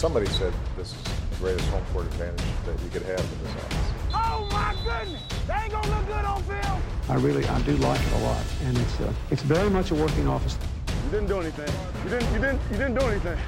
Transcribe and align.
Somebody 0.00 0.24
said 0.28 0.54
this 0.78 0.94
is 0.94 1.02
the 1.02 1.36
greatest 1.40 1.68
home 1.68 1.84
court 1.92 2.06
advantage 2.06 2.40
that 2.64 2.82
you 2.82 2.88
could 2.88 3.02
have 3.02 3.20
in 3.20 3.44
this 3.44 3.54
office. 3.54 3.76
Oh 4.14 4.48
my 4.50 4.74
goodness! 4.82 5.22
They 5.46 5.52
ain't 5.52 5.72
gonna 5.72 5.94
look 5.94 6.06
good 6.06 6.24
on 6.24 6.42
film. 6.44 6.82
I 7.10 7.16
really, 7.16 7.44
I 7.44 7.60
do 7.60 7.76
like 7.76 8.00
it 8.00 8.12
a 8.14 8.18
lot, 8.20 8.42
and 8.64 8.78
it's 8.78 8.98
uh, 8.98 9.12
it's 9.30 9.42
very 9.42 9.68
much 9.68 9.90
a 9.90 9.94
working 9.94 10.26
office. 10.26 10.56
You 11.04 11.10
didn't 11.10 11.26
do 11.26 11.40
anything. 11.40 11.68
You 12.04 12.10
didn't. 12.18 12.32
You 12.32 12.40
didn't. 12.40 12.60
You 12.70 12.76
didn't 12.78 12.94
do 12.94 13.04
anything. 13.08 13.38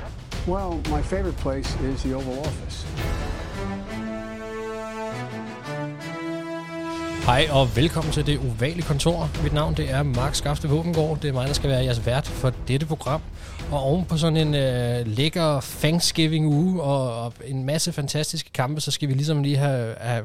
Well, 0.47 0.79
my 0.91 1.01
favorite 1.01 1.39
place 1.39 1.75
is 1.81 2.03
the 2.03 2.13
Oval 2.13 2.41
Office. 2.41 2.85
Hej 7.27 7.49
og 7.51 7.77
velkommen 7.77 8.13
til 8.13 8.27
det 8.27 8.39
ovale 8.39 8.83
kontor. 8.83 9.43
Mit 9.43 9.53
navn 9.53 9.75
det 9.77 9.91
er 9.91 10.03
Mark 10.03 10.35
Skafte 10.35 10.69
Våbengård. 10.69 11.21
Det 11.21 11.29
er 11.29 11.33
mig, 11.33 11.47
der 11.49 11.55
skal 11.55 11.71
være 11.71 11.85
jeres 11.85 12.07
vært 12.07 12.27
for 12.27 12.53
dette 12.69 12.87
program. 12.87 13.23
Og 13.73 13.81
oven 13.81 14.05
på 14.05 14.17
sådan 14.17 14.37
en 14.37 14.55
øh, 14.55 15.07
lækker 15.17 15.61
Thanksgiving 15.61 16.47
uge 16.47 16.83
og, 16.83 17.25
og 17.25 17.33
en 17.45 17.65
masse 17.65 17.93
fantastiske 17.93 18.51
kampe, 18.53 18.81
så 18.81 18.91
skal 18.91 19.09
vi 19.09 19.15
ligesom 19.15 19.43
lige 19.43 19.57
have, 19.57 19.95
have 19.95 20.25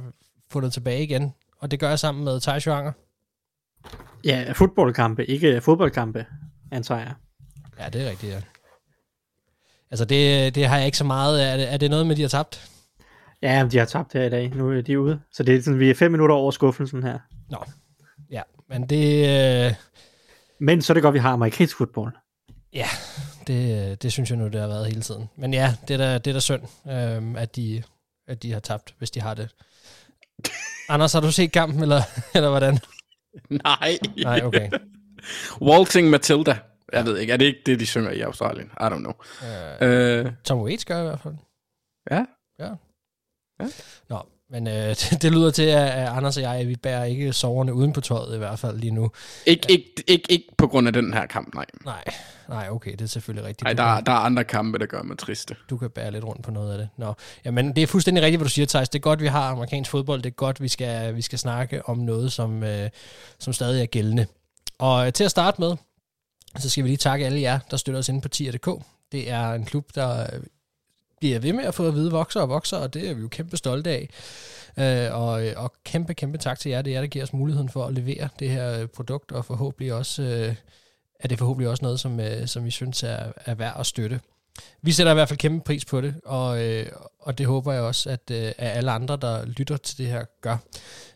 fundet 0.52 0.74
tilbage 0.74 1.04
igen. 1.04 1.34
Og 1.60 1.72
det 1.72 1.80
gør 1.80 1.90
jeg 1.90 2.00
sammen 2.00 2.24
med 2.24 2.40
Thijs 2.40 2.68
Joanger. 2.68 2.92
Ja, 4.24 4.52
fodboldkampe, 4.52 5.26
ikke 5.26 5.62
fodboldkampe, 5.62 6.26
antager 6.72 7.02
jeg. 7.02 7.14
Ja, 7.80 7.90
det 7.90 8.06
er 8.06 8.10
rigtigt, 8.10 8.34
ja. 8.34 8.42
Altså, 9.92 10.06
det, 10.06 10.56
det 10.56 10.68
har 10.68 10.78
jeg 10.78 10.86
ikke 10.86 10.98
så 10.98 11.04
meget. 11.04 11.52
Er 11.52 11.58
det, 11.58 11.74
er 11.74 11.78
det 11.78 11.90
noget 11.90 12.08
med, 12.08 12.16
de 12.16 12.22
har 12.22 12.30
tabt? 12.30 12.70
Ja, 13.42 13.68
de 13.72 13.78
har 13.78 13.86
tabt 13.86 14.14
her 14.14 14.24
i 14.24 14.30
dag. 14.30 14.50
Nu 14.56 14.72
er 14.72 14.82
de 14.82 15.00
ude. 15.00 15.22
Så 15.32 15.44
det 15.44 15.56
er 15.56 15.62
sådan, 15.62 15.80
vi 15.80 15.90
er 15.90 15.94
fem 15.96 16.12
minutter 16.12 16.36
over 16.36 16.52
skuffelsen 16.52 17.04
her. 17.04 17.20
Nå, 17.50 17.58
ja. 18.32 18.42
Men 18.70 18.90
det... 18.90 19.30
Øh, 19.68 19.74
Men 20.60 20.82
så 20.82 20.94
er 20.94 20.94
det 20.94 21.04
godt, 21.04 21.14
vi 21.14 21.20
har 21.20 21.32
amerikansk 21.32 21.78
fodbold. 21.78 22.14
ja, 22.74 22.88
det, 23.48 24.02
det 24.04 24.12
synes 24.12 24.30
jeg 24.30 24.38
nu, 24.38 24.46
det 24.48 24.62
har 24.62 24.68
været 24.68 24.88
hele 24.88 25.02
tiden. 25.02 25.30
Men 25.36 25.54
ja, 25.54 25.76
det 25.88 25.94
er 25.94 25.98
da, 25.98 26.18
det 26.18 26.28
er 26.28 26.34
da 26.34 26.40
synd, 26.40 26.62
øh, 26.88 27.42
at, 27.42 27.56
de, 27.56 27.84
at 28.28 28.44
de 28.44 28.52
har 28.54 28.60
tabt, 28.60 28.94
hvis 28.98 29.12
de 29.12 29.22
har 29.22 29.34
det. 29.34 29.50
Anders, 30.90 31.14
har 31.14 31.20
du 31.20 31.32
set 31.32 31.52
kampen, 31.52 31.82
eller, 31.82 32.02
eller 32.36 32.50
hvordan? 32.50 32.78
Nej. 33.50 33.98
Nej, 34.24 34.42
okay. 34.44 34.70
Waltzing 35.62 36.10
Matilda. 36.10 36.58
Jeg 36.94 37.06
ved 37.06 37.18
ikke, 37.18 37.34
er 37.34 37.38
det 37.38 37.46
ikke 37.46 37.60
det, 37.66 37.80
de 37.80 37.86
synger 37.86 38.12
i 38.12 38.20
Australien? 38.22 38.68
I 38.68 38.84
don't 38.84 38.98
know. 38.98 39.14
Øh, 39.82 40.26
Øh, 40.26 40.32
Tom 40.44 40.62
Waits 40.62 40.86
gør 40.86 41.00
i 41.02 41.04
hvert 41.04 41.20
fald. 41.20 41.36
ja. 42.12 42.26
Ja. 42.60 42.70
Ja. 43.60 43.66
Nå, 44.10 44.22
men 44.50 44.68
øh, 44.68 44.74
det, 45.00 45.22
det 45.22 45.32
lyder 45.32 45.52
til, 45.52 45.64
at, 45.64 46.08
Anders 46.08 46.38
og 46.38 46.44
jeg, 46.44 46.68
vi 46.68 46.76
bærer 46.76 47.04
ikke 47.04 47.34
soverne 47.34 47.74
uden 47.74 47.94
på 47.94 48.02
tøjet 48.02 48.36
i 48.36 48.38
hvert 48.38 48.60
fald 48.60 48.80
lige 48.80 48.92
nu. 48.92 49.12
Ikke, 49.46 49.72
ikke, 49.72 50.04
ikke, 50.08 50.32
ikke 50.32 50.46
på 50.58 50.68
grund 50.68 50.88
af 50.88 50.94
den 50.94 51.14
her 51.14 51.26
kamp, 51.26 51.54
nej. 51.54 51.66
Nej, 51.86 52.04
nej, 52.50 52.68
okay, 52.72 52.92
det 52.92 53.02
er 53.02 53.06
selvfølgelig 53.06 53.48
rigtigt. 53.48 53.64
Nej, 53.64 53.74
der, 53.74 54.02
der 54.02 54.12
er 54.12 54.16
andre 54.16 54.44
kampe, 54.44 54.80
der 54.80 54.86
gør 54.86 55.04
mig 55.04 55.18
triste. 55.18 55.56
du 55.70 55.78
kan 55.78 55.90
bære 55.90 56.12
lidt 56.12 56.24
rundt 56.24 56.44
på 56.44 56.52
noget 56.52 56.72
af 56.72 56.78
det. 56.78 56.90
Nå, 56.98 57.14
jamen 57.46 57.76
det 57.76 57.84
er 57.84 57.88
fuldstændig 57.88 58.24
rigtigt, 58.24 58.40
hvad 58.40 58.46
du 58.46 58.52
siger, 58.54 58.66
Thijs. 58.66 58.90
Det 58.90 59.00
er 59.00 59.04
godt, 59.04 59.22
vi 59.22 59.28
har 59.28 59.50
amerikansk 59.50 59.92
fodbold. 59.92 60.22
Det 60.22 60.30
er 60.30 60.36
godt, 60.36 60.62
vi 60.62 60.68
skal, 60.68 61.16
vi 61.16 61.22
skal 61.22 61.40
snakke 61.40 61.90
om 61.90 61.98
noget, 61.98 62.32
som, 62.32 62.64
øh, 62.64 62.90
som 63.40 63.54
stadig 63.54 63.82
er 63.82 63.86
gældende. 63.86 64.26
Og 64.80 65.08
øh, 65.08 65.14
til 65.14 65.24
at 65.24 65.32
starte 65.32 65.62
med, 65.62 65.76
så 66.58 66.70
skal 66.70 66.84
vi 66.84 66.90
lige 66.90 66.98
takke 66.98 67.26
alle 67.26 67.42
jer, 67.42 67.60
der 67.72 67.78
støtter 67.78 68.00
os 68.00 68.10
inde 68.10 68.22
på 68.22 68.28
tier.dk. 68.28 68.70
Det 69.12 69.32
er 69.32 69.54
en 69.54 69.66
klub, 69.66 69.86
der 69.96 70.28
bliver 71.20 71.40
ved 71.40 71.54
med 71.54 71.64
at 71.64 71.76
få 71.76 71.88
at 71.88 71.94
vide 71.94 72.12
vokser 72.12 72.42
og 72.42 72.50
vokser, 72.50 72.78
og 72.78 72.94
det 72.94 73.10
er 73.10 73.14
vi 73.14 73.22
jo 73.22 73.28
kæmpe 73.28 73.58
stolte 73.58 73.90
af. 73.90 74.10
Øh, 74.80 75.22
og, 75.22 75.44
og 75.56 75.74
kæmpe, 75.84 76.14
kæmpe 76.14 76.38
tak 76.38 76.60
til 76.60 76.70
jer. 76.70 76.82
Det 76.82 76.92
er 76.92 76.96
jer, 76.96 77.02
der 77.02 77.08
giver 77.08 77.26
os 77.26 77.34
muligheden 77.34 77.70
for 77.70 77.86
at 77.86 77.94
levere 77.94 78.30
det 78.40 78.50
her 78.50 78.82
øh, 78.82 78.88
produkt, 78.88 79.32
og 79.32 79.46
forhåbentlig 79.46 79.94
også, 79.94 80.22
øh, 80.22 80.56
er 81.20 81.28
det 81.28 81.38
forhåbentlig 81.38 81.70
også 81.70 81.84
noget, 81.84 82.00
som, 82.00 82.20
øh, 82.20 82.48
som 82.48 82.66
vi 82.66 82.72
synes 82.72 83.04
er, 83.04 83.32
er 83.46 83.56
værd 83.56 83.76
at 83.80 83.86
støtte. 83.86 84.20
Vi 84.82 84.92
sætter 84.92 85.12
i 85.12 85.16
hvert 85.16 85.30
fald 85.30 85.40
kæmpe 85.40 85.64
pris 85.66 85.86
på 85.86 86.02
det, 86.02 86.16
og, 86.26 86.64
øh, 86.64 86.86
og 87.20 87.38
det 87.38 87.46
håber 87.46 87.74
jeg 87.74 87.82
også, 87.82 88.10
at, 88.10 88.32
øh, 88.32 88.46
at 88.58 88.78
alle 88.78 88.92
andre, 88.92 89.18
der 89.22 89.46
lytter 89.46 89.78
til 89.78 89.98
det 89.98 90.08
her, 90.08 90.26
gør. 90.42 90.58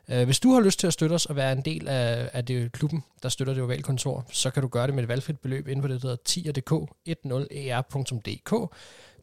Øh, 0.09 0.25
hvis 0.25 0.39
du 0.39 0.53
har 0.53 0.61
lyst 0.61 0.79
til 0.79 0.87
at 0.87 0.93
støtte 0.93 1.13
os 1.13 1.25
og 1.25 1.35
være 1.35 1.51
en 1.51 1.61
del 1.61 1.87
af, 1.87 2.29
af 2.33 2.45
det 2.45 2.71
klubben, 2.71 3.03
der 3.23 3.29
støtter 3.29 3.53
det 3.53 3.63
ovale 3.63 3.83
kontor, 3.83 4.25
så 4.31 4.49
kan 4.49 4.61
du 4.61 4.67
gøre 4.67 4.87
det 4.87 4.95
med 4.95 5.03
et 5.03 5.09
valgfrit 5.09 5.39
beløb 5.39 5.67
inden 5.67 5.81
på 5.81 5.87
det, 5.87 6.01
der 6.01 6.07
hedder 6.07 6.23
tier.dk, 6.25 6.71
10er.dk. 7.09 8.71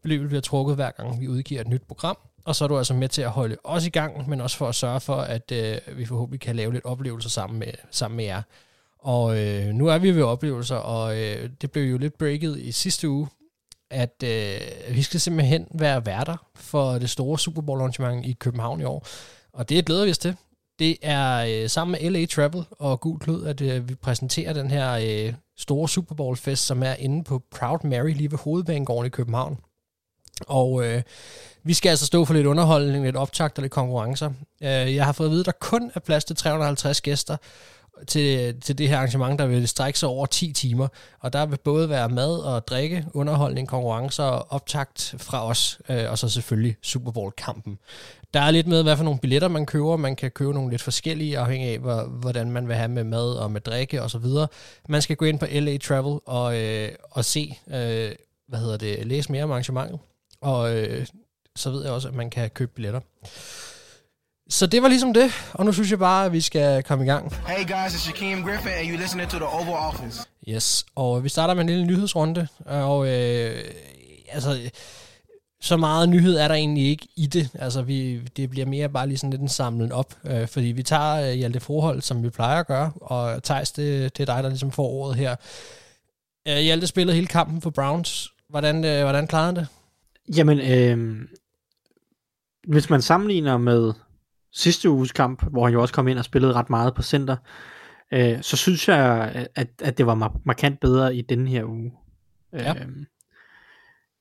Beløbet 0.03 0.29
bliver 0.29 0.41
trukket 0.41 0.77
hver 0.77 0.91
gang, 0.91 1.21
vi 1.21 1.29
udgiver 1.29 1.61
et 1.61 1.69
nyt 1.69 1.83
program, 1.83 2.19
og 2.45 2.57
så 2.57 2.65
er 2.65 2.69
du 2.69 2.79
altså 2.79 2.95
med 2.95 3.09
til 3.09 3.23
at 3.23 3.31
holde 3.31 3.57
os 3.65 3.87
i 3.87 3.91
gang, 3.91 4.29
men 4.29 4.41
også 4.41 4.57
for 4.57 4.69
at 4.69 4.75
sørge 4.75 5.01
for, 5.01 5.17
at 5.17 5.53
øh, 5.53 5.77
vi 5.97 6.05
forhåbentlig 6.05 6.41
kan 6.41 6.57
lave 6.57 6.73
lidt 6.73 6.85
oplevelser 6.85 7.31
sammen 7.31 7.59
med, 7.59 7.73
sammen 7.91 8.17
med 8.17 8.25
jer. 8.25 8.43
Og 8.99 9.39
øh, 9.39 9.67
nu 9.67 9.87
er 9.87 9.99
vi 9.99 10.11
ved 10.11 10.23
oplevelser, 10.23 10.77
og 10.77 11.19
øh, 11.21 11.51
det 11.61 11.71
blev 11.71 11.85
jo 11.91 11.99
lidt 11.99 12.19
breaket 12.19 12.59
i 12.59 12.73
sidste 12.73 13.09
uge, 13.09 13.29
at 13.91 14.23
øh, 14.25 14.61
vi 14.91 15.03
skal 15.03 15.21
simpelthen 15.21 15.67
være 15.75 16.07
værter 16.07 16.37
for 16.55 16.93
det 16.93 17.11
store 17.11 17.39
Super 17.39 17.63
Bowl 17.63 17.81
arrangement 17.81 18.27
i 18.27 18.33
København 18.33 18.81
i 18.81 18.85
år. 18.85 19.07
Og 19.53 19.69
det 19.69 19.87
glæder 19.87 20.05
vi 20.05 20.11
os 20.11 20.19
til. 20.19 20.37
Det 20.79 20.97
er 21.03 21.63
øh, 21.63 21.69
sammen 21.69 21.99
med 22.03 22.11
LA 22.11 22.27
Travel 22.27 22.65
og 22.71 23.01
Gud 23.01 23.19
Klud, 23.19 23.45
at 23.45 23.61
øh, 23.61 23.89
vi 23.89 23.95
præsenterer 23.95 24.53
den 24.53 24.71
her 24.71 24.93
øh, 24.93 25.35
store 25.57 25.89
Super 25.89 26.15
Bowl 26.15 26.37
fest, 26.37 26.67
som 26.67 26.83
er 26.83 26.95
inde 26.95 27.25
på 27.25 27.43
Proud 27.51 27.79
Mary 27.85 28.13
lige 28.13 28.31
ved 28.31 28.39
Hovedbanegården 28.39 29.07
i 29.07 29.11
København. 29.11 29.59
Og 30.47 30.85
øh, 30.85 31.03
vi 31.63 31.75
skal 31.75 31.91
altså 31.91 32.07
stå 32.07 32.25
for 32.25 32.35
lidt 32.35 32.47
underholdning, 32.47 33.05
lidt 33.05 33.17
optakt 33.17 33.59
og 33.59 33.63
lidt 33.63 33.73
konkurrencer. 33.73 34.31
Øh, 34.63 34.95
jeg 34.95 35.05
har 35.05 35.13
fået 35.13 35.27
at 35.27 35.31
vide, 35.31 35.41
at 35.41 35.47
der 35.47 35.53
kun 35.61 35.91
er 35.95 36.01
plads 36.01 36.25
til 36.25 36.37
350 36.37 37.01
gæster 37.01 37.37
til, 38.07 38.61
til 38.61 38.79
det 38.79 38.89
her 38.89 38.97
arrangement, 38.97 39.39
der 39.39 39.47
vil 39.47 39.69
strække 39.69 39.99
sig 39.99 40.09
over 40.09 40.27
10 40.27 40.53
timer. 40.53 40.89
Og 41.21 41.33
der 41.33 41.47
vil 41.47 41.59
både 41.65 41.89
være 41.89 42.09
mad 42.09 42.39
og 42.39 42.67
drikke, 42.67 43.07
underholdning, 43.15 43.69
konkurrencer 43.69 44.25
og 44.25 44.47
optakt 44.51 45.15
fra 45.19 45.47
os, 45.47 45.81
øh, 45.89 46.11
og 46.11 46.19
så 46.19 46.29
selvfølgelig 46.29 46.77
Super 46.83 47.11
Bowl-kampen. 47.11 47.79
Der 48.35 48.41
er 48.41 48.51
lidt 48.51 48.67
med, 48.67 48.83
hvad 48.83 48.97
for 48.97 49.05
nogle 49.05 49.19
billetter 49.21 49.49
man 49.49 49.67
køber. 49.67 49.97
Man 49.97 50.17
kan 50.17 50.31
købe 50.31 50.53
nogle 50.53 50.71
lidt 50.71 50.83
forskellige, 50.83 51.39
afhængig 51.39 51.69
af, 51.69 51.79
hvordan 52.09 52.51
man 52.51 52.69
vil 52.69 52.77
have 52.77 52.89
med 52.89 53.05
mad 53.05 53.35
og 53.35 53.51
med 53.51 53.61
drikke 53.61 54.03
osv. 54.03 54.27
Man 54.89 55.03
skal 55.03 55.17
gå 55.17 55.25
ind 55.25 55.39
på 55.39 55.47
LA 55.53 55.79
Travel 55.79 56.19
og, 56.27 56.57
øh, 56.57 56.89
og 57.11 57.25
se, 57.25 57.59
øh, 57.69 58.11
hvad 58.49 58.59
hedder 58.59 58.77
det, 58.77 59.07
læse 59.07 59.33
mere 59.33 59.45
om 59.45 59.51
arrangementet. 59.51 59.99
Og 60.43 60.77
øh, 60.77 61.07
så 61.57 61.71
ved 61.71 61.83
jeg 61.85 61.93
også, 61.93 62.09
at 62.09 62.15
man 62.15 62.31
kan 62.31 62.51
købe 62.51 62.73
billetter. 62.75 63.01
Så 64.51 64.67
det 64.67 64.83
var 64.83 64.89
ligesom 64.89 65.15
det, 65.15 65.31
og 65.53 65.65
nu 65.65 65.73
synes 65.73 65.91
jeg 65.91 65.99
bare, 65.99 66.27
at 66.27 66.33
vi 66.33 66.41
skal 66.41 66.83
komme 66.83 67.05
i 67.05 67.09
gang. 67.09 67.35
Hey 67.35 67.67
guys, 67.67 67.95
it's 67.95 67.99
Shaquem 67.99 68.45
Griffin, 68.45 68.73
and 68.73 68.89
you're 68.89 69.01
listening 69.03 69.31
to 69.31 69.37
the 69.37 69.47
Oval 69.47 69.75
Office. 69.75 70.21
Yes, 70.49 70.87
og 70.95 71.25
vi 71.25 71.29
starter 71.29 71.55
med 71.55 71.61
en 71.61 71.69
lille 71.69 71.87
nyhedsrunde, 71.87 72.49
og 72.67 73.09
øh, 73.09 73.65
altså, 74.29 74.71
så 75.61 75.77
meget 75.77 76.09
nyhed 76.09 76.37
er 76.37 76.49
der 76.49 76.55
egentlig 76.55 76.89
ikke 76.89 77.09
i 77.17 77.27
det. 77.27 77.51
Altså, 77.55 77.83
vi, 77.83 78.21
det 78.37 78.51
bliver 78.51 78.67
mere 78.67 78.89
bare 78.89 79.07
lige 79.07 79.19
sådan 79.19 79.31
lidt 79.31 79.43
en 79.43 79.49
samlen 79.49 79.93
op, 79.93 80.15
øh, 80.25 80.49
fordi 80.49 80.67
vi 80.67 80.83
tager 80.83 81.31
øh, 81.31 81.33
Hjalte 81.33 81.61
Forhold, 81.61 82.03
som 82.03 82.23
vi 82.23 82.31
plejer 82.31 82.61
at 82.61 82.67
gøre, 82.67 82.93
og 83.01 83.43
Thijs, 83.43 83.73
det, 83.73 84.17
det 84.19 84.29
er 84.29 84.35
dig, 84.35 84.43
der 84.43 84.49
ligesom 84.49 84.73
får 84.73 84.89
ordet 84.89 85.17
her. 85.17 85.37
Øh, 86.49 86.59
Hjalte 86.59 86.87
spillede 86.87 87.15
hele 87.15 87.27
kampen 87.27 87.63
for 87.63 87.71
Browns. 87.71 88.29
Hvordan, 88.49 88.85
øh, 88.85 89.03
hvordan 89.03 89.27
klarede 89.27 89.47
han 89.47 89.57
det? 89.57 89.67
Jamen, 90.37 90.59
øh, 90.59 91.29
hvis 92.69 92.91
man 92.91 93.03
sammenligner 93.03 93.59
med 93.59 93.93
sidste 94.53 94.91
uges 94.91 95.13
kamp, 95.13 95.45
hvor 95.51 95.65
han 95.65 95.73
jo 95.73 95.81
også 95.81 95.95
kom 95.95 96.09
ind 96.09 96.19
og 96.19 96.25
spillede 96.25 96.53
ret 96.53 96.71
meget 96.71 96.95
på 96.95 97.03
center, 97.03 97.37
øh, 98.13 98.43
så 98.43 98.57
synes 98.57 98.89
jeg, 98.89 99.33
at, 99.55 99.69
at 99.83 99.99
det 99.99 100.07
var 100.07 100.15
mar- 100.15 100.43
markant 100.45 100.81
bedre 100.81 101.17
i 101.17 101.23
denne 101.23 101.51
her 101.51 101.65
uge. 101.65 101.93
Ja. 102.53 102.75
Øh, 102.75 102.89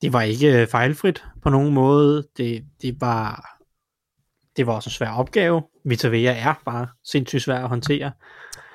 det 0.02 0.14
var 0.14 0.22
ikke 0.22 0.68
fejlfrit 0.72 1.24
på 1.42 1.50
nogen 1.50 1.74
måde. 1.74 2.28
Det, 2.38 2.66
det 2.82 3.02
var 3.02 3.58
det 4.58 4.68
var 4.68 4.74
også 4.74 4.88
en 4.88 4.92
svær 4.92 5.10
opgave. 5.10 5.64
Vita 5.86 6.08
Vea 6.08 6.40
er 6.40 6.54
bare 6.66 6.88
sindssygt 7.04 7.44
svær 7.44 7.60
at 7.64 7.70
håndtere. 7.70 8.12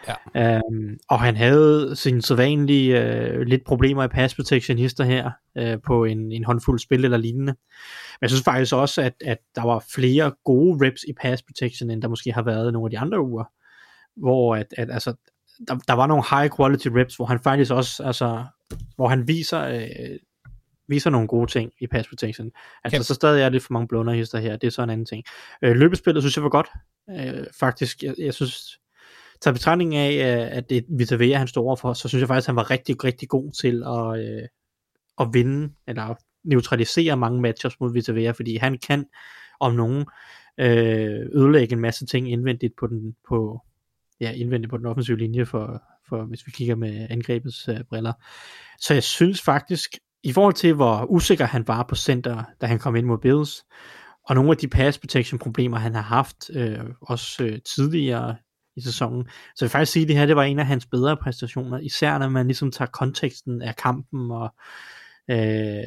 Ja. 0.09 0.57
Øhm, 0.57 0.99
og 1.09 1.21
han 1.21 1.37
havde 1.37 1.97
sine 1.97 2.23
sædvanlige 2.23 3.03
øh, 3.03 3.41
lidt 3.41 3.65
problemer 3.65 4.05
i 4.05 4.09
pass 4.09 4.35
protection 4.35 4.79
hister 4.79 5.05
her 5.05 5.31
øh, 5.59 5.79
på 5.87 6.05
en, 6.05 6.33
en 6.33 6.45
håndfuld 6.45 6.79
spil 6.79 7.05
eller 7.05 7.19
lignende. 7.19 7.53
Men 7.53 8.23
jeg 8.23 8.31
synes 8.31 8.45
faktisk 8.45 8.75
også, 8.75 9.03
at, 9.03 9.15
at 9.25 9.39
der 9.55 9.63
var 9.63 9.85
flere 9.95 10.33
gode 10.45 10.87
reps 10.87 11.05
i 11.09 11.13
pass 11.13 11.43
protection, 11.43 11.91
end 11.91 12.03
der 12.03 12.09
måske 12.09 12.33
har 12.33 12.43
været 12.43 12.73
nogle 12.73 12.87
af 12.87 12.91
de 12.91 12.99
andre 12.99 13.23
uger. 13.23 13.45
Hvor 14.17 14.57
at, 14.57 14.67
at 14.77 14.91
altså, 14.91 15.15
der, 15.69 15.77
der 15.89 15.93
var 15.93 16.07
nogle 16.07 16.25
high 16.31 16.51
quality 16.57 16.89
reps, 16.89 17.17
hvor 17.17 17.27
han 17.27 17.41
faktisk 17.41 17.73
også, 17.73 18.03
altså, 18.03 18.45
hvor 18.97 19.09
han 19.09 19.29
viser, 19.29 19.61
øh, 19.61 20.19
viser 20.89 21.11
nogle 21.11 21.29
gode 21.29 21.51
ting 21.51 21.73
i 21.81 21.87
pass 21.87 22.09
protection. 22.09 22.51
Altså, 22.85 22.97
Kæmpe. 22.97 23.05
så 23.05 23.15
stadig 23.15 23.43
er 23.43 23.49
lidt 23.49 23.63
for 23.63 23.73
mange 23.73 23.89
blunderhister 23.89 24.39
her, 24.39 24.57
det 24.57 24.67
er 24.67 24.71
så 24.71 24.83
en 24.83 24.91
anden 24.91 25.07
ting. 25.07 25.25
Øh, 25.63 25.77
løbespillet 25.77 26.23
synes 26.23 26.37
jeg 26.37 26.45
var 26.45 26.51
godt, 26.51 26.69
øh, 27.11 27.47
faktisk. 27.61 28.03
Jeg, 28.03 28.15
jeg 28.19 28.35
synes, 28.35 28.79
tager 29.43 29.53
betragtning 29.53 29.95
af, 29.95 30.13
øh, 30.13 30.57
at 30.57 30.71
det 30.71 30.77
er 31.33 31.39
han 31.39 31.49
står 31.49 31.65
overfor, 31.65 31.93
så 31.93 32.09
synes 32.09 32.21
jeg 32.21 32.29
faktisk, 32.29 32.45
at 32.45 32.53
han 32.53 32.57
var 32.57 32.71
rigtig, 32.71 33.05
rigtig 33.05 33.29
god 33.29 33.53
til 33.53 33.83
at, 33.87 34.27
øh, 34.27 34.49
at 35.21 35.29
vinde, 35.33 35.73
eller 35.87 36.15
neutralisere 36.45 37.17
mange 37.17 37.41
matchups 37.41 37.81
mod 37.81 37.93
Vitavea, 37.93 38.31
fordi 38.31 38.57
han 38.57 38.79
kan 38.79 39.05
om 39.61 39.75
nogen 39.75 40.07
øh, 40.61 41.27
ødelægge 41.33 41.73
en 41.73 41.81
masse 41.81 42.07
ting 42.07 42.33
indvendigt 42.33 42.73
på 42.81 42.87
den, 42.87 43.15
på, 43.29 43.61
ja, 44.21 44.33
indvendigt 44.33 44.71
på 44.71 44.77
den 44.77 44.87
offensive 44.87 45.19
linje, 45.19 45.47
for, 45.47 45.83
for 46.09 46.25
hvis 46.25 46.47
vi 46.47 46.51
kigger 46.51 46.75
med 46.75 47.07
angrebets 47.11 47.69
øh, 47.69 47.81
briller. 47.89 48.13
Så 48.81 48.95
jeg 48.95 49.03
synes 49.03 49.43
faktisk, 49.43 49.91
i 50.23 50.33
forhold 50.33 50.55
til, 50.55 50.75
hvor 50.75 51.07
usikker 51.11 51.45
han 51.45 51.69
var 51.69 51.83
på 51.83 51.95
center, 51.95 52.45
da 52.61 52.67
han 52.67 52.79
kom 52.79 52.97
ind 52.97 53.07
mod 53.07 53.19
Bills, 53.19 53.65
og 54.29 54.35
nogle 54.35 54.51
af 54.51 54.57
de 54.57 54.69
pass 54.69 54.99
protection 54.99 55.39
problemer, 55.39 55.79
han 55.79 55.95
har 55.95 56.03
haft, 56.03 56.51
øh, 56.55 56.79
også 57.01 57.45
øh, 57.45 57.59
tidligere 57.77 58.37
i 58.77 58.81
sæsonen. 58.81 59.25
Så 59.25 59.65
jeg 59.65 59.67
vil 59.67 59.71
faktisk 59.71 59.93
sige, 59.93 60.03
at 60.03 60.09
det 60.09 60.17
her 60.17 60.27
det 60.27 60.37
var 60.37 60.43
en 60.43 60.59
af 60.59 60.67
hans 60.67 60.87
bedre 60.87 61.17
præstationer, 61.17 61.79
især 61.79 62.19
når 62.19 62.29
man 62.29 62.47
ligesom 62.47 62.71
tager 62.71 62.91
konteksten 62.91 63.63
af 63.63 63.77
kampen 63.77 64.31
og 64.31 64.55
øh, 65.31 65.85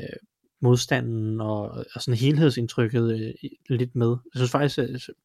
modstanden 0.62 1.42
og, 1.42 1.62
og 1.96 2.02
sådan 2.02 2.18
helhedsindtrykket 2.18 3.20
øh, 3.20 3.50
lidt 3.70 3.96
med. 3.96 4.08
Jeg 4.10 4.40
synes 4.40 4.52
faktisk, 4.52 4.80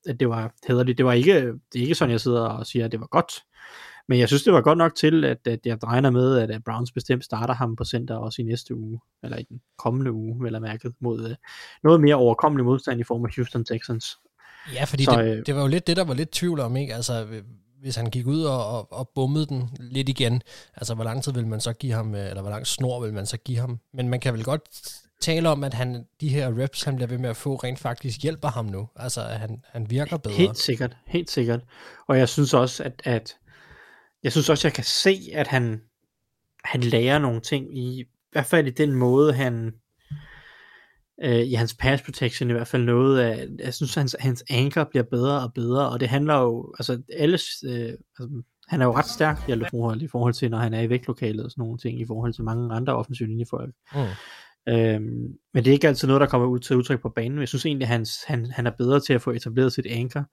at 0.06 0.20
det 0.20 0.28
var 0.28 0.54
hederligt. 0.68 0.98
Det 0.98 1.06
var 1.06 1.12
ikke, 1.12 1.34
det 1.72 1.78
er 1.78 1.82
ikke 1.82 1.94
sådan, 1.94 2.12
jeg 2.12 2.20
sidder 2.20 2.42
og 2.42 2.66
siger, 2.66 2.84
at 2.84 2.92
det 2.92 3.00
var 3.00 3.06
godt. 3.06 3.32
Men 4.08 4.18
jeg 4.18 4.28
synes, 4.28 4.42
det 4.42 4.52
var 4.52 4.60
godt 4.60 4.78
nok 4.78 4.94
til, 4.94 5.24
at, 5.24 5.46
at 5.46 5.66
jeg 5.66 5.78
regner 5.84 6.10
med, 6.10 6.38
at 6.38 6.64
Browns 6.64 6.92
bestemt 6.92 7.24
starter 7.24 7.54
ham 7.54 7.76
på 7.76 7.84
center 7.84 8.16
også 8.16 8.42
i 8.42 8.44
næste 8.44 8.74
uge, 8.74 9.00
eller 9.22 9.38
i 9.38 9.42
den 9.42 9.60
kommende 9.78 10.12
uge, 10.12 10.44
vel 10.44 10.54
at 10.54 10.62
mærket, 10.62 10.94
mod 11.00 11.24
uh, 11.24 11.30
noget 11.82 12.00
mere 12.00 12.14
overkommelig 12.14 12.64
modstand 12.64 13.00
i 13.00 13.04
form 13.04 13.24
af 13.24 13.30
Houston 13.36 13.64
Texans. 13.64 14.18
Ja, 14.74 14.84
fordi 14.84 15.04
så, 15.04 15.22
det, 15.22 15.36
øh, 15.36 15.46
det 15.46 15.54
var 15.54 15.60
jo 15.60 15.66
lidt 15.66 15.86
det, 15.86 15.96
der 15.96 16.04
var 16.04 16.14
lidt 16.14 16.30
tvivl 16.30 16.60
om, 16.60 16.76
ikke? 16.76 16.94
Altså, 16.94 17.26
hvis 17.80 17.96
han 17.96 18.06
gik 18.06 18.26
ud 18.26 18.42
og, 18.42 18.66
og, 18.66 18.92
og 18.92 19.10
bummede 19.14 19.46
den 19.46 19.70
lidt 19.78 20.08
igen, 20.08 20.42
altså 20.76 20.94
hvor 20.94 21.04
lang 21.04 21.24
tid 21.24 21.32
vil 21.32 21.46
man 21.46 21.60
så 21.60 21.72
give 21.72 21.92
ham, 21.92 22.14
øh, 22.14 22.28
eller 22.28 22.42
hvor 22.42 22.50
lang 22.50 22.66
snor 22.66 23.00
vil 23.00 23.12
man 23.12 23.26
så 23.26 23.36
give 23.36 23.58
ham? 23.58 23.78
Men 23.94 24.08
man 24.08 24.20
kan 24.20 24.34
vel 24.34 24.44
godt 24.44 24.62
tale 25.20 25.48
om, 25.48 25.64
at 25.64 25.74
han, 25.74 26.06
de 26.20 26.28
her 26.28 26.58
reps, 26.58 26.82
han 26.82 26.96
bliver 26.96 27.08
ved 27.08 27.18
med 27.18 27.30
at 27.30 27.36
få, 27.36 27.56
rent 27.56 27.78
faktisk 27.78 28.22
hjælper 28.22 28.48
ham 28.48 28.64
nu. 28.64 28.88
Altså, 28.96 29.20
at 29.20 29.40
han, 29.40 29.64
han 29.68 29.90
virker 29.90 30.16
bedre. 30.16 30.34
Helt 30.34 30.58
sikkert, 30.58 30.96
helt 31.06 31.30
sikkert. 31.30 31.60
Og 32.08 32.18
jeg 32.18 32.28
synes 32.28 32.54
også, 32.54 32.84
at, 32.84 33.02
at 33.04 33.36
jeg 34.22 34.32
synes 34.32 34.48
også, 34.48 34.68
jeg 34.68 34.72
kan 34.72 34.84
se, 34.84 35.30
at 35.32 35.46
han, 35.46 35.80
han 36.64 36.80
lærer 36.80 37.18
nogle 37.18 37.40
ting 37.40 37.78
i, 37.78 38.00
i 38.00 38.04
hvert 38.32 38.46
fald 38.46 38.66
i 38.66 38.70
den 38.70 38.92
måde, 38.92 39.32
han 39.32 39.72
øh, 41.22 41.40
i 41.40 41.54
hans 41.54 41.74
pass 41.74 42.02
protection 42.02 42.50
i 42.50 42.52
hvert 42.52 42.68
fald 42.68 42.84
noget 42.84 43.20
af, 43.20 43.48
jeg 43.58 43.74
synes, 43.74 43.94
hans, 43.94 44.16
hans 44.20 44.44
anchor 44.50 44.84
bliver 44.84 45.04
bedre 45.04 45.42
og 45.42 45.52
bedre, 45.54 45.90
og 45.90 46.00
det 46.00 46.08
handler 46.08 46.34
jo, 46.34 46.74
altså 46.78 47.02
alles, 47.12 47.44
øh, 47.66 47.92
altså, 48.18 48.42
han 48.68 48.80
er 48.80 48.84
jo 48.84 48.94
ret 48.94 49.06
stærk, 49.06 49.46
Hjalte 49.46 49.66
Brohold, 49.70 50.02
i 50.02 50.08
forhold 50.08 50.34
til, 50.34 50.50
når 50.50 50.58
han 50.58 50.74
er 50.74 50.80
i 50.80 50.88
vægtlokalet 50.88 51.44
og 51.44 51.50
sådan 51.50 51.62
nogle 51.62 51.78
ting, 51.78 52.00
i 52.00 52.06
forhold 52.06 52.32
til 52.32 52.44
mange 52.44 52.74
andre 52.74 52.96
offensive 52.96 53.28
linjefolk. 53.28 53.74
Mm. 53.94 54.00
Øhm, 54.68 55.34
men 55.54 55.64
det 55.64 55.66
er 55.66 55.72
ikke 55.72 55.88
altid 55.88 56.08
noget, 56.08 56.20
der 56.20 56.26
kommer 56.26 56.46
ud 56.46 56.58
til 56.58 56.76
udtryk 56.76 57.02
på 57.02 57.08
banen. 57.08 57.38
Jeg 57.38 57.48
synes 57.48 57.66
egentlig, 57.66 57.84
at 57.84 57.88
han, 57.88 58.06
han, 58.26 58.46
han 58.50 58.66
er 58.66 58.70
bedre 58.78 59.00
til 59.00 59.12
at 59.12 59.22
få 59.22 59.30
etableret 59.30 59.72
sit 59.72 59.86
anchor. 59.86 60.24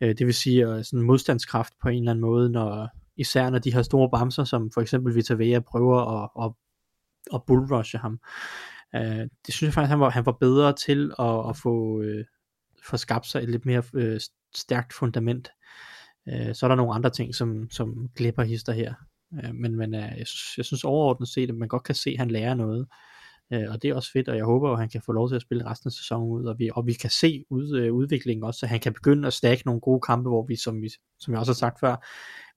Øh, 0.00 0.08
det 0.18 0.26
vil 0.26 0.34
sige 0.34 0.68
uh, 0.68 0.82
sådan 0.82 1.02
modstandskraft 1.02 1.72
på 1.82 1.88
en 1.88 1.98
eller 1.98 2.10
anden 2.10 2.20
måde, 2.20 2.50
når, 2.50 2.88
især 3.16 3.50
når 3.50 3.58
de 3.58 3.72
har 3.72 3.82
store 3.82 4.10
bamser, 4.10 4.44
som 4.44 4.70
for 4.74 4.80
eksempel 4.80 5.14
Vita 5.14 5.34
Vea 5.34 5.60
prøver 5.60 6.22
at, 6.22 6.44
at, 6.44 6.52
at 7.34 7.42
bullrushe 7.46 7.98
ham. 7.98 8.18
Øh, 8.94 9.28
det 9.46 9.54
synes 9.54 9.62
jeg 9.62 9.72
faktisk, 9.72 9.90
han 9.90 10.00
var, 10.00 10.10
han 10.10 10.26
var 10.26 10.36
bedre 10.40 10.72
til 10.72 11.12
at, 11.18 11.48
at 11.48 11.56
få, 11.56 12.02
øh, 12.02 12.24
få 12.88 12.96
skabt 12.96 13.26
sig 13.26 13.42
et 13.42 13.50
lidt 13.50 13.66
mere 13.66 13.82
øh, 13.94 14.20
stærkt 14.54 14.92
fundament. 14.92 15.50
Øh, 16.28 16.54
så 16.54 16.66
er 16.66 16.68
der 16.68 16.76
nogle 16.76 16.94
andre 16.94 17.10
ting, 17.10 17.34
som, 17.34 17.70
som 17.70 18.08
glipper 18.16 18.42
hister 18.42 18.72
her. 18.72 18.94
Øh, 19.44 19.54
men 19.54 19.76
men 19.76 19.94
øh, 19.94 20.00
jeg, 20.18 20.26
synes, 20.26 20.56
jeg 20.56 20.64
synes 20.64 20.84
overordnet 20.84 21.28
set, 21.28 21.48
at 21.48 21.56
man 21.56 21.68
godt 21.68 21.82
kan 21.82 21.94
se, 21.94 22.10
at 22.10 22.18
han 22.18 22.30
lærer 22.30 22.54
noget. 22.54 22.86
Øh, 23.52 23.64
og 23.68 23.82
det 23.82 23.90
er 23.90 23.94
også 23.94 24.12
fedt, 24.12 24.28
og 24.28 24.36
jeg 24.36 24.44
håber, 24.44 24.72
at 24.72 24.78
han 24.78 24.88
kan 24.88 25.02
få 25.06 25.12
lov 25.12 25.28
til 25.28 25.36
at 25.36 25.42
spille 25.42 25.70
resten 25.70 25.88
af 25.88 25.92
sæsonen 25.92 26.30
ud, 26.30 26.44
og 26.44 26.58
vi, 26.58 26.70
og 26.74 26.86
vi 26.86 26.92
kan 26.92 27.10
se 27.10 27.44
ud, 27.50 27.78
øh, 27.78 27.92
udviklingen 27.92 28.44
også, 28.44 28.60
så 28.60 28.66
han 28.66 28.80
kan 28.80 28.92
begynde 28.92 29.26
at 29.26 29.32
stakke 29.32 29.62
nogle 29.66 29.80
gode 29.80 30.00
kampe, 30.00 30.28
hvor 30.30 30.46
vi, 30.46 30.56
som, 30.56 30.82
vi, 30.82 30.90
som 31.18 31.32
jeg 31.32 31.40
også 31.40 31.52
har 31.52 31.54
sagt 31.54 31.80
før, 31.80 31.96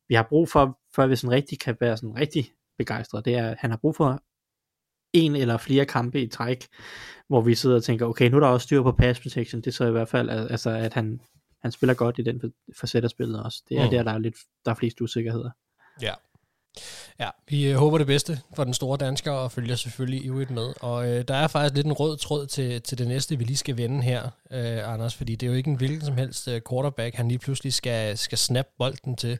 vi 0.08 0.16
har 0.16 0.26
brug 0.30 0.50
for, 0.50 0.80
før 0.96 1.08
vi 1.08 1.16
sådan 1.16 1.36
rigtig 1.36 1.60
kan 1.60 1.78
være 1.80 1.98
sådan 1.98 2.16
rigtig 2.16 2.52
begejstret, 2.78 3.26
det 3.26 3.36
er, 3.36 3.50
at 3.50 3.58
han 3.60 3.70
har 3.70 3.78
brug 3.78 3.96
for 3.96 4.24
en 5.14 5.36
eller 5.36 5.58
flere 5.58 5.86
kampe 5.86 6.22
i 6.22 6.28
træk, 6.28 6.68
hvor 7.28 7.42
vi 7.42 7.56
sidder 7.56 7.76
og 7.76 7.84
tænker, 7.84 8.06
okay, 8.06 8.30
nu 8.30 8.36
er 8.38 8.40
der 8.42 8.48
også 8.48 8.64
styr 8.64 8.84
på 8.84 8.92
pass 8.92 9.20
protection, 9.20 9.62
det 9.62 9.74
så 9.74 9.86
i 9.86 9.92
hvert 9.92 10.10
fald, 10.10 10.30
altså, 10.30 10.70
at 10.70 10.94
han, 10.94 11.20
han 11.62 11.72
spiller 11.72 11.94
godt 11.94 12.20
i 12.20 12.22
den 12.22 12.42
facet 12.80 13.04
af 13.04 13.10
spillet 13.10 13.44
også. 13.44 13.64
Det 13.70 13.78
er 13.78 13.84
mm. 13.84 13.90
der, 13.90 14.04
der 14.04 14.12
er, 14.12 14.18
lidt, 14.18 14.36
der 14.66 14.72
er 14.72 14.76
flest 14.76 15.02
usikkerheder. 15.02 15.50
Ja. 16.02 16.14
Ja, 17.20 17.30
vi 17.50 17.72
øh, 17.72 17.76
håber 17.76 17.98
det 17.98 18.08
bedste 18.08 18.40
for 18.56 18.64
den 18.64 18.74
store 18.74 18.98
dansker 18.98 19.32
og 19.32 19.52
følger 19.52 19.76
selvfølgelig 19.76 20.26
ivrigt 20.26 20.52
med. 20.52 20.74
Og 20.82 21.10
øh, 21.10 21.24
der 21.28 21.36
er 21.36 21.48
faktisk 21.48 21.76
lidt 21.76 21.88
en 21.88 21.94
rød 21.94 22.18
tråd 22.18 22.48
til, 22.48 22.82
til 22.82 22.98
det 22.98 23.08
næste, 23.08 23.38
vi 23.38 23.44
lige 23.44 23.58
skal 23.58 23.78
vende 23.78 24.02
her, 24.02 24.24
øh, 24.52 24.94
Anders, 24.94 25.16
fordi 25.16 25.36
det 25.36 25.48
er 25.48 25.52
jo 25.52 25.58
ikke 25.58 25.70
en 25.70 25.78
hvilken 25.78 26.02
som 26.02 26.18
helst 26.18 26.48
øh, 26.48 26.62
quarterback, 26.70 27.16
han 27.16 27.28
lige 27.28 27.40
pludselig 27.40 27.74
skal, 27.74 28.18
skal 28.18 28.38
snap 28.38 28.66
bolden 28.78 29.16
til 29.16 29.40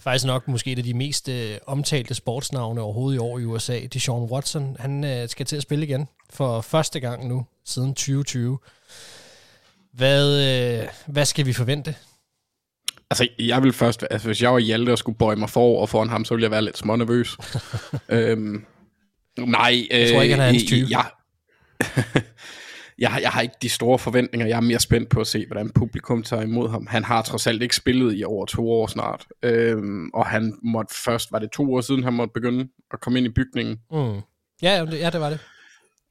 faktisk 0.00 0.26
nok 0.26 0.48
måske 0.48 0.72
et 0.72 0.78
af 0.78 0.84
de 0.84 0.94
mest 0.94 1.28
øh, 1.28 1.58
omtalte 1.66 2.14
sportsnavne 2.14 2.80
overhovedet 2.80 3.16
i 3.16 3.18
år 3.18 3.38
i 3.38 3.44
USA. 3.44 3.80
Deshaun 3.92 4.30
Watson, 4.30 4.76
han 4.80 5.04
øh, 5.04 5.28
skal 5.28 5.46
til 5.46 5.56
at 5.56 5.62
spille 5.62 5.84
igen 5.84 6.08
for 6.30 6.60
første 6.60 7.00
gang 7.00 7.28
nu, 7.28 7.46
siden 7.64 7.88
2020. 7.88 8.58
Hvad, 9.92 10.80
øh, 10.82 10.88
hvad 11.06 11.24
skal 11.24 11.46
vi 11.46 11.52
forvente? 11.52 11.94
Altså, 13.10 13.28
jeg 13.38 13.62
vil 13.62 13.72
først, 13.72 14.04
altså, 14.10 14.28
hvis 14.28 14.42
jeg 14.42 14.52
var 14.52 14.58
Hjalte 14.58 14.90
og 14.90 14.98
skulle 14.98 15.18
bøje 15.18 15.36
mig 15.36 15.50
for 15.50 15.80
og 15.80 15.88
foran 15.88 16.08
ham, 16.08 16.24
så 16.24 16.34
ville 16.34 16.44
jeg 16.44 16.50
være 16.50 16.64
lidt 16.64 16.78
små 16.78 16.96
nervøs. 16.96 17.36
øhm, 18.08 18.64
nej. 19.38 19.86
Øh, 19.90 20.00
jeg 20.00 20.10
tror 20.10 20.22
ikke, 20.22 20.34
han 20.34 20.42
er 20.42 20.46
hans 20.46 20.64
type. 20.64 20.86
Ja. 20.90 21.02
jeg, 22.98 23.18
jeg 23.22 23.30
har 23.30 23.40
ikke 23.40 23.54
de 23.62 23.68
store 23.68 23.98
forventninger. 23.98 24.46
Jeg 24.46 24.56
er 24.56 24.60
mere 24.60 24.78
spændt 24.78 25.08
på 25.08 25.20
at 25.20 25.26
se, 25.26 25.46
hvordan 25.46 25.70
publikum 25.70 26.22
tager 26.22 26.42
imod 26.42 26.68
ham. 26.68 26.86
Han 26.86 27.04
har 27.04 27.22
trods 27.22 27.46
alt 27.46 27.62
ikke 27.62 27.76
spillet 27.76 28.18
i 28.18 28.24
over 28.24 28.46
to 28.46 28.70
år 28.70 28.86
snart. 28.86 29.26
Øhm, 29.42 30.10
og 30.14 30.26
han 30.26 30.58
måtte 30.62 30.94
først, 30.94 31.32
var 31.32 31.38
det 31.38 31.50
to 31.50 31.74
år 31.74 31.80
siden, 31.80 32.04
han 32.04 32.12
måtte 32.12 32.32
begynde 32.32 32.68
at 32.92 33.00
komme 33.00 33.18
ind 33.18 33.26
i 33.26 33.30
bygningen. 33.30 33.76
Mm. 33.90 34.20
Ja, 34.62 34.84
ja, 34.92 35.10
det 35.10 35.20
var 35.20 35.30
det. 35.30 35.40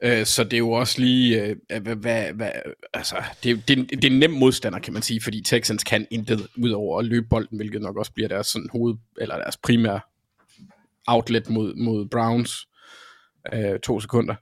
Øh, 0.03 0.25
så 0.25 0.43
det 0.43 0.53
er 0.53 0.57
jo 0.57 0.71
også 0.71 1.01
lige, 1.01 1.43
øh, 1.43 1.81
hvad, 1.81 1.95
hvad, 1.95 2.33
hvad, 2.33 2.51
altså, 2.93 3.15
det, 3.43 3.67
det, 3.67 3.89
det 3.89 4.03
er 4.03 4.11
en 4.11 4.19
nem 4.19 4.31
modstander, 4.31 4.79
kan 4.79 4.93
man 4.93 5.01
sige, 5.01 5.21
fordi 5.21 5.41
Texans 5.41 5.83
kan 5.83 6.07
intet 6.11 6.47
ud 6.57 6.69
over 6.69 6.99
at 6.99 7.05
løbe 7.05 7.27
bolden, 7.29 7.57
hvilket 7.57 7.81
nok 7.81 7.97
også 7.97 8.11
bliver 8.13 8.27
deres 8.27 8.47
sådan, 8.47 8.69
hoved, 8.71 8.95
eller 9.17 9.35
deres 9.35 9.57
primære 9.57 9.99
outlet 11.07 11.49
mod, 11.49 11.75
mod 11.75 12.05
Browns. 12.05 12.67
Øh, 13.53 13.79
to 13.79 13.99
sekunder. 13.99 14.35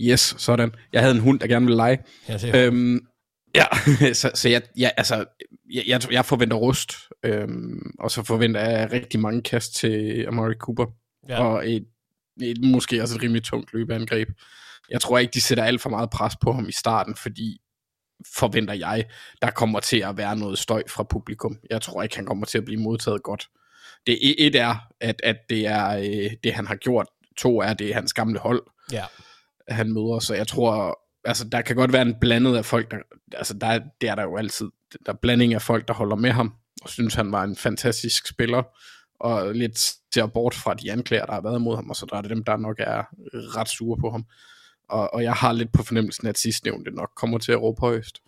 Yes, 0.00 0.34
sådan. 0.38 0.72
Jeg 0.92 1.00
havde 1.00 1.14
en 1.14 1.20
hund, 1.20 1.40
der 1.40 1.46
gerne 1.46 1.66
ville 1.66 1.76
lege. 1.76 1.98
Ja, 2.28 2.66
øhm, 2.66 3.06
ja 3.54 3.64
så, 4.20 4.30
så 4.34 4.48
jeg, 4.48 4.62
ja, 4.78 4.90
altså, 4.96 5.24
jeg, 5.72 5.82
jeg, 5.86 6.12
jeg 6.12 6.24
forventer 6.24 6.56
rust, 6.56 6.92
øhm, 7.22 7.92
og 7.98 8.10
så 8.10 8.22
forventer 8.22 8.60
jeg 8.60 8.92
rigtig 8.92 9.20
mange 9.20 9.42
kast 9.42 9.74
til 9.74 10.24
Amari 10.28 10.54
Cooper, 10.54 10.86
ja. 11.28 11.44
og 11.44 11.70
et, 11.70 11.86
et, 12.42 12.64
måske 12.64 13.02
også 13.02 13.16
et 13.16 13.22
rimelig 13.22 13.44
tungt 13.44 13.72
løbeangreb. 13.72 14.28
Jeg 14.90 15.00
tror 15.00 15.18
ikke, 15.18 15.32
de 15.34 15.40
sætter 15.40 15.64
alt 15.64 15.80
for 15.80 15.90
meget 15.90 16.10
pres 16.10 16.36
på 16.42 16.52
ham 16.52 16.68
i 16.68 16.72
starten, 16.72 17.16
fordi 17.16 17.60
forventer 18.36 18.74
jeg, 18.74 19.04
der 19.42 19.50
kommer 19.50 19.80
til 19.80 19.98
at 19.98 20.16
være 20.16 20.36
noget 20.36 20.58
støj 20.58 20.82
fra 20.88 21.02
publikum. 21.02 21.58
Jeg 21.70 21.82
tror 21.82 22.02
ikke, 22.02 22.16
han 22.16 22.26
kommer 22.26 22.46
til 22.46 22.58
at 22.58 22.64
blive 22.64 22.80
modtaget 22.80 23.22
godt. 23.22 23.46
Det 24.06 24.46
et 24.46 24.54
er, 24.54 24.76
at, 25.00 25.20
at 25.24 25.36
det 25.50 25.66
er 25.66 25.96
øh, 25.96 26.30
det, 26.44 26.54
han 26.54 26.66
har 26.66 26.76
gjort. 26.76 27.06
To 27.36 27.60
er, 27.60 27.74
det 27.74 27.90
er 27.90 27.94
hans 27.94 28.12
gamle 28.12 28.38
hold. 28.38 28.62
Ja 28.92 29.04
han 29.68 29.92
møder, 29.92 30.18
så 30.18 30.34
jeg 30.34 30.46
tror, 30.46 31.00
altså 31.24 31.48
der 31.48 31.60
kan 31.60 31.76
godt 31.76 31.92
være 31.92 32.02
en 32.02 32.16
blandet 32.20 32.56
af 32.56 32.64
folk, 32.64 32.90
der, 32.90 32.96
altså 33.32 33.54
der, 33.54 33.80
det 34.00 34.08
er 34.08 34.14
der 34.14 34.22
jo 34.22 34.36
altid, 34.36 34.66
der 35.06 35.12
er 35.12 35.16
blanding 35.22 35.54
af 35.54 35.62
folk, 35.62 35.88
der 35.88 35.94
holder 35.94 36.16
med 36.16 36.30
ham, 36.30 36.54
og 36.82 36.88
synes 36.90 37.14
han 37.14 37.32
var 37.32 37.44
en 37.44 37.56
fantastisk 37.56 38.26
spiller, 38.26 38.62
og 39.20 39.54
lidt 39.54 39.78
ser 40.14 40.26
bort 40.26 40.54
fra 40.54 40.74
de 40.74 40.92
anklager, 40.92 41.26
der 41.26 41.32
har 41.32 41.40
været 41.40 41.60
mod 41.60 41.76
ham, 41.76 41.90
og 41.90 41.96
så 41.96 42.06
der 42.10 42.16
er 42.16 42.20
det 42.20 42.30
dem, 42.30 42.44
der 42.44 42.56
nok 42.56 42.76
er 42.78 42.98
øh, 43.32 43.40
ret 43.40 43.68
sure 43.68 43.98
på 44.00 44.10
ham. 44.10 44.26
Og, 44.88 45.14
og 45.14 45.22
jeg 45.22 45.32
har 45.32 45.52
lidt 45.52 45.72
på 45.72 45.82
fornemmelsen, 45.82 46.26
at 46.26 46.38
sidstnævnte 46.38 46.90
nok 46.90 47.10
kommer 47.16 47.38
til 47.38 47.52
at 47.52 47.62
råbe 47.62 47.80
højst. 47.80 48.22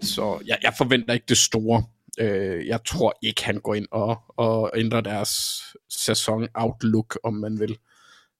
Så 0.00 0.42
jeg, 0.46 0.58
jeg 0.62 0.74
forventer 0.78 1.14
ikke 1.14 1.26
det 1.28 1.38
store. 1.38 1.84
Øh, 2.18 2.66
jeg 2.66 2.84
tror 2.84 3.18
ikke, 3.22 3.44
han 3.44 3.60
går 3.60 3.74
ind 3.74 3.86
og, 3.90 4.22
og 4.28 4.70
ændrer 4.74 5.00
deres 5.00 5.62
sæson-outlook, 5.88 7.18
om 7.24 7.34
man 7.34 7.60
vil. 7.60 7.78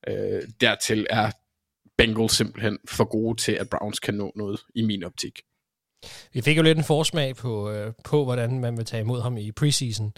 Øh, 0.08 0.42
dertil 0.60 1.06
er 1.10 1.30
Bengals 2.00 2.32
simpelthen 2.32 2.78
for 2.88 3.04
gode 3.04 3.40
til, 3.40 3.52
at 3.52 3.68
Browns 3.70 3.98
kan 3.98 4.14
nå 4.14 4.32
noget 4.36 4.60
i 4.74 4.82
min 4.82 5.04
optik. 5.04 5.40
Vi 6.32 6.40
fik 6.40 6.56
jo 6.56 6.62
lidt 6.62 6.78
en 6.78 6.84
forsmag 6.84 7.36
på, 7.36 7.70
øh, 7.70 7.92
på 8.04 8.24
hvordan 8.24 8.58
man 8.58 8.76
vil 8.76 8.84
tage 8.84 9.00
imod 9.00 9.22
ham 9.22 9.36
i 9.36 9.52
preseason. 9.52 10.12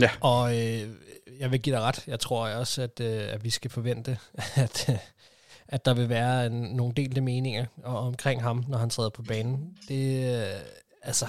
Ja. 0.00 0.10
Og 0.20 0.52
øh, 0.52 0.88
jeg 1.40 1.50
vil 1.50 1.60
give 1.60 1.76
dig 1.76 1.82
ret. 1.82 2.04
Jeg 2.06 2.20
tror 2.20 2.48
også, 2.48 2.82
at, 2.82 3.00
øh, 3.00 3.32
at 3.32 3.44
vi 3.44 3.50
skal 3.50 3.70
forvente, 3.70 4.18
at, 4.54 4.90
at 5.68 5.84
der 5.84 5.94
vil 5.94 6.08
være 6.08 6.46
en, 6.46 6.52
nogle 6.52 6.94
delte 6.94 7.20
meninger 7.20 7.66
omkring 7.84 8.42
ham, 8.42 8.64
når 8.68 8.78
han 8.78 8.90
træder 8.90 9.10
på 9.10 9.22
banen. 9.22 9.78
Det, 9.88 10.34
øh, 10.34 10.60
altså, 11.02 11.26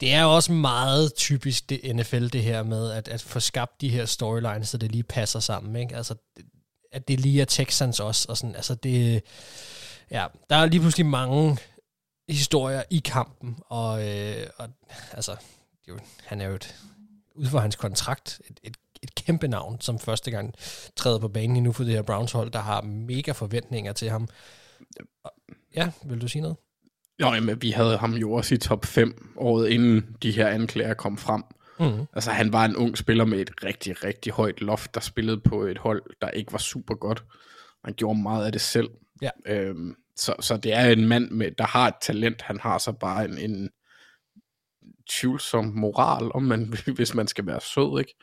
det 0.00 0.12
er 0.12 0.22
jo 0.22 0.34
også 0.34 0.52
meget 0.52 1.14
typisk 1.14 1.70
det 1.70 1.96
NFL, 1.96 2.26
det 2.26 2.42
her 2.42 2.62
med 2.62 2.90
at, 2.90 3.08
at 3.08 3.22
få 3.22 3.40
skabt 3.40 3.80
de 3.80 3.88
her 3.88 4.04
storylines, 4.04 4.68
så 4.68 4.78
det 4.78 4.92
lige 4.92 5.02
passer 5.02 5.40
sammen. 5.40 5.76
Ikke? 5.76 5.96
Altså, 5.96 6.14
at 6.92 7.08
det 7.08 7.20
lige 7.20 7.40
er 7.40 7.44
Texans 7.44 8.00
også. 8.00 8.26
Og 8.28 8.36
sådan, 8.36 8.56
altså 8.56 8.74
det, 8.74 9.22
ja, 10.10 10.26
der 10.50 10.56
er 10.56 10.66
lige 10.66 10.80
pludselig 10.80 11.06
mange 11.06 11.58
historier 12.28 12.82
i 12.90 12.98
kampen, 13.04 13.56
og, 13.66 14.08
øh, 14.08 14.46
og 14.58 14.68
altså, 15.12 15.36
jo, 15.88 15.98
han 16.24 16.40
er 16.40 16.48
jo 16.48 16.54
et, 16.54 16.76
ud 17.34 17.46
fra 17.46 17.60
hans 17.60 17.76
kontrakt, 17.76 18.40
et, 18.50 18.60
et, 18.62 18.76
et 19.02 19.14
kæmpe 19.14 19.48
navn, 19.48 19.80
som 19.80 19.98
første 19.98 20.30
gang 20.30 20.54
træder 20.96 21.18
på 21.18 21.28
banen 21.28 21.62
nu 21.62 21.72
for 21.72 21.84
det 21.84 21.92
her 21.92 22.02
Browns 22.02 22.32
hold, 22.32 22.50
der 22.50 22.58
har 22.58 22.82
mega 22.82 23.32
forventninger 23.32 23.92
til 23.92 24.10
ham. 24.10 24.28
Ja, 25.76 25.90
vil 26.04 26.20
du 26.20 26.28
sige 26.28 26.42
noget? 26.42 26.56
Jo, 27.20 27.32
jamen, 27.32 27.62
vi 27.62 27.70
havde 27.70 27.96
ham 27.98 28.14
jo 28.14 28.32
også 28.32 28.54
i 28.54 28.58
top 28.58 28.84
5 28.84 29.32
året 29.36 29.68
inden 29.68 30.16
de 30.22 30.30
her 30.30 30.48
anklager 30.48 30.94
kom 30.94 31.18
frem. 31.18 31.42
Mm. 31.80 32.06
Altså, 32.12 32.30
han 32.30 32.52
var 32.52 32.64
en 32.64 32.76
ung 32.76 32.98
spiller 32.98 33.24
med 33.24 33.40
et 33.40 33.50
rigtig, 33.64 34.04
rigtig 34.04 34.32
højt 34.32 34.60
loft, 34.60 34.94
der 34.94 35.00
spillede 35.00 35.40
på 35.40 35.62
et 35.62 35.78
hold, 35.78 36.02
der 36.20 36.30
ikke 36.30 36.52
var 36.52 36.58
super 36.58 36.94
godt. 36.94 37.24
Han 37.84 37.94
gjorde 37.94 38.22
meget 38.22 38.46
af 38.46 38.52
det 38.52 38.60
selv. 38.60 38.88
Ja. 39.22 39.30
Øhm, 39.46 39.94
så, 40.16 40.34
så 40.40 40.56
det 40.56 40.72
er 40.72 40.84
en 40.84 41.08
mand, 41.08 41.30
med, 41.30 41.50
der 41.58 41.66
har 41.66 41.88
et 41.88 41.94
talent. 42.02 42.42
Han 42.42 42.60
har 42.60 42.78
så 42.78 42.92
bare 42.92 43.24
en, 43.24 43.38
en 43.38 43.70
tvivlsom 45.10 45.64
moral, 45.64 46.30
om 46.34 46.42
man, 46.42 46.74
hvis 46.96 47.14
man 47.14 47.28
skal 47.28 47.46
være 47.46 47.60
sød, 47.60 48.00
ikke? 48.00 48.14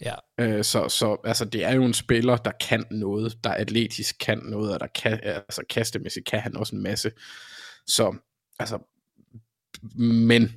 Ja. 0.00 0.14
Øh, 0.40 0.64
så, 0.64 0.88
så 0.88 1.16
altså, 1.24 1.44
det 1.44 1.64
er 1.64 1.74
jo 1.74 1.84
en 1.84 1.94
spiller, 1.94 2.36
der 2.36 2.52
kan 2.60 2.84
noget, 2.90 3.38
der 3.44 3.50
atletisk 3.50 4.16
kan 4.20 4.38
noget, 4.38 4.74
og 4.74 4.80
der 4.80 4.86
kan, 4.86 5.20
altså 5.22 5.62
kastemæssigt 5.70 6.26
kan 6.26 6.40
han 6.40 6.56
også 6.56 6.76
en 6.76 6.82
masse. 6.82 7.10
Så, 7.86 8.16
altså, 8.58 8.78
men 9.98 10.52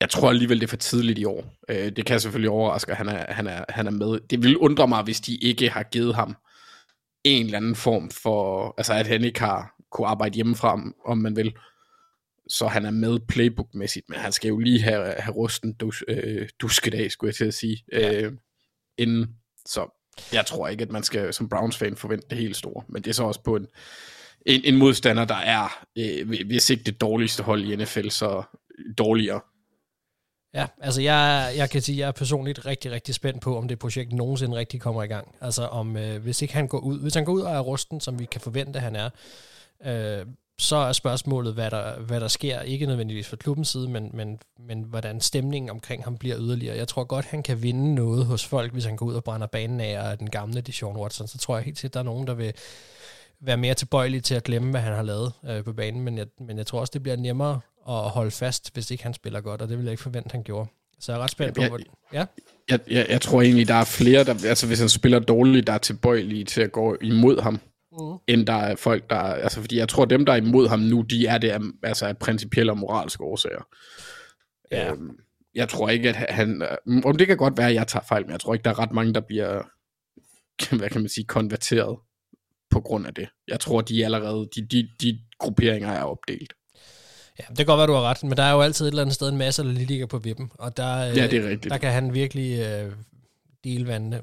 jeg 0.00 0.10
tror 0.10 0.30
alligevel, 0.30 0.60
det 0.60 0.66
er 0.66 0.68
for 0.68 0.76
tidligt 0.76 1.18
i 1.18 1.24
år. 1.24 1.54
Øh, 1.70 1.92
det 1.96 2.06
kan 2.06 2.20
selvfølgelig 2.20 2.50
overraske, 2.50 2.90
at 2.90 2.96
han 2.96 3.08
er, 3.08 3.32
han, 3.32 3.46
er, 3.46 3.64
han 3.68 3.86
er 3.86 3.90
med. 3.90 4.20
Det 4.30 4.42
vil 4.42 4.56
undre 4.56 4.88
mig, 4.88 5.02
hvis 5.02 5.20
de 5.20 5.36
ikke 5.36 5.68
har 5.70 5.82
givet 5.82 6.14
ham 6.14 6.36
en 7.24 7.44
eller 7.44 7.58
anden 7.58 7.76
form 7.76 8.10
for, 8.10 8.74
altså 8.78 8.92
at 8.92 9.06
han 9.06 9.24
ikke 9.24 9.40
har 9.40 9.74
kunne 9.92 10.06
arbejde 10.06 10.34
hjemmefra, 10.34 10.80
om 11.06 11.18
man 11.18 11.36
vil. 11.36 11.54
Så 12.48 12.66
han 12.66 12.84
er 12.84 12.90
med 12.90 13.18
playbook-mæssigt, 13.32 14.08
men 14.08 14.18
han 14.18 14.32
skal 14.32 14.48
jo 14.48 14.58
lige 14.58 14.82
have, 14.82 15.14
have 15.18 15.34
rusten 15.34 15.72
dus, 15.72 16.04
øh, 16.08 16.48
duskedag, 16.60 17.10
skulle 17.10 17.28
jeg 17.28 17.34
til 17.34 17.44
at 17.44 17.54
sige, 17.54 17.84
Ja. 17.92 18.22
øh, 18.22 18.32
inden. 18.98 19.26
Så 19.66 20.04
jeg 20.32 20.46
tror 20.46 20.68
ikke, 20.68 20.82
at 20.82 20.90
man 20.90 21.02
skal 21.02 21.34
som 21.34 21.48
Browns-fan 21.48 21.96
forvente 21.96 22.26
det 22.30 22.38
helt 22.38 22.56
store, 22.56 22.84
men 22.88 23.02
det 23.02 23.10
er 23.10 23.14
så 23.14 23.24
også 23.24 23.42
på 23.42 23.56
en, 23.56 23.66
en, 24.46 24.60
en 24.64 24.76
modstander, 24.76 25.24
der 25.24 25.34
er, 25.34 25.84
øh, 25.98 26.28
hvis 26.46 26.70
ikke 26.70 26.84
det 26.84 27.00
dårligste 27.00 27.42
hold 27.42 27.64
i 27.64 27.76
NFL, 27.76 28.08
så 28.08 28.42
dårligere. 28.98 29.40
Ja, 30.54 30.66
altså 30.80 31.02
jeg, 31.02 31.52
jeg 31.56 31.70
kan 31.70 31.82
sige, 31.82 31.96
at 31.96 32.00
jeg 32.00 32.08
er 32.08 32.12
personligt 32.12 32.66
rigtig, 32.66 32.90
rigtig 32.90 33.14
spændt 33.14 33.42
på, 33.42 33.58
om 33.58 33.68
det 33.68 33.78
projekt 33.78 34.12
nogensinde 34.12 34.56
rigtig 34.56 34.80
kommer 34.80 35.02
i 35.02 35.06
gang. 35.06 35.34
Altså 35.40 35.66
om, 35.66 35.96
øh, 35.96 36.22
hvis 36.22 36.42
ikke 36.42 36.54
han 36.54 36.68
går 36.68 36.78
ud, 36.78 37.00
hvis 37.00 37.14
han 37.14 37.24
går 37.24 37.32
ud 37.32 37.40
og 37.40 37.52
er 37.54 37.60
rusten, 37.60 38.00
som 38.00 38.18
vi 38.18 38.24
kan 38.24 38.40
forvente, 38.40 38.80
han 38.80 38.96
er, 38.96 39.10
øh, 39.84 40.26
så 40.58 40.76
er 40.76 40.92
spørgsmålet, 40.92 41.54
hvad 41.54 41.70
der, 41.70 41.98
hvad 41.98 42.20
der 42.20 42.28
sker, 42.28 42.60
ikke 42.60 42.86
nødvendigvis 42.86 43.28
fra 43.28 43.36
klubbens 43.36 43.68
side, 43.68 43.88
men, 43.88 44.10
men, 44.14 44.38
men 44.58 44.82
hvordan 44.82 45.20
stemningen 45.20 45.70
omkring 45.70 46.04
ham 46.04 46.16
bliver 46.16 46.36
yderligere. 46.38 46.76
Jeg 46.76 46.88
tror 46.88 47.04
godt, 47.04 47.24
han 47.24 47.42
kan 47.42 47.62
vinde 47.62 47.94
noget 47.94 48.26
hos 48.26 48.46
folk, 48.46 48.72
hvis 48.72 48.84
han 48.84 48.96
går 48.96 49.06
ud 49.06 49.14
og 49.14 49.24
brænder 49.24 49.46
banen 49.46 49.80
af 49.80 50.10
og 50.10 50.18
den 50.18 50.30
gamle 50.30 50.60
Deshaun 50.60 50.96
Watson. 50.96 51.28
Så 51.28 51.38
tror 51.38 51.56
jeg 51.56 51.64
helt 51.64 51.78
sikkert, 51.78 51.94
der 51.94 52.00
er 52.00 52.04
nogen, 52.04 52.26
der 52.26 52.34
vil 52.34 52.52
være 53.40 53.56
mere 53.56 53.74
tilbøjelige 53.74 54.20
til 54.20 54.34
at 54.34 54.44
glemme, 54.44 54.70
hvad 54.70 54.80
han 54.80 54.92
har 54.92 55.02
lavet 55.02 55.32
øh, 55.44 55.64
på 55.64 55.72
banen, 55.72 56.02
men 56.02 56.18
jeg, 56.18 56.26
men 56.40 56.58
jeg 56.58 56.66
tror 56.66 56.80
også, 56.80 56.90
det 56.94 57.02
bliver 57.02 57.16
nemmere 57.16 57.60
at 57.88 58.10
holde 58.10 58.30
fast, 58.30 58.74
hvis 58.74 58.90
ikke 58.90 59.02
han 59.02 59.14
spiller 59.14 59.40
godt, 59.40 59.62
og 59.62 59.68
det 59.68 59.78
vil 59.78 59.84
jeg 59.84 59.92
ikke 59.92 60.02
forvente, 60.02 60.32
han 60.32 60.42
gjorde. 60.42 60.70
Så 61.00 61.12
jeg 61.12 61.18
er 61.18 61.22
ret 61.22 61.30
spændt 61.30 61.54
på, 61.54 61.62
Ja, 61.62 61.68
hvor... 61.68 61.78
Ja, 62.12 62.26
Jeg, 62.70 62.80
jeg, 62.90 63.06
jeg 63.08 63.20
tror 63.20 63.42
egentlig, 63.42 63.68
der 63.68 63.74
er 63.74 63.84
flere, 63.84 64.24
der, 64.24 64.34
altså 64.48 64.66
hvis 64.66 64.80
han 64.80 64.88
spiller 64.88 65.18
dårligt, 65.18 65.66
der 65.66 65.72
er 65.72 65.78
tilbøjelige 65.78 66.44
til 66.44 66.60
at 66.62 66.72
gå 66.72 66.96
imod 67.00 67.40
ham, 67.40 67.60
mm. 67.92 68.18
end 68.26 68.46
der 68.46 68.52
er 68.52 68.76
folk, 68.76 69.10
der 69.10 69.16
altså 69.16 69.60
fordi 69.60 69.76
jeg 69.76 69.88
tror, 69.88 70.04
dem, 70.04 70.26
der 70.26 70.32
er 70.32 70.36
imod 70.36 70.68
ham 70.68 70.78
nu, 70.78 71.02
de 71.02 71.26
er 71.26 71.38
det 71.38 71.50
af, 71.50 71.60
altså 71.82 72.06
af 72.06 72.18
principielle 72.18 72.72
og 72.72 72.78
moralske 72.78 73.24
årsager. 73.24 73.66
Ja. 74.72 74.92
Øhm, 74.92 75.18
jeg 75.54 75.68
tror 75.68 75.88
ikke, 75.88 76.08
at 76.08 76.34
han, 76.34 76.62
om 77.04 77.16
det 77.16 77.26
kan 77.26 77.36
godt 77.36 77.58
være, 77.58 77.68
at 77.68 77.74
jeg 77.74 77.86
tager 77.86 78.04
fejl, 78.04 78.22
men 78.22 78.32
jeg 78.32 78.40
tror 78.40 78.54
ikke, 78.54 78.64
der 78.64 78.70
er 78.70 78.78
ret 78.78 78.92
mange, 78.92 79.14
der 79.14 79.20
bliver, 79.20 79.62
hvad 80.78 80.88
kan 80.88 81.00
man 81.00 81.08
sige, 81.08 81.24
konverteret 81.24 81.98
på 82.70 82.80
grund 82.80 83.06
af 83.06 83.14
det. 83.14 83.28
Jeg 83.48 83.60
tror, 83.60 83.80
de 83.80 84.04
allerede, 84.04 84.48
de, 84.54 84.66
de, 84.66 84.88
de 85.02 85.18
grupperinger 85.38 85.88
er 85.88 86.02
opdelt. 86.02 86.52
Ja, 87.38 87.44
det 87.48 87.56
kan 87.56 87.66
godt 87.66 87.78
være, 87.78 87.86
du 87.86 87.92
har 87.92 88.02
ret, 88.02 88.22
men 88.24 88.36
der 88.36 88.42
er 88.42 88.52
jo 88.52 88.60
altid 88.60 88.84
et 88.86 88.88
eller 88.90 89.02
andet 89.02 89.14
sted 89.14 89.28
en 89.28 89.36
masse, 89.36 89.62
ligger 89.62 90.06
på 90.06 90.18
vippen, 90.18 90.50
og 90.58 90.76
der, 90.76 91.10
øh, 91.10 91.16
Ja, 91.16 91.26
det 91.26 91.44
er 91.44 91.48
rigtigt. 91.48 91.72
der 91.72 91.78
kan 91.78 91.92
han 91.92 92.14
virkelig 92.14 92.58
øh, 92.60 92.92
dele 93.64 93.86
vandene. 93.88 94.20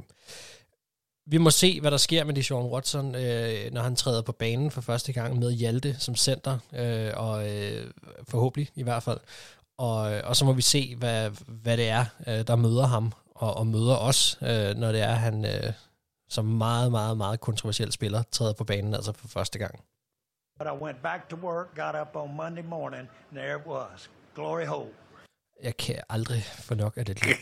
Vi 1.28 1.38
må 1.38 1.50
se, 1.50 1.82
hvad 1.82 1.92
der 1.92 1.98
sker 1.98 2.24
med 2.24 2.34
Deshaun 2.34 2.72
Watson, 2.72 3.16
øh, 3.16 3.72
når 3.74 3.82
han 3.82 3.96
træder 3.96 4.22
på 4.22 4.32
banen 4.32 4.72
for 4.72 4.82
første 4.82 5.14
gang 5.14 5.40
med 5.40 5.52
Hjalte 5.52 5.96
som 6.00 6.16
center, 6.16 6.58
øh, 6.76 7.12
og 7.14 7.50
øh, 7.50 7.88
forhåbentlig 8.28 8.70
i 8.76 8.84
hvert 8.84 9.04
fald. 9.04 9.20
Og, 9.78 9.98
og 10.00 10.36
så 10.36 10.46
må 10.46 10.54
vi 10.54 10.62
se, 10.62 10.96
hvad, 10.96 11.32
hvad 11.48 11.78
det 11.78 11.90
er, 11.90 12.06
øh, 12.28 12.48
der 12.48 12.56
møder 12.56 12.86
ham, 12.88 13.14
og, 13.36 13.58
og 13.58 13.68
møder 13.68 13.96
os, 13.96 14.38
øh, 14.42 14.76
når 14.76 14.92
det 14.92 15.02
er, 15.02 15.14
han 15.14 15.46
øh, 15.46 15.72
som 16.30 16.46
meget, 16.46 16.92
meget, 16.92 17.18
meget 17.18 17.40
kontroversiel 17.40 17.92
spiller 17.92 18.24
træder 18.32 18.54
på 18.54 18.64
banen, 18.64 18.94
altså 18.94 19.14
for 19.18 19.28
første 19.28 19.60
gang. 19.60 19.80
But 20.60 20.68
I 20.68 20.84
went 20.84 21.02
back 21.04 21.30
to 21.30 21.36
work, 21.36 21.76
got 21.76 21.96
up 22.02 22.16
on 22.16 22.36
Monday 22.36 22.64
morning, 22.64 23.08
and 23.30 23.38
there 23.40 23.56
it 23.60 23.68
was. 23.68 24.10
Glory 24.36 24.66
hole. 24.66 24.90
Jeg 25.64 25.78
kan 25.78 25.96
aldrig 26.10 26.44
få 26.44 26.76
nok 26.76 26.94
af 26.98 27.06
det 27.06 27.20
det 27.24 27.36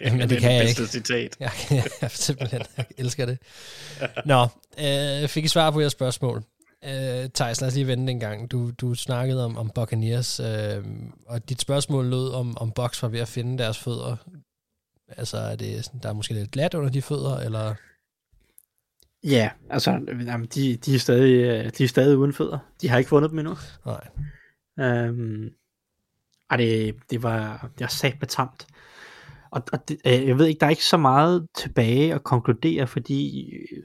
Jamen, 0.00 0.20
er 0.20 0.26
det 0.26 0.40
kan 0.40 0.52
jeg 0.54 0.62
bedste 0.64 0.82
ikke. 0.82 0.92
citat. 0.92 1.36
Jeg, 1.40 1.50
jeg 2.02 2.10
simpelthen 2.10 2.62
jeg 2.76 2.86
elsker 2.98 3.26
det. 3.26 3.38
Nå, 4.24 4.42
øh, 4.78 5.28
fik 5.28 5.44
I 5.44 5.48
svar 5.48 5.70
på 5.70 5.80
jeres 5.80 5.92
spørgsmål. 5.92 6.42
Øh, 6.84 7.28
Thijs, 7.34 7.60
lad 7.60 7.68
os 7.68 7.74
lige 7.74 7.86
vende 7.86 8.12
en 8.12 8.20
gang. 8.20 8.50
Du, 8.50 8.70
du 8.70 8.94
snakkede 8.94 9.44
om, 9.44 9.56
om 9.58 9.70
Buccaneers, 9.70 10.40
øh, 10.40 10.84
og 11.26 11.48
dit 11.48 11.60
spørgsmål 11.60 12.06
lød 12.06 12.30
om, 12.32 12.58
om 12.58 12.72
Bucks 12.72 13.02
var 13.02 13.08
ved 13.08 13.20
at 13.20 13.28
finde 13.28 13.58
deres 13.58 13.78
fødder. 13.78 14.16
Altså, 15.16 15.36
er 15.36 15.56
det, 15.56 15.90
der 16.02 16.08
er 16.08 16.12
måske 16.12 16.34
lidt 16.34 16.50
glat 16.50 16.74
under 16.74 16.90
de 16.90 17.02
fødder, 17.02 17.36
eller... 17.36 17.74
Ja, 19.24 19.50
altså, 19.70 19.90
jamen, 20.26 20.46
de, 20.54 20.76
de, 20.76 20.94
er 20.94 20.98
stadig, 20.98 21.34
øh, 21.34 21.70
de 21.78 21.84
er 21.84 21.88
stadig 21.88 22.18
uden 22.18 22.32
fødder. 22.32 22.58
De 22.80 22.88
har 22.88 22.98
ikke 22.98 23.08
fundet 23.08 23.30
dem 23.30 23.38
endnu. 23.38 23.56
Nej. 23.86 24.08
Øhm, 24.80 25.50
ej, 26.50 26.56
det, 26.56 26.94
det 27.10 27.22
var, 27.22 27.70
det 27.78 27.80
var 27.80 27.86
sat 27.86 28.28
tamt. 28.28 28.66
Og, 29.50 29.62
og 29.72 29.88
det, 29.88 29.98
øh, 30.06 30.28
jeg 30.28 30.38
ved 30.38 30.46
ikke, 30.46 30.60
der 30.60 30.66
er 30.66 30.70
ikke 30.70 30.84
så 30.84 30.96
meget 30.96 31.46
tilbage 31.56 32.14
at 32.14 32.24
konkludere, 32.24 32.86
fordi 32.86 33.50
øh, 33.52 33.82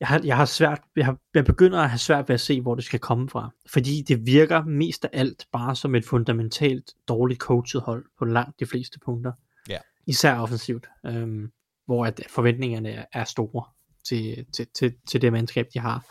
jeg 0.00 0.08
har, 0.08 0.20
jeg 0.24 0.36
har 0.36 0.44
svært, 0.44 0.80
jeg, 0.96 1.04
har, 1.04 1.18
jeg 1.34 1.44
begynder 1.44 1.80
at 1.80 1.90
have 1.90 1.98
svært 1.98 2.28
ved 2.28 2.34
at 2.34 2.40
se, 2.40 2.60
hvor 2.60 2.74
det 2.74 2.84
skal 2.84 3.00
komme 3.00 3.28
fra. 3.28 3.50
Fordi 3.66 4.02
det 4.08 4.26
virker 4.26 4.64
mest 4.64 5.04
af 5.04 5.10
alt 5.12 5.46
bare 5.52 5.76
som 5.76 5.94
et 5.94 6.04
fundamentalt 6.04 6.94
dårligt 7.08 7.40
coachet 7.40 7.82
hold 7.82 8.04
på 8.18 8.24
langt 8.24 8.60
de 8.60 8.66
fleste 8.66 8.98
punkter. 9.04 9.32
Ja. 9.68 9.78
Især 10.06 10.34
offensivt, 10.38 10.86
øhm, 11.06 11.50
hvor 11.86 12.06
at 12.06 12.20
forventningerne 12.28 13.06
er, 13.12 13.24
store 13.24 13.64
til, 14.08 14.46
til, 14.56 14.66
til, 14.78 14.94
til 15.08 15.22
det 15.22 15.32
mandskab, 15.32 15.66
de 15.74 15.78
har. 15.78 16.06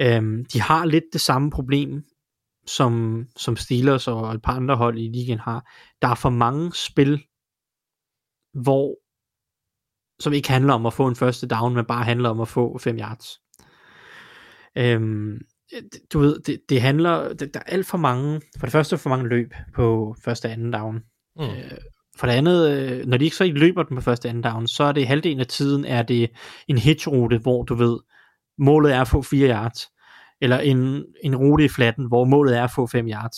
Øhm, 0.00 0.44
de 0.44 0.60
har 0.60 0.84
lidt 0.84 1.04
det 1.12 1.20
samme 1.20 1.50
problem, 1.50 2.04
som, 2.66 3.24
som 3.36 3.56
Steelers 3.56 4.08
og 4.08 4.34
et 4.34 4.42
par 4.42 4.56
andre 4.56 4.76
hold 4.76 4.98
i 4.98 5.08
ligaen 5.08 5.38
har. 5.38 5.72
Der 6.02 6.08
er 6.08 6.14
for 6.14 6.30
mange 6.30 6.74
spil, 6.74 7.22
hvor 8.62 8.96
som 10.20 10.32
ikke 10.32 10.48
handler 10.48 10.74
om 10.74 10.86
at 10.86 10.92
få 10.92 11.06
en 11.06 11.16
første 11.16 11.46
down, 11.46 11.74
men 11.74 11.84
bare 11.84 12.04
handler 12.04 12.28
om 12.28 12.40
at 12.40 12.48
få 12.48 12.78
5 12.78 12.98
yards. 12.98 13.40
Øhm, 14.76 15.40
du 16.12 16.18
ved, 16.18 16.40
det, 16.40 16.60
det 16.68 16.80
handler, 16.80 17.34
det, 17.34 17.54
der 17.54 17.60
er 17.60 17.64
alt 17.72 17.86
for 17.86 17.98
mange, 17.98 18.40
for 18.58 18.66
det 18.66 18.72
første 18.72 18.98
for 18.98 19.10
mange 19.10 19.28
løb 19.28 19.54
på 19.74 20.16
første 20.24 20.46
og 20.46 20.52
anden 20.52 20.70
down. 20.70 21.02
Mm. 21.36 21.44
Øh, 21.44 21.78
for 22.16 22.26
det 22.26 22.34
andet, 22.34 22.70
øh, 22.70 23.06
når 23.06 23.16
de 23.16 23.24
ikke 23.24 23.36
så 23.36 23.44
ikke 23.44 23.58
løber 23.58 23.82
den 23.82 23.96
på 23.96 24.00
første 24.00 24.28
anden 24.28 24.42
down, 24.42 24.66
så 24.66 24.84
er 24.84 24.92
det 24.92 25.06
halvdelen 25.06 25.40
af 25.40 25.46
tiden, 25.46 25.84
er 25.84 26.02
det 26.02 26.30
en 26.68 26.78
hitchrute, 26.78 27.38
hvor 27.38 27.62
du 27.62 27.74
ved, 27.74 27.98
målet 28.58 28.94
er 28.94 29.00
at 29.00 29.08
få 29.08 29.22
4 29.22 29.48
yards. 29.48 29.88
Eller 30.40 30.58
en, 30.58 31.04
en 31.22 31.36
rute 31.36 31.64
i 31.64 31.68
flatten, 31.68 32.08
hvor 32.08 32.24
målet 32.24 32.56
er 32.56 32.64
at 32.64 32.70
få 32.70 32.86
5 32.86 33.08
yards. 33.08 33.36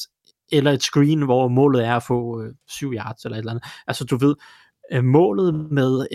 Eller 0.52 0.72
et 0.72 0.82
screen, 0.82 1.22
hvor 1.22 1.48
målet 1.48 1.86
er 1.86 1.96
at 1.96 2.02
få 2.02 2.42
øh, 2.42 2.54
7 2.68 2.92
yards, 2.92 3.24
eller 3.24 3.36
et 3.36 3.38
eller 3.38 3.52
andet. 3.52 3.64
Altså 3.86 4.04
du 4.04 4.16
ved, 4.16 4.34
øh, 4.92 5.04
målet 5.04 5.54
med, 5.54 6.06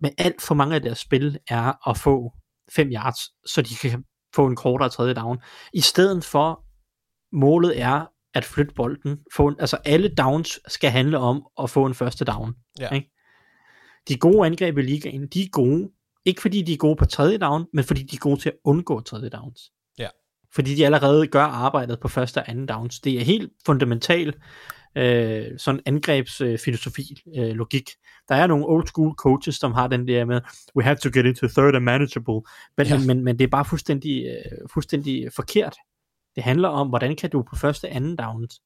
med 0.00 0.10
alt 0.18 0.42
for 0.42 0.54
mange 0.54 0.74
af 0.74 0.82
deres 0.82 0.98
spil, 0.98 1.38
er 1.48 1.90
at 1.90 1.98
få 1.98 2.32
5 2.72 2.88
yards, 2.92 3.20
så 3.46 3.62
de 3.62 3.74
kan 3.74 4.04
få 4.34 4.46
en 4.46 4.56
kortere 4.56 4.88
tredje 4.88 5.14
down. 5.14 5.38
I 5.72 5.80
stedet 5.80 6.24
for, 6.24 6.64
målet 7.32 7.80
er 7.80 8.06
at 8.38 8.44
flytte 8.44 8.74
bolden. 8.74 9.18
Få 9.34 9.48
en, 9.48 9.56
altså 9.58 9.76
alle 9.84 10.08
downs 10.08 10.60
skal 10.68 10.90
handle 10.90 11.18
om 11.18 11.46
at 11.62 11.70
få 11.70 11.86
en 11.86 11.94
første 11.94 12.24
down. 12.24 12.54
Ja. 12.80 12.94
Ikke? 12.94 13.10
De 14.08 14.16
gode 14.16 14.46
angreb 14.46 14.78
i 14.78 14.82
ligaen, 14.82 15.26
de 15.26 15.42
er 15.42 15.48
gode. 15.52 15.90
Ikke 16.24 16.40
fordi 16.40 16.62
de 16.62 16.72
er 16.72 16.76
gode 16.76 16.96
på 16.96 17.04
tredje 17.04 17.38
down, 17.38 17.66
men 17.72 17.84
fordi 17.84 18.02
de 18.02 18.16
er 18.16 18.20
gode 18.20 18.40
til 18.40 18.48
at 18.48 18.56
undgå 18.64 19.00
tredje 19.00 19.28
downs. 19.28 19.60
Ja. 19.98 20.08
Fordi 20.54 20.74
de 20.74 20.84
allerede 20.86 21.26
gør 21.26 21.42
arbejdet 21.42 22.00
på 22.00 22.08
første 22.08 22.38
og 22.38 22.50
anden 22.50 22.66
downs. 22.66 23.00
Det 23.00 23.20
er 23.20 23.24
helt 23.24 23.52
fundamental 23.66 24.34
øh, 24.96 25.46
sådan 25.58 25.80
angrebsfilosofi, 25.86 27.22
øh, 27.36 27.48
logik. 27.50 27.90
Der 28.28 28.34
er 28.34 28.46
nogle 28.46 28.66
old 28.66 28.86
school 28.86 29.14
coaches, 29.14 29.54
som 29.56 29.72
har 29.72 29.86
den 29.88 30.08
der 30.08 30.24
med, 30.24 30.40
we 30.76 30.84
have 30.84 30.96
to 30.96 31.10
get 31.14 31.26
into 31.26 31.46
third 31.48 31.74
and 31.74 31.84
manageable. 31.84 32.40
Men, 32.76 32.86
Ja. 32.86 32.94
ja. 32.94 33.06
men, 33.06 33.24
men 33.24 33.38
det 33.38 33.44
er 33.44 33.48
bare 33.48 33.64
fuldstændig, 33.64 34.24
øh, 34.26 34.68
fuldstændig 34.72 35.28
forkert. 35.32 35.76
Det 36.38 36.44
handler 36.44 36.68
om, 36.68 36.88
hvordan 36.88 37.16
kan 37.16 37.30
du 37.30 37.42
på 37.42 37.56
første 37.56 37.84
og 37.84 37.94
anden 37.94 38.16
downs 38.16 38.60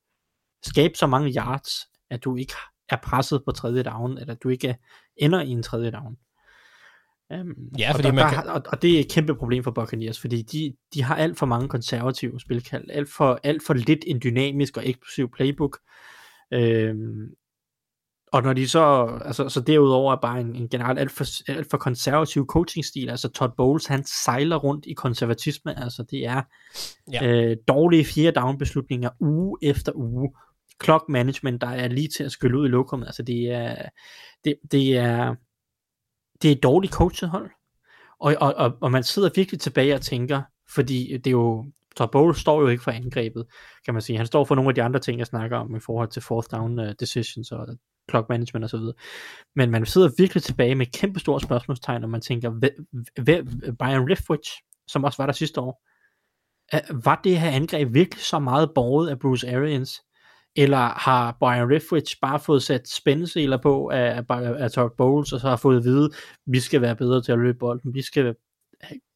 skabe 0.62 0.94
så 0.94 1.06
mange 1.06 1.32
yards, 1.36 1.70
at 2.10 2.24
du 2.24 2.36
ikke 2.36 2.52
er 2.88 2.96
presset 3.02 3.42
på 3.44 3.52
tredje 3.52 3.82
down, 3.82 4.18
eller 4.18 4.34
du 4.34 4.48
ikke 4.48 4.76
ender 5.16 5.40
i 5.40 5.48
en 5.48 5.62
tredje 5.62 5.90
down. 5.90 6.16
Um, 7.34 7.54
Ja, 7.78 7.88
og, 7.88 7.94
fordi 7.94 8.08
der, 8.08 8.14
man 8.14 8.24
der, 8.24 8.30
kan- 8.30 8.50
og, 8.50 8.62
og 8.66 8.82
det 8.82 8.96
er 8.96 9.00
et 9.00 9.10
kæmpe 9.10 9.34
problem 9.34 9.64
for 9.64 9.70
Buccaneers, 9.70 10.20
fordi 10.20 10.42
de, 10.42 10.76
de 10.94 11.02
har 11.02 11.16
alt 11.16 11.38
for 11.38 11.46
mange 11.46 11.68
konservative 11.68 12.40
spilkald, 12.40 12.90
alt 12.90 13.08
for, 13.10 13.40
alt 13.42 13.62
for 13.66 13.74
lidt 13.74 14.04
en 14.06 14.20
dynamisk 14.24 14.76
og 14.76 14.88
eksplosiv 14.88 15.30
playbook. 15.30 15.78
Øhm, 16.52 17.28
og 18.32 18.42
når 18.42 18.52
de 18.52 18.68
så, 18.68 19.06
altså, 19.24 19.48
så 19.48 19.60
derudover 19.60 20.12
er 20.12 20.16
bare 20.16 20.40
en, 20.40 20.56
en 20.56 20.68
generelt 20.68 20.98
alt 20.98 21.10
for, 21.10 21.50
alt 21.52 21.70
for 21.70 21.78
konservativ 21.78 22.46
coachingstil, 22.46 23.10
altså 23.10 23.28
Todd 23.28 23.52
Bowles, 23.56 23.86
han 23.86 24.04
sejler 24.24 24.56
rundt 24.56 24.86
i 24.86 24.92
konservatisme, 24.92 25.82
altså 25.82 26.04
det 26.10 26.26
er 26.26 26.42
Ja. 27.12 27.26
øh, 27.26 27.56
dårlige 27.68 28.04
fjerde 28.04 28.40
down 28.40 28.58
beslutninger 28.58 29.10
uge 29.20 29.58
efter 29.62 29.92
uge, 29.94 30.34
clock 30.84 31.04
management, 31.08 31.60
der 31.60 31.66
er 31.66 31.88
lige 31.88 32.08
til 32.08 32.24
at 32.24 32.32
skylle 32.32 32.58
ud 32.58 32.66
i 32.66 32.70
lokummet, 32.70 33.06
altså 33.06 33.22
det 33.22 33.50
er, 33.50 33.76
det, 34.44 34.54
det 34.72 34.96
er, 34.96 35.34
det 36.42 36.48
er 36.48 36.52
et 36.52 36.62
dårligt 36.62 36.92
coachet 36.92 37.30
hold, 37.30 37.50
og, 38.20 38.34
og, 38.40 38.54
og, 38.54 38.72
og 38.80 38.90
man 38.90 39.02
sidder 39.02 39.30
virkelig 39.34 39.60
tilbage 39.60 39.94
og 39.94 40.00
tænker, 40.00 40.42
fordi 40.74 41.16
det 41.16 41.26
er 41.26 41.30
jo, 41.30 41.66
Todd 41.96 42.10
Bowles 42.10 42.38
står 42.38 42.60
jo 42.60 42.68
ikke 42.68 42.82
for 42.82 42.90
angrebet, 42.90 43.46
kan 43.84 43.94
man 43.94 44.02
sige. 44.02 44.16
Han 44.16 44.26
står 44.26 44.44
for 44.44 44.54
nogle 44.54 44.68
af 44.68 44.74
de 44.74 44.82
andre 44.82 45.00
ting, 45.00 45.18
jeg 45.18 45.26
snakker 45.26 45.56
om 45.56 45.76
i 45.76 45.80
forhold 45.80 46.08
til 46.08 46.22
fourth 46.22 46.48
down 46.52 46.78
uh, 46.78 46.86
decisions 47.00 47.52
og 47.52 47.66
clock 48.12 48.28
management 48.28 48.64
osv. 48.64 48.80
Men 49.56 49.70
man 49.70 49.86
sidder 49.86 50.10
virkelig 50.18 50.42
tilbage 50.42 50.74
med 50.74 50.86
kæmpe 50.86 51.20
store 51.20 51.40
spørgsmålstegn, 51.40 52.04
og 52.04 52.10
man 52.10 52.20
tænker, 52.20 52.50
hvad, 53.22 53.72
Brian 53.78 54.10
Riffwich, 54.10 54.50
som 54.86 55.04
også 55.04 55.22
var 55.22 55.26
der 55.26 55.32
sidste 55.32 55.60
år, 55.60 55.82
var 57.04 57.20
det 57.24 57.40
her 57.40 57.50
angreb 57.50 57.94
virkelig 57.94 58.24
så 58.24 58.38
meget 58.38 58.70
borget 58.74 59.08
af 59.10 59.18
Bruce 59.18 59.56
Arians? 59.56 60.02
Eller 60.56 60.98
har 60.98 61.36
Brian 61.40 61.70
Riffwich 61.70 62.16
bare 62.22 62.40
fået 62.40 62.62
sat 62.62 62.88
spændeseler 62.88 63.56
på 63.62 63.88
af, 63.88 64.24
af, 64.28 64.54
af 64.58 64.70
Todd 64.70 64.92
Bowles, 64.96 65.32
og 65.32 65.40
så 65.40 65.48
har 65.48 65.56
fået 65.56 65.76
at 65.76 65.84
vide, 65.84 66.10
vi 66.46 66.60
skal 66.60 66.80
være 66.80 66.96
bedre 66.96 67.22
til 67.22 67.32
at 67.32 67.38
løbe 67.38 67.58
bolden, 67.58 67.94
vi 67.94 68.02
skal 68.02 68.34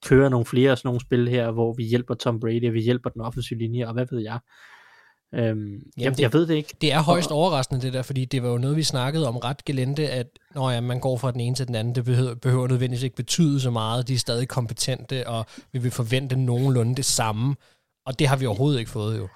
køre 0.05 0.31
nogle 0.31 0.47
flere 0.47 0.71
af 0.71 0.79
sådan 0.79 0.89
nogle 0.89 1.01
spil 1.01 1.29
her, 1.29 1.51
hvor 1.51 1.75
vi 1.75 1.85
hjælper 1.85 2.15
Tom 2.15 2.41
Brady, 2.41 2.69
og 2.69 2.75
vi 2.75 2.81
hjælper 2.81 3.11
den 3.11 3.21
offensive 3.21 3.59
linje, 3.59 3.87
og 3.87 3.93
hvad 3.93 4.07
ved 4.11 4.21
jeg. 4.21 4.39
Øhm, 5.37 5.83
jeg, 5.97 6.11
det- 6.11 6.21
jeg 6.21 6.33
ved 6.33 6.47
det 6.47 6.55
ikke. 6.55 6.75
Det 6.81 6.93
er 6.93 7.03
højst 7.03 7.31
overraskende 7.31 7.81
det 7.83 7.93
der, 7.93 8.03
fordi 8.03 8.25
det 8.25 8.43
var 8.43 8.49
jo 8.49 8.59
noget, 8.59 8.77
vi 8.77 8.83
snakkede 8.83 9.29
om 9.29 9.37
ret 9.37 9.65
gelente, 9.65 10.09
at 10.11 10.27
når 10.55 10.71
ja, 10.71 10.81
man 10.81 11.01
går 11.01 11.17
fra 11.17 11.31
den 11.31 11.41
ene 11.41 11.55
til 11.57 11.67
den 11.67 11.75
anden, 11.75 11.95
det 11.95 12.05
behøver, 12.05 12.35
behøver 12.35 12.67
nødvendigvis 12.69 13.03
ikke 13.03 13.17
betyde 13.17 13.61
så 13.61 13.71
meget. 13.71 14.09
De 14.09 14.15
er 14.15 14.19
stadig 14.19 14.49
kompetente, 14.49 15.29
og 15.29 15.47
vi 15.73 15.79
vil 15.79 15.91
forvente 15.91 16.37
nogenlunde 16.37 16.95
det 16.95 17.05
samme. 17.05 17.55
Og 18.07 18.19
det 18.19 18.29
har 18.29 18.37
vi 18.37 18.47
overhovedet 18.47 18.79
ikke 18.79 18.91
fået 18.91 19.19
jo. 19.19 19.29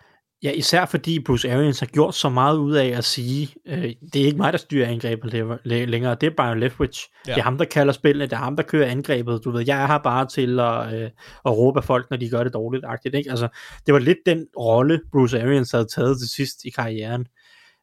Ja, 0.42 0.50
især 0.50 0.86
fordi 0.86 1.20
Bruce 1.20 1.52
Arians 1.52 1.80
har 1.80 1.86
gjort 1.86 2.14
så 2.14 2.28
meget 2.28 2.56
ud 2.58 2.72
af 2.74 2.86
at 2.86 3.04
sige, 3.04 3.54
øh, 3.66 3.82
det 4.12 4.22
er 4.22 4.26
ikke 4.26 4.36
mig, 4.36 4.52
der 4.52 4.58
styrer 4.58 4.88
angrebet 4.88 5.32
læ- 5.32 5.56
læ- 5.64 5.84
længere, 5.84 6.16
det 6.20 6.26
er 6.26 6.30
Brian 6.36 6.60
Leftwich. 6.60 7.08
Ja. 7.26 7.30
Ja. 7.30 7.34
Det 7.34 7.40
er 7.40 7.44
ham, 7.44 7.58
der 7.58 7.64
kalder 7.64 7.92
spillene, 7.92 8.24
det 8.24 8.32
er 8.32 8.36
ham, 8.36 8.56
der 8.56 8.62
kører 8.62 8.90
angrebet. 8.90 9.44
Du 9.44 9.50
ved, 9.50 9.64
jeg 9.66 9.82
er 9.82 9.86
her 9.86 9.98
bare 9.98 10.26
til 10.26 10.60
at, 10.60 10.94
øh, 10.94 11.10
at 11.44 11.56
råbe 11.58 11.78
af 11.78 11.84
folk, 11.84 12.10
når 12.10 12.16
de 12.16 12.28
gør 12.30 12.44
det 12.44 12.52
dårligt. 12.54 12.84
-agtigt, 12.84 13.16
Ikke? 13.16 13.30
Altså, 13.30 13.48
det 13.86 13.94
var 13.94 14.00
lidt 14.00 14.18
den 14.26 14.46
rolle, 14.58 15.00
Bruce 15.12 15.42
Arians 15.42 15.70
havde 15.72 15.86
taget 15.94 16.18
til 16.18 16.28
sidst 16.28 16.64
i 16.64 16.70
karrieren. 16.70 17.26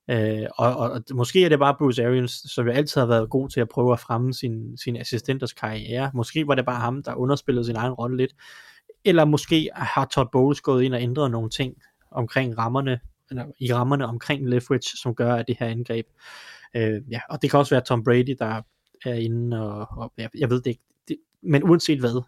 Øh, 0.09 0.47
og, 0.57 0.77
og, 0.77 0.89
og 0.91 1.01
måske 1.13 1.45
er 1.45 1.49
det 1.49 1.59
bare 1.59 1.75
Bruce 1.77 2.05
Arians, 2.05 2.31
som 2.45 2.65
jo 2.65 2.71
altid 2.71 3.01
har 3.01 3.07
været 3.07 3.29
god 3.29 3.49
til 3.49 3.59
at 3.59 3.69
prøve 3.69 3.93
at 3.93 3.99
fremme 3.99 4.33
sin, 4.33 4.77
sin 4.77 4.97
assistenters 4.97 5.53
karriere. 5.53 6.11
Måske 6.13 6.47
var 6.47 6.55
det 6.55 6.65
bare 6.65 6.79
ham, 6.79 7.03
der 7.03 7.13
underspillede 7.13 7.65
sin 7.65 7.75
egen 7.75 7.93
rolle 7.93 8.17
lidt. 8.17 8.31
Eller 9.05 9.25
måske 9.25 9.69
har 9.75 10.05
Todd 10.05 10.27
Bowles 10.31 10.61
gået 10.61 10.83
ind 10.83 10.93
og 10.93 11.01
ændret 11.01 11.31
nogle 11.31 11.49
ting 11.49 11.73
omkring 12.17 12.57
rammerne, 12.57 12.99
eller 13.29 13.45
i 13.59 13.73
rammerne 13.73 14.05
omkring 14.05 14.49
Leftwich, 14.49 15.01
som 15.01 15.15
gør, 15.15 15.35
at 15.35 15.47
det 15.47 15.57
her 15.59 15.67
angreb, 15.67 16.05
øh, 16.75 17.01
ja, 17.11 17.19
og 17.29 17.41
det 17.41 17.51
kan 17.51 17.59
også 17.59 17.75
være 17.75 17.83
Tom 17.83 18.03
Brady, 18.03 18.35
der 18.39 18.61
er 19.05 19.13
inde, 19.13 19.71
og, 19.71 19.87
og 19.97 20.13
jeg, 20.17 20.29
jeg 20.37 20.49
ved 20.49 20.61
det 20.61 20.69
ikke, 20.69 20.83
det, 21.07 21.17
men 21.41 21.63
uanset 21.63 21.99
hvad, 21.99 22.21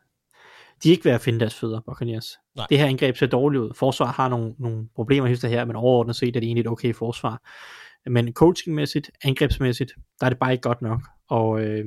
de 0.83 0.89
ikke 0.89 1.05
ved 1.05 1.11
at 1.11 1.21
finde 1.21 1.39
deres 1.39 1.55
fødder, 1.55 1.81
Buccaneers. 1.85 2.37
Nej. 2.55 2.65
Det 2.69 2.77
her 2.79 2.85
angreb 2.85 3.17
ser 3.17 3.27
dårligt 3.27 3.61
ud. 3.61 3.73
Forsvar 3.75 4.05
har 4.05 4.29
nogle, 4.29 4.55
nogle 4.59 4.87
problemer 4.95 5.27
hister 5.27 5.47
her, 5.47 5.65
men 5.65 5.75
overordnet 5.75 6.15
set 6.15 6.35
er 6.35 6.39
det 6.39 6.47
egentlig 6.47 6.61
et 6.61 6.67
okay 6.67 6.93
forsvar. 6.93 7.41
Men 8.09 8.33
coachingmæssigt, 8.33 9.11
angrebsmæssigt, 9.23 9.93
der 10.19 10.25
er 10.25 10.29
det 10.29 10.39
bare 10.39 10.51
ikke 10.51 10.61
godt 10.61 10.81
nok. 10.81 11.01
Og 11.29 11.61
øh, 11.61 11.85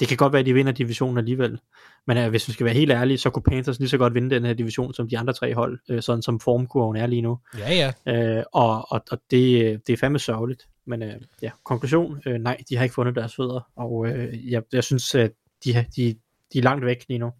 det 0.00 0.08
kan 0.08 0.16
godt 0.16 0.32
være, 0.32 0.40
at 0.40 0.46
de 0.46 0.54
vinder 0.54 0.72
divisionen 0.72 1.18
alligevel. 1.18 1.58
Men 2.06 2.16
øh, 2.18 2.30
hvis 2.30 2.48
vi 2.48 2.52
skal 2.52 2.64
være 2.66 2.74
helt 2.74 2.90
ærlige, 2.92 3.18
så 3.18 3.30
kunne 3.30 3.42
Panthers 3.42 3.78
lige 3.78 3.88
så 3.88 3.98
godt 3.98 4.14
vinde 4.14 4.34
den 4.34 4.44
her 4.44 4.52
division 4.52 4.94
som 4.94 5.08
de 5.08 5.18
andre 5.18 5.32
tre 5.32 5.54
hold, 5.54 5.78
øh, 5.88 6.02
sådan 6.02 6.22
som 6.22 6.40
formkurven 6.40 6.96
er 6.96 7.06
lige 7.06 7.22
nu. 7.22 7.38
Ja, 7.58 7.92
ja. 8.06 8.12
Øh, 8.38 8.44
og 8.52 8.92
og, 8.92 9.04
og 9.10 9.18
det, 9.30 9.80
det 9.86 9.92
er 9.92 9.96
fandme 9.96 10.18
sørgeligt. 10.18 10.66
Men 10.86 11.02
øh, 11.02 11.14
ja, 11.42 11.50
konklusion, 11.64 12.22
øh, 12.26 12.34
nej, 12.40 12.56
de 12.68 12.76
har 12.76 12.82
ikke 12.82 12.94
fundet 12.94 13.14
deres 13.14 13.34
fødder. 13.36 13.68
Og 13.76 14.06
øh, 14.08 14.50
jeg, 14.52 14.62
jeg 14.72 14.84
synes, 14.84 15.14
at 15.14 15.32
de, 15.64 15.74
har- 15.74 15.84
de, 15.96 16.14
de 16.52 16.58
er 16.58 16.62
langt 16.62 16.84
væk 16.86 17.04
lige 17.08 17.18
nu. 17.18 17.32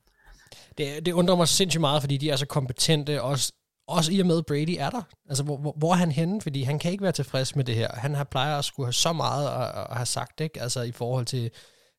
Det, 0.79 1.07
det 1.07 1.13
undrer 1.13 1.37
mig 1.37 1.49
sindssygt 1.49 1.81
meget, 1.81 2.03
fordi 2.03 2.17
de 2.17 2.31
er 2.31 2.37
så 2.37 2.47
kompetente, 2.47 3.23
også, 3.23 3.53
også 3.89 4.13
i 4.13 4.21
og 4.21 4.27
med, 4.27 4.43
Brady 4.43 4.77
er 4.79 4.91
der. 4.91 5.03
Altså, 5.29 5.45
hvor, 5.45 5.57
hvor, 5.57 5.75
hvor 5.79 5.91
er 5.93 5.97
han 5.97 6.13
henne? 6.13 6.41
Fordi 6.41 6.63
han 6.63 6.79
kan 6.79 6.93
ikke 6.93 7.03
være 7.03 7.13
tilfreds 7.13 7.57
med 7.57 7.65
det 7.65 7.75
her. 7.75 7.89
Han 7.95 8.15
har 8.15 8.25
plejer 8.25 8.59
at 8.59 8.65
skulle 8.65 8.87
have 8.87 8.93
så 8.93 9.13
meget 9.13 9.49
at, 9.49 9.87
at 9.91 9.97
have 9.97 10.07
sagt, 10.07 10.41
ikke? 10.41 10.63
Altså, 10.63 10.83
i 10.83 10.93
forhold 10.93 11.27
til, 11.27 11.51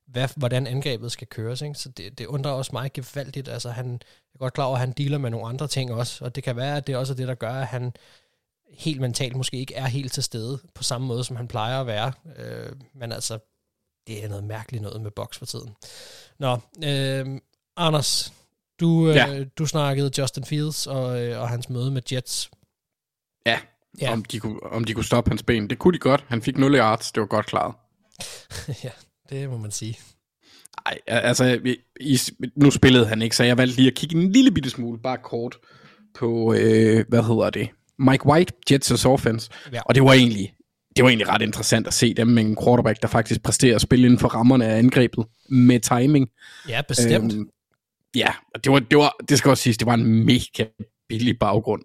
hvad, 0.06 0.28
hvordan 0.36 0.66
angrebet 0.66 1.12
skal 1.12 1.26
køres, 1.26 1.62
ikke? 1.62 1.74
Så 1.74 1.88
det, 1.88 2.18
det 2.18 2.26
undrer 2.26 2.50
også 2.50 2.70
mig 2.72 2.92
gevaldigt. 2.92 3.48
Altså, 3.48 3.70
han 3.70 3.90
jeg 3.92 3.98
er 4.34 4.38
godt 4.38 4.54
klar 4.54 4.64
over, 4.64 4.74
at 4.74 4.80
han 4.80 4.92
dealer 4.92 5.18
med 5.18 5.30
nogle 5.30 5.46
andre 5.48 5.68
ting 5.68 5.92
også, 5.92 6.24
og 6.24 6.34
det 6.34 6.44
kan 6.44 6.56
være, 6.56 6.76
at 6.76 6.86
det 6.86 6.96
også 6.96 7.12
er 7.12 7.16
det, 7.16 7.28
der 7.28 7.34
gør, 7.34 7.52
at 7.52 7.66
han 7.66 7.92
helt 8.70 9.00
mentalt 9.00 9.36
måske 9.36 9.56
ikke 9.56 9.74
er 9.74 9.86
helt 9.86 10.12
til 10.12 10.22
stede 10.22 10.58
på 10.74 10.82
samme 10.82 11.06
måde, 11.06 11.24
som 11.24 11.36
han 11.36 11.48
plejer 11.48 11.80
at 11.80 11.86
være. 11.86 12.12
Øh, 12.36 12.72
men 12.94 13.12
altså, 13.12 13.38
det 14.06 14.24
er 14.24 14.28
noget 14.28 14.44
mærkeligt 14.44 14.82
noget 14.82 15.00
med 15.00 15.10
boks 15.10 15.38
for 15.38 15.46
tiden. 15.46 15.74
Nå, 16.38 16.58
øh, 16.84 17.40
Anders, 17.76 18.32
du, 18.80 19.10
Ja. 19.10 19.34
øh, 19.34 19.46
du 19.58 19.66
snakkede 19.66 20.10
Justin 20.18 20.44
Fields 20.44 20.86
og, 20.86 21.22
øh, 21.22 21.40
og 21.40 21.48
hans 21.48 21.68
møde 21.68 21.90
med 21.90 22.02
Jets. 22.12 22.50
Ja, 23.46 23.50
Ja. 24.00 24.06
ja. 24.06 24.12
Om, 24.12 24.24
de 24.24 24.40
kunne, 24.40 24.62
om 24.62 24.84
de 24.84 24.94
kunne 24.94 25.04
stoppe 25.04 25.30
hans 25.30 25.42
ben. 25.42 25.70
Det 25.70 25.78
kunne 25.78 25.94
de 25.94 25.98
godt. 25.98 26.24
Han 26.28 26.42
fik 26.42 26.56
0 26.58 26.74
yards. 26.74 27.12
Det 27.12 27.20
var 27.20 27.26
godt 27.26 27.46
klaret. 27.46 27.74
ja, 28.84 28.90
det 29.30 29.50
må 29.50 29.56
man 29.56 29.70
sige. 29.70 29.98
Nej, 30.86 30.98
altså, 31.06 31.60
i, 32.00 32.18
nu 32.56 32.70
spillede 32.70 33.06
han 33.06 33.22
ikke, 33.22 33.36
så 33.36 33.44
jeg 33.44 33.58
valgte 33.58 33.76
lige 33.76 33.88
at 33.88 33.94
kigge 33.94 34.16
en 34.16 34.32
lille 34.32 34.50
bitte 34.50 34.70
smule, 34.70 34.98
bare 34.98 35.18
kort, 35.24 35.56
på, 36.14 36.54
øh, 36.58 37.04
hvad 37.08 37.22
hedder 37.22 37.50
det, 37.50 37.68
Mike 37.98 38.26
White, 38.26 38.52
Jets' 38.70 39.06
offense. 39.06 39.50
Ja. 39.72 39.80
Og 39.86 39.94
det 39.94 40.02
var 40.02 40.12
egentlig, 40.12 40.52
det 40.96 41.04
var 41.04 41.08
egentlig 41.08 41.28
ret 41.28 41.42
interessant 41.42 41.86
at 41.86 41.94
se 41.94 42.14
dem 42.14 42.26
med 42.26 42.42
en 42.42 42.56
quarterback, 42.64 43.02
der 43.02 43.08
faktisk 43.08 43.42
præsterer 43.42 43.74
at 43.74 43.80
spille 43.80 44.04
inden 44.06 44.18
for 44.18 44.28
rammerne 44.28 44.66
af 44.66 44.78
angrebet 44.78 45.26
med 45.48 45.80
timing. 45.80 46.28
Ja, 46.68 46.82
bestemt. 46.88 47.34
Øhm, 47.34 47.48
ja, 48.14 48.28
og 48.54 48.64
det, 48.64 48.72
var, 48.72 48.78
det, 48.78 48.98
var, 48.98 49.16
det 49.28 49.38
skal 49.38 49.48
også 49.48 49.62
siges, 49.62 49.78
det 49.78 49.86
var 49.86 49.94
en 49.94 50.24
mega 50.24 50.64
billig 51.08 51.38
baggrund. 51.38 51.82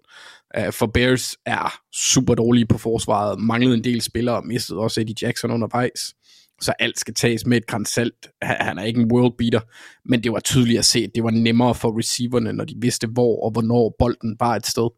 Uh, 0.58 0.72
for 0.72 0.86
Bears 0.86 1.36
er 1.46 1.74
super 1.94 2.34
dårlige 2.34 2.66
på 2.66 2.78
forsvaret, 2.78 3.40
manglede 3.40 3.76
en 3.76 3.84
del 3.84 4.00
spillere, 4.00 4.42
mistede 4.42 4.78
også 4.78 5.00
Eddie 5.00 5.14
Jackson 5.22 5.50
undervejs. 5.50 6.14
Så 6.62 6.72
alt 6.78 6.98
skal 6.98 7.14
tages 7.14 7.46
med 7.46 7.56
et 7.56 7.66
græns 7.66 7.88
salt. 7.88 8.30
Han 8.42 8.78
er 8.78 8.82
ikke 8.82 9.00
en 9.00 9.12
world 9.12 9.32
beater, 9.38 9.60
men 10.04 10.22
det 10.22 10.32
var 10.32 10.40
tydeligt 10.40 10.78
at 10.78 10.84
se, 10.84 10.98
at 10.98 11.10
det 11.14 11.24
var 11.24 11.30
nemmere 11.30 11.74
for 11.74 11.98
receiverne, 11.98 12.52
når 12.52 12.64
de 12.64 12.74
vidste, 12.78 13.06
hvor 13.06 13.44
og 13.44 13.50
hvornår 13.50 13.96
bolden 13.98 14.36
var 14.40 14.56
et 14.56 14.66
sted. 14.66 14.88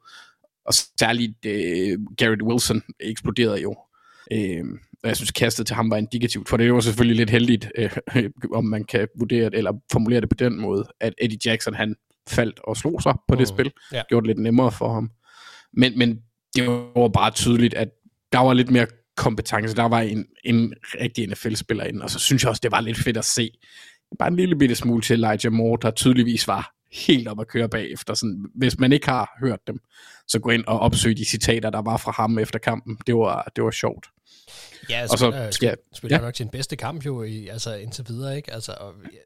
Og 0.66 0.74
særligt 0.98 1.46
uh, 1.46 2.16
Garrett 2.16 2.42
Wilson 2.42 2.83
eksploderede 3.00 3.61
jo. 3.61 3.70
Uh, 4.35 4.68
og 5.03 5.09
jeg 5.09 5.16
synes, 5.16 5.31
kastet 5.31 5.66
til 5.66 5.77
ham 5.77 5.90
var 5.90 5.96
indikativt, 5.96 6.48
for 6.48 6.57
det 6.57 6.74
var 6.74 6.81
selvfølgelig 6.81 7.16
lidt 7.16 7.31
heldigt, 7.31 7.68
øh, 7.79 7.90
om 8.59 8.64
man 8.64 8.85
kan 8.85 9.09
vurdere 9.18 9.44
det, 9.44 9.55
eller 9.55 9.72
formulere 9.92 10.20
det 10.20 10.29
på 10.29 10.37
den 10.38 10.61
måde, 10.61 10.85
at 11.00 11.14
Eddie 11.22 11.38
Jackson, 11.44 11.74
han 11.74 11.96
faldt 12.29 12.61
og 12.64 12.77
slog 12.77 13.03
sig 13.03 13.14
på 13.29 13.35
det 13.35 13.40
Mm, 13.40 13.46
spil, 13.46 13.72
ja. 13.92 14.03
gjorde 14.09 14.29
det 14.29 14.37
lidt 14.37 14.42
nemmere 14.42 14.72
for 14.72 14.92
ham. 14.94 15.11
Men, 15.72 15.98
men 15.98 16.18
det 16.57 16.68
var 16.68 17.09
bare 17.09 17.31
tydeligt, 17.31 17.74
at 17.74 17.88
der 18.33 18.38
var 18.38 18.53
lidt 18.53 18.70
mere 18.70 18.87
kompetence, 19.16 19.77
der 19.77 19.83
var 19.83 20.00
en, 20.00 20.27
en 20.44 20.74
rigtig 21.00 21.27
NFL-spiller 21.27 21.85
inde, 21.85 22.03
og 22.03 22.11
så 22.11 22.18
synes 22.18 22.42
jeg 22.42 22.50
også, 22.50 22.61
det 22.62 22.72
var 22.72 22.81
lidt 22.81 22.98
fedt 22.98 23.16
at 23.16 23.24
se, 23.24 23.50
bare 24.18 24.29
en 24.29 24.37
lille 24.37 24.57
bitte 24.59 24.74
smule 24.74 25.03
til 25.03 25.14
Elijah 25.24 25.53
Moore, 25.53 25.79
der 25.83 25.90
tydeligvis 25.90 26.48
var 26.48 26.70
helt 26.92 27.29
op 27.29 27.40
at 27.40 27.48
køre 27.48 27.68
bagefter. 27.68 28.14
Sådan, 28.14 28.44
hvis 28.55 28.79
man 28.79 28.92
ikke 28.92 29.09
har 29.09 29.37
hørt 29.40 29.59
dem, 29.66 29.79
så 30.29 30.38
gå 30.38 30.50
ind 30.50 30.64
og 30.66 30.79
opsøg 30.79 31.16
de 31.16 31.24
citater, 31.24 31.70
der 31.70 31.83
var 31.83 31.96
fra 31.96 32.12
ham 32.12 32.38
efter 32.38 32.59
kampen. 32.59 32.96
Det 33.07 33.14
var, 33.14 33.53
det 33.57 33.64
var 33.64 33.70
sjovt. 33.70 34.07
Ja, 34.90 35.03
og 35.03 35.09
så 35.09 35.16
spiller, 35.16 35.50
skal 35.50 35.66
jeg- 35.66 35.77
spiller 35.94 36.16
ja. 36.18 36.22
nok 36.22 36.37
sin 36.37 36.48
bedste 36.48 36.77
kamp 36.77 37.07
jo, 37.07 37.22
i, 37.22 37.48
altså 37.48 37.74
indtil 37.74 38.05
videre, 38.09 38.37
ikke? 38.37 38.53
Altså, 38.53 38.72
og, 38.81 38.92
ja, 39.12 39.18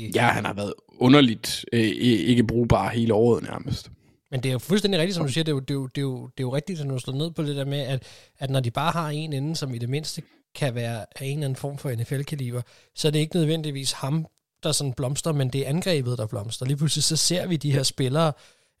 det, 0.00 0.16
Ja, 0.16 0.26
han 0.26 0.44
har 0.44 0.52
været 0.54 0.74
underligt 0.98 1.64
øh, 1.72 1.80
ikke 2.00 2.44
brugbar 2.46 2.88
hele 2.90 3.14
året 3.14 3.42
nærmest. 3.42 3.90
Men 4.34 4.42
det 4.42 4.48
er 4.48 4.52
jo 4.52 4.58
fuldstændig 4.58 5.00
rigtigt, 5.00 5.14
som 5.14 5.26
du 5.26 5.32
siger, 5.32 5.44
det 5.44 5.52
er 5.52 5.54
jo, 5.54 5.60
det 5.60 5.70
er 5.70 5.74
jo, 5.74 5.86
det 5.86 5.98
er 5.98 6.02
jo, 6.02 6.26
det 6.26 6.40
er 6.40 6.44
jo 6.44 6.54
rigtigt, 6.54 6.80
at 6.80 6.86
du 6.88 6.98
slår 6.98 7.14
ned 7.14 7.30
på 7.30 7.42
det 7.42 7.56
der 7.56 7.64
med, 7.64 7.78
at, 7.80 8.02
at 8.38 8.50
når 8.50 8.60
de 8.60 8.70
bare 8.70 8.92
har 8.92 9.08
en 9.08 9.32
inde, 9.32 9.56
som 9.56 9.74
i 9.74 9.78
det 9.78 9.88
mindste 9.88 10.22
kan 10.54 10.74
være 10.74 11.06
af 11.16 11.24
en 11.26 11.30
eller 11.38 11.44
anden 11.44 11.56
form 11.56 11.78
for 11.78 11.90
NFL-kaliber, 11.90 12.62
så 12.94 13.08
er 13.08 13.12
det 13.12 13.18
ikke 13.18 13.36
nødvendigvis 13.36 13.92
ham, 13.92 14.26
der 14.62 14.72
sådan 14.72 14.92
blomster, 14.92 15.32
men 15.32 15.48
det 15.48 15.60
er 15.60 15.68
angrebet, 15.68 16.18
der 16.18 16.26
blomster. 16.26 16.66
Lige 16.66 16.76
pludselig 16.76 17.04
så 17.04 17.16
ser 17.16 17.46
vi 17.46 17.56
de 17.56 17.72
her 17.72 17.82
spillere 17.82 18.32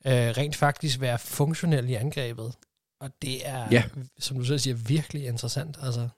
øh, 0.06 0.12
rent 0.12 0.56
faktisk 0.56 1.00
være 1.00 1.18
funktionelle 1.18 1.90
i 1.90 1.94
angrebet. 1.94 2.52
Og 3.00 3.10
det 3.22 3.48
er, 3.48 3.68
Ja. 3.70 3.82
som 4.18 4.36
du 4.38 4.44
selv 4.44 4.58
siger, 4.58 4.74
virkelig 4.74 5.26
interessant. 5.26 5.76
Altså. 5.82 6.08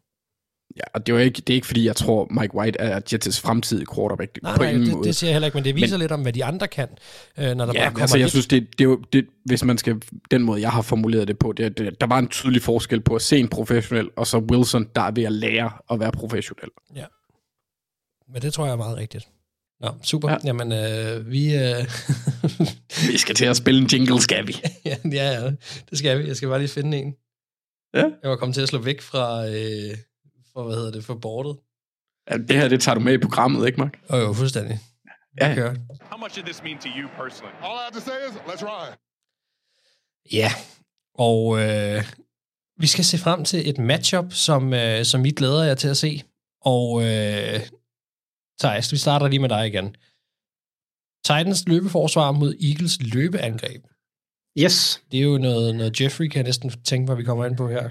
Ja, 0.77 0.83
og 0.95 1.07
det 1.07 1.15
er 1.15 1.19
ikke, 1.19 1.37
det 1.41 1.51
er 1.51 1.55
ikke 1.55 1.67
fordi, 1.67 1.87
jeg 1.87 1.97
tror, 1.97 2.29
Mike 2.41 2.55
White 2.55 2.79
er 2.79 3.01
Jets' 3.01 3.41
fremtidige 3.43 3.87
quarterback. 3.95 4.39
Nej, 4.43 4.57
på 4.57 4.63
nej, 4.63 4.71
ingen 4.71 4.87
det, 4.87 4.95
måde. 4.95 5.07
det 5.07 5.17
siger 5.17 5.29
jeg 5.31 5.35
heller 5.35 5.47
ikke, 5.47 5.57
men 5.57 5.65
det 5.65 5.75
viser 5.75 5.97
Men- 5.97 6.01
lidt 6.01 6.13
om, 6.13 6.23
hvad 6.23 6.33
de 6.33 6.45
andre 6.45 6.69
kan, 6.69 6.89
øh, 7.39 7.45
når 7.45 7.53
der 7.53 7.73
bare 7.73 7.83
Ja, 7.83 7.89
kommer 7.89 8.01
altså 8.01 8.17
jeg 8.17 8.25
lidt. 8.25 8.31
synes, 8.31 8.47
det, 8.47 8.69
det 8.79 8.81
er 8.81 8.89
jo, 8.89 9.03
det, 9.13 9.27
hvis 9.45 9.65
man 9.65 9.79
skal, 9.79 10.03
den 10.31 10.43
måde 10.43 10.61
jeg 10.61 10.71
har 10.71 10.83
formuleret 10.83 11.29
det 11.29 11.39
på, 11.39 11.53
det, 11.53 11.79
det, 11.79 12.01
der 12.01 12.07
var 12.07 12.19
en 12.19 12.29
tydelig 12.29 12.63
forskel 12.63 13.01
på 13.01 13.15
at 13.15 13.23
se 13.23 13.39
en 13.39 13.49
professionel, 13.49 14.09
og 14.17 14.27
så 14.27 14.39
Wilson, 14.39 14.89
der 14.95 15.01
er 15.03 15.11
ved 15.11 15.25
at 15.25 15.33
lære 15.33 15.71
at 15.91 16.01
være 16.01 16.13
professionel. 16.13 16.69
Men 18.33 18.43
det 18.43 18.53
tror 18.53 18.65
jeg 18.65 18.73
er 18.73 18.77
meget 18.77 18.97
rigtigt. 18.97 19.29
Nå, 19.81 19.89
super. 20.03 20.29
Ja. 20.31 20.35
Ja. 20.35 20.47
Jamen, 20.47 20.73
øh, 20.73 21.31
vi... 21.31 21.55
Øh, 21.55 21.85
Vi 23.13 23.19
skal 23.19 23.35
til 23.35 23.45
at 23.45 23.57
spille 23.57 23.81
en 23.81 23.87
jingle, 23.87 24.21
skal 24.23 24.47
vi? 24.47 24.57
ja, 24.85 24.97
ja, 25.13 25.31
ja, 25.41 25.51
det 25.91 25.99
skal 25.99 26.19
vi. 26.19 26.27
Jeg 26.29 26.37
skal 26.37 26.49
bare 26.49 26.59
lige 26.59 26.69
finde 26.69 26.99
en. 26.99 27.15
Ja. 27.95 28.05
Jeg 28.23 28.31
var 28.31 28.37
kommet 28.37 28.55
til 28.55 28.63
at 28.63 28.69
slå 28.69 28.79
væk 28.79 29.01
fra, 29.01 29.47
øh, 29.49 29.97
fra 30.57 30.65
hvad 30.65 30.77
hedder 30.77 30.91
det, 30.91 31.05
fra 31.05 31.15
bordet. 31.15 31.57
Ja, 32.31 32.37
det 32.49 32.57
her, 32.57 32.69
det 32.69 32.81
tager 32.81 32.95
du 32.95 33.01
med 33.01 33.15
i 33.15 33.19
programmet, 33.19 33.67
ikke, 33.67 33.81
Mark? 33.81 33.95
Åh 34.11 34.21
jo, 34.21 34.33
fuldstændig. 34.33 34.79
Ja, 35.41 35.55
Kører. 35.55 35.75
How 36.11 36.19
much 36.19 36.35
did 36.37 36.45
this 36.45 36.63
mean 36.63 36.79
to 36.79 36.89
you 36.99 37.09
personally? 37.21 37.55
All 37.67 37.77
I 37.81 37.83
have 37.87 37.95
to 38.01 38.05
say 38.09 38.19
is, 38.29 38.35
let's 38.51 38.65
ride. 38.73 38.93
Ja, 40.33 40.51
og 41.15 41.41
øh, 41.63 42.05
vi 42.83 42.87
skal 42.87 43.05
se 43.05 43.19
frem 43.19 43.45
til 43.45 43.69
et 43.71 43.79
matchup, 43.79 44.33
som, 44.33 44.75
øh, 44.75 45.05
som 45.05 45.25
I 45.25 45.31
glæder 45.31 45.65
jer 45.65 45.75
til 45.75 45.89
at 45.89 45.97
se. 45.97 46.23
Og 46.61 47.03
øh, 47.03 47.61
Thijs, 48.61 48.93
vi 48.93 48.97
starter 48.97 49.29
lige 49.29 49.41
med 49.41 49.49
dig 49.49 49.67
igen. 49.67 49.97
Titans 51.25 51.69
løbeforsvar 51.69 52.33
mod 52.33 52.55
Eagles 52.69 52.99
løbeangreb. 53.15 53.83
Yes, 54.59 55.03
Det 55.13 55.19
er 55.21 55.25
jo 55.25 55.39
noget, 55.39 55.77
noget 55.77 56.01
Jeffrey 56.01 56.29
kan 56.29 56.37
jeg 56.37 56.45
næsten 56.45 56.71
tænke 56.83 57.07
mig, 57.09 57.19
vi 57.19 57.25
kommer 57.25 57.47
ind 57.47 57.57
på 57.57 57.69
her. 57.69 57.91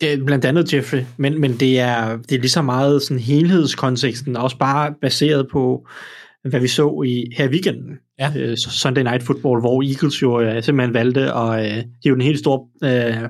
Det 0.00 0.12
er 0.12 0.24
blandt 0.24 0.44
andet 0.44 0.74
Jeffrey, 0.74 1.02
men, 1.16 1.40
men 1.40 1.52
det, 1.60 1.80
er, 1.80 2.16
det 2.16 2.32
er 2.32 2.40
lige 2.40 2.50
så 2.50 2.62
meget 2.62 3.02
sådan 3.02 3.22
helhedskonteksten, 3.22 4.36
også 4.36 4.58
bare 4.58 4.94
baseret 5.00 5.48
på, 5.52 5.88
hvad 6.44 6.60
vi 6.60 6.68
så 6.68 7.02
i 7.06 7.24
her 7.36 7.44
i 7.44 7.48
weekenden. 7.48 7.98
Ja. 8.18 8.32
Øh, 8.36 8.56
Sunday 8.56 9.02
Night 9.02 9.22
Football, 9.22 9.60
hvor 9.60 9.82
Eagles 9.82 10.22
jo 10.22 10.40
øh, 10.40 10.62
simpelthen 10.62 10.94
valgte 10.94 11.32
at 11.32 11.78
øh, 11.78 11.84
hive 12.04 12.14
den 12.14 12.22
helt 12.22 12.38
store 12.38 12.66
øh, 12.84 13.28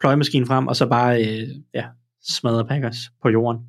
pløjemaskine 0.00 0.46
frem, 0.46 0.66
og 0.66 0.76
så 0.76 0.86
bare 0.86 1.24
øh, 1.24 1.48
ja, 1.74 1.84
smadre 2.22 2.64
Packers 2.64 2.96
på 3.22 3.28
jorden. 3.28 3.60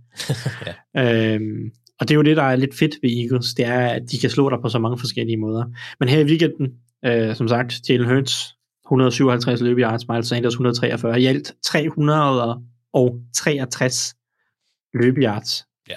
ja. 0.95 1.33
øhm, 1.33 1.71
og 1.99 2.07
det 2.07 2.11
er 2.11 2.15
jo 2.15 2.21
det, 2.21 2.37
der 2.37 2.43
er 2.43 2.55
lidt 2.55 2.75
fedt 2.75 2.95
ved 3.01 3.09
Eagles, 3.09 3.53
det 3.53 3.65
er, 3.65 3.87
at 3.87 4.01
de 4.11 4.19
kan 4.19 4.29
slå 4.29 4.49
dig 4.49 4.57
på 4.61 4.69
så 4.69 4.79
mange 4.79 4.97
forskellige 4.97 5.37
måder. 5.37 5.65
Men 5.99 6.09
her 6.09 6.19
i 6.19 6.25
weekenden, 6.25 6.67
øh, 7.05 7.35
som 7.35 7.47
sagt, 7.47 7.89
Jalen 7.89 8.07
Hurts, 8.07 8.54
157 8.85 9.61
løbeyards, 9.61 10.07
Miles 10.07 10.27
Sanders 10.27 10.53
143, 10.53 11.21
i 11.21 11.25
alt 11.25 11.53
363 11.63 14.15
løbeyards. 14.93 15.65
Ja. 15.89 15.95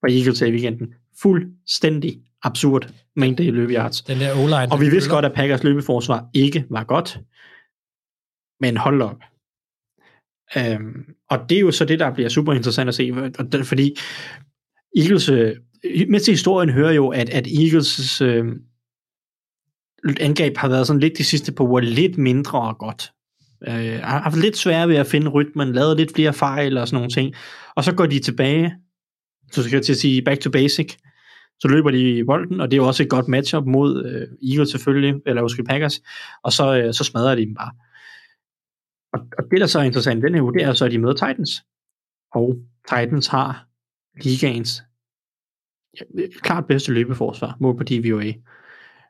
For 0.00 0.06
Eagles 0.18 0.40
her 0.40 0.46
i 0.46 0.50
weekenden. 0.50 0.94
Fuldstændig 1.22 2.20
absurd 2.42 2.92
mængde 3.16 3.44
i 3.44 3.50
løbeyards. 3.50 4.02
Den 4.02 4.18
der 4.18 4.34
O-line. 4.34 4.72
Og 4.72 4.80
vi 4.80 4.88
vidste 4.88 5.10
godt, 5.10 5.24
at 5.24 5.32
Packers 5.32 5.64
løbeforsvar 5.64 6.28
ikke 6.34 6.66
var 6.70 6.84
godt. 6.84 7.20
Men 8.60 8.76
hold 8.76 9.02
op. 9.02 9.20
Øhm, 10.56 11.14
og 11.30 11.38
det 11.48 11.56
er 11.56 11.60
jo 11.60 11.70
så 11.70 11.84
det, 11.84 11.98
der 11.98 12.14
bliver 12.14 12.28
super 12.28 12.52
interessant 12.52 12.88
at 12.88 12.94
se. 12.94 13.12
Og 13.38 13.46
fordi 13.64 13.96
Eagles, 14.96 15.28
øh, 15.28 15.56
med 16.08 16.20
til 16.20 16.32
historien 16.32 16.70
hører 16.70 16.92
jo, 16.92 17.08
at, 17.08 17.30
at 17.30 17.46
Eagles 17.46 18.20
øh, 18.20 18.46
angreb 20.20 20.56
har 20.56 20.68
været 20.68 20.86
sådan 20.86 21.00
lidt 21.00 21.18
de 21.18 21.24
sidste 21.24 21.52
på 21.52 21.66
uger 21.66 21.80
lidt 21.80 22.18
mindre 22.18 22.60
og 22.60 22.78
godt. 22.78 23.12
Øh, 23.68 24.00
har 24.02 24.20
haft 24.20 24.36
lidt 24.36 24.56
svært 24.56 24.88
ved 24.88 24.96
at 24.96 25.06
finde 25.06 25.28
rytmen, 25.28 25.72
lavet 25.72 25.96
lidt 25.96 26.14
flere 26.14 26.32
fejl 26.32 26.78
og 26.78 26.88
sådan 26.88 26.96
nogle 26.96 27.10
ting. 27.10 27.34
Og 27.76 27.84
så 27.84 27.94
går 27.94 28.06
de 28.06 28.18
tilbage, 28.18 28.74
så 29.52 29.62
skal 29.62 29.76
jeg 29.76 29.84
til 29.84 29.92
at 29.92 29.98
sige 29.98 30.22
back 30.22 30.40
to 30.40 30.50
basic, 30.50 30.96
så 31.60 31.68
løber 31.68 31.90
de 31.90 32.18
i 32.18 32.24
bolden, 32.24 32.60
og 32.60 32.70
det 32.70 32.76
er 32.76 32.82
jo 32.82 32.86
også 32.86 33.02
et 33.02 33.08
godt 33.08 33.28
matchup 33.28 33.66
mod 33.66 34.04
øh, 34.04 34.50
Eagles 34.50 34.70
selvfølgelig, 34.70 35.14
eller 35.26 35.42
måske 35.42 35.64
Packers, 35.64 36.00
og 36.42 36.52
så, 36.52 36.76
øh, 36.76 36.94
så 36.94 37.04
smadrer 37.04 37.34
de 37.34 37.46
dem 37.46 37.54
bare. 37.54 37.72
Og, 39.12 39.20
og 39.38 39.44
det, 39.50 39.60
der 39.60 39.66
så 39.66 39.78
er 39.78 39.82
interessant 39.82 40.18
i 40.18 40.26
den 40.26 40.34
her 40.34 40.42
uge, 40.42 40.54
det 40.54 40.62
er 40.62 40.72
så, 40.72 40.84
at 40.84 40.90
de 40.90 40.98
møder 40.98 41.14
Titans. 41.14 41.50
Og 42.34 42.56
Titans 42.88 43.26
har 43.26 43.66
ligaens 44.24 44.82
ja, 46.00 46.26
klart 46.42 46.66
bedste 46.66 46.92
løbeforsvar, 46.92 47.56
mål 47.60 47.76
på 47.76 47.84
DVOA. 47.84 48.32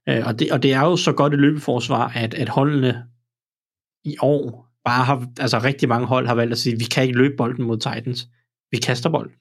Øh, 0.09 0.27
og, 0.27 0.39
det, 0.39 0.53
og 0.53 0.63
det 0.63 0.73
er 0.73 0.81
jo 0.81 0.97
så 0.97 1.13
godt 1.13 1.35
et 1.35 1.41
løbeforsvar, 1.41 2.13
at, 2.15 2.35
at 2.35 2.49
holdene 2.49 3.05
i 4.05 4.17
år 4.21 4.71
bare 4.85 5.05
har, 5.05 5.27
altså 5.41 5.59
rigtig 5.59 5.89
mange 5.89 6.07
hold 6.07 6.27
har 6.27 6.35
valgt 6.35 6.53
at 6.53 6.59
sige, 6.59 6.79
vi 6.79 6.85
kan 6.85 7.03
ikke 7.03 7.19
løbe 7.19 7.35
bolden 7.37 7.65
mod 7.65 7.77
Titans. 7.77 8.29
Vi 8.71 8.77
kaster 8.77 9.11
bolden 9.11 9.33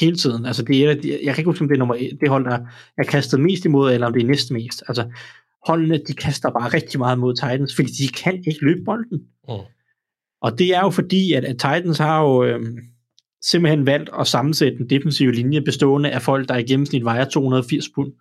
hele 0.00 0.16
tiden. 0.16 0.46
Altså 0.46 0.62
det 0.62 0.84
er, 0.84 1.18
jeg 1.22 1.34
kan 1.34 1.38
ikke 1.38 1.50
huske, 1.50 1.62
om 1.62 1.68
det 1.68 1.74
er 1.74 1.78
nummer 1.78 1.94
et, 1.94 2.18
det 2.20 2.28
hold, 2.28 2.44
der 2.44 2.58
er 2.98 3.04
kastet 3.04 3.40
mest 3.40 3.64
imod, 3.64 3.92
eller 3.92 4.06
om 4.06 4.12
det 4.12 4.22
er 4.22 4.26
næsten 4.26 4.54
mest. 4.54 4.82
Altså 4.88 5.10
holdene, 5.66 5.98
de 6.08 6.12
kaster 6.12 6.50
bare 6.50 6.68
rigtig 6.68 6.98
meget 6.98 7.18
mod 7.18 7.34
Titans, 7.34 7.74
fordi 7.74 7.88
de 7.88 8.08
kan 8.08 8.42
ikke 8.46 8.64
løbe 8.64 8.84
bolden. 8.84 9.18
Mm. 9.48 9.54
Og 10.42 10.58
det 10.58 10.74
er 10.74 10.80
jo 10.80 10.90
fordi, 10.90 11.32
at, 11.32 11.44
at 11.44 11.58
Titans 11.58 11.98
har 11.98 12.22
jo 12.22 12.44
øhm, 12.44 12.78
simpelthen 13.42 13.86
valgt 13.86 14.10
at 14.18 14.26
sammensætte 14.26 14.78
en 14.80 14.90
defensiv 14.90 15.30
linje 15.30 15.60
bestående 15.60 16.10
af 16.10 16.22
folk, 16.22 16.48
der 16.48 16.56
i 16.56 16.62
gennemsnit 16.62 17.04
vejer 17.04 17.24
280 17.24 17.88
pund. 17.94 18.12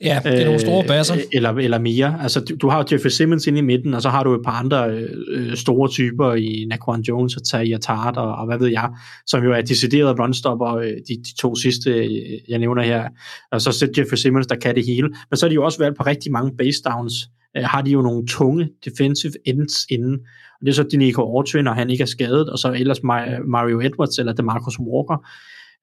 Ja, 0.00 0.20
det 0.24 0.40
er 0.40 0.44
nogle 0.44 0.60
store 0.60 0.84
basser. 0.84 1.14
Øh, 1.14 1.20
eller, 1.32 1.50
eller 1.50 1.78
mere. 1.78 2.18
Altså, 2.22 2.40
du, 2.40 2.54
du 2.54 2.68
har 2.68 2.78
jo 2.78 2.84
Jeffrey 2.92 3.10
Simmons 3.10 3.46
inde 3.46 3.58
i 3.58 3.62
midten, 3.62 3.94
og 3.94 4.02
så 4.02 4.08
har 4.08 4.24
du 4.24 4.34
et 4.34 4.40
par 4.44 4.52
andre 4.52 4.90
øh, 5.28 5.56
store 5.56 5.88
typer 5.88 6.34
i 6.34 6.66
Naquan 6.70 7.00
Jones 7.00 7.36
og 7.36 7.44
Talia 7.44 7.78
Tart 7.78 8.16
og, 8.16 8.34
og 8.34 8.46
hvad 8.46 8.58
ved 8.58 8.68
jeg, 8.68 8.90
som 9.26 9.44
jo 9.44 9.52
er 9.52 9.60
deciderede 9.60 10.22
runstopper, 10.22 10.76
øh, 10.76 10.84
de, 10.84 11.14
de 11.16 11.36
to 11.38 11.54
sidste, 11.54 11.90
øh, 11.90 12.10
jeg 12.48 12.58
nævner 12.58 12.82
her. 12.82 13.08
Og 13.52 13.60
så 13.60 13.72
sæt 13.72 13.98
Jeffrey 13.98 14.16
Simmons, 14.16 14.46
der 14.46 14.56
kan 14.56 14.74
det 14.74 14.86
hele. 14.86 15.08
Men 15.30 15.36
så 15.36 15.46
har 15.46 15.48
de 15.48 15.54
jo 15.54 15.64
også 15.64 15.78
valgt 15.78 15.96
på 15.98 16.02
rigtig 16.02 16.32
mange 16.32 16.56
base 16.58 16.82
downs, 16.84 17.14
øh, 17.56 17.62
har 17.64 17.82
de 17.82 17.90
jo 17.90 18.02
nogle 18.02 18.26
tunge 18.26 18.68
defensive 18.84 19.32
ends 19.44 19.74
inden. 19.90 20.18
Og 20.60 20.66
det 20.66 20.68
er 20.68 20.74
så 20.74 20.82
Denico 20.82 21.22
Autry, 21.22 21.58
når 21.58 21.72
han 21.72 21.90
ikke 21.90 22.02
er 22.02 22.06
skadet, 22.06 22.50
og 22.50 22.58
så 22.58 22.72
ellers 22.72 22.98
Ma- 22.98 23.46
Mario 23.46 23.80
Edwards 23.80 24.18
eller 24.18 24.32
DeMarcus 24.32 24.78
Walker. 24.80 25.26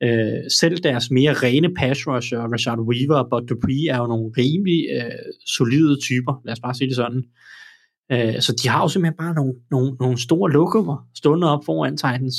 Øh, 0.04 0.52
selv 0.60 0.78
deres 0.78 1.12
mere 1.12 1.34
rene 1.34 1.74
pass 1.74 2.08
rusher, 2.08 2.54
Richard 2.54 2.80
Weaver 2.80 3.24
og 3.24 3.28
Bud 3.30 3.48
Dupree, 3.48 3.90
er 3.90 3.98
jo 3.98 4.08
nogle 4.08 4.32
rimelig 4.38 4.80
øh, 4.96 5.32
solide 5.46 6.00
typer, 6.02 6.42
lad 6.46 6.54
os 6.54 6.60
bare 6.60 6.76
sige 6.76 6.88
det 6.88 6.96
sådan. 6.96 7.24
Øh, 8.12 8.42
så 8.42 8.56
de 8.64 8.70
har 8.70 8.82
jo 8.82 8.88
simpelthen 8.88 9.18
bare 9.18 9.36
nogle, 9.36 9.54
nogle, 9.72 9.92
nogle 10.00 10.18
store 10.22 10.52
lokummer 10.52 11.08
stående 11.16 11.52
op 11.54 11.66
foran 11.66 11.98
Titans. 11.98 12.36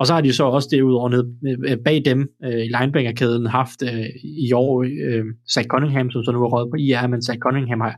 Og 0.00 0.06
så 0.06 0.14
har 0.14 0.20
de 0.20 0.32
så 0.32 0.44
også 0.44 0.68
derudover 0.72 1.08
ned, 1.08 1.24
øh, 1.68 1.78
bag 1.84 2.02
dem 2.04 2.28
øh, 2.44 2.64
i 2.64 2.70
linebackerkæden 2.78 3.46
haft 3.46 3.82
øh, 3.82 4.06
i 4.24 4.52
år 4.52 4.82
øh, 4.82 5.24
Zach 5.52 5.68
Cunningham, 5.68 6.10
som 6.10 6.22
så 6.22 6.32
nu 6.32 6.44
er 6.44 6.48
røget 6.48 6.70
på 6.70 6.76
IR, 6.76 7.06
men 7.06 7.22
Zach 7.22 7.38
Cunningham 7.38 7.80
har, 7.80 7.94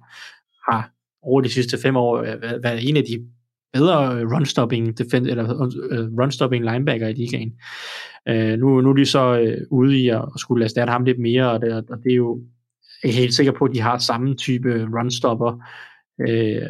har 0.71 0.91
over 1.23 1.41
de 1.41 1.49
sidste 1.49 1.79
fem 1.83 1.97
år 1.97 2.19
øh, 2.19 2.63
været 2.63 2.89
en 2.89 2.97
af 2.97 3.05
de 3.05 3.27
bedre 3.77 4.25
run-stopping, 4.33 4.93
defend, 4.99 5.27
eller, 5.27 5.45
uh, 5.45 6.07
run-stopping 6.19 6.63
linebacker 6.73 7.09
i 7.09 7.13
ligaen. 7.13 7.53
Uh, 8.31 8.59
nu, 8.61 8.81
nu 8.81 8.91
er 8.91 8.95
de 8.95 9.07
så 9.07 9.25
uh, 9.41 9.79
ude 9.79 9.99
i 10.01 10.09
at, 10.09 10.23
at 10.35 10.41
skulle 10.41 10.65
erstatte 10.65 10.91
ham 10.91 11.05
lidt 11.05 11.19
mere, 11.19 11.51
og 11.51 11.61
det, 11.61 11.73
og 11.73 11.99
det 12.05 12.13
er 12.13 12.17
jo 12.17 12.41
jeg 13.03 13.11
er 13.11 13.15
helt 13.15 13.35
sikker 13.35 13.53
på, 13.53 13.65
at 13.65 13.75
de 13.75 13.81
har 13.81 13.99
samme 13.99 14.35
type 14.35 14.89
run-stopper 14.95 15.53
uh, 16.29 16.69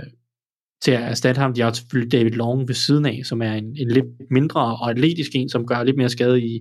til 0.83 0.93
at 0.93 1.03
erstatte 1.03 1.41
ham. 1.41 1.55
De 1.55 1.61
har 1.61 1.73
selvfølgelig 1.73 2.13
David 2.13 2.31
Long 2.31 2.69
ved 2.69 2.75
siden 2.75 3.07
af, 3.07 3.21
som 3.25 3.43
er 3.43 3.53
en, 3.53 3.65
en 3.65 3.91
lidt 3.91 4.31
mindre 4.31 4.61
og 4.61 4.91
atletisk 4.91 5.31
en, 5.35 5.49
som 5.49 5.67
gør 5.67 5.83
lidt 5.83 5.97
mere 5.97 6.09
skade 6.09 6.43
i, 6.43 6.61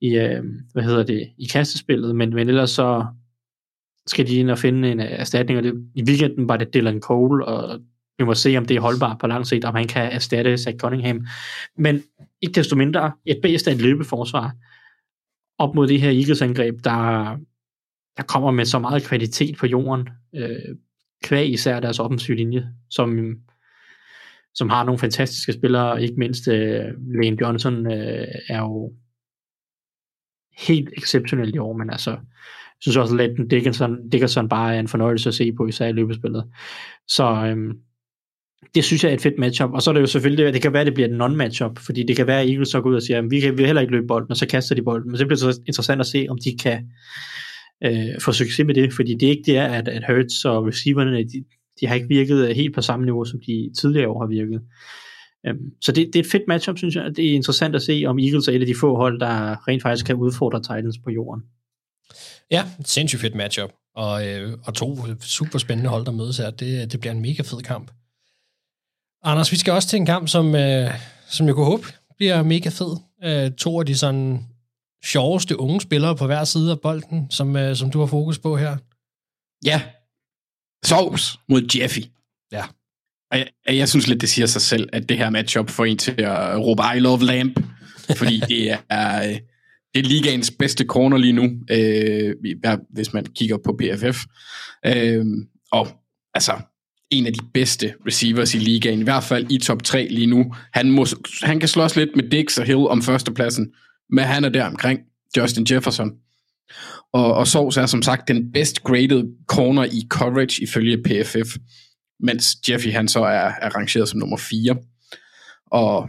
i 0.00 0.18
uh, 0.18 0.44
hvad 0.72 0.82
hedder 0.82 1.02
det, 1.02 1.28
i 1.38 1.44
kastespillet, 1.52 2.16
men, 2.16 2.34
men 2.34 2.48
ellers 2.48 2.70
så 2.70 3.06
skal 4.06 4.26
de 4.26 4.36
ind 4.36 4.50
og 4.50 4.58
finde 4.58 4.92
en 4.92 5.00
erstatning, 5.00 5.58
og 5.58 5.64
det, 5.64 5.74
i 5.94 6.02
weekenden 6.08 6.48
var 6.48 6.56
det 6.56 6.74
Dylan 6.74 7.00
Cole, 7.00 7.44
og 7.44 7.80
vi 8.18 8.24
må 8.24 8.34
se, 8.34 8.56
om 8.56 8.66
det 8.66 8.76
er 8.76 8.80
holdbart 8.80 9.18
på 9.20 9.26
lang 9.26 9.46
sigt, 9.46 9.64
om 9.64 9.74
han 9.74 9.88
kan 9.88 10.12
erstatte 10.12 10.58
Zach 10.58 10.76
Cunningham. 10.78 11.26
Men 11.76 12.02
ikke 12.40 12.54
desto 12.54 12.76
mindre, 12.76 13.12
et 13.26 13.38
bedst 13.42 13.68
af 13.68 13.72
et 13.72 13.82
løbeforsvar 13.82 14.52
op 15.58 15.74
mod 15.74 15.88
det 15.88 16.00
her 16.00 16.10
Eagles-angreb, 16.10 16.74
der, 16.84 17.36
der 18.16 18.22
kommer 18.22 18.50
med 18.50 18.64
så 18.64 18.78
meget 18.78 19.02
kvalitet 19.02 19.56
på 19.58 19.66
jorden, 19.66 20.08
øh, 20.34 20.76
kvæg 21.22 21.52
især 21.52 21.80
deres 21.80 21.98
offensive 21.98 22.36
linje, 22.36 22.68
som, 22.90 23.36
som 24.54 24.68
har 24.68 24.84
nogle 24.84 24.98
fantastiske 24.98 25.52
spillere, 25.52 26.02
ikke 26.02 26.14
mindst 26.18 26.48
øh, 26.48 26.84
Lane 27.22 27.36
Johnson 27.40 27.86
øh, 27.86 28.28
er 28.48 28.58
jo 28.58 28.92
helt 30.58 30.90
exceptionel 30.96 31.54
i 31.54 31.58
år, 31.58 31.72
men 31.76 31.90
altså, 31.90 32.10
jeg 32.10 32.80
synes 32.80 32.96
også, 32.96 33.14
at 33.14 33.18
Leighton 33.18 33.48
Dickinson, 33.48 34.08
Dickinson 34.08 34.48
bare 34.48 34.76
er 34.76 34.80
en 34.80 34.88
fornøjelse 34.88 35.28
at 35.28 35.34
se 35.34 35.52
på, 35.52 35.66
især 35.66 35.86
i 35.86 35.92
løbespillet. 35.92 36.44
Så 37.08 37.24
øhm, 37.24 37.72
det 38.74 38.84
synes 38.84 39.04
jeg 39.04 39.10
er 39.10 39.14
et 39.14 39.20
fedt 39.20 39.38
matchup. 39.38 39.70
Og 39.72 39.82
så 39.82 39.90
er 39.90 39.94
det 39.94 40.00
jo 40.00 40.06
selvfølgelig, 40.06 40.54
det 40.54 40.62
kan 40.62 40.72
være, 40.72 40.80
at 40.80 40.86
det 40.86 40.94
bliver 40.94 41.08
et 41.08 41.20
non-matchup, 41.20 41.84
fordi 41.84 42.02
det 42.02 42.16
kan 42.16 42.26
være, 42.26 42.40
at 42.40 42.48
Eagles 42.48 42.68
så 42.68 42.80
går 42.80 42.90
ud 42.90 42.94
og 42.94 43.02
siger, 43.02 43.18
at 43.18 43.30
vi 43.30 43.40
kan 43.40 43.52
vi 43.52 43.56
vil 43.56 43.66
heller 43.66 43.80
ikke 43.80 43.92
løbe 43.92 44.06
bolden, 44.06 44.30
og 44.30 44.36
så 44.36 44.46
kaster 44.46 44.74
de 44.74 44.82
bolden. 44.82 45.10
Men 45.10 45.18
så 45.18 45.24
bliver 45.26 45.36
det 45.36 45.54
så 45.54 45.60
interessant 45.66 46.00
at 46.00 46.06
se, 46.06 46.26
om 46.30 46.38
de 46.44 46.56
kan 46.56 46.88
øh, 47.84 48.20
få 48.20 48.32
succes 48.32 48.66
med 48.66 48.74
det, 48.74 48.92
fordi 48.92 49.14
det 49.14 49.26
er 49.26 49.30
ikke 49.30 49.52
det, 49.52 49.56
at, 49.56 49.88
at 49.88 50.04
Hurts 50.08 50.44
og 50.44 50.66
receiverne, 50.66 51.18
de, 51.18 51.44
de 51.80 51.86
har 51.86 51.94
ikke 51.94 52.08
virket 52.08 52.48
øh, 52.48 52.56
helt 52.56 52.74
på 52.74 52.82
samme 52.82 53.04
niveau, 53.04 53.24
som 53.24 53.40
de 53.46 53.70
tidligere 53.80 54.08
år 54.08 54.20
har 54.20 54.28
virket. 54.28 54.60
Øhm, 55.46 55.70
så 55.80 55.92
det, 55.92 56.06
det 56.06 56.16
er 56.16 56.20
et 56.20 56.30
fedt 56.30 56.42
matchup, 56.48 56.78
synes 56.78 56.96
jeg. 56.96 57.16
Det 57.16 57.30
er 57.30 57.34
interessant 57.34 57.74
at 57.74 57.82
se, 57.82 58.04
om 58.06 58.18
Eagles 58.18 58.48
er 58.48 58.52
et 58.52 58.60
af 58.60 58.66
de 58.66 58.74
få 58.80 58.96
hold, 58.96 59.20
der 59.20 59.68
rent 59.68 59.82
faktisk 59.82 60.06
kan 60.06 60.16
udfordre 60.16 60.60
Titans 60.60 60.98
på 61.04 61.10
jorden. 61.10 61.42
Ja, 62.50 62.64
sindssygt 62.84 63.20
fedt 63.20 63.34
matchup. 63.34 63.70
Og, 63.96 64.28
øh, 64.28 64.52
og 64.64 64.74
to 64.74 64.96
super 65.20 65.58
spændende 65.58 65.90
hold, 65.90 66.04
der 66.04 66.12
mødes 66.12 66.38
her. 66.38 66.50
Det, 66.50 66.92
det 66.92 67.00
bliver 67.00 67.12
en 67.12 67.22
mega 67.22 67.42
fed 67.42 67.62
kamp. 67.62 67.90
Anders, 69.24 69.52
vi 69.52 69.56
skal 69.56 69.72
også 69.72 69.88
til 69.88 69.96
en 69.96 70.06
kamp, 70.06 70.28
som, 70.28 70.54
øh, 70.54 70.90
som 71.28 71.46
jeg 71.46 71.54
kunne 71.54 71.66
håbe 71.66 71.86
bliver 72.16 72.42
mega 72.42 72.68
fed. 72.68 72.96
Øh, 73.24 73.52
to 73.52 73.80
af 73.80 73.86
de 73.86 73.96
sådan 73.96 74.46
sjoveste 75.04 75.60
unge 75.60 75.80
spillere 75.80 76.16
på 76.16 76.26
hver 76.26 76.44
side 76.44 76.70
af 76.70 76.80
bolden, 76.80 77.30
som, 77.30 77.56
øh, 77.56 77.76
som 77.76 77.90
du 77.90 77.98
har 77.98 78.06
fokus 78.06 78.38
på 78.38 78.56
her. 78.56 78.76
Ja. 79.64 79.82
Sovs 80.84 81.38
mod 81.48 81.62
Jeffy. 81.76 82.00
Ja. 82.52 82.64
Og 83.30 83.38
jeg, 83.38 83.48
jeg 83.66 83.88
synes 83.88 84.06
lidt, 84.06 84.20
det 84.20 84.28
siger 84.28 84.46
sig 84.46 84.62
selv, 84.62 84.88
at 84.92 85.08
det 85.08 85.18
her 85.18 85.30
matchup 85.30 85.70
får 85.70 85.84
en 85.84 85.98
til 85.98 86.14
at 86.18 86.58
råbe 86.58 86.82
I 86.96 86.98
love 86.98 87.24
lamp, 87.24 87.60
fordi 88.16 88.40
det 88.48 88.70
er, 88.90 89.22
øh, 89.22 89.38
det 89.94 90.00
er 90.00 90.08
ligaens 90.08 90.50
bedste 90.58 90.84
corner 90.84 91.16
lige 91.16 91.32
nu, 91.32 91.50
øh, 91.70 92.34
hvis 92.90 93.12
man 93.12 93.26
kigger 93.26 93.58
på 93.64 93.78
PFF. 93.80 94.24
Øh, 94.86 95.26
og 95.72 95.88
altså, 96.34 96.52
en 97.12 97.26
af 97.26 97.32
de 97.32 97.44
bedste 97.54 97.94
receivers 98.06 98.54
i 98.54 98.58
ligaen, 98.58 99.00
i 99.00 99.04
hvert 99.04 99.24
fald 99.24 99.50
i 99.50 99.58
top 99.58 99.82
3 99.82 100.08
lige 100.10 100.26
nu. 100.26 100.54
Han, 100.72 100.90
må, 100.90 101.06
han 101.42 101.60
kan 101.60 101.68
slås 101.68 101.96
lidt 101.96 102.16
med 102.16 102.30
Dix 102.30 102.58
og 102.58 102.64
Hill 102.64 102.86
om 102.86 103.02
førstepladsen, 103.02 103.72
men 104.10 104.24
han 104.24 104.44
er 104.44 104.48
der 104.48 104.64
omkring 104.64 105.00
Justin 105.36 105.66
Jefferson. 105.70 106.12
Og, 107.12 107.34
og 107.34 107.46
Sovs 107.46 107.76
er 107.76 107.86
som 107.86 108.02
sagt 108.02 108.28
den 108.28 108.52
best 108.52 108.82
graded 108.82 109.24
corner 109.46 109.84
i 109.84 110.06
coverage 110.08 110.62
ifølge 110.62 111.02
PFF, 111.02 111.56
mens 112.20 112.56
Jeffy 112.68 112.88
han 112.92 113.08
så 113.08 113.20
er, 113.24 113.52
er 113.62 113.76
rangeret 113.76 114.08
som 114.08 114.18
nummer 114.18 114.36
4. 114.36 114.76
Og 115.66 116.08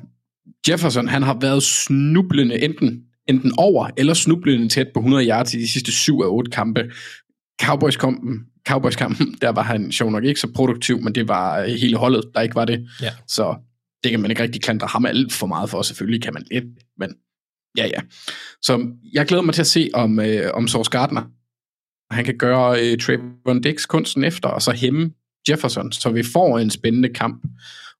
Jefferson 0.69 1.07
han 1.07 1.23
har 1.23 1.37
været 1.41 1.63
snublende 1.63 2.63
enten, 2.63 3.03
enten 3.27 3.51
over 3.57 3.89
eller 3.97 4.13
snublende 4.13 4.69
tæt 4.69 4.87
på 4.93 4.99
100 4.99 5.27
yards 5.27 5.53
i 5.53 5.57
de 5.57 5.67
sidste 5.67 5.91
7 5.91 6.21
af 6.21 6.27
8 6.27 6.51
kampe. 6.51 6.91
Cowboys-kampen, 7.61 8.39
Cowboys-kampen, 8.67 9.37
der 9.41 9.49
var 9.49 9.61
han 9.61 9.91
sjov 9.91 10.11
nok 10.11 10.23
ikke 10.23 10.39
så 10.39 10.51
produktiv, 10.55 11.01
men 11.01 11.15
det 11.15 11.27
var 11.27 11.63
hele 11.63 11.97
holdet, 11.97 12.23
der 12.35 12.41
ikke 12.41 12.55
var 12.55 12.65
det. 12.65 12.89
Ja. 13.01 13.11
Så 13.27 13.55
det 14.03 14.11
kan 14.11 14.19
man 14.19 14.31
ikke 14.31 14.43
rigtig 14.43 14.61
klandre 14.61 14.87
ham 14.87 15.05
alt 15.05 15.33
for 15.33 15.47
meget 15.47 15.69
for. 15.69 15.81
Selvfølgelig 15.81 16.21
kan 16.23 16.33
man 16.33 16.45
lidt, 16.51 16.65
men 16.97 17.15
ja, 17.77 17.85
ja. 17.85 18.01
Så 18.61 18.87
jeg 19.13 19.25
glæder 19.25 19.43
mig 19.43 19.53
til 19.53 19.61
at 19.61 19.67
se, 19.67 19.89
om, 19.93 20.19
øh, 20.19 20.51
om 20.53 20.67
Source 20.67 20.91
Gardner 20.91 21.23
han 22.13 22.25
kan 22.25 22.37
gøre 22.37 22.81
øh, 22.81 22.97
Trayvon 22.97 23.61
Dix 23.61 23.85
kunsten 23.87 24.23
efter, 24.23 24.49
og 24.49 24.61
så 24.61 24.71
hæmme 24.71 25.11
Jefferson, 25.49 25.91
så 25.91 26.09
vi 26.09 26.23
får 26.33 26.59
en 26.59 26.69
spændende 26.69 27.09
kamp. 27.09 27.43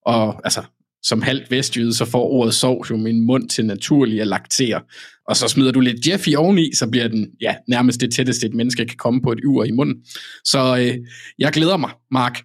Og 0.05 0.41
altså, 0.43 0.63
som 1.03 1.21
halvt 1.21 1.51
vestjyde, 1.51 1.93
så 1.93 2.05
får 2.05 2.23
ordet 2.23 2.53
sov 2.53 2.85
jo 2.89 2.97
min 2.97 3.21
mund 3.21 3.49
til 3.49 3.65
naturlig 3.65 4.21
at 4.21 4.27
laktere. 4.27 4.81
Og 5.27 5.37
så 5.37 5.47
smider 5.47 5.71
du 5.71 5.79
lidt 5.79 6.07
Jeffy 6.07 6.35
oveni, 6.35 6.75
så 6.75 6.87
bliver 6.87 7.07
den 7.07 7.27
ja, 7.41 7.55
nærmest 7.67 8.01
det 8.01 8.13
tætteste, 8.13 8.47
et 8.47 8.53
menneske 8.53 8.85
kan 8.85 8.97
komme 8.97 9.21
på 9.21 9.31
et 9.31 9.39
ur 9.45 9.63
i 9.63 9.71
munden. 9.71 9.95
Så 10.43 10.77
øh, 10.77 10.97
jeg 11.39 11.51
glæder 11.51 11.77
mig, 11.77 11.89
Mark. 12.11 12.43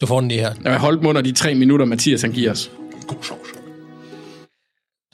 Du 0.00 0.06
får 0.06 0.20
den 0.20 0.28
lige 0.28 0.40
her. 0.40 0.54
Jeg 0.64 0.72
har 0.72 0.78
holdt 0.78 1.02
mig 1.02 1.08
under 1.08 1.22
de 1.22 1.32
tre 1.32 1.54
minutter, 1.54 1.86
Mathias 1.86 2.22
han 2.22 2.32
giver 2.32 2.50
os. 2.50 2.70
God 3.06 3.22
sovs. 3.22 3.48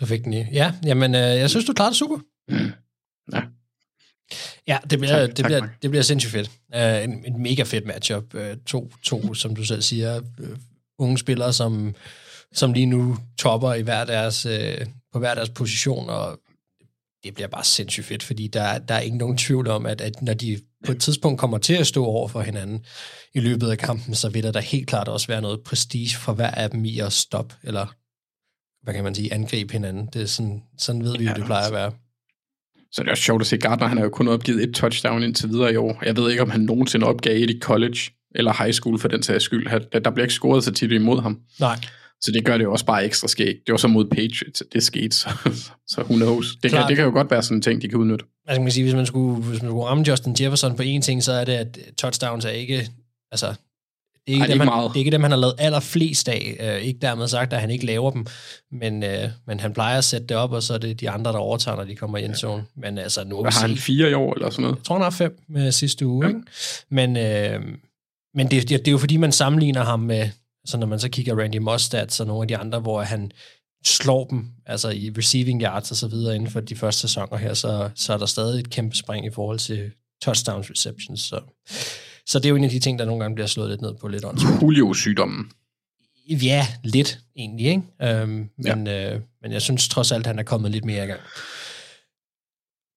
Du 0.01 0.07
fik 0.07 0.24
den 0.24 0.33
lige. 0.33 0.48
Ja, 0.53 0.72
jamen, 0.87 1.14
øh, 1.14 1.20
jeg 1.20 1.51
synes, 1.51 1.66
du 1.66 1.72
klarede 1.72 1.90
det 1.90 1.98
super. 1.98 2.18
Mm. 2.48 2.70
Ja. 3.33 3.42
Ja, 4.68 4.79
det 4.90 4.98
bliver, 4.98 5.18
Tak, 5.18 5.29
det 5.29 5.37
tak, 5.37 5.46
bliver, 5.46 5.61
Mark. 5.61 5.83
det 5.83 5.90
bliver 5.90 6.03
sindssygt 6.03 6.33
fedt. 6.33 6.51
Uh, 6.77 7.05
en, 7.05 7.24
en 7.35 7.42
mega 7.42 7.62
fedt 7.62 7.87
matchup. 7.87 8.35
Uh, 8.35 8.40
to, 8.66 8.92
to, 9.03 9.35
som 9.35 9.57
du 9.57 9.64
selv 9.64 9.83
siger, 9.83 10.20
uh, 10.20 10.48
unge 10.98 11.18
spillere, 11.18 11.53
som, 11.53 11.94
som 12.54 12.72
lige 12.72 12.87
nu 12.87 13.16
topper 13.38 13.74
i 13.74 13.82
hver 13.82 14.04
deres, 14.04 14.46
uh, 14.46 14.87
på 15.12 15.18
hver 15.18 15.34
deres 15.34 15.50
position, 15.50 16.11
og 16.11 16.40
det 17.24 17.34
bliver 17.34 17.48
bare 17.48 17.64
sindssygt 17.64 18.06
fedt, 18.06 18.22
fordi 18.22 18.46
der, 18.46 18.78
der 18.78 18.94
er 18.94 19.00
ikke 19.00 19.16
nogen 19.16 19.38
tvivl 19.38 19.68
om, 19.68 19.87
at, 19.87 20.00
at 20.00 20.22
når 20.22 20.34
de 20.34 20.61
på 20.87 20.92
et 20.92 21.00
tidspunkt 21.00 21.40
kommer 21.40 21.58
til 21.58 21.74
at 21.74 21.87
stå 21.87 22.04
over 22.04 22.28
for 22.28 22.40
hinanden 22.40 22.84
i 23.34 23.40
løbet 23.40 23.70
af 23.70 23.78
kampen, 23.78 24.14
så 24.14 24.28
vil 24.28 24.42
der 24.42 24.52
da 24.52 24.58
helt 24.58 24.87
klart 24.87 25.08
også 25.08 25.26
være 25.26 25.42
noget 25.42 25.61
prestige 25.64 26.16
for 26.16 26.32
hver 26.32 26.50
af 26.50 26.70
dem 26.70 26.84
i 26.84 26.98
at 26.98 27.12
stoppe, 27.12 27.54
eller 27.64 27.87
hvad 28.82 28.94
kan 28.94 29.04
man 29.04 29.14
sige, 29.14 29.32
angribe 29.32 29.72
hinanden. 29.72 30.08
Det 30.12 30.22
er 30.22 30.26
sådan, 30.26 30.62
sådan 30.78 31.04
ved 31.04 31.18
vi 31.18 31.24
jo, 31.24 31.34
det 31.34 31.44
plejer 31.44 31.66
at 31.66 31.72
være. 31.72 31.92
Så 32.92 33.02
det 33.02 33.08
er 33.08 33.11
også 33.11 33.22
sjovt 33.22 33.40
at 33.40 33.46
se, 33.46 33.56
Gardner 33.56 33.87
han 33.87 33.96
har 33.96 34.04
jo 34.04 34.11
kun 34.11 34.28
opgivet 34.28 34.62
et 34.62 34.74
touchdown 34.74 35.22
indtil 35.22 35.48
videre 35.48 35.72
i 35.72 35.76
år. 35.76 36.04
Jeg 36.04 36.16
ved 36.16 36.30
ikke, 36.30 36.42
om 36.42 36.50
han 36.50 36.61
nogensinde 36.61 37.06
opgav 37.06 37.37
et 37.42 37.50
i 37.50 37.61
college 37.61 37.98
eller 38.34 38.62
high 38.62 38.72
school 38.72 38.98
for 38.98 39.08
den 39.08 39.22
sags 39.22 39.44
skyld. 39.44 40.00
Der 40.00 40.11
bliver 40.11 40.24
ikke 40.24 40.34
scoret 40.34 40.64
så 40.64 40.72
tit 40.72 40.92
imod 40.92 41.22
ham. 41.22 41.40
Nej, 41.61 41.76
Så 42.20 42.33
det 42.33 42.44
gør 42.44 42.59
det 42.59 42.64
jo 42.64 42.72
også 42.72 42.85
bare 42.85 43.04
ekstra 43.04 43.28
skægt. 43.28 43.59
Det 43.66 43.72
var 43.72 43.76
så 43.76 43.88
mod 43.88 44.04
Patriots, 44.04 44.61
at 44.61 44.66
det 44.72 44.83
skete, 44.83 45.16
så, 45.16 45.28
så 45.87 46.00
who 46.00 46.14
knows. 46.14 46.57
Det 46.62 46.70
kan, 46.70 46.88
det 46.88 46.96
kan 46.96 47.04
jo 47.04 47.11
godt 47.11 47.31
være 47.31 47.42
sådan 47.42 47.59
en 47.59 47.62
ting, 47.62 47.83
de 47.83 47.88
kan 47.88 47.98
udnytte. 47.98 48.24
altså 48.46 48.61
man 48.61 48.66
kan 48.66 48.72
sige, 48.72 48.85
hvis 48.85 48.94
man 48.94 49.07
skulle, 49.07 49.42
hvis 49.42 49.62
man 49.62 49.70
skulle 49.70 49.85
ramme 49.85 50.04
Justin 50.09 50.37
Jefferson 50.40 50.76
på 50.76 50.83
én 50.83 51.00
ting, 51.00 51.22
så 51.22 51.33
er 51.33 51.44
det, 51.44 51.52
at 51.52 51.78
touchdowns 51.96 52.44
er 52.44 52.50
ikke, 52.50 52.88
altså, 53.33 53.46
det 54.26 54.33
er 54.33 54.37
ikke, 54.37 54.42
Ej, 54.42 54.46
dem, 54.46 54.52
ikke 54.54 54.64
han, 54.64 54.66
meget. 54.66 54.88
det 54.88 54.96
er 54.96 54.98
ikke 54.98 55.11
dem, 55.11 55.22
han 55.22 55.31
har 55.31 55.38
lavet 55.38 55.54
allerflest 55.59 56.28
af. 56.28 56.57
Uh, 56.61 56.87
ikke 56.87 57.00
dermed 57.00 57.28
sagt, 57.28 57.52
at 57.52 57.61
han 57.61 57.70
ikke 57.70 57.87
laver 57.87 58.11
dem, 58.11 58.26
men, 58.72 59.02
uh, 59.02 59.31
men 59.46 59.61
han 59.61 59.72
plejer 59.72 59.98
at 59.98 60.04
sætte 60.04 60.26
det 60.26 60.37
op, 60.37 60.52
og 60.52 60.62
så 60.62 60.74
er 60.74 60.78
det 60.78 61.00
de 61.00 61.11
andre, 61.11 61.33
der 61.33 61.38
overtager, 61.38 61.76
når 61.76 61.85
de 61.85 61.96
kommer 61.96 62.18
i 62.18 62.24
endzone. 62.24 62.64
Men 62.76 62.98
altså, 62.98 63.24
nu 63.24 63.40
Hvad 63.40 63.52
har 63.52 63.68
han, 63.68 63.76
fire 63.76 64.11
i 64.11 64.14
år 64.14 64.35
eller 64.35 64.50
sådan 64.50 64.62
noget? 64.62 64.76
Jeg 64.76 64.85
tror, 64.85 64.94
han 64.94 65.02
har 65.02 65.11
fem 65.11 65.38
med 65.48 65.72
sidste 65.72 66.07
uge, 66.07 66.26
ja. 66.26 66.28
ikke? 66.28 66.40
Men, 66.90 67.16
øh, 67.16 67.61
men 68.35 68.50
det, 68.50 68.68
det, 68.68 68.70
det 68.70 68.88
er 68.88 68.92
jo 68.92 68.98
fordi, 68.98 69.16
man 69.16 69.33
sammenligner 69.33 69.85
ham 69.85 70.00
med, 70.00 70.28
så 70.68 70.76
når 70.76 70.87
man 70.87 71.00
så 71.00 71.09
kigger 71.09 71.38
Randy 71.38 71.57
Moss 71.57 71.85
stats 71.85 72.20
og 72.20 72.26
nogle 72.26 72.42
af 72.42 72.48
de 72.48 72.57
andre, 72.57 72.81
hvor 72.81 73.02
han 73.02 73.33
slår 73.85 74.24
dem, 74.24 74.46
altså 74.66 74.90
i 74.90 75.11
receiving 75.18 75.62
yards 75.62 75.90
og 75.90 75.96
så 75.96 76.09
videre 76.09 76.35
inden 76.35 76.50
for 76.50 76.61
de 76.61 76.76
første 76.76 77.00
sæsoner 77.00 77.37
her, 77.37 77.54
så, 77.54 77.90
så 77.94 78.12
er 78.12 78.18
der 78.18 78.26
stadig 78.26 78.61
et 78.61 78.70
kæmpe 78.70 78.96
spring 78.96 79.26
i 79.26 79.31
forhold 79.31 79.59
til 79.59 79.90
touchdowns 80.22 80.70
receptions. 80.70 81.20
Så, 81.20 81.40
så 82.26 82.38
det 82.38 82.44
er 82.44 82.50
jo 82.50 82.57
en 82.57 82.64
af 82.64 82.70
de 82.70 82.78
ting, 82.78 82.98
der 82.98 83.04
nogle 83.04 83.20
gange 83.20 83.35
bliver 83.35 83.46
slået 83.46 83.70
lidt 83.70 83.81
ned 83.81 83.94
på 83.94 84.09
lidt 84.09 84.24
åndssvagt. 84.24 84.62
Julio-sygdommen. 84.62 85.50
Ja, 86.28 86.66
lidt 86.85 87.18
egentlig, 87.37 87.66
ikke? 87.66 87.83
Øhm, 88.02 88.50
men, 88.59 88.87
ja. 88.87 89.14
øh, 89.14 89.20
men 89.42 89.52
jeg 89.52 89.62
synes 89.62 89.88
trods 89.88 90.12
alt, 90.12 90.26
han 90.26 90.38
er 90.38 90.42
kommet 90.42 90.70
lidt 90.70 90.85
mere 90.85 91.04
i 91.04 91.07
gang. 91.07 91.20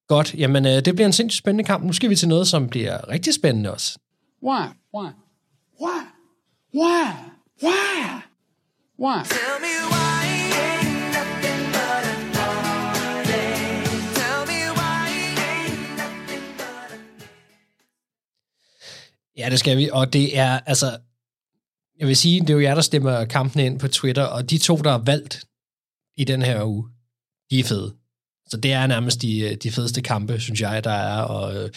Godt, 0.07 0.33
jamen 0.33 0.65
øh, 0.65 0.85
det 0.85 0.95
bliver 0.95 1.05
en 1.05 1.13
sindssygt 1.13 1.39
spændende 1.39 1.63
kamp. 1.63 1.83
Nu 1.83 1.93
skal 1.93 2.09
vi 2.09 2.15
til 2.15 2.27
noget, 2.27 2.47
som 2.47 2.69
bliver 2.69 3.09
rigtig 3.09 3.33
spændende 3.33 3.71
også. 3.71 3.99
Why? 4.43 4.65
Why? 4.95 5.09
Why? 5.81 6.01
Why? 6.75 7.30
Why? 7.61 8.21
Why? 8.97 9.23
Tell 9.23 9.57
me 9.65 9.73
why 9.93 10.21
ain't 10.65 11.13
nothing 11.17 11.63
but 11.75 12.03
a 12.13 12.15
party. 12.37 13.45
Tell 14.19 14.41
me 14.51 14.59
why 14.79 15.03
ain't 15.49 15.97
nothing 16.01 16.45
but 16.57 16.91
a 16.95 16.99
Ja, 19.37 19.49
det 19.49 19.59
skal 19.59 19.77
vi, 19.77 19.89
og 19.91 20.13
det 20.13 20.37
er, 20.37 20.59
altså, 20.65 20.99
jeg 21.99 22.07
vil 22.07 22.15
sige, 22.15 22.39
det 22.39 22.49
er 22.49 22.53
jo 22.53 22.59
jer, 22.59 22.75
der 22.75 22.81
stemmer 22.81 23.25
kampene 23.25 23.65
ind 23.65 23.79
på 23.79 23.87
Twitter, 23.87 24.23
og 24.23 24.49
de 24.49 24.57
to, 24.57 24.77
der 24.77 24.91
er 24.91 25.03
valgt 25.03 25.45
i 26.17 26.23
den 26.23 26.41
her 26.41 26.63
uge, 26.63 26.89
de 27.51 27.59
er 27.59 27.63
fede. 27.63 28.00
Så 28.51 28.57
det 28.57 28.71
er 28.71 28.87
nærmest 28.87 29.21
de, 29.21 29.57
de 29.63 29.71
fedeste 29.71 30.01
kampe, 30.01 30.39
synes 30.39 30.61
jeg, 30.61 30.83
der 30.83 30.91
er 30.91 31.21
og, 31.21 31.55
øh, 31.55 31.69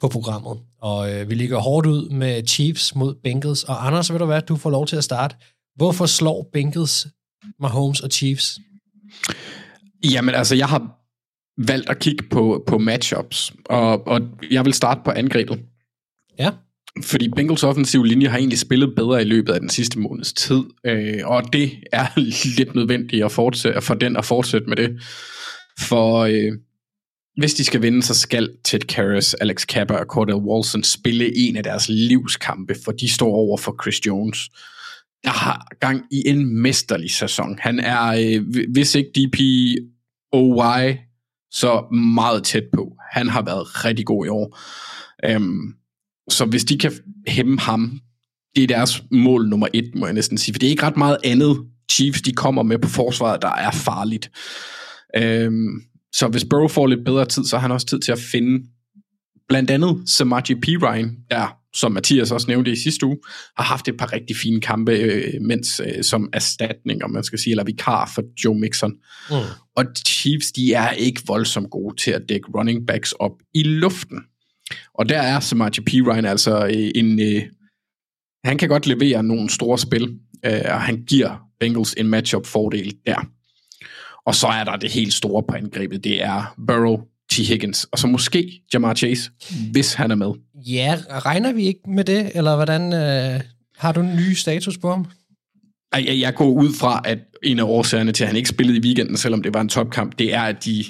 på 0.00 0.08
programmet. 0.08 0.58
Og 0.80 1.12
øh, 1.12 1.30
vi 1.30 1.34
ligger 1.34 1.58
hårdt 1.58 1.86
ud 1.86 2.08
med 2.08 2.46
Chiefs 2.46 2.94
mod 2.94 3.14
Bengals, 3.14 3.64
og 3.64 3.86
Anders, 3.86 4.12
ved 4.12 4.18
du 4.18 4.24
hvad, 4.24 4.42
du 4.42 4.56
får 4.56 4.70
lov 4.70 4.86
til 4.86 4.96
at 4.96 5.04
starte. 5.04 5.36
Hvorfor 5.76 6.06
slår 6.06 6.50
Bengals 6.52 7.06
Mahomes 7.60 8.00
og 8.00 8.10
Chiefs? 8.10 8.58
Jamen 10.12 10.34
altså, 10.34 10.54
jeg 10.54 10.68
har 10.68 10.98
valgt 11.66 11.90
at 11.90 11.98
kigge 11.98 12.24
på, 12.30 12.64
på 12.66 12.78
matchups, 12.78 13.52
og, 13.64 14.06
og 14.06 14.20
jeg 14.50 14.64
vil 14.64 14.74
starte 14.74 15.00
på 15.04 15.10
angrebet. 15.10 15.60
Ja. 16.38 16.50
Fordi 17.02 17.28
Bengals 17.28 17.64
offensiv 17.64 18.04
linje 18.04 18.28
har 18.28 18.38
egentlig 18.38 18.58
spillet 18.58 18.94
bedre 18.96 19.22
i 19.22 19.24
løbet 19.24 19.52
af 19.52 19.60
den 19.60 19.70
sidste 19.70 19.98
måneds 19.98 20.32
tid, 20.32 20.62
øh, 20.86 21.20
og 21.24 21.52
det 21.52 21.72
er 21.92 22.06
lidt 22.58 22.74
nødvendigt 22.74 23.24
at 23.24 23.32
fortsætte, 23.32 23.80
for 23.80 23.94
den 23.94 24.16
at 24.16 24.24
fortsætte 24.24 24.68
med 24.68 24.76
det. 24.76 25.00
For 25.78 26.18
øh, 26.18 26.52
hvis 27.38 27.54
de 27.54 27.64
skal 27.64 27.82
vinde, 27.82 28.02
så 28.02 28.14
skal 28.14 28.50
Ted 28.64 28.80
Karras, 28.80 29.34
Alex 29.34 29.66
Kappa 29.66 29.94
og 29.94 30.06
Cordell 30.06 30.38
Walson 30.38 30.84
spille 30.84 31.36
en 31.36 31.56
af 31.56 31.62
deres 31.62 31.88
livskampe, 31.88 32.74
for 32.84 32.92
de 32.92 33.12
står 33.12 33.30
over 33.30 33.58
for 33.58 33.76
Chris 33.82 34.06
Jones. 34.06 34.50
Der 35.24 35.30
har 35.30 35.66
gang 35.80 36.04
i 36.10 36.22
en 36.28 36.62
mesterlig 36.62 37.10
sæson. 37.10 37.58
Han 37.60 37.80
er, 37.80 38.04
øh, 38.04 38.42
hvis 38.72 38.94
ikke 38.94 39.10
DPOY, 39.16 40.96
så 41.50 41.94
meget 41.94 42.44
tæt 42.44 42.64
på. 42.72 42.96
Han 43.12 43.28
har 43.28 43.42
været 43.42 43.84
rigtig 43.84 44.06
god 44.06 44.26
i 44.26 44.28
år. 44.28 44.58
Øhm, 45.24 45.74
så 46.30 46.44
hvis 46.44 46.64
de 46.64 46.78
kan 46.78 46.92
hæmme 47.26 47.60
ham, 47.60 48.00
det 48.56 48.62
er 48.62 48.66
deres 48.66 49.02
mål 49.10 49.48
nummer 49.48 49.68
et, 49.72 49.90
må 49.94 50.06
jeg 50.06 50.14
næsten 50.14 50.38
sige. 50.38 50.54
For 50.54 50.58
det 50.58 50.66
er 50.66 50.70
ikke 50.70 50.86
ret 50.86 50.96
meget 50.96 51.18
andet, 51.24 51.66
Chiefs 51.90 52.22
de 52.22 52.32
kommer 52.32 52.62
med 52.62 52.78
på 52.78 52.88
forsvaret, 52.88 53.42
der 53.42 53.48
er 53.52 53.70
farligt. 53.70 54.30
Øhm, 55.16 55.82
så 56.14 56.28
hvis 56.28 56.44
Burrow 56.44 56.68
får 56.68 56.86
lidt 56.86 57.04
bedre 57.04 57.24
tid, 57.24 57.44
så 57.44 57.56
har 57.56 57.62
han 57.62 57.70
også 57.70 57.86
tid 57.86 58.00
til 58.00 58.12
at 58.12 58.18
finde 58.18 58.66
blandt 59.48 59.70
andet 59.70 60.02
Samaji 60.06 60.54
P. 60.54 60.66
Ryan, 60.82 61.16
der 61.30 61.58
som 61.74 61.92
Mathias 61.92 62.30
også 62.30 62.46
nævnte 62.48 62.72
i 62.72 62.76
sidste 62.76 63.06
uge, 63.06 63.18
har 63.56 63.64
haft 63.64 63.88
et 63.88 63.96
par 63.96 64.12
rigtig 64.12 64.36
fine 64.36 64.60
kampe, 64.60 64.92
øh, 64.92 65.34
mens 65.40 65.80
øh, 65.80 66.04
som 66.04 66.28
erstatning, 66.32 67.04
om 67.04 67.10
man 67.10 67.24
skal 67.24 67.38
sige, 67.38 67.50
eller 67.50 67.64
vikar 67.64 68.12
for 68.14 68.22
Joe 68.44 68.58
Mixon. 68.58 68.92
Mm. 69.30 69.36
Og 69.76 69.84
Chiefs, 70.06 70.52
de 70.52 70.72
er 70.72 70.90
ikke 70.90 71.22
voldsomt 71.26 71.70
gode 71.70 71.96
til 71.96 72.10
at 72.10 72.22
dække 72.28 72.48
running 72.56 72.86
backs 72.86 73.12
op 73.12 73.32
i 73.54 73.62
luften. 73.62 74.18
Og 74.94 75.08
der 75.08 75.18
er 75.18 75.40
Samaji 75.40 75.80
P. 75.86 75.88
Ryan 76.06 76.24
altså 76.24 76.66
øh, 76.66 76.90
en... 76.94 77.20
Øh, 77.20 77.42
han 78.44 78.58
kan 78.58 78.68
godt 78.68 78.86
levere 78.86 79.22
nogle 79.22 79.50
store 79.50 79.78
spil, 79.78 80.18
øh, 80.46 80.60
og 80.64 80.80
han 80.80 81.04
giver 81.04 81.36
Bengals 81.60 81.94
en 81.94 82.08
matchup-fordel 82.08 82.94
der. 83.06 83.26
Og 84.28 84.34
så 84.34 84.46
er 84.46 84.64
der 84.64 84.76
det 84.76 84.90
helt 84.90 85.12
store 85.12 85.42
på 85.48 85.54
angrebet, 85.54 86.04
det 86.04 86.22
er 86.22 86.54
Burrow, 86.66 86.96
T. 87.30 87.36
Higgins, 87.36 87.84
og 87.84 87.98
så 87.98 88.06
måske 88.06 88.62
Jamar 88.72 88.94
Chase, 88.94 89.30
hvis 89.72 89.94
han 89.94 90.10
er 90.10 90.14
med. 90.14 90.32
Ja, 90.54 90.98
regner 91.08 91.52
vi 91.52 91.66
ikke 91.66 91.80
med 91.86 92.04
det, 92.04 92.30
eller 92.34 92.54
hvordan... 92.56 92.92
Øh, 92.92 93.40
har 93.76 93.92
du 93.92 94.00
en 94.00 94.16
ny 94.16 94.32
status 94.32 94.78
på 94.78 94.90
ham? 94.90 95.06
Jeg, 95.94 96.20
jeg 96.20 96.34
går 96.34 96.48
ud 96.48 96.74
fra, 96.80 97.02
at 97.04 97.18
en 97.42 97.58
af 97.58 97.62
årsagerne 97.62 98.12
til, 98.12 98.24
at 98.24 98.28
han 98.28 98.36
ikke 98.36 98.48
spillede 98.48 98.78
i 98.78 98.80
weekenden, 98.80 99.16
selvom 99.16 99.42
det 99.42 99.54
var 99.54 99.60
en 99.60 99.68
topkamp, 99.68 100.18
det 100.18 100.34
er, 100.34 100.42
at 100.42 100.64
de, 100.64 100.84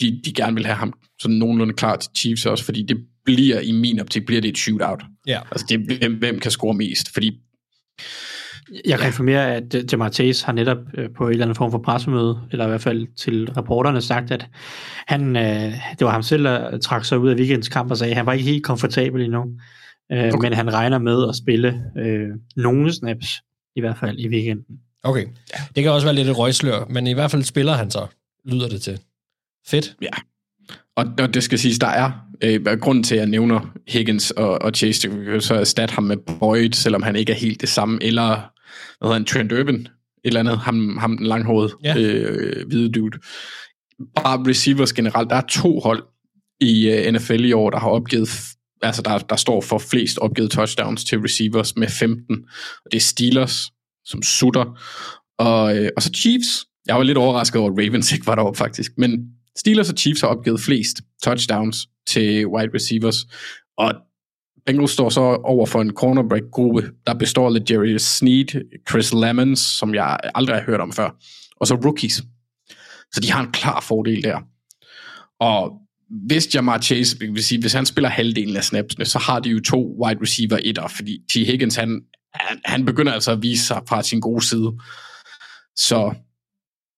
de, 0.00 0.20
de 0.24 0.32
gerne 0.32 0.54
vil 0.54 0.66
have 0.66 0.76
ham 0.76 0.92
sådan 1.20 1.36
nogenlunde 1.36 1.74
klar 1.74 1.96
til 1.96 2.10
Chiefs 2.16 2.46
også, 2.46 2.64
fordi 2.64 2.82
det 2.82 2.96
bliver 3.24 3.60
i 3.60 3.72
min 3.72 4.00
optik, 4.00 4.26
bliver 4.26 4.40
det 4.40 4.48
et 4.48 4.58
shootout. 4.58 5.02
Ja. 5.26 5.40
Altså, 5.50 5.66
det 5.68 5.98
hvem, 5.98 6.14
hvem 6.14 6.38
kan 6.38 6.50
score 6.50 6.74
mest, 6.74 7.12
fordi 7.12 7.32
Jeg 8.84 8.98
kan 8.98 9.08
informere, 9.08 9.54
at 9.54 9.74
øh, 9.74 9.84
Jamar 9.92 10.10
Chase 10.10 10.46
har 10.46 10.52
netop 10.52 10.78
øh, 10.94 11.08
på 11.16 11.26
en 11.26 11.30
eller 11.30 11.44
anden 11.44 11.56
form 11.56 11.70
for 11.70 11.78
pressemøde, 11.78 12.40
eller 12.52 12.64
i 12.64 12.68
hvert 12.68 12.80
fald 12.80 13.06
til 13.16 13.50
reporterne 13.56 14.00
sagt, 14.00 14.30
at 14.30 14.46
han, 15.06 15.36
øh, 15.36 15.72
det 15.98 16.00
var 16.00 16.10
ham 16.10 16.22
selv, 16.22 16.44
der 16.44 16.78
trak 16.78 17.04
sig 17.04 17.18
ud 17.18 17.28
af 17.28 17.34
weekends 17.34 17.68
kamp 17.68 17.90
og 17.90 17.96
sagde, 17.96 18.10
at 18.10 18.16
han 18.16 18.26
var 18.26 18.32
ikke 18.32 18.44
helt 18.44 18.64
komfortabel 18.64 19.22
endnu. 19.22 19.44
Øh, 20.12 20.18
okay. 20.18 20.48
Men 20.48 20.52
han 20.52 20.72
regner 20.72 20.98
med 20.98 21.28
at 21.28 21.36
spille 21.36 21.82
øh, 21.98 22.28
nogle 22.56 22.92
snaps, 22.92 23.42
i 23.76 23.80
hvert 23.80 23.96
fald 24.00 24.18
i 24.18 24.28
weekenden. 24.28 24.78
Okay. 25.02 25.26
Det 25.76 25.82
kan 25.82 25.92
også 25.92 26.06
være 26.06 26.14
lidt 26.14 26.28
et 26.28 26.38
røgslør, 26.38 26.84
men 26.90 27.06
i 27.06 27.12
hvert 27.12 27.30
fald 27.30 27.42
spiller 27.42 27.72
han 27.72 27.90
så, 27.90 28.06
lyder 28.44 28.68
det 28.68 28.82
til. 28.82 28.98
Fedt. 29.66 29.96
Ja. 30.02 30.08
Og, 30.96 31.06
og 31.18 31.34
det 31.34 31.42
skal 31.42 31.58
siges, 31.58 31.78
der 31.78 31.86
er 31.86 32.10
øh, 32.42 32.64
grunden 32.80 33.04
til, 33.04 33.14
at 33.14 33.18
jeg 33.18 33.28
nævner 33.28 33.72
Higgins 33.88 34.30
og, 34.30 34.62
og 34.62 34.70
Chase, 34.74 35.10
så 35.40 35.54
erstatte 35.54 35.94
ham 35.94 36.04
med 36.04 36.16
Boyd, 36.40 36.72
selvom 36.72 37.02
han 37.02 37.16
ikke 37.16 37.32
er 37.32 37.36
helt 37.36 37.60
det 37.60 37.68
samme, 37.68 38.02
eller 38.02 38.50
hvad 38.98 39.08
hedder 39.08 39.12
han, 39.12 39.24
Trent 39.24 39.52
Urban, 39.52 39.74
et 39.74 39.88
eller 40.24 40.40
andet, 40.40 40.58
ham, 40.58 40.96
ham 40.96 41.16
den 41.16 41.26
langhårede 41.26 41.72
Ja. 41.84 41.96
øh, 41.98 42.66
hvide 42.68 42.92
dude. 42.92 43.18
Bare 44.14 44.44
receivers 44.48 44.92
generelt, 44.92 45.30
der 45.30 45.36
er 45.36 45.46
to 45.50 45.80
hold 45.80 46.02
i 46.60 46.88
øh, 46.90 47.12
NFL 47.12 47.44
i 47.44 47.52
år, 47.52 47.70
der 47.70 47.78
har 47.78 47.88
opgivet, 47.88 48.28
altså 48.82 49.02
der, 49.02 49.18
der 49.18 49.36
står 49.36 49.60
for 49.60 49.78
flest 49.78 50.18
opgivet 50.18 50.50
touchdowns 50.50 51.04
til 51.04 51.18
receivers 51.18 51.76
med 51.76 51.88
15, 51.88 52.36
og 52.84 52.92
det 52.92 52.96
er 52.96 53.00
Steelers, 53.02 53.70
som 54.04 54.22
sutter, 54.22 54.78
og, 55.38 55.76
øh, 55.76 55.90
og 55.96 56.02
så 56.02 56.10
Chiefs. 56.16 56.66
Jeg 56.86 56.96
var 56.96 57.02
lidt 57.02 57.18
overrasket 57.18 57.60
over, 57.60 57.70
at 57.70 57.78
Ravens 57.78 58.12
ikke 58.12 58.26
var 58.26 58.34
deroppe 58.34 58.58
faktisk, 58.58 58.92
men 58.96 59.28
Steelers 59.56 59.90
og 59.90 59.98
Chiefs 59.98 60.20
har 60.20 60.28
opgivet 60.28 60.60
flest 60.60 61.00
touchdowns 61.22 61.88
til 62.06 62.46
wide 62.46 62.70
receivers, 62.74 63.16
og 63.78 63.94
Bengals 64.66 64.90
står 64.90 65.08
så 65.08 65.20
over 65.20 65.66
for 65.66 65.80
en 65.80 65.90
cornerback-gruppe, 65.90 66.90
der 67.06 67.14
består 67.14 67.54
af 67.54 67.60
Jerry 67.70 67.96
Sneed, 67.96 68.80
Chris 68.88 69.12
Lemons, 69.12 69.60
som 69.60 69.94
jeg 69.94 70.18
aldrig 70.34 70.56
har 70.56 70.64
hørt 70.64 70.80
om 70.80 70.92
før, 70.92 71.10
og 71.56 71.66
så 71.66 71.74
rookies. 71.74 72.22
Så 73.12 73.20
de 73.22 73.32
har 73.32 73.40
en 73.40 73.52
klar 73.52 73.80
fordel 73.80 74.22
der. 74.22 74.40
Og 75.40 75.72
hvis 76.26 76.54
Jamar 76.54 76.78
Chase, 76.78 77.18
vil 77.18 77.44
sige, 77.44 77.60
hvis 77.60 77.72
han 77.72 77.86
spiller 77.86 78.08
halvdelen 78.08 78.56
af 78.56 78.64
snapsene, 78.64 79.04
så 79.04 79.18
har 79.18 79.40
de 79.40 79.50
jo 79.50 79.60
to 79.60 80.04
wide 80.04 80.20
receiver 80.22 80.58
etter, 80.64 80.88
fordi 80.88 81.18
T. 81.30 81.34
Higgins, 81.34 81.76
han, 81.76 82.00
han, 82.34 82.60
han 82.64 82.84
begynder 82.84 83.12
altså 83.12 83.32
at 83.32 83.42
vise 83.42 83.66
sig 83.66 83.82
fra 83.88 84.02
sin 84.02 84.20
gode 84.20 84.44
side. 84.44 84.72
Så 85.76 86.14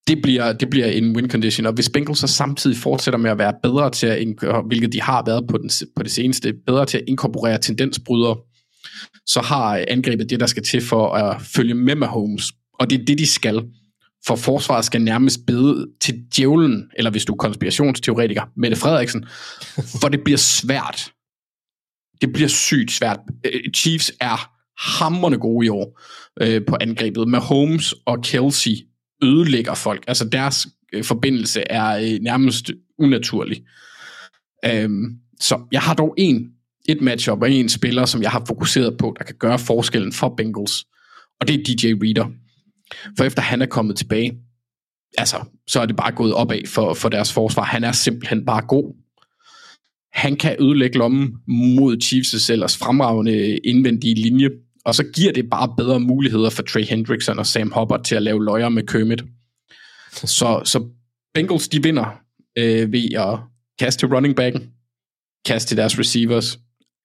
det 0.08 0.22
bliver, 0.22 0.52
det 0.52 0.70
bliver 0.70 0.86
en 0.86 1.16
win 1.16 1.30
condition, 1.30 1.66
og 1.66 1.72
hvis 1.72 1.90
Bengals 1.90 2.18
så 2.18 2.26
samtidig 2.26 2.76
fortsætter 2.76 3.18
med 3.18 3.30
at 3.30 3.38
være 3.38 3.54
bedre 3.62 3.90
til 3.90 4.06
at, 4.06 4.18
hvilket 4.66 4.92
de 4.92 5.02
har 5.02 5.22
været 5.26 5.46
på, 5.48 5.58
den, 5.58 5.70
på 5.96 6.02
det 6.02 6.12
seneste, 6.12 6.54
bedre 6.66 6.86
til 6.86 6.98
at 6.98 7.04
inkorporere 7.08 7.58
tendensbrydere, 7.58 8.36
så 9.26 9.40
har 9.40 9.84
angrebet 9.88 10.30
det, 10.30 10.40
der 10.40 10.46
skal 10.46 10.62
til 10.62 10.80
for 10.80 11.14
at 11.14 11.42
følge 11.42 11.74
med 11.74 11.94
Mahomes. 11.94 12.52
Og 12.78 12.90
det 12.90 13.00
er 13.00 13.04
det, 13.04 13.18
de 13.18 13.26
skal. 13.26 13.62
For 14.26 14.36
forsvaret 14.36 14.84
skal 14.84 15.02
nærmest 15.02 15.40
bede 15.46 15.86
til 16.00 16.14
djævlen, 16.36 16.90
eller 16.96 17.10
hvis 17.10 17.24
du 17.24 17.32
er 17.32 17.36
konspirationsteoretiker, 17.36 18.42
Mette 18.56 18.76
Frederiksen, 18.76 19.24
for 20.00 20.08
det 20.08 20.20
bliver 20.24 20.38
svært. 20.38 21.12
Det 22.20 22.32
bliver 22.32 22.48
sygt 22.48 22.90
svært. 22.90 23.18
Øh, 23.46 23.60
Chiefs 23.76 24.12
er 24.20 24.50
hammerne 24.98 25.38
gode 25.38 25.66
i 25.66 25.68
år 25.68 26.00
øh, 26.40 26.62
på 26.68 26.76
angrebet. 26.80 27.28
Med 27.28 27.38
Mahomes 27.38 27.94
og 28.06 28.22
Kelsey 28.22 28.76
ødelægger 29.22 29.74
folk. 29.74 30.04
Altså 30.08 30.28
deres 30.28 30.66
øh, 30.92 31.04
forbindelse 31.04 31.62
er 31.70 31.96
øh, 31.96 32.20
nærmest 32.20 32.70
unaturlig. 32.98 33.64
Øhm, 34.64 35.16
så 35.40 35.60
jeg 35.72 35.80
har 35.80 35.94
dog 35.94 36.14
en, 36.18 36.50
et 36.88 37.00
matchup 37.00 37.42
og 37.42 37.50
en 37.50 37.68
spiller, 37.68 38.04
som 38.04 38.22
jeg 38.22 38.30
har 38.30 38.44
fokuseret 38.46 38.96
på, 38.98 39.14
der 39.18 39.24
kan 39.24 39.34
gøre 39.34 39.58
forskellen 39.58 40.12
for 40.12 40.34
Bengals. 40.36 40.84
Og 41.40 41.48
det 41.48 41.54
er 41.54 41.64
DJ 41.64 41.86
Reader. 41.86 42.30
For 43.16 43.24
efter 43.24 43.42
han 43.42 43.62
er 43.62 43.66
kommet 43.66 43.96
tilbage, 43.96 44.32
altså, 45.18 45.36
så 45.66 45.80
er 45.80 45.86
det 45.86 45.96
bare 45.96 46.12
gået 46.12 46.34
opad 46.34 46.66
for, 46.66 46.94
for 46.94 47.08
deres 47.08 47.32
forsvar. 47.32 47.62
Han 47.62 47.84
er 47.84 47.92
simpelthen 47.92 48.44
bare 48.46 48.62
god. 48.68 48.94
Han 50.12 50.36
kan 50.36 50.56
ødelægge 50.60 50.98
lommen 50.98 51.36
mod 51.46 51.96
Chiefs' 52.04 52.52
ellers 52.52 52.76
fremragende 52.76 53.32
øh, 53.32 53.58
indvendige 53.64 54.14
linje, 54.14 54.50
og 54.84 54.94
så 54.94 55.04
giver 55.14 55.32
det 55.32 55.50
bare 55.50 55.74
bedre 55.76 56.00
muligheder 56.00 56.50
for 56.50 56.62
Trey 56.62 56.84
Hendrickson 56.84 57.38
og 57.38 57.46
Sam 57.46 57.72
Hubbard 57.76 58.04
til 58.04 58.14
at 58.14 58.22
lave 58.22 58.44
løjer 58.44 58.68
med 58.68 58.86
Kermit. 58.86 59.22
Så, 60.12 60.62
så 60.64 60.88
Bengals, 61.34 61.68
de 61.68 61.82
vinder 61.82 62.20
øh, 62.58 62.92
ved 62.92 63.14
at 63.14 63.38
kaste 63.78 64.00
til 64.00 64.14
running 64.14 64.36
backen, 64.36 64.70
kaste 65.46 65.68
til 65.68 65.76
deres 65.76 65.98
receivers, 65.98 66.58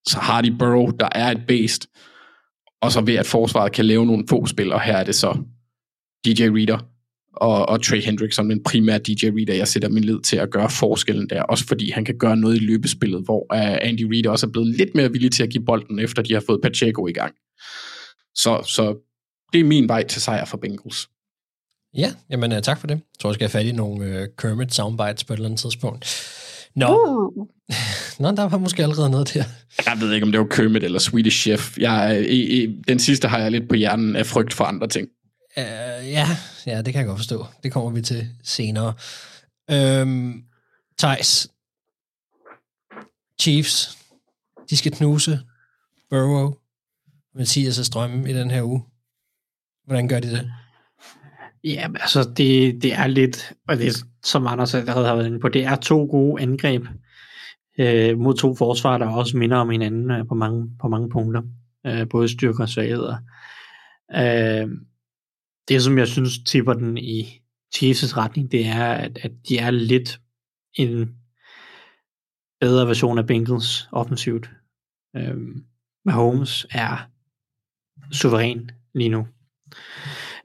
så 0.08 0.20
har 0.20 0.42
de 0.42 0.56
Burrow, 0.60 0.90
der 0.90 1.10
er 1.12 1.32
et 1.32 1.48
based, 1.48 1.90
og 2.82 2.92
så 2.92 3.02
ved 3.02 3.16
at 3.16 3.26
forsvaret 3.26 3.72
kan 3.72 3.86
lave 3.86 4.06
nogle 4.06 4.28
få 4.30 4.46
spil, 4.46 4.74
og 4.74 4.82
her 4.82 4.98
er 4.98 5.04
det 5.04 5.16
så 5.16 5.38
DJ 6.26 6.44
Reader 6.44 6.95
og, 7.36 7.70
og 7.70 7.84
Trey 7.84 8.02
Hendrickson, 8.02 8.48
men 8.48 8.64
primært 8.64 9.08
DJ 9.08 9.26
Reader, 9.26 9.54
jeg 9.54 9.68
sætter 9.68 9.90
min 9.90 10.04
lid 10.04 10.20
til 10.20 10.38
at 10.38 10.50
gøre 10.52 10.70
forskellen 10.70 11.30
der, 11.30 11.42
også 11.42 11.66
fordi 11.68 11.92
han 11.92 12.06
kan 12.06 12.18
gøre 12.18 12.38
noget 12.38 12.56
i 12.56 12.60
løbespillet, 12.60 13.24
hvor 13.24 13.40
uh, 13.54 13.78
Andy 13.82 14.02
Reid 14.12 14.28
også 14.28 14.46
er 14.46 14.52
blevet 14.52 14.68
lidt 14.68 14.96
mere 14.96 15.12
villig 15.12 15.32
til 15.32 15.44
at 15.44 15.50
give 15.50 15.66
bolden, 15.66 16.00
efter 16.00 16.22
de 16.22 16.34
har 16.34 16.44
fået 16.48 16.60
Pacheco 16.64 17.08
i 17.08 17.14
gang. 17.14 17.34
Så, 18.36 18.64
så 18.68 18.96
det 19.54 19.60
er 19.60 19.66
min 19.66 19.88
vej 19.88 20.04
til 20.04 20.22
sejr 20.22 20.46
for 20.46 20.58
Bengals. 20.58 21.10
Ja, 21.98 22.14
jamen 22.30 22.52
uh, 22.52 22.60
tak 22.60 22.80
for 22.80 22.88
det. 22.88 22.96
Jeg 22.96 23.20
tror, 23.20 23.30
jeg 23.30 23.34
skal 23.34 23.44
have 23.44 23.60
fat 23.60 23.66
i 23.66 23.72
nogle 23.72 24.22
uh, 24.22 24.26
Kermit 24.38 24.74
soundbites 24.74 25.24
på 25.24 25.34
et 25.34 25.38
eller 25.38 25.48
andet 25.48 25.60
tidspunkt. 25.60 26.32
Nå, 26.76 26.88
Uh. 26.88 27.48
Nå 28.20 28.32
der 28.32 28.50
var 28.50 28.58
måske 28.58 28.84
allerede 28.84 29.10
noget 29.10 29.34
der. 29.34 29.44
Jeg 29.86 29.98
ved 30.00 30.14
ikke, 30.14 30.26
om 30.26 30.32
det 30.32 30.40
var 30.40 30.48
Kermit 30.48 30.84
eller 30.84 31.00
Swedish 31.00 31.42
Chef. 31.42 31.78
Jeg, 31.78 32.18
øh, 32.20 32.26
i, 32.26 32.64
i, 32.64 32.82
den 32.88 33.00
sidste 33.00 33.28
har 33.28 33.40
jeg 33.40 33.52
lidt 33.52 33.70
på 33.70 33.76
hjernen 33.76 34.16
af 34.16 34.26
frygt 34.26 34.54
for 34.54 34.64
andre 34.64 34.88
ting. 34.88 35.08
Uh, 35.58 36.12
ja, 36.12 36.28
ja, 36.66 36.82
det 36.82 36.94
kan 36.94 37.00
jeg 37.00 37.08
godt 37.08 37.20
forstå. 37.20 37.46
Det 37.64 37.72
kommer 37.72 37.92
vi 37.92 38.02
til 38.02 38.30
senere. 38.44 38.94
Øhm, 39.72 40.44
Thijs. 40.98 41.48
Chiefs. 43.42 43.98
De 44.70 44.78
skal 44.78 44.92
knuse 44.92 45.40
Burrow. 46.10 46.54
Mathias 47.36 47.80
og 47.80 47.86
Strømme 47.86 48.30
i 48.30 48.34
den 48.34 48.52
her 48.52 48.64
uge. 48.64 48.84
Hvordan 49.86 50.08
gør 50.08 50.20
de 50.20 50.32
det? 50.32 50.52
Ja, 51.64 51.88
altså 52.00 52.34
det, 52.38 52.84
det 52.84 52.94
er 52.94 53.08
lidt, 53.08 53.54
og 53.68 53.78
det 53.78 53.88
er, 53.88 53.92
som 54.24 54.48
Anders 54.48 54.74
allerede 54.74 55.08
har 55.08 55.16
været 55.16 55.28
inde 55.28 55.40
på, 55.40 55.50
det 55.50 55.66
er 55.66 55.76
to 55.76 56.06
gode 56.06 56.42
angreb 56.42 56.84
øh, 57.80 58.18
mod 58.18 58.36
to 58.36 58.56
forsvar, 58.56 58.98
der 58.98 59.08
også 59.08 59.38
minder 59.38 59.58
om 59.58 59.70
hinanden 59.70 60.12
øh, 60.12 60.28
på, 60.28 60.36
mange, 60.36 60.70
på 60.82 60.88
mange 60.88 61.10
punkter. 61.10 61.42
Øh, 61.86 62.10
både 62.10 62.30
styrker 62.30 62.64
og 62.64 62.70
svagheder. 62.70 63.18
Øh, 64.16 64.68
det, 65.68 65.84
som 65.84 65.98
jeg 65.98 66.08
synes 66.08 66.40
tipper 66.46 66.74
den 66.74 66.98
i 66.98 67.42
Chiefs' 67.76 68.18
retning, 68.18 68.52
det 68.52 68.66
er, 68.68 68.86
at, 68.86 69.18
at 69.22 69.32
de 69.50 69.58
er 69.58 69.72
lidt 69.72 70.22
en 70.74 71.16
bedre 72.60 72.88
version 72.88 73.18
af 73.18 73.28
Bengals 73.28 73.90
offensivt. 73.92 74.50
Øhm, 75.16 75.64
Mahomes 76.06 76.66
er 76.72 77.10
suveræn 78.12 78.70
lige 78.94 79.10
nu. 79.10 79.28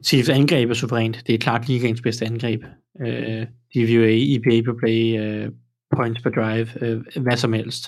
Chiefs 0.05 0.29
angreb 0.29 0.71
er 0.71 0.75
suverænt. 0.75 1.23
Det 1.27 1.35
er 1.35 1.39
klart 1.39 1.69
ligaens 1.69 2.03
bedste 2.03 2.25
angreb. 2.27 2.63
Øh, 3.01 3.47
DVOA, 3.75 4.35
EPA 4.35 4.63
per 4.63 4.79
play, 4.79 5.21
øh, 5.21 5.53
points 5.97 6.23
per 6.23 6.31
drive, 6.31 6.85
øh, 6.85 7.23
hvad 7.23 7.37
som 7.37 7.53
helst. 7.53 7.85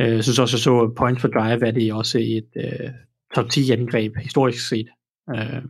Øh, 0.00 0.10
jeg 0.10 0.24
synes 0.24 0.38
også, 0.38 0.56
jeg 0.56 0.60
så 0.60 0.80
at 0.80 0.94
points 0.94 1.22
per 1.22 1.28
drive 1.28 1.66
er 1.66 1.70
det 1.70 1.92
også 1.92 2.18
et 2.18 2.48
øh, 2.56 2.90
top 3.34 3.50
10 3.50 3.70
angreb, 3.70 4.16
historisk 4.16 4.68
set. 4.68 4.88
Øh, 5.36 5.62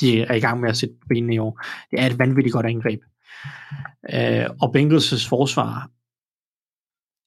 de 0.00 0.20
er 0.20 0.34
i 0.34 0.40
gang 0.40 0.60
med 0.60 0.68
at 0.68 0.76
sætte 0.76 0.94
på 1.00 1.06
benene 1.08 1.34
i 1.34 1.38
år. 1.38 1.62
Det 1.90 2.00
er 2.00 2.06
et 2.06 2.18
vanvittigt 2.18 2.52
godt 2.52 2.66
angreb. 2.66 3.00
Øh, 4.14 4.46
og 4.62 4.76
Bengals' 4.76 5.28
forsvar 5.28 5.90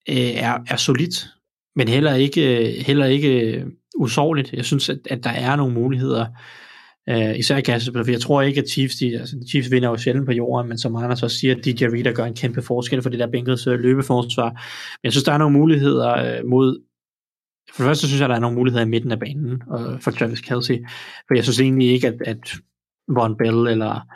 øh, 0.09 0.35
er, 0.35 0.59
er 0.69 0.75
solidt. 0.75 1.27
men 1.75 1.87
heller 1.87 2.13
ikke, 2.13 2.71
heller 2.87 3.05
ikke 3.05 3.65
usårligt. 3.97 4.53
Jeg 4.53 4.65
synes, 4.65 4.89
at, 4.89 4.99
at 5.09 5.23
der 5.23 5.29
er 5.29 5.55
nogle 5.55 5.73
muligheder, 5.73 6.25
øh, 7.09 7.39
især 7.39 7.57
i 7.57 7.61
kastespil, 7.61 8.03
for 8.03 8.11
jeg 8.11 8.21
tror 8.21 8.41
ikke, 8.41 8.61
at 8.61 8.69
Chiefs, 8.69 8.95
de, 8.95 9.19
altså, 9.19 9.35
Chiefs 9.49 9.71
vinder 9.71 9.89
jo 9.89 9.97
sjældent 9.97 10.25
på 10.25 10.31
jorden, 10.31 10.69
men 10.69 10.77
som 10.77 10.95
Anders 10.95 11.23
også 11.23 11.37
siger, 11.37 11.55
at 11.55 11.65
DJ 11.65 11.85
Reader 11.85 12.13
gør 12.13 12.25
en 12.25 12.35
kæmpe 12.35 12.61
forskel 12.61 13.01
for 13.01 13.09
det 13.09 13.19
der 13.19 13.27
Bengals 13.27 13.67
øh, 13.67 13.79
løbeforsvar. 13.79 14.49
Men 14.49 15.03
jeg 15.03 15.11
synes, 15.11 15.23
der 15.23 15.33
er 15.33 15.37
nogle 15.37 15.57
muligheder 15.57 16.37
øh, 16.37 16.45
mod 16.45 16.81
for 17.75 17.83
det 17.83 17.89
første 17.89 18.07
synes 18.07 18.21
jeg, 18.21 18.29
der 18.29 18.35
er 18.35 18.39
nogle 18.39 18.55
muligheder 18.55 18.85
i 18.85 18.89
midten 18.89 19.11
af 19.11 19.19
banen 19.19 19.51
uh, 19.51 19.99
for 19.99 20.11
Travis 20.11 20.41
Kelsey, 20.41 20.77
for 21.27 21.35
jeg 21.35 21.43
synes 21.43 21.59
egentlig 21.59 21.91
ikke, 21.91 22.07
at, 22.07 22.21
at 22.25 22.55
Von 23.07 23.37
Bell 23.37 23.67
eller 23.67 24.07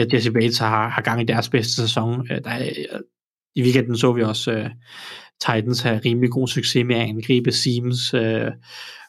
at 0.00 0.12
Jesse 0.12 0.32
Bates 0.32 0.58
har, 0.58 0.88
har 0.88 1.02
gang 1.02 1.20
i 1.20 1.24
deres 1.24 1.48
bedste 1.48 1.72
sæson. 1.74 2.26
Øh, 2.30 2.44
der 2.44 2.50
er, 2.50 2.70
I 3.54 3.62
weekenden 3.62 3.96
så 3.96 4.12
vi 4.12 4.22
også 4.22 4.58
uh, 4.58 4.70
Titans 5.40 5.80
have 5.80 6.00
rimelig 6.04 6.30
god 6.30 6.48
succes 6.48 6.84
med 6.86 6.96
at 6.96 7.08
angribe 7.08 7.52
Seams 7.52 8.14
uh, 8.14 8.52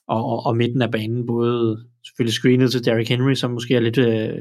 og, 0.07 0.25
og, 0.25 0.45
og 0.45 0.57
midten 0.57 0.81
af 0.81 0.91
banen, 0.91 1.27
både 1.27 1.85
selvfølgelig 2.05 2.33
screenet 2.33 2.71
til 2.71 2.85
Derrick 2.85 3.09
Henry, 3.09 3.33
som 3.33 3.51
måske 3.51 3.75
er 3.75 3.79
lidt 3.79 3.97
uh, 3.97 4.39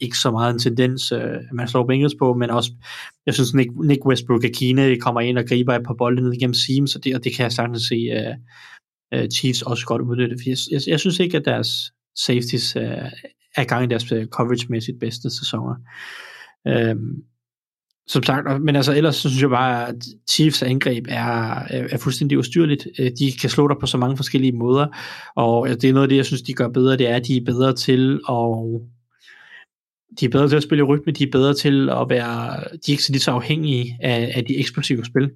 ikke 0.00 0.18
så 0.18 0.30
meget 0.30 0.52
en 0.52 0.58
tendens, 0.58 1.12
uh, 1.12 1.20
man 1.52 1.68
slår 1.68 1.86
Bengals 1.86 2.14
på, 2.18 2.34
men 2.34 2.50
også, 2.50 2.72
jeg 3.26 3.34
synes, 3.34 3.54
Nick, 3.54 3.70
Nick 3.84 4.06
Westbrook 4.06 4.44
Akine 4.44 4.96
kommer 4.96 5.20
ind 5.20 5.38
og 5.38 5.44
griber 5.48 5.74
et 5.74 5.86
par 5.86 5.94
bolde 5.94 6.22
ned 6.22 6.32
igennem 6.32 6.54
Seams, 6.54 6.96
og 6.96 7.04
det, 7.04 7.14
og 7.14 7.24
det 7.24 7.34
kan 7.34 7.42
jeg 7.42 7.52
sagtens 7.52 7.82
se 7.82 8.08
uh, 8.12 8.34
Øh, 9.14 9.28
Chiefs 9.28 9.62
også 9.62 9.86
godt 9.86 10.02
udnytte. 10.02 10.36
For 10.36 10.50
jeg, 10.50 10.56
jeg, 10.70 10.80
jeg 10.86 11.00
synes 11.00 11.18
ikke, 11.20 11.36
at 11.36 11.44
deres 11.44 11.92
safeties 12.16 12.76
uh, 12.76 12.82
er 13.56 13.64
gang 13.64 13.84
i 13.84 13.88
deres 13.88 14.12
øh, 14.12 14.26
coverage-mæssigt 14.26 14.98
bedste 15.00 15.30
sæsoner. 15.30 15.74
Um, 16.92 17.14
som 18.06 18.22
sagt, 18.22 18.62
men 18.62 18.76
altså 18.76 18.94
ellers 18.96 19.16
så 19.16 19.28
synes 19.28 19.42
jeg 19.42 19.50
bare, 19.50 19.88
at 19.88 19.94
Chiefs 20.30 20.62
angreb 20.62 21.06
er, 21.08 21.54
er, 21.54 21.88
er 21.90 21.96
fuldstændig 21.98 22.38
ustyrligt. 22.38 22.88
De 22.98 23.32
kan 23.40 23.50
slå 23.50 23.68
dig 23.68 23.76
på 23.80 23.86
så 23.86 23.98
mange 23.98 24.16
forskellige 24.16 24.52
måder, 24.52 24.86
og 25.36 25.68
det 25.68 25.84
er 25.84 25.92
noget 25.92 26.04
af 26.04 26.08
det, 26.08 26.16
jeg 26.16 26.26
synes, 26.26 26.42
de 26.42 26.54
gør 26.54 26.68
bedre, 26.68 26.96
det 26.96 27.08
er, 27.08 27.16
at 27.16 27.26
de 27.26 27.36
er 27.36 27.44
bedre 27.44 27.74
til 27.74 28.20
at 28.28 28.80
de 30.20 30.24
er 30.24 30.28
bedre 30.28 30.48
til 30.48 30.56
at 30.56 30.62
spille 30.62 30.84
i 30.84 30.86
rytme, 30.86 31.12
de 31.12 31.24
er 31.24 31.30
bedre 31.32 31.54
til 31.54 31.90
at 31.90 32.06
være, 32.08 32.60
de 32.60 32.88
er 32.88 32.90
ikke 32.90 33.02
så 33.02 33.12
lige 33.12 33.22
så 33.22 33.30
afhængige 33.30 33.98
af, 34.02 34.32
af 34.34 34.44
de 34.44 34.56
eksplosive 34.56 35.04
spil. 35.04 35.30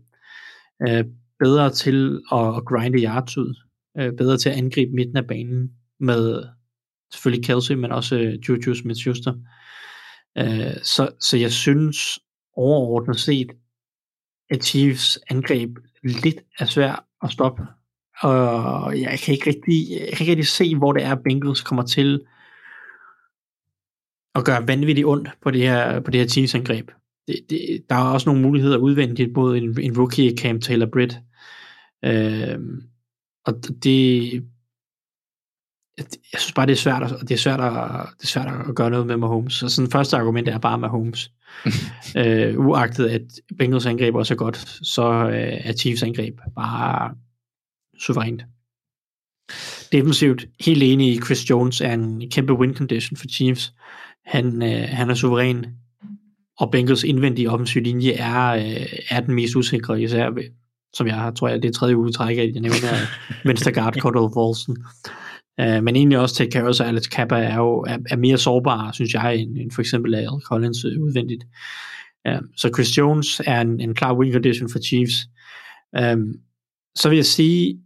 Øh, 0.89 1.05
bedre 1.39 1.71
til 1.71 2.21
at, 2.33 2.57
at 2.57 2.65
grinde 2.65 3.03
yards 3.03 3.39
ud. 3.39 3.68
Øh, 3.99 4.13
bedre 4.13 4.39
til 4.39 4.49
at 4.49 4.57
angribe 4.57 4.93
midten 4.93 5.17
af 5.17 5.27
banen 5.27 5.73
med 6.01 6.45
selvfølgelig 7.13 7.47
Kelsey, 7.47 7.75
men 7.75 7.93
også 7.93 8.19
øh, 8.19 8.35
Juju 8.49 8.75
Smith-Schuster. 8.75 9.33
Øh, 10.39 10.83
så, 10.83 11.09
så 11.21 11.37
jeg 11.37 11.53
synes 11.53 12.19
overordnet 12.57 13.21
set, 13.21 13.51
at 14.51 14.65
Chiefs 14.65 15.19
angreb 15.31 15.79
lidt 16.03 16.37
er 16.59 16.65
svært 16.65 17.01
at 17.23 17.31
stoppe. 17.31 17.63
Og 18.21 19.01
jeg 19.01 19.19
kan 19.25 19.35
ikke 19.35 19.47
rigtig, 19.47 19.91
jeg 19.91 20.13
kan 20.13 20.21
ikke 20.21 20.31
rigtig 20.31 20.47
se, 20.47 20.77
hvor 20.77 20.93
det 20.93 21.05
er, 21.05 21.15
Bengals 21.15 21.61
kommer 21.61 21.83
til 21.83 22.21
at 24.35 24.45
gøre 24.45 24.69
vanvittigt 24.69 25.07
ondt 25.07 25.29
på 25.43 25.51
det 25.51 25.61
her, 25.61 26.01
på 26.01 26.11
det 26.11 26.21
her 26.21 26.29
Chiefs 26.29 26.55
angreb. 26.55 26.91
Det, 27.27 27.37
det, 27.51 27.85
der 27.91 27.97
er 27.97 28.13
også 28.13 28.29
nogle 28.29 28.43
muligheder 28.43 28.77
udvendigt 28.77 29.35
både 29.35 29.59
en, 29.59 29.81
en 29.81 29.99
rookie, 29.99 30.37
Cam 30.37 30.61
Taylor 30.61 30.87
Britt. 30.87 31.19
Øh, 32.05 32.59
og 33.47 33.55
det, 33.83 34.33
jeg 36.33 36.41
synes 36.41 36.53
bare, 36.53 36.67
det 36.67 36.73
er 36.73 36.77
svært, 36.77 37.03
at, 37.03 37.21
det 37.21 37.31
er 37.31 37.39
svært, 37.39 37.61
at, 37.61 37.73
det 38.19 38.23
er 38.23 38.27
svært 38.27 38.69
at 38.69 38.75
gøre 38.75 38.91
noget 38.91 39.07
med 39.07 39.17
Mahomes. 39.17 39.55
Så 39.55 39.69
sådan 39.69 39.91
første 39.91 40.17
argument 40.17 40.49
er 40.49 40.59
bare 40.59 40.79
Mahomes. 40.79 41.31
øh, 42.19 42.59
uagtet 42.59 43.07
at 43.09 43.23
Bengals 43.59 43.87
angreb 43.87 44.15
også 44.15 44.35
er 44.35 44.39
godt, 44.39 44.57
så 44.83 45.29
øh, 45.29 45.61
er 45.65 45.73
Chiefs 45.73 46.03
angreb 46.03 46.39
bare 46.57 47.15
suverænt. 47.99 48.43
Defensivt, 49.93 50.47
helt 50.61 50.83
enig 50.83 51.15
i, 51.15 51.21
Chris 51.21 51.51
Jones 51.51 51.81
er 51.81 51.93
en 51.93 52.31
kæmpe 52.31 52.53
win 52.53 52.75
condition 52.75 53.17
for 53.17 53.27
Chiefs. 53.27 53.75
Han, 54.27 54.63
øh, 54.63 54.89
han 54.89 55.11
er 55.11 55.15
suveræn, 55.15 55.67
og 56.59 56.71
Bengals 56.71 57.05
indvendige 57.05 57.51
offensiv 57.51 57.83
linje 57.83 58.13
er, 58.13 58.49
øh, 58.49 58.87
er 59.11 59.21
den 59.21 59.35
mest 59.35 59.57
usikre, 59.57 60.03
især 60.03 60.31
som 60.95 61.07
jeg 61.07 61.15
har, 61.15 61.31
tror 61.31 61.49
jeg, 61.49 61.63
det 61.63 61.69
er 61.69 61.73
tredje 61.73 61.97
uge 61.97 62.11
i 62.11 62.13
træk, 62.13 62.39
at 62.39 62.55
jeg 62.55 62.63
nævner 62.63 62.89
venstre 63.49 63.73
guard 63.73 63.95
Cordell 64.01 64.35
Volson. 64.35 64.77
Uh, 65.59 65.67
øh, 65.67 65.83
men 65.83 65.97
egentlig 65.97 66.19
også 66.19 66.35
til 66.35 66.51
Karras 66.51 66.81
og 66.81 66.89
Alex 66.89 67.03
Kappa 67.03 67.37
er 67.37 67.57
jo 67.57 67.79
er, 67.81 67.99
er 68.11 68.17
mere 68.17 68.39
sårbare, 68.39 68.95
synes 68.95 69.15
jeg, 69.15 69.37
end, 69.37 69.59
end 69.59 69.71
for 69.71 69.81
eksempel 69.81 70.15
Al 70.15 70.41
Collins 70.45 70.85
øh, 70.85 71.03
udvendigt. 71.03 71.45
Uh, 72.29 72.41
så 72.57 72.71
Chris 72.75 72.99
Jones 72.99 73.41
er 73.47 73.61
en, 73.61 73.81
en 73.81 73.95
klar 73.95 74.15
win 74.15 74.33
condition 74.33 74.71
for 74.71 74.79
Chiefs. 74.79 75.15
Uh, 75.99 76.35
så 76.95 77.09
vil 77.09 77.17
jeg 77.17 77.27
sige, 77.27 77.79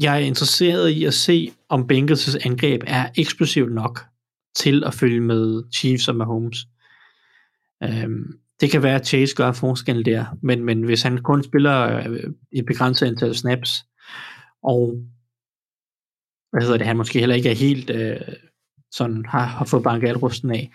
jeg 0.00 0.14
er 0.14 0.26
interesseret 0.26 0.88
i 0.88 1.04
at 1.04 1.14
se, 1.14 1.52
om 1.68 1.88
Bengals' 1.92 2.46
angreb 2.46 2.82
er 2.86 3.08
eksplosivt 3.16 3.72
nok 3.72 4.04
til 4.56 4.84
at 4.84 4.94
følge 4.94 5.20
med 5.20 5.62
Chiefs 5.74 6.08
og 6.08 6.16
Mahomes. 6.16 6.66
Um, 7.84 8.38
det 8.60 8.70
kan 8.70 8.82
være, 8.82 8.94
at 8.94 9.06
Chase 9.06 9.34
gør 9.36 9.52
forskellen 9.52 10.04
der, 10.04 10.24
men, 10.42 10.64
men 10.64 10.82
hvis 10.82 11.02
han 11.02 11.18
kun 11.18 11.42
spiller 11.42 12.08
øh, 12.08 12.30
et 12.52 12.66
begrænset 12.66 13.06
antal 13.06 13.34
snaps, 13.34 13.70
og 14.62 14.94
hvad 16.52 16.62
hedder 16.62 16.78
det, 16.78 16.86
han 16.86 16.96
måske 16.96 17.18
heller 17.18 17.34
ikke 17.34 17.50
er 17.50 17.54
helt 17.54 17.90
øh, 17.90 18.16
sådan, 18.92 19.24
har, 19.28 19.44
har 19.44 19.64
fået 19.64 19.82
banket 19.82 20.08
alrusten 20.08 20.50
af, 20.50 20.70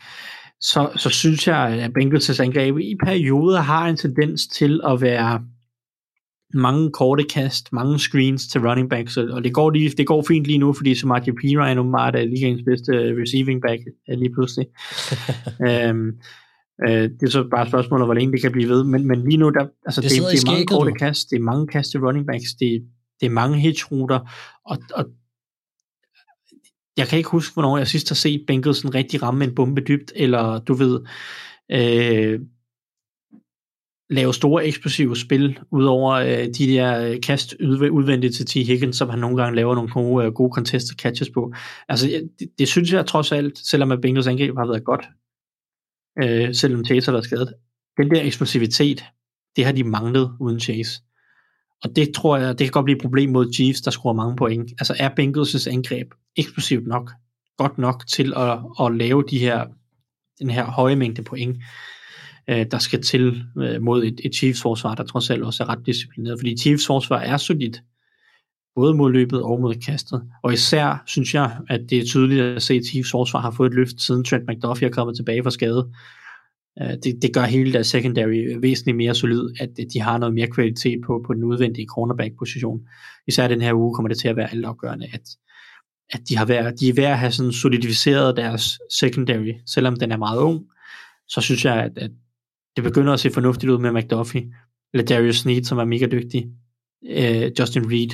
så, 0.62 0.92
så 0.96 1.10
synes 1.10 1.48
jeg, 1.48 1.58
at 1.58 1.92
Bengals' 1.98 2.42
angreb 2.42 2.78
i 2.78 2.96
perioder 3.06 3.62
har 3.62 3.88
en 3.88 3.98
tendens 3.98 4.48
til 4.48 4.82
at 4.88 5.02
være 5.02 5.46
mange 6.54 6.92
korte 6.92 7.24
kast, 7.24 7.74
mange 7.74 8.00
screens 8.00 8.48
til 8.48 8.62
running 8.62 8.90
backs, 8.90 9.18
og 9.18 9.44
det 9.44 9.54
går, 9.54 9.70
lige, 9.70 9.90
det 9.90 10.08
går 10.08 10.26
fint 10.28 10.46
lige 10.46 10.58
nu, 10.58 10.74
fordi 10.74 10.96
Samaje 10.96 11.34
Pira 11.42 11.70
er 11.70 11.74
nu 11.74 11.84
meget 11.84 12.16
af 12.16 12.30
ligens 12.30 12.62
bedste 12.66 12.92
receiving 13.22 13.62
back 13.62 13.82
lige 14.08 14.34
pludselig. 14.34 14.68
øhm, 15.68 16.12
øh, 16.88 17.04
det 17.04 17.24
er 17.24 17.30
så 17.30 17.48
bare 17.52 17.62
et 17.62 17.68
spørgsmål 17.70 18.02
om, 18.02 18.08
hvor 18.08 18.14
længe 18.14 18.32
det 18.32 18.42
kan 18.42 18.52
blive 18.52 18.70
ved, 18.70 18.84
men, 18.84 19.08
men 19.08 19.24
lige 19.24 19.38
nu, 19.38 19.50
der, 19.50 19.68
altså, 19.86 20.02
Det 20.02 20.10
det, 20.10 20.18
det, 20.32 20.44
er 20.44 20.52
mange 20.52 20.66
korte 20.66 20.90
nu. 20.92 20.96
kast, 20.96 21.30
det 21.30 21.36
er 21.36 21.42
mange 21.44 21.68
kast 21.68 21.92
til 21.92 22.00
running 22.00 22.28
backs, 22.28 22.54
det, 22.60 22.84
det 23.20 23.26
er 23.26 23.30
mange 23.30 23.58
hitchruter, 23.60 24.20
og, 24.66 24.78
og 24.94 25.06
jeg 26.98 27.08
kan 27.08 27.18
ikke 27.18 27.30
huske, 27.30 27.54
hvornår 27.54 27.78
jeg 27.78 27.88
sidst 27.88 28.10
har 28.10 28.16
set 28.16 28.44
Bengals 28.48 28.78
sådan 28.78 28.96
rigtig 28.96 29.24
ramme 29.24 29.46
en 29.46 29.56
bombe 29.56 29.82
dybt, 29.82 30.12
eller 30.16 30.60
du 30.60 30.74
ved, 30.74 31.00
øh, 31.72 32.40
lave 34.10 34.34
store 34.34 34.66
eksplosive 34.66 35.16
spil, 35.18 35.60
udover 35.72 36.12
øh, 36.14 36.48
de 36.48 36.68
der 36.68 37.10
øh, 37.10 37.22
kast 37.22 37.54
udv- 37.54 37.90
udvendigt 37.90 38.36
til 38.36 38.46
T. 38.46 38.54
Higgins, 38.68 38.98
som 38.98 39.10
han 39.10 39.20
nogle 39.20 39.38
gange 39.38 39.56
laver 39.56 39.76
nogle 39.76 39.90
gode, 39.90 40.26
øh, 40.26 40.32
gode 40.34 40.52
contested 40.56 40.96
catches 40.96 41.30
på. 41.30 41.54
Altså, 41.90 42.08
det, 42.40 42.50
det 42.60 42.68
synes 42.68 42.94
jeg 42.94 43.06
trods 43.06 43.32
alt, 43.32 43.58
selvom 43.58 43.92
at 43.92 44.02
Bengals 44.02 44.28
angreb 44.28 44.58
har 44.58 44.68
været 44.68 44.84
godt, 44.84 45.06
øh, 46.24 46.56
selvom 46.56 46.86
Chase 46.86 47.06
har 47.06 47.12
været 47.12 47.26
skadet, 47.26 47.54
den 47.98 48.12
der 48.12 48.22
eksplosivitet, 48.22 49.04
det 49.56 49.66
har 49.66 49.72
de 49.72 49.84
manglet 49.84 50.32
uden 50.40 50.60
Chase. 50.60 51.02
Og 51.84 51.96
det 51.96 52.14
tror 52.16 52.38
jeg, 52.38 52.60
det 52.60 52.66
kan 52.66 52.72
godt 52.72 52.84
blive 52.84 52.96
et 52.96 53.02
problem 53.02 53.30
mod 53.30 53.54
Chiefs, 53.54 53.82
der 53.82 53.92
scorer 53.92 54.14
mange 54.14 54.36
point. 54.36 54.72
Altså 54.80 54.96
er 55.00 55.10
Bengals' 55.10 55.74
angreb 55.74 56.08
eksplosivt 56.36 56.88
nok, 56.88 57.12
godt 57.58 57.78
nok 57.78 58.08
til 58.08 58.34
at, 58.36 58.60
at 58.80 58.96
lave 58.96 59.24
de 59.30 59.40
her, 59.40 59.66
den 60.40 60.50
her 60.50 60.66
høje 60.66 60.96
mængde 60.96 61.24
point, 61.24 61.58
øh, 62.50 62.66
der 62.72 62.78
skal 62.78 63.02
til 63.02 63.44
øh, 63.58 63.82
mod 63.82 64.04
et, 64.04 64.22
et 64.24 64.36
Chiefs 64.36 64.62
forsvar, 64.62 64.96
der 64.96 65.04
trods 65.04 65.30
alt 65.30 65.44
også 65.44 65.64
er 65.64 65.70
ret 65.70 65.86
disciplineret. 65.86 66.40
Fordi 66.40 66.58
Chiefs 66.58 66.88
forsvar 66.88 67.20
er 67.20 67.38
solidt, 67.38 67.82
både 68.80 68.94
mod 68.94 69.12
løbet 69.12 69.42
og 69.42 69.62
mod 69.62 69.76
kastet. 69.76 70.22
Og 70.44 70.54
især 70.54 71.04
synes 71.08 71.34
jeg, 71.34 71.58
at 71.70 71.82
det 71.90 71.98
er 71.98 72.06
tydeligt 72.06 72.42
at 72.42 72.62
se, 72.62 72.74
at 72.74 72.86
Chiefs 72.86 73.12
forsvar 73.12 73.40
har 73.42 73.52
fået 73.52 73.70
et 73.70 73.76
løft, 73.76 74.02
siden 74.02 74.24
Trent 74.24 74.48
McDuffie 74.48 74.88
er 74.88 74.92
kommet 74.92 75.16
tilbage 75.16 75.44
fra 75.44 75.52
skade. 75.52 75.90
Øh, 76.82 76.94
det, 77.04 77.22
det 77.22 77.34
gør 77.34 77.44
hele 77.44 77.74
deres 77.74 77.88
secondary 77.88 78.58
væsentligt 78.62 78.98
mere 78.98 79.16
solid, 79.16 79.50
at 79.60 79.70
de 79.94 80.02
har 80.02 80.18
noget 80.18 80.36
mere 80.36 80.48
kvalitet 80.48 81.02
på, 81.06 81.24
på 81.28 81.34
den 81.34 81.44
udvendige 81.44 81.88
cornerback-position. 81.88 82.80
Især 83.28 83.48
den 83.48 83.62
her 83.62 83.74
uge 83.74 83.96
kommer 83.96 84.08
det 84.08 84.18
til 84.18 84.28
at 84.28 84.36
være 84.36 84.52
altafgørende, 84.52 85.08
at, 85.14 85.22
at 86.10 86.22
de, 86.30 86.38
har 86.38 86.46
været, 86.46 86.80
de 86.80 86.90
er 86.90 86.94
ved 86.94 87.04
at 87.04 87.18
have 87.18 87.32
sådan 87.32 87.52
solidificeret 87.52 88.38
deres 88.38 88.80
secondary, 89.00 89.54
selvom 89.66 89.96
den 89.96 90.12
er 90.12 90.18
meget 90.18 90.40
ung, 90.40 90.62
så 91.28 91.42
synes 91.42 91.66
jeg, 91.66 91.76
at, 91.76 91.98
at 91.98 92.12
det 92.76 92.84
begynder 92.84 93.14
at 93.14 93.20
se 93.20 93.30
fornuftigt 93.32 93.72
ud 93.72 93.78
med 93.78 93.92
McDuffie, 93.92 94.54
eller 94.94 95.06
Darius 95.06 95.38
Sneed, 95.38 95.64
som 95.64 95.78
er 95.78 95.86
mega 95.86 96.06
dygtig, 96.06 96.48
øh, 97.10 97.52
Justin 97.60 97.92
Reed 97.92 98.10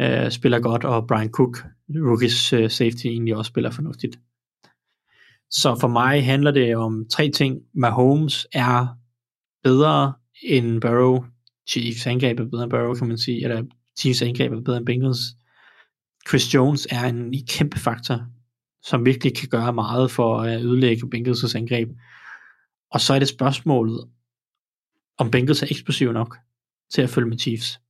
øh, 0.00 0.30
spiller 0.30 0.60
godt, 0.60 0.84
og 0.84 1.06
Brian 1.06 1.30
Cook, 1.30 1.64
rookies 1.90 2.52
øh, 2.52 2.70
safety, 2.70 3.06
egentlig 3.06 3.36
også 3.36 3.48
spiller 3.48 3.70
fornuftigt. 3.70 4.18
Så 5.50 5.76
for 5.80 5.88
mig 5.88 6.24
handler 6.24 6.50
det 6.50 6.76
om 6.76 7.06
tre 7.12 7.30
ting. 7.30 7.60
Mahomes 7.74 8.46
er 8.52 8.86
bedre 9.62 10.12
end 10.42 10.80
Burrow. 10.80 11.24
Chiefs 11.68 12.06
angreb 12.06 12.40
er 12.40 12.44
bedre 12.44 12.62
end 12.62 12.70
Burrow, 12.70 12.94
kan 12.94 13.08
man 13.08 13.18
sige. 13.18 13.44
Eller 13.44 13.62
Chiefs 13.98 14.22
angreb 14.22 14.52
er 14.52 14.60
bedre 14.60 14.76
end 14.76 14.86
Bengals. 14.86 15.18
Chris 16.28 16.54
Jones 16.54 16.86
er 16.90 17.04
en 17.04 17.34
kæmpe 17.48 17.78
faktor, 17.78 18.26
som 18.82 19.06
virkelig 19.06 19.36
kan 19.36 19.48
gøre 19.48 19.72
meget 19.72 20.10
for 20.10 20.40
at 20.40 20.60
øh, 20.60 20.66
ødelægge 20.66 21.06
Bengals' 21.14 21.56
angreb. 21.56 21.88
Og 22.90 23.00
så 23.00 23.14
er 23.14 23.18
det 23.18 23.28
spørgsmålet, 23.28 24.08
om 25.18 25.30
Bengals 25.30 25.62
er 25.62 25.66
eksplosiv 25.70 26.12
nok 26.12 26.36
til 26.94 27.02
at 27.02 27.10
følge 27.10 27.28
med 27.28 27.38
Chiefs. 27.38 27.80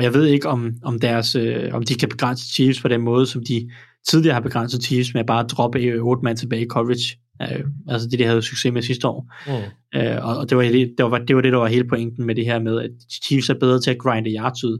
Og 0.00 0.04
jeg 0.04 0.14
ved 0.14 0.26
ikke, 0.26 0.48
om, 0.48 0.72
om, 0.82 0.98
deres, 0.98 1.34
øh, 1.34 1.74
om 1.74 1.82
de 1.82 1.94
kan 1.94 2.08
begrænse 2.08 2.52
Chiefs 2.52 2.82
på 2.82 2.88
den 2.88 3.00
måde, 3.00 3.26
som 3.26 3.44
de 3.44 3.70
tidligere 4.08 4.34
har 4.34 4.40
begrænset 4.40 4.82
Chiefs 4.82 5.14
med 5.14 5.20
at 5.20 5.26
bare 5.26 5.46
droppe 5.46 5.78
øh, 5.78 6.04
8 6.04 6.24
mand 6.24 6.36
tilbage 6.36 6.62
i 6.62 6.68
coverage. 6.68 7.18
Øh, 7.42 7.64
altså 7.88 8.08
det, 8.08 8.18
de 8.18 8.24
havde 8.24 8.42
succes 8.42 8.72
med 8.72 8.82
sidste 8.82 9.08
år. 9.08 9.32
Mm. 9.46 10.00
Øh, 10.00 10.24
og 10.24 10.36
og 10.36 10.50
det, 10.50 10.56
var, 10.56 10.62
det, 10.62 11.10
var, 11.10 11.18
det 11.18 11.36
var 11.36 11.42
det, 11.42 11.52
der 11.52 11.58
var 11.58 11.66
hele 11.66 11.88
pointen 11.88 12.26
med 12.26 12.34
det 12.34 12.44
her 12.44 12.58
med, 12.58 12.80
at 12.80 12.90
Chiefs 13.24 13.50
er 13.50 13.58
bedre 13.58 13.80
til 13.80 13.90
at 13.90 13.98
grinde 13.98 14.34
yards 14.38 14.64
ud. 14.64 14.78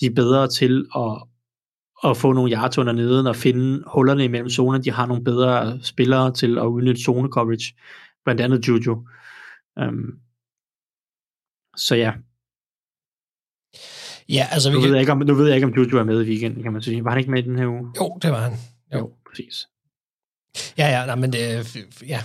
De 0.00 0.06
er 0.06 0.14
bedre 0.14 0.48
til 0.48 0.86
at, 0.96 1.22
at 2.10 2.16
få 2.16 2.32
nogle 2.32 2.52
yards 2.52 2.78
under 2.78 2.92
neden 2.92 3.26
og 3.26 3.36
finde 3.36 3.82
hullerne 3.86 4.24
imellem 4.24 4.50
zoner. 4.50 4.78
De 4.78 4.90
har 4.90 5.06
nogle 5.06 5.24
bedre 5.24 5.78
spillere 5.82 6.32
til 6.32 6.58
at 6.58 6.66
udnytte 6.66 7.02
zone 7.02 7.28
coverage. 7.28 7.74
Blandt 8.24 8.40
andet 8.40 8.68
Juju. 8.68 9.06
Um, 9.80 10.18
så 11.76 11.94
ja, 11.94 12.12
Ja, 14.28 14.46
altså 14.50 14.70
vi 14.70 14.74
nu 14.74 14.80
kan... 14.80 14.88
ved, 14.88 14.96
jeg 14.96 15.00
ikke, 15.00 15.12
om, 15.12 15.18
nu 15.18 15.34
ved 15.34 15.46
jeg 15.46 15.54
ikke, 15.54 15.66
om 15.66 15.74
Juju 15.76 15.98
er 15.98 16.04
med 16.04 16.22
i 16.22 16.28
weekenden, 16.28 16.62
kan 16.62 16.72
man 16.72 16.82
sige. 16.82 17.04
Var 17.04 17.10
han 17.10 17.18
ikke 17.18 17.30
med 17.30 17.42
i 17.42 17.46
den 17.46 17.58
her 17.58 17.66
uge? 17.66 17.90
Jo, 18.00 18.18
det 18.22 18.30
var 18.30 18.40
han. 18.40 18.52
Jo, 18.92 18.98
jo 18.98 19.10
præcis. 19.30 19.68
Ja, 20.78 21.00
ja, 21.00 21.06
nej, 21.06 21.14
men 21.14 21.32
det, 21.32 21.60
f- 21.60 22.06
ja. 22.08 22.22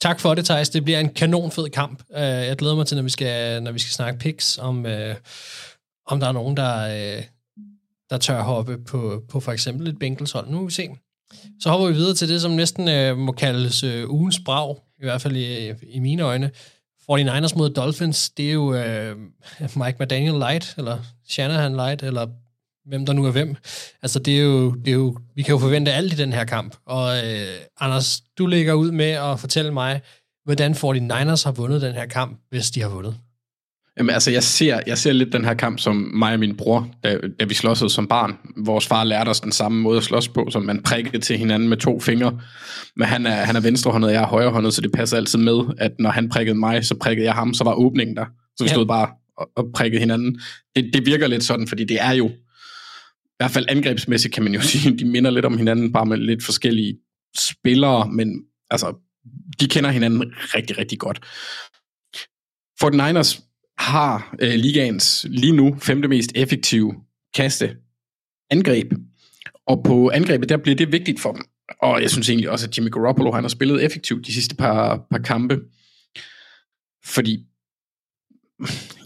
Tak 0.00 0.20
for 0.20 0.34
det, 0.34 0.44
Thijs. 0.44 0.68
Det 0.68 0.84
bliver 0.84 1.00
en 1.00 1.08
kanonfed 1.08 1.68
kamp. 1.68 2.02
Uh, 2.10 2.20
jeg 2.20 2.56
glæder 2.56 2.74
mig 2.74 2.86
til, 2.86 2.96
når 2.96 3.02
vi 3.02 3.10
skal, 3.10 3.62
når 3.62 3.72
vi 3.72 3.78
skal 3.78 3.92
snakke 3.92 4.18
picks, 4.18 4.58
om, 4.58 4.84
uh, 4.84 5.14
om 6.06 6.20
der 6.20 6.28
er 6.28 6.32
nogen, 6.32 6.56
der, 6.56 6.86
uh, 7.16 7.22
der 8.10 8.18
tør 8.18 8.42
hoppe 8.42 8.78
på, 8.78 9.22
på 9.28 9.40
for 9.40 9.52
eksempel 9.52 9.88
et 9.88 9.98
Bengals 9.98 10.32
hold. 10.32 10.48
Nu 10.50 10.58
må 10.60 10.64
vi 10.64 10.72
se. 10.72 10.88
Så 11.60 11.70
hopper 11.70 11.86
vi 11.86 11.94
videre 11.94 12.14
til 12.14 12.28
det, 12.28 12.40
som 12.40 12.50
næsten 12.50 13.12
uh, 13.12 13.18
må 13.18 13.32
kaldes 13.32 13.84
uh, 13.84 14.10
ugens 14.10 14.40
brag, 14.44 14.76
i 14.98 15.04
hvert 15.04 15.22
fald 15.22 15.36
i, 15.36 15.72
i 15.88 15.98
mine 15.98 16.22
øjne. 16.22 16.50
49ers 17.10 17.56
mod 17.56 17.70
Dolphins, 17.70 18.30
det 18.30 18.48
er 18.48 18.52
jo 18.52 18.74
øh, 18.74 19.16
Mike 19.60 19.96
McDaniel 20.00 20.38
Light, 20.38 20.74
eller 20.78 20.98
Shanahan 21.28 21.72
Light, 21.72 22.02
eller 22.02 22.26
hvem 22.88 23.06
der 23.06 23.12
nu 23.12 23.24
er 23.24 23.30
hvem. 23.30 23.56
Altså, 24.02 24.18
det 24.18 24.38
er 24.38 24.42
jo, 24.42 24.74
det 24.74 24.88
er 24.88 24.94
jo, 24.94 25.16
vi 25.34 25.42
kan 25.42 25.52
jo 25.52 25.58
forvente 25.58 25.92
alt 25.92 26.12
i 26.12 26.16
den 26.16 26.32
her 26.32 26.44
kamp. 26.44 26.76
Og 26.86 27.16
øh, 27.26 27.46
Anders, 27.80 28.20
du 28.38 28.46
ligger 28.46 28.74
ud 28.74 28.90
med 28.90 29.10
at 29.10 29.40
fortælle 29.40 29.72
mig, 29.72 30.00
hvordan 30.44 30.72
49ers 30.72 31.44
har 31.44 31.52
vundet 31.52 31.82
den 31.82 31.94
her 31.94 32.06
kamp, 32.06 32.40
hvis 32.50 32.70
de 32.70 32.82
har 32.82 32.88
vundet. 32.88 33.16
Jamen, 33.98 34.10
altså, 34.14 34.30
jeg 34.30 34.42
ser, 34.42 34.80
jeg 34.86 34.98
ser 34.98 35.12
lidt 35.12 35.32
den 35.32 35.44
her 35.44 35.54
kamp 35.54 35.78
som 35.78 36.10
mig 36.14 36.32
og 36.32 36.38
min 36.40 36.56
bror, 36.56 36.88
da, 37.04 37.18
da 37.40 37.44
vi 37.44 37.54
slåsede 37.54 37.90
som 37.90 38.06
barn. 38.08 38.36
Vores 38.56 38.86
far 38.86 39.04
lærte 39.04 39.28
os 39.28 39.40
den 39.40 39.52
samme 39.52 39.80
måde 39.82 39.96
at 39.96 40.04
slås 40.04 40.28
på, 40.28 40.48
som 40.50 40.62
man 40.62 40.82
prikkede 40.82 41.18
til 41.18 41.38
hinanden 41.38 41.68
med 41.68 41.76
to 41.76 42.00
fingre. 42.00 42.40
Men 42.96 43.08
han 43.08 43.26
er, 43.26 43.30
han 43.44 43.56
er 43.56 43.60
venstrehåndet, 43.60 44.08
og 44.08 44.14
jeg 44.14 44.22
er 44.22 44.26
højrehåndet, 44.26 44.74
så 44.74 44.80
det 44.80 44.92
passer 44.92 45.16
altid 45.16 45.38
med, 45.38 45.60
at 45.78 45.92
når 45.98 46.10
han 46.10 46.28
prikkede 46.28 46.58
mig, 46.58 46.84
så 46.84 46.94
prikkede 46.94 47.26
jeg 47.26 47.34
ham, 47.34 47.54
så 47.54 47.64
var 47.64 47.74
åbningen 47.74 48.16
der. 48.16 48.24
Så 48.56 48.64
vi 48.64 48.68
Ja. 48.68 48.72
stod 48.74 48.86
bare 48.86 49.08
og, 49.38 49.50
og 49.56 49.64
prikkede 49.74 50.00
hinanden. 50.00 50.40
Det, 50.76 50.90
det 50.92 51.06
virker 51.06 51.26
lidt 51.26 51.44
sådan, 51.44 51.68
fordi 51.68 51.84
det 51.84 52.00
er 52.00 52.12
jo, 52.12 52.28
i 52.28 53.36
hvert 53.38 53.50
fald 53.50 53.66
angrebsmæssigt 53.68 54.34
kan 54.34 54.42
man 54.44 54.54
jo 54.54 54.60
sige, 54.70 54.98
de 54.98 55.04
minder 55.04 55.30
lidt 55.30 55.44
om 55.44 55.58
hinanden, 55.58 55.92
bare 55.92 56.06
med 56.06 56.16
lidt 56.16 56.44
forskellige 56.44 56.96
spillere, 57.38 58.08
men 58.12 58.42
altså, 58.70 58.94
de 59.60 59.68
kender 59.68 59.90
hinanden 59.90 60.24
rigtig, 60.54 60.78
rigtig 60.78 60.98
godt. 60.98 61.20
49ers 62.84 63.45
har 63.78 64.36
øh, 64.40 64.54
ligaens 64.54 65.26
lige 65.28 65.56
nu 65.56 65.76
femte 65.82 66.08
mest 66.08 66.32
effektive 66.34 66.94
kaste 67.34 67.76
angreb. 68.50 68.92
Og 69.66 69.82
på 69.84 70.10
angrebet, 70.10 70.48
der 70.48 70.56
bliver 70.56 70.76
det 70.76 70.92
vigtigt 70.92 71.20
for 71.20 71.32
dem. 71.32 71.42
Og 71.82 72.02
jeg 72.02 72.10
synes 72.10 72.28
egentlig 72.28 72.50
også, 72.50 72.66
at 72.66 72.78
Jimmy 72.78 72.90
Garoppolo 72.90 73.32
han 73.32 73.44
har 73.44 73.48
spillet 73.48 73.84
effektivt 73.84 74.26
de 74.26 74.34
sidste 74.34 74.56
par, 74.56 75.06
par 75.10 75.18
kampe. 75.18 75.60
Fordi 77.04 77.46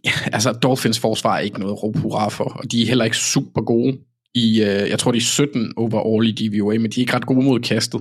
ja, 0.04 0.12
altså 0.32 0.52
Dolphins 0.52 0.98
forsvar 0.98 1.36
er 1.36 1.40
ikke 1.40 1.60
noget 1.60 1.78
at 1.84 2.00
hurra 2.00 2.28
for, 2.28 2.44
og 2.44 2.72
de 2.72 2.82
er 2.82 2.86
heller 2.86 3.04
ikke 3.04 3.16
super 3.16 3.62
gode 3.62 3.98
i, 4.34 4.60
øh, 4.62 4.88
jeg 4.88 4.98
tror 4.98 5.12
de 5.12 5.18
er 5.18 5.22
17 5.22 5.72
overall 5.76 6.28
i 6.28 6.32
DVOA, 6.32 6.78
men 6.78 6.90
de 6.90 7.00
er 7.00 7.02
ikke 7.02 7.14
ret 7.14 7.26
gode 7.26 7.44
mod 7.44 7.60
kastet. 7.60 8.00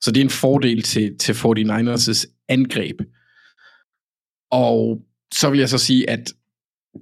Så 0.00 0.10
det 0.10 0.20
er 0.20 0.24
en 0.24 0.30
fordel 0.30 0.82
til, 0.82 1.18
til 1.18 1.32
49ers' 1.32 2.44
angreb. 2.48 3.00
Og 4.50 5.00
så 5.34 5.50
vil 5.50 5.58
jeg 5.58 5.68
så 5.68 5.78
sige, 5.78 6.10
at 6.10 6.32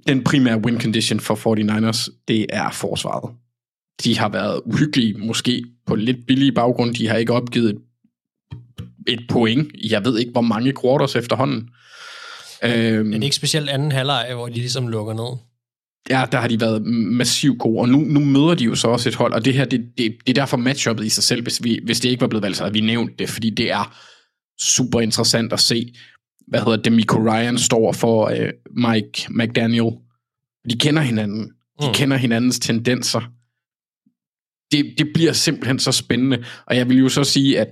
den 0.07 0.23
primære 0.23 0.57
win 0.57 0.81
condition 0.81 1.19
for 1.19 1.35
49ers, 1.35 2.23
det 2.27 2.45
er 2.49 2.71
forsvaret. 2.71 3.35
De 4.03 4.17
har 4.17 4.29
været 4.29 4.61
uhyggelige, 4.65 5.13
måske 5.13 5.63
på 5.85 5.95
lidt 5.95 6.17
billige 6.27 6.51
baggrund. 6.51 6.95
De 6.95 7.07
har 7.07 7.17
ikke 7.17 7.33
opgivet 7.33 7.69
et, 7.69 7.77
et 9.07 9.19
point. 9.29 9.71
Jeg 9.89 10.05
ved 10.05 10.19
ikke, 10.19 10.31
hvor 10.31 10.41
mange 10.41 10.73
quarters 10.81 11.15
efterhånden. 11.15 11.69
Øhm, 12.63 13.11
Det 13.11 13.19
er 13.19 13.23
ikke 13.23 13.35
specielt 13.35 13.69
anden 13.69 13.91
halvleg, 13.91 14.31
hvor 14.33 14.47
de 14.47 14.53
ligesom 14.53 14.87
lukker 14.87 15.13
ned. 15.13 15.37
Ja, 16.09 16.25
der 16.31 16.37
har 16.37 16.47
de 16.47 16.61
været 16.61 16.85
massivt 16.91 17.59
gode, 17.59 17.79
og 17.79 17.89
nu, 17.89 17.97
nu 17.97 18.19
møder 18.19 18.55
de 18.55 18.63
jo 18.63 18.75
så 18.75 18.87
også 18.87 19.09
et 19.09 19.15
hold, 19.15 19.33
og 19.33 19.45
det 19.45 19.53
her, 19.53 19.65
det, 19.65 19.81
det, 19.97 20.15
det 20.27 20.29
er 20.29 20.41
derfor 20.41 20.57
matchuppet 20.57 21.05
i 21.05 21.09
sig 21.09 21.23
selv, 21.23 21.43
hvis, 21.43 21.63
vi, 21.63 21.79
hvis 21.85 21.99
det 21.99 22.09
ikke 22.09 22.21
var 22.21 22.27
blevet 22.27 22.43
valgt, 22.43 22.57
så 22.57 22.63
havde 22.63 22.73
vi 22.73 22.81
nævnt 22.81 23.19
det, 23.19 23.29
fordi 23.29 23.49
det 23.49 23.71
er 23.71 23.95
super 24.61 25.01
interessant 25.01 25.53
at 25.53 25.59
se, 25.59 25.93
hvad 26.47 26.59
hedder 26.59 26.77
det, 26.77 26.91
Miko 26.93 27.17
Ryan 27.17 27.57
står 27.57 27.91
for 27.91 28.31
uh, 28.31 28.47
Mike 28.91 29.27
McDaniel. 29.29 29.91
De 30.69 30.77
kender 30.79 31.01
hinanden. 31.01 31.51
De 31.81 31.87
mm. 31.87 31.93
kender 31.93 32.17
hinandens 32.17 32.59
tendenser. 32.59 33.21
Det, 34.71 34.93
det 34.97 35.07
bliver 35.13 35.33
simpelthen 35.33 35.79
så 35.79 35.91
spændende, 35.91 36.43
og 36.65 36.77
jeg 36.77 36.89
vil 36.89 36.97
jo 36.99 37.09
så 37.09 37.23
sige, 37.23 37.59
at 37.59 37.67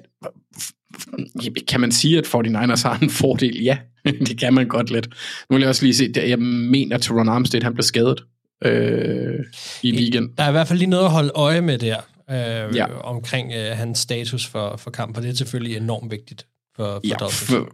kan 1.68 1.82
man 1.82 1.92
sige, 1.92 2.18
at 2.18 2.26
49ers 2.28 2.88
har 2.88 3.00
en 3.02 3.10
fordel? 3.10 3.64
Ja, 3.64 3.78
det 4.28 4.40
kan 4.40 4.54
man 4.54 4.68
godt 4.68 4.92
lidt. 4.92 5.08
Nu 5.50 5.56
vil 5.56 5.60
jeg 5.62 5.70
også 5.70 5.84
lige 5.84 5.94
se, 5.96 6.14
jeg 6.16 6.40
mener, 6.40 6.96
at 6.96 7.02
Teron 7.02 7.30
Armstead 7.30 7.64
han 7.64 7.74
blev 7.74 7.84
skadet 7.84 8.24
øh, 8.66 9.40
i 9.84 9.96
weekend. 9.98 10.30
Der 10.38 10.44
er 10.44 10.48
i 10.50 10.52
hvert 10.52 10.68
fald 10.68 10.80
lige 10.80 10.90
noget 10.90 11.06
at 11.06 11.12
holde 11.12 11.32
øje 11.36 11.62
med 11.62 11.78
der, 11.78 11.98
øh, 12.32 12.76
Ja. 12.76 12.86
omkring 13.00 13.54
øh, 13.54 13.78
hans 13.78 14.00
status 14.00 14.46
for, 14.48 14.78
for 14.78 14.92
kamp, 14.92 15.18
og 15.18 15.24
det 15.24 15.30
er 15.30 15.36
selvfølgelig 15.36 15.78
enormt 15.78 16.12
vigtigt 16.12 16.48
for, 16.76 16.84
for 16.86 17.02
Ja, 17.08 17.16
Dolphins. 17.20 17.50
for, 17.50 17.70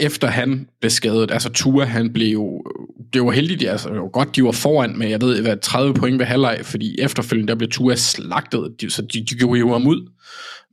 efter 0.00 0.28
han 0.28 0.68
blev 0.80 0.90
skadet, 0.90 1.30
altså 1.30 1.48
Tua, 1.48 1.84
han 1.84 2.12
blev 2.12 2.32
jo, 2.32 2.62
det 3.12 3.22
var 3.22 3.30
heldigt, 3.30 3.70
altså 3.70 3.88
det 3.88 4.00
var 4.00 4.08
godt, 4.08 4.36
de 4.36 4.44
var 4.44 4.52
foran 4.52 4.98
med, 4.98 5.08
jeg 5.08 5.20
ved, 5.20 5.42
hvad, 5.42 5.56
30 5.56 5.94
point 5.94 6.18
ved 6.18 6.26
halvleg, 6.26 6.60
fordi 6.62 6.96
efterfølgende, 7.00 7.50
der 7.50 7.58
blev 7.58 7.70
Tua 7.70 7.94
slagtet, 7.94 8.74
de, 8.80 8.90
så 8.90 9.02
de, 9.02 9.24
de 9.24 9.34
gjorde 9.34 9.60
jo 9.60 9.72
ham 9.72 9.86
ud. 9.86 10.10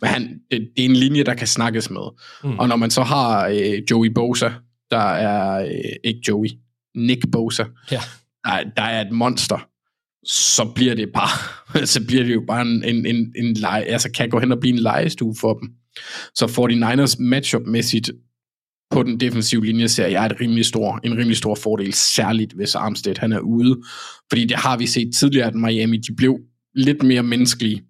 Men 0.01 0.09
han, 0.09 0.39
det, 0.51 0.67
det 0.75 0.85
er 0.85 0.89
en 0.89 0.95
linje, 0.95 1.23
der 1.23 1.33
kan 1.33 1.47
snakkes 1.47 1.89
med. 1.89 2.01
Mm. 2.43 2.59
Og 2.59 2.67
når 2.67 2.75
man 2.75 2.89
så 2.89 3.03
har 3.03 3.47
øh, 3.47 3.81
Joey 3.91 4.09
Bosa, 4.15 4.49
der 4.91 5.11
er, 5.11 5.65
øh, 5.65 5.95
ikke 6.03 6.21
Joey, 6.27 6.47
Nick 6.95 7.31
Bosa, 7.31 7.63
ja. 7.91 8.01
der, 8.45 8.63
der 8.77 8.83
er 8.83 9.01
et 9.01 9.11
monster, 9.11 9.67
så 10.25 10.71
bliver 10.75 10.95
det 10.95 11.09
bare, 11.13 11.85
så 11.93 12.05
bliver 12.07 12.23
det 12.23 12.33
jo 12.33 12.43
bare 12.47 12.61
en, 12.61 12.83
en, 12.83 13.05
en, 13.05 13.33
en 13.35 13.53
lege, 13.53 13.83
altså 13.83 14.11
kan 14.11 14.29
gå 14.29 14.39
hen 14.39 14.51
og 14.51 14.59
blive 14.59 14.73
en 14.73 14.79
legestue 14.79 15.35
for 15.41 15.53
dem. 15.53 15.69
Så 16.35 16.45
49ers 16.45 17.23
matchup-mæssigt 17.23 18.11
på 18.91 19.03
den 19.03 19.19
defensive 19.19 19.65
linje 19.65 19.87
ser 19.87 20.07
jeg 20.07 20.25
et 20.25 20.41
rimelig 20.41 20.65
stor, 20.65 20.99
en 21.03 21.17
rimelig 21.17 21.37
stor 21.37 21.55
fordel, 21.55 21.93
særligt 21.93 22.53
hvis 22.53 22.75
Armstead 22.75 23.15
han 23.17 23.31
er 23.31 23.39
ude. 23.39 23.81
Fordi 24.29 24.45
det 24.45 24.57
har 24.57 24.77
vi 24.77 24.87
set 24.87 25.09
tidligere, 25.19 25.47
at 25.47 25.55
Miami 25.55 25.97
de 25.97 26.15
blev 26.15 26.39
lidt 26.75 27.03
mere 27.03 27.23
menneskelige, 27.23 27.83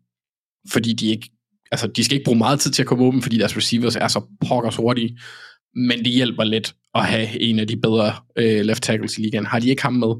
fordi 0.71 0.93
de 0.93 1.07
ikke, 1.07 1.29
altså 1.71 1.87
de 1.87 2.03
skal 2.03 2.15
ikke 2.15 2.25
bruge 2.25 2.37
meget 2.37 2.59
tid 2.59 2.71
til 2.71 2.83
at 2.83 2.87
komme 2.87 3.03
åben, 3.03 3.21
fordi 3.21 3.37
deres 3.37 3.57
receivers 3.57 3.95
er 3.95 4.07
så 4.07 4.21
pokkers 4.47 4.75
hurtige, 4.75 5.19
men 5.75 5.99
det 5.99 6.11
hjælper 6.11 6.43
lidt 6.43 6.75
at 6.95 7.05
have 7.05 7.39
en 7.41 7.59
af 7.59 7.67
de 7.67 7.77
bedre 7.77 8.13
øh, 8.35 8.65
left 8.65 8.83
tackles 8.83 9.17
i 9.17 9.21
ligaen. 9.21 9.45
Har 9.45 9.59
de 9.59 9.69
ikke 9.69 9.83
ham 9.83 9.93
med, 9.93 10.15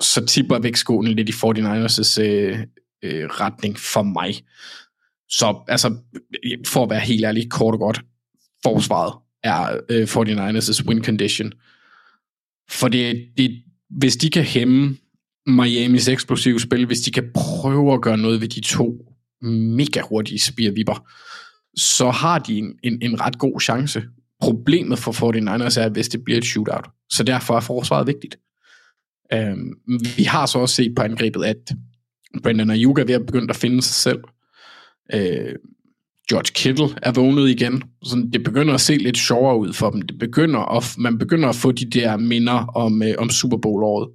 så 0.00 0.26
tipper 0.26 0.58
vægtskålen 0.58 1.14
lidt 1.14 1.28
i 1.28 1.32
49ers' 1.32 2.20
øh, 2.22 2.58
øh, 3.02 3.24
retning 3.26 3.78
for 3.78 4.02
mig. 4.02 4.34
Så 5.28 5.64
altså, 5.68 5.96
for 6.66 6.82
at 6.82 6.90
være 6.90 7.00
helt 7.00 7.24
ærlig, 7.24 7.50
kort 7.50 7.74
og 7.74 7.80
godt, 7.80 8.00
forsvaret 8.62 9.21
er 9.44 9.80
øh, 9.88 10.02
49ers' 10.02 10.86
win 10.86 11.04
condition. 11.04 11.52
For 12.70 12.88
det, 12.88 13.28
det, 13.36 13.62
hvis 13.90 14.16
de 14.16 14.30
kan 14.30 14.44
hæmme 14.44 14.96
Miamis 15.46 16.08
eksplosive 16.08 16.60
spil, 16.60 16.86
hvis 16.86 17.00
de 17.00 17.10
kan 17.10 17.30
prøve 17.34 17.94
at 17.94 18.02
gøre 18.02 18.18
noget 18.18 18.40
ved 18.40 18.48
de 18.48 18.60
to 18.60 19.12
mega 19.76 20.00
hurtige 20.00 20.38
spirvipper, 20.38 21.08
så 21.76 22.10
har 22.10 22.38
de 22.38 22.58
en, 22.58 22.78
en, 22.82 22.98
en 23.02 23.20
ret 23.20 23.38
god 23.38 23.60
chance. 23.60 24.02
Problemet 24.40 24.98
for 24.98 25.12
49ers 25.12 25.80
er, 25.80 25.88
hvis 25.88 26.08
det 26.08 26.24
bliver 26.24 26.38
et 26.38 26.44
shootout. 26.44 26.86
Så 27.10 27.22
derfor 27.22 27.56
er 27.56 27.60
forsvaret 27.60 28.06
vigtigt. 28.06 28.36
Øhm, 29.32 29.72
vi 30.16 30.22
har 30.22 30.46
så 30.46 30.58
også 30.58 30.74
set 30.74 30.94
på 30.94 31.02
angrebet, 31.02 31.44
at 31.44 31.72
Brandon 32.42 32.70
Ayuk 32.70 32.98
er 32.98 33.04
ved 33.04 33.14
at 33.14 33.26
begynde 33.26 33.50
at 33.50 33.56
finde 33.56 33.82
sig 33.82 33.94
selv. 33.94 34.20
Øh, 35.14 35.54
George 36.32 36.52
Kittle 36.54 36.88
er 37.02 37.12
vågnet 37.12 37.48
igen. 37.48 37.82
Så 38.04 38.28
det 38.32 38.44
begynder 38.44 38.74
at 38.74 38.80
se 38.80 38.96
lidt 38.96 39.18
sjovere 39.18 39.58
ud 39.58 39.72
for 39.72 39.90
dem. 39.90 40.02
Det 40.02 40.18
begynder 40.18 40.76
at, 40.76 40.84
man 40.98 41.18
begynder 41.18 41.48
at 41.48 41.56
få 41.56 41.72
de 41.72 41.90
der 41.90 42.16
minder 42.16 42.52
om, 42.52 43.02
øh, 43.02 43.14
om 43.18 43.30
Super 43.30 43.56
Bowl-året, 43.56 44.08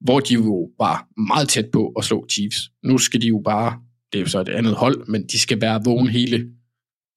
hvor 0.00 0.20
de 0.20 0.34
jo 0.34 0.68
var 0.78 1.06
meget 1.28 1.48
tæt 1.48 1.66
på 1.72 1.92
at 1.98 2.04
slå 2.04 2.26
Chiefs. 2.30 2.56
Nu 2.84 2.98
skal 2.98 3.22
de 3.22 3.26
jo 3.26 3.42
bare, 3.44 3.78
det 4.12 4.18
er 4.18 4.22
jo 4.22 4.28
så 4.28 4.40
et 4.40 4.48
andet 4.48 4.74
hold, 4.74 5.06
men 5.08 5.26
de 5.26 5.38
skal 5.38 5.60
være 5.60 5.80
vågen 5.84 6.08
hele, 6.08 6.46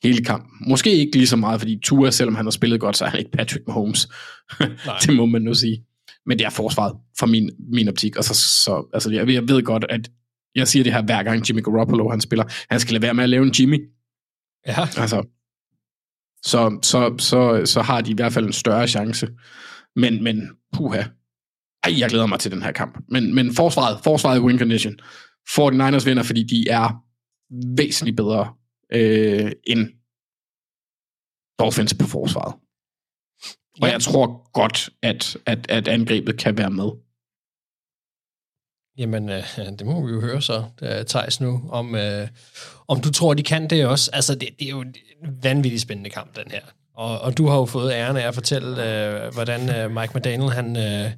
hele 0.03 0.23
kampen. 0.25 0.69
Måske 0.69 0.91
ikke 0.91 1.17
lige 1.17 1.27
så 1.27 1.35
meget, 1.35 1.61
fordi 1.61 1.79
Tua, 1.83 2.11
selvom 2.11 2.35
han 2.35 2.45
har 2.45 2.51
spillet 2.51 2.79
godt, 2.79 2.97
så 2.97 3.05
er 3.05 3.09
han 3.09 3.19
ikke 3.19 3.31
Patrick 3.31 3.67
Mahomes. 3.67 4.07
det 5.05 5.15
må 5.15 5.25
man 5.25 5.41
nu 5.41 5.53
sige. 5.53 5.83
men 6.25 6.39
det 6.39 6.45
er 6.45 6.49
forsvaret 6.49 6.93
for 7.19 7.25
min, 7.25 7.49
min 7.73 7.87
optik. 7.87 8.15
Og 8.15 8.23
så, 8.23 8.33
så 8.33 8.89
altså, 8.93 9.11
jeg, 9.11 9.29
jeg 9.29 9.47
ved 9.47 9.63
godt, 9.63 9.85
at 9.89 10.09
jeg 10.55 10.67
siger 10.67 10.83
det 10.83 10.93
her 10.93 11.01
hver 11.01 11.23
gang 11.23 11.49
Jimmy 11.49 11.63
Garoppolo 11.63 12.09
han 12.09 12.21
spiller. 12.21 12.45
Han 12.69 12.79
skal 12.79 12.93
lade 12.93 13.01
være 13.01 13.13
med 13.13 13.23
at 13.23 13.29
lave 13.29 13.45
en 13.45 13.51
Jimmy. 13.59 13.79
Ja. 14.67 14.81
Altså, 14.97 15.23
så, 16.45 16.79
så, 16.83 17.15
så, 17.19 17.61
så 17.65 17.81
har 17.81 18.01
de 18.01 18.11
i 18.11 18.13
hvert 18.13 18.33
fald 18.33 18.45
en 18.45 18.53
større 18.53 18.87
chance. 18.87 19.27
Men, 19.95 20.23
men 20.23 20.49
puha. 20.73 21.03
Ej, 21.83 21.99
jeg 21.99 22.09
glæder 22.09 22.25
mig 22.25 22.39
til 22.39 22.51
den 22.51 22.61
her 22.63 22.71
kamp. 22.71 22.97
Men, 23.09 23.35
men 23.35 23.55
forsvaret, 23.55 23.99
forsvaret 24.03 24.37
i 24.37 24.41
win 24.41 24.59
condition. 24.59 24.93
49ers 25.49 26.05
vinder, 26.05 26.23
fordi 26.23 26.43
de 26.43 26.69
er 26.69 27.03
væsentligt 27.77 28.17
bedre 28.17 28.53
øh, 28.93 29.51
end 29.67 29.89
Dolphins 31.59 31.93
på 31.93 32.07
forsvaret. 32.07 32.53
Og 33.81 33.87
Ja. 33.87 33.91
jeg 33.91 34.01
tror 34.01 34.51
godt, 34.51 34.89
at, 35.01 35.37
at, 35.45 35.71
at 35.71 35.87
angrebet 35.87 36.39
kan 36.39 36.57
være 36.57 36.71
med. 36.71 36.89
Jamen, 38.97 39.29
øh, 39.29 39.43
det 39.79 39.85
må 39.85 40.05
vi 40.05 40.13
jo 40.13 40.21
høre 40.21 40.41
så, 40.41 40.63
øh, 40.81 41.05
Thijs, 41.05 41.41
nu, 41.41 41.61
om, 41.69 41.95
øh, 41.95 42.27
om 42.87 43.01
du 43.01 43.11
tror, 43.11 43.33
de 43.33 43.43
kan 43.43 43.69
det 43.69 43.85
også. 43.85 44.09
Altså, 44.13 44.35
det, 44.35 44.49
det 44.59 44.65
er 44.65 44.71
jo 44.71 44.81
en 44.81 44.95
vanvittig 45.43 45.81
spændende 45.81 46.09
kamp, 46.09 46.35
den 46.35 46.51
her. 46.51 46.61
Og, 46.95 47.21
og 47.21 47.37
du 47.37 47.47
har 47.47 47.57
jo 47.57 47.65
fået 47.65 47.91
æren 47.91 48.17
af 48.17 48.27
at 48.27 48.33
fortælle, 48.33 48.69
øh, 48.69 49.33
hvordan 49.33 49.75
øh, 49.75 49.91
Mike 49.91 50.17
McDaniel, 50.17 50.51
han 50.51 50.77
øh, 50.77 51.11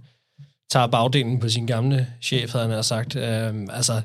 tager 0.70 0.88
bagdelen 0.88 1.40
på 1.40 1.50
sin 1.50 1.68
gamle 1.68 2.08
chef, 2.22 2.52
havde 2.52 2.66
han 2.66 2.76
har 2.76 2.82
sagt. 2.82 3.16
Øh, 3.16 3.54
altså, 3.70 4.02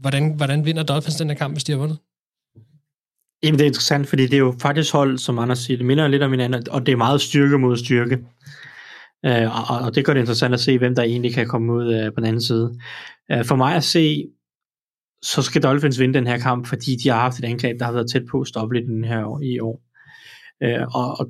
hvordan, 0.00 0.32
hvordan 0.32 0.64
vinder 0.64 0.82
Dolphins 0.82 1.16
den 1.16 1.28
her 1.28 1.36
kamp, 1.36 1.54
hvis 1.54 1.64
de 1.64 1.72
har 1.72 1.78
vundet? 1.78 1.98
Jamen, 3.42 3.58
det 3.58 3.64
er 3.64 3.68
interessant, 3.68 4.08
fordi 4.08 4.22
det 4.22 4.34
er 4.34 4.38
jo 4.38 4.54
faktisk 4.60 4.92
hold, 4.92 5.18
som 5.18 5.38
Anders 5.38 5.58
siger, 5.58 5.76
det 5.76 5.86
minder 5.86 6.08
lidt 6.08 6.22
om 6.22 6.30
hinanden, 6.30 6.70
og 6.70 6.86
det 6.86 6.92
er 6.92 6.96
meget 6.96 7.20
styrke 7.20 7.58
mod 7.58 7.76
styrke. 7.76 8.18
Øh, 9.24 9.70
og, 9.70 9.78
og 9.78 9.94
det 9.94 10.04
gør 10.04 10.12
det 10.12 10.20
interessant 10.20 10.54
at 10.54 10.60
se, 10.60 10.78
hvem 10.78 10.94
der 10.94 11.02
egentlig 11.02 11.34
kan 11.34 11.46
komme 11.46 11.72
ud 11.72 11.94
øh, 11.94 12.14
på 12.14 12.20
den 12.20 12.24
anden 12.24 12.42
side. 12.42 12.78
Øh, 13.32 13.44
for 13.44 13.56
mig 13.56 13.74
at 13.74 13.84
se, 13.84 14.24
så 15.22 15.42
skal 15.42 15.62
Dolphins 15.62 16.00
vinde 16.00 16.14
den 16.14 16.26
her 16.26 16.38
kamp, 16.38 16.66
fordi 16.66 16.96
de 16.96 17.08
har 17.08 17.20
haft 17.20 17.38
et 17.38 17.44
angreb, 17.44 17.78
der 17.78 17.84
har 17.84 17.92
været 17.92 18.10
tæt 18.12 18.22
på 18.30 18.40
at 18.40 18.46
stoppe 18.46 18.74
lidt 18.74 18.86
den 18.86 19.04
her 19.04 19.24
år, 19.24 19.40
i 19.40 19.60
år. 19.60 19.82
Øh, 20.62 20.86
og, 20.94 21.20
og 21.20 21.26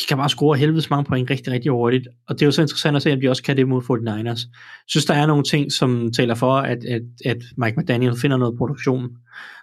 de 0.00 0.06
kan 0.08 0.16
bare 0.16 0.28
score 0.28 0.58
helvedes 0.58 0.90
mange 0.90 1.04
point 1.04 1.30
rigtig, 1.30 1.52
rigtig 1.52 1.70
hurtigt. 1.70 2.08
Og 2.28 2.34
det 2.34 2.42
er 2.42 2.46
jo 2.46 2.50
så 2.50 2.62
interessant 2.62 2.96
at 2.96 3.02
se, 3.02 3.10
at 3.10 3.22
de 3.22 3.28
også 3.28 3.42
kan 3.42 3.56
det 3.56 3.68
mod 3.68 3.82
49ers. 3.82 4.26
Jeg 4.26 4.36
synes, 4.88 5.04
der 5.04 5.14
er 5.14 5.26
nogle 5.26 5.42
ting, 5.42 5.72
som 5.72 6.12
taler 6.12 6.34
for, 6.34 6.52
at, 6.52 6.84
at, 6.84 7.02
at 7.24 7.36
Mike 7.56 7.80
McDaniel 7.80 8.16
finder 8.20 8.36
noget 8.36 8.58
produktion, 8.58 9.04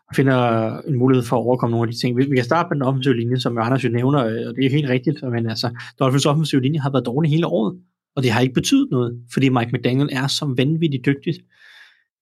og 0.10 0.16
finder 0.16 0.80
en 0.80 0.98
mulighed 0.98 1.26
for 1.26 1.36
at 1.36 1.42
overkomme 1.42 1.72
nogle 1.72 1.88
af 1.88 1.94
de 1.94 2.00
ting. 2.00 2.18
Vi, 2.18 2.26
vi 2.30 2.36
kan 2.36 2.46
starte 2.46 2.68
med 2.70 2.76
den 2.76 2.82
offensive 2.82 3.18
linje, 3.18 3.40
som 3.40 3.58
Anders 3.58 3.84
jo 3.84 3.90
nævner, 3.90 4.26
øh, 4.26 4.48
og 4.48 4.56
det 4.56 4.66
er 4.66 4.70
helt 4.70 4.90
rigtigt, 4.90 5.24
men 5.24 5.50
altså, 5.50 5.70
Dolphins 6.00 6.26
offensive 6.26 6.62
linje 6.62 6.80
har 6.80 6.92
været 6.92 7.06
dårlig 7.06 7.32
hele 7.32 7.48
året, 7.48 7.76
og 8.16 8.24
det 8.24 8.32
har 8.32 8.42
ikke 8.42 8.54
betydet 8.54 8.88
noget, 8.92 9.22
fordi 9.34 9.50
Mike 9.50 9.72
McDaniel 9.74 10.10
er 10.12 10.28
så 10.28 10.54
vanvittigt 10.58 11.06
dygtig 11.06 11.34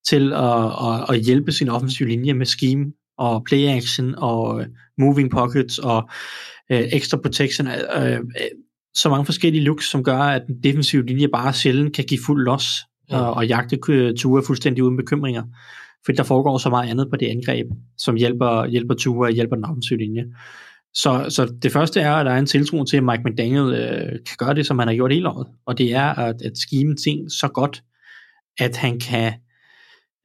til 0.08 0.32
at, 0.32 0.64
at, 0.88 1.14
at 1.16 1.20
hjælpe 1.20 1.52
sin 1.52 1.68
offensive 1.68 2.08
linje 2.08 2.34
med 2.34 2.46
scheme 2.46 2.92
og 3.18 3.44
play 3.44 3.66
action 3.66 4.14
og 4.18 4.60
øh, 4.60 4.66
moving 4.98 5.30
pockets 5.30 5.78
og 5.78 6.08
øh, 6.72 6.80
extra 6.80 7.16
protection. 7.16 7.66
Øh, 7.66 8.12
øh, 8.12 8.18
så 8.94 9.08
mange 9.08 9.24
forskellige 9.24 9.64
looks, 9.64 9.90
som 9.90 10.04
gør, 10.04 10.18
at 10.18 10.42
den 10.46 10.62
defensive 10.62 11.06
linje 11.06 11.28
bare 11.28 11.52
sjældent 11.52 11.94
kan 11.96 12.04
give 12.04 12.20
fuld 12.26 12.44
los 12.44 12.66
Ja. 13.10 13.18
og, 13.18 13.34
og 13.34 13.46
jagte 13.46 13.78
øh, 13.88 14.14
Tua 14.16 14.40
fuldstændig 14.46 14.84
uden 14.84 14.96
bekymringer. 14.96 15.42
Fordi 16.04 16.16
der 16.16 16.22
foregår 16.22 16.58
så 16.58 16.70
meget 16.70 16.90
andet 16.90 17.06
på 17.10 17.16
det 17.16 17.26
angreb, 17.26 17.66
som 17.98 18.16
hjælper, 18.16 18.66
hjælper 18.66 18.94
Tua 18.94 19.26
og 19.26 19.32
hjælper 19.32 19.56
den 19.56 19.64
offensive 19.64 19.98
linje. 19.98 20.24
Så, 20.94 21.26
så 21.28 21.54
det 21.62 21.72
første 21.72 22.00
er, 22.00 22.14
at 22.14 22.26
der 22.26 22.32
er 22.32 22.38
en 22.38 22.46
tiltro 22.46 22.84
til, 22.84 22.96
at 22.96 23.04
Mike 23.04 23.22
McDaniel 23.24 23.74
øh, 23.74 24.12
kan 24.12 24.36
gøre 24.38 24.54
det, 24.54 24.66
som 24.66 24.78
han 24.78 24.88
har 24.88 24.94
gjort 24.94 25.12
hele 25.12 25.28
året. 25.28 25.46
Og 25.66 25.78
det 25.78 25.94
er 25.94 26.18
at, 26.18 26.42
at 26.42 26.58
skime 26.58 26.94
ting 26.96 27.30
så 27.30 27.48
godt, 27.48 27.82
at 28.58 28.76
han 28.76 29.00
kan 29.00 29.32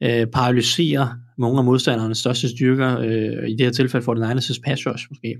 øh, 0.02 0.26
paralysere 0.26 1.18
nogle 1.42 1.58
af 1.58 1.64
modstandernes 1.64 2.18
største 2.18 2.48
styrker, 2.48 2.98
øh, 2.98 3.48
i 3.48 3.56
det 3.56 3.66
her 3.66 3.70
tilfælde 3.70 4.04
for 4.04 4.14
den 4.14 4.24
Niners' 4.24 4.60
pass 4.64 4.86
rush 4.86 5.06
måske. 5.10 5.36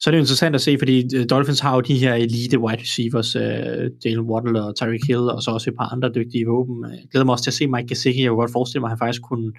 Så 0.00 0.10
er 0.10 0.12
det 0.12 0.18
jo 0.18 0.22
interessant 0.22 0.54
at 0.54 0.60
se, 0.60 0.76
fordi 0.78 1.16
øh, 1.16 1.26
Dolphins 1.30 1.60
har 1.60 1.74
jo 1.74 1.80
de 1.80 1.98
her 1.98 2.14
elite 2.14 2.58
wide 2.58 2.80
receivers, 2.80 3.36
øh, 3.36 3.90
Jalen 4.04 4.30
Waddle 4.30 4.62
og 4.62 4.76
Tyreek 4.76 5.06
Hill, 5.06 5.30
og 5.30 5.42
så 5.42 5.50
også 5.50 5.70
et 5.70 5.76
par 5.76 5.92
andre 5.92 6.10
dygtige 6.14 6.46
våben. 6.46 6.84
Jeg 6.84 7.08
glæder 7.10 7.24
mig 7.24 7.32
også 7.32 7.44
til 7.44 7.50
at 7.50 7.54
se 7.54 7.66
Mike 7.66 7.88
Gesicki. 7.88 8.22
Jeg 8.22 8.30
kunne 8.30 8.40
godt 8.40 8.52
forestille 8.52 8.80
mig, 8.80 8.88
at 8.88 8.90
han 8.90 8.98
faktisk 8.98 9.22
kunne, 9.22 9.52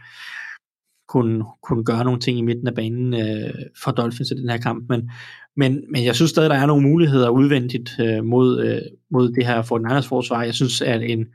kunne, 1.07 1.43
kunne 1.63 1.83
gøre 1.83 2.03
nogle 2.03 2.19
ting 2.19 2.37
i 2.37 2.41
midten 2.41 2.67
af 2.67 2.75
banen 2.75 3.13
øh, 3.13 3.53
for 3.83 3.91
Dolphins 3.91 4.31
i 4.31 4.35
den 4.35 4.49
her 4.49 4.57
kamp. 4.57 4.89
Men, 4.89 5.11
men, 5.55 5.83
men 5.91 6.05
jeg 6.05 6.15
synes 6.15 6.31
stadig, 6.31 6.49
der 6.49 6.55
er 6.55 6.65
nogle 6.65 6.89
muligheder 6.89 7.29
udvendigt 7.29 7.89
øh, 7.99 8.23
mod, 8.23 8.65
øh, 8.65 8.81
mod 9.11 9.31
det 9.31 9.45
her 9.45 9.61
49ers 9.61 10.07
forsvar. 10.07 10.43
Jeg 10.43 10.53
synes, 10.53 10.81
at 10.81 11.01
en, 11.03 11.25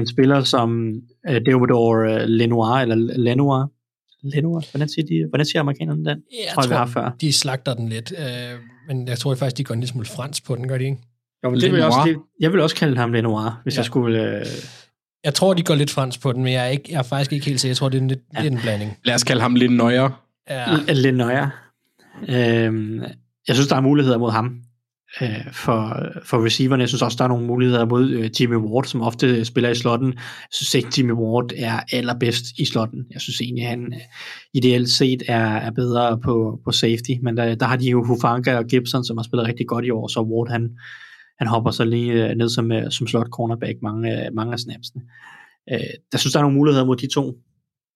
en 0.00 0.06
spiller 0.06 0.40
som 0.44 0.94
øh, 1.28 1.40
Deomodore 1.46 2.14
øh, 2.14 2.28
Lenoir, 2.28 2.76
eller 2.76 2.94
Lenoir, 3.18 3.66
Lenoir, 4.22 4.70
hvordan 4.72 4.88
siger, 4.88 5.06
de, 5.06 5.28
hvordan 5.28 5.44
siger 5.46 5.60
amerikanerne 5.60 6.04
den? 6.04 6.18
Jeg 6.32 6.54
tror, 6.54 6.62
jeg, 6.62 6.70
vi 6.70 6.74
har 6.74 6.86
før. 6.86 7.16
de 7.20 7.32
slagter 7.32 7.74
den 7.74 7.88
lidt, 7.88 8.12
øh, 8.18 8.58
men 8.88 9.08
jeg 9.08 9.18
tror 9.18 9.34
faktisk, 9.34 9.58
de 9.58 9.64
går 9.64 9.74
en 9.74 9.80
lille 9.80 9.90
smule 9.90 10.06
fransk 10.06 10.46
på 10.46 10.56
den, 10.56 10.68
gør 10.68 10.78
de 10.78 10.84
ikke? 10.84 10.96
Jo, 11.44 11.50
men 11.50 11.60
det 11.60 11.72
vil 11.72 11.78
jeg, 11.78 11.86
Lenoir. 11.88 12.00
også, 12.00 12.08
det, 12.12 12.18
jeg 12.40 12.52
vil 12.52 12.60
også 12.60 12.76
kalde 12.76 12.96
ham 12.96 13.12
Lenoir, 13.12 13.60
hvis 13.62 13.74
Ja. 13.74 13.78
jeg 13.78 13.84
skulle... 13.84 14.38
Øh, 14.40 14.46
Jeg 15.24 15.34
tror, 15.34 15.54
de 15.54 15.62
går 15.62 15.74
lidt 15.74 15.90
fransk 15.90 16.22
på 16.22 16.32
den, 16.32 16.42
men 16.44 16.52
jeg 16.52 16.64
er, 16.64 16.68
ikke, 16.68 16.84
jeg 16.92 16.98
er 16.98 17.02
faktisk 17.02 17.32
ikke 17.32 17.46
helt 17.46 17.60
sikker. 17.60 17.70
Jeg 17.70 17.76
tror, 17.76 17.88
det 17.88 17.98
er 17.98 18.02
en 18.02 18.08
lidt, 18.08 18.20
Ja. 18.36 18.42
lidt 18.42 18.52
en 18.54 18.60
blanding. 18.62 18.96
Lad 19.04 19.14
os 19.14 19.24
kalde 19.24 19.42
ham 19.42 19.54
lidt 19.54 19.72
nøjere. 19.72 20.12
Ja. 20.50 20.64
Lenoir. 20.88 21.54
Øh, 22.28 22.96
jeg 23.48 23.56
synes, 23.56 23.68
der 23.68 23.76
er 23.76 23.80
muligheder 23.80 24.18
mod 24.18 24.30
ham 24.30 24.60
øh, 25.22 25.52
for, 25.52 26.06
for 26.24 26.44
receiverne. 26.44 26.80
Jeg 26.80 26.88
synes 26.88 27.02
også, 27.02 27.16
der 27.18 27.24
er 27.24 27.28
nogle 27.28 27.46
muligheder 27.46 27.84
mod 27.84 28.10
øh, 28.10 28.30
Jimmy 28.40 28.56
Ward, 28.56 28.84
som 28.84 29.00
ofte 29.02 29.44
spiller 29.44 29.70
i 29.70 29.74
slotten. 29.74 30.08
Jeg 30.08 30.48
synes 30.52 30.74
ikke, 30.74 30.88
Jimmy 30.98 31.12
Ward 31.12 31.50
er 31.56 31.80
allerbedst 31.92 32.44
i 32.58 32.64
slotten. 32.64 33.04
Jeg 33.10 33.20
synes 33.20 33.40
egentlig, 33.40 33.66
han 33.68 33.92
øh, 33.94 34.00
ideelt 34.54 34.88
set 34.88 35.22
er, 35.28 35.46
er 35.56 35.70
bedre 35.70 36.18
på, 36.24 36.60
på 36.64 36.72
safety, 36.72 37.10
men 37.22 37.36
der, 37.36 37.54
der 37.54 37.66
har 37.66 37.76
de 37.76 37.90
jo 37.90 38.04
Hufanga 38.04 38.56
og 38.56 38.64
Gibson, 38.64 39.04
som 39.04 39.16
har 39.18 39.22
spillet 39.24 39.46
rigtig 39.48 39.66
godt 39.66 39.84
i 39.84 39.90
år, 39.90 40.08
så 40.08 40.20
Ward 40.20 40.50
han, 40.50 40.70
han 41.38 41.46
hopper 41.48 41.70
så 41.70 41.84
lige 41.84 42.28
øh, 42.28 42.36
ned 42.36 42.48
som, 42.48 42.72
øh, 42.72 42.90
som 42.90 43.06
slot 43.06 43.26
cornerback 43.26 43.74
mange, 43.82 44.26
øh, 44.26 44.34
mange 44.34 44.52
af 44.52 44.58
snapsene. 44.58 45.02
Øh, 45.72 45.78
der 46.12 46.18
synes, 46.18 46.32
der 46.32 46.38
er 46.38 46.42
nogle 46.42 46.56
muligheder 46.56 46.86
mod 46.86 46.96
de 46.96 47.08
to, 47.14 47.32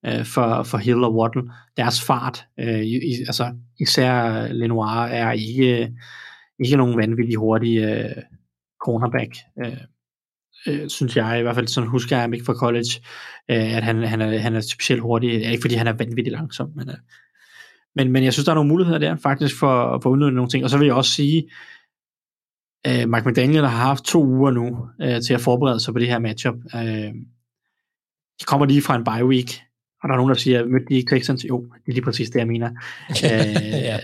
øh, 0.07 0.25
for, 0.25 0.63
for 0.63 0.79
Hill 0.79 1.05
og 1.05 1.17
Waddle. 1.17 1.43
Deres 1.77 2.03
fart, 2.03 2.45
øh, 2.61 2.81
i, 2.81 2.95
i- 2.97 3.25
altså 3.27 3.53
især 3.81 4.49
Lenoir, 4.53 5.05
er 5.05 5.33
ikke, 5.33 5.91
ikke 6.59 6.77
nogen 6.77 6.99
vanvittig 6.99 7.37
hurtig 7.37 7.79
øh, 7.79 8.23
cornerback, 8.85 9.37
øh, 9.65 9.77
øh, 10.67 10.89
synes 10.89 11.17
jeg. 11.17 11.39
I 11.39 11.43
hvert 11.43 11.55
fald 11.55 11.67
sådan 11.67 11.91
husker 11.91 12.17
jeg 12.17 12.23
ham 12.23 12.35
ikke 12.35 12.45
fra 12.45 12.55
college, 12.55 12.91
øh, 13.51 13.77
at 13.77 13.83
han, 13.83 14.03
han, 14.03 14.21
er, 14.21 14.39
han 14.39 14.55
er 14.55 14.61
specielt 14.61 15.03
hurtig. 15.03 15.41
Ja, 15.41 15.51
Ikke 15.51 15.63
fordi 15.63 15.75
han 15.75 15.87
er 15.87 15.93
vanvittig 15.93 16.33
langsom, 16.33 16.71
men, 16.75 16.89
øh, 16.89 16.97
men, 17.97 18.13
men 18.13 18.25
jeg 18.25 18.33
synes, 18.33 18.45
der 18.45 18.53
er 18.53 18.55
nogle 18.55 18.69
muligheder 18.69 18.99
der, 18.99 19.17
faktisk, 19.17 19.59
for, 19.59 19.99
for 20.03 20.11
at 20.11 20.13
udnytte 20.13 20.37
nogle 20.37 20.51
ting. 20.51 20.65
Og 20.65 20.71
så 20.71 20.79
vil 20.79 20.87
jeg 20.87 20.95
også 20.95 21.11
sige, 21.11 21.51
øh, 22.87 23.09
Mike 23.09 23.29
McDaniel 23.29 23.67
har 23.67 23.87
haft 23.87 24.05
to 24.05 24.25
uger 24.25 24.51
nu 24.51 24.89
øh, 25.03 25.23
til 25.23 25.35
at 25.35 25.41
forberede 25.41 25.81
sig 25.81 25.95
på 25.95 25.99
det 26.01 26.09
her 26.09 26.19
matchup. 26.19 26.55
Øh, 26.75 27.15
de 28.41 28.45
kommer 28.47 28.67
lige 28.67 28.83
fra 28.83 28.97
en 28.97 29.05
bye 29.05 29.27
week, 29.27 29.49
og 30.03 30.09
der 30.09 30.13
er 30.13 30.17
nogen, 30.17 30.29
der 30.29 30.37
siger, 30.37 30.67
mødte 30.67 30.87
de 30.89 30.95
ikke 30.95 31.17
Texans? 31.17 31.45
Jo, 31.45 31.63
det 31.63 31.89
er 31.89 31.93
lige 31.93 32.05
præcis 32.05 32.31
det, 32.31 32.39
jeg 32.39 32.47
mener. 32.47 32.71
øh, 33.25 33.73
Ja. 33.73 33.99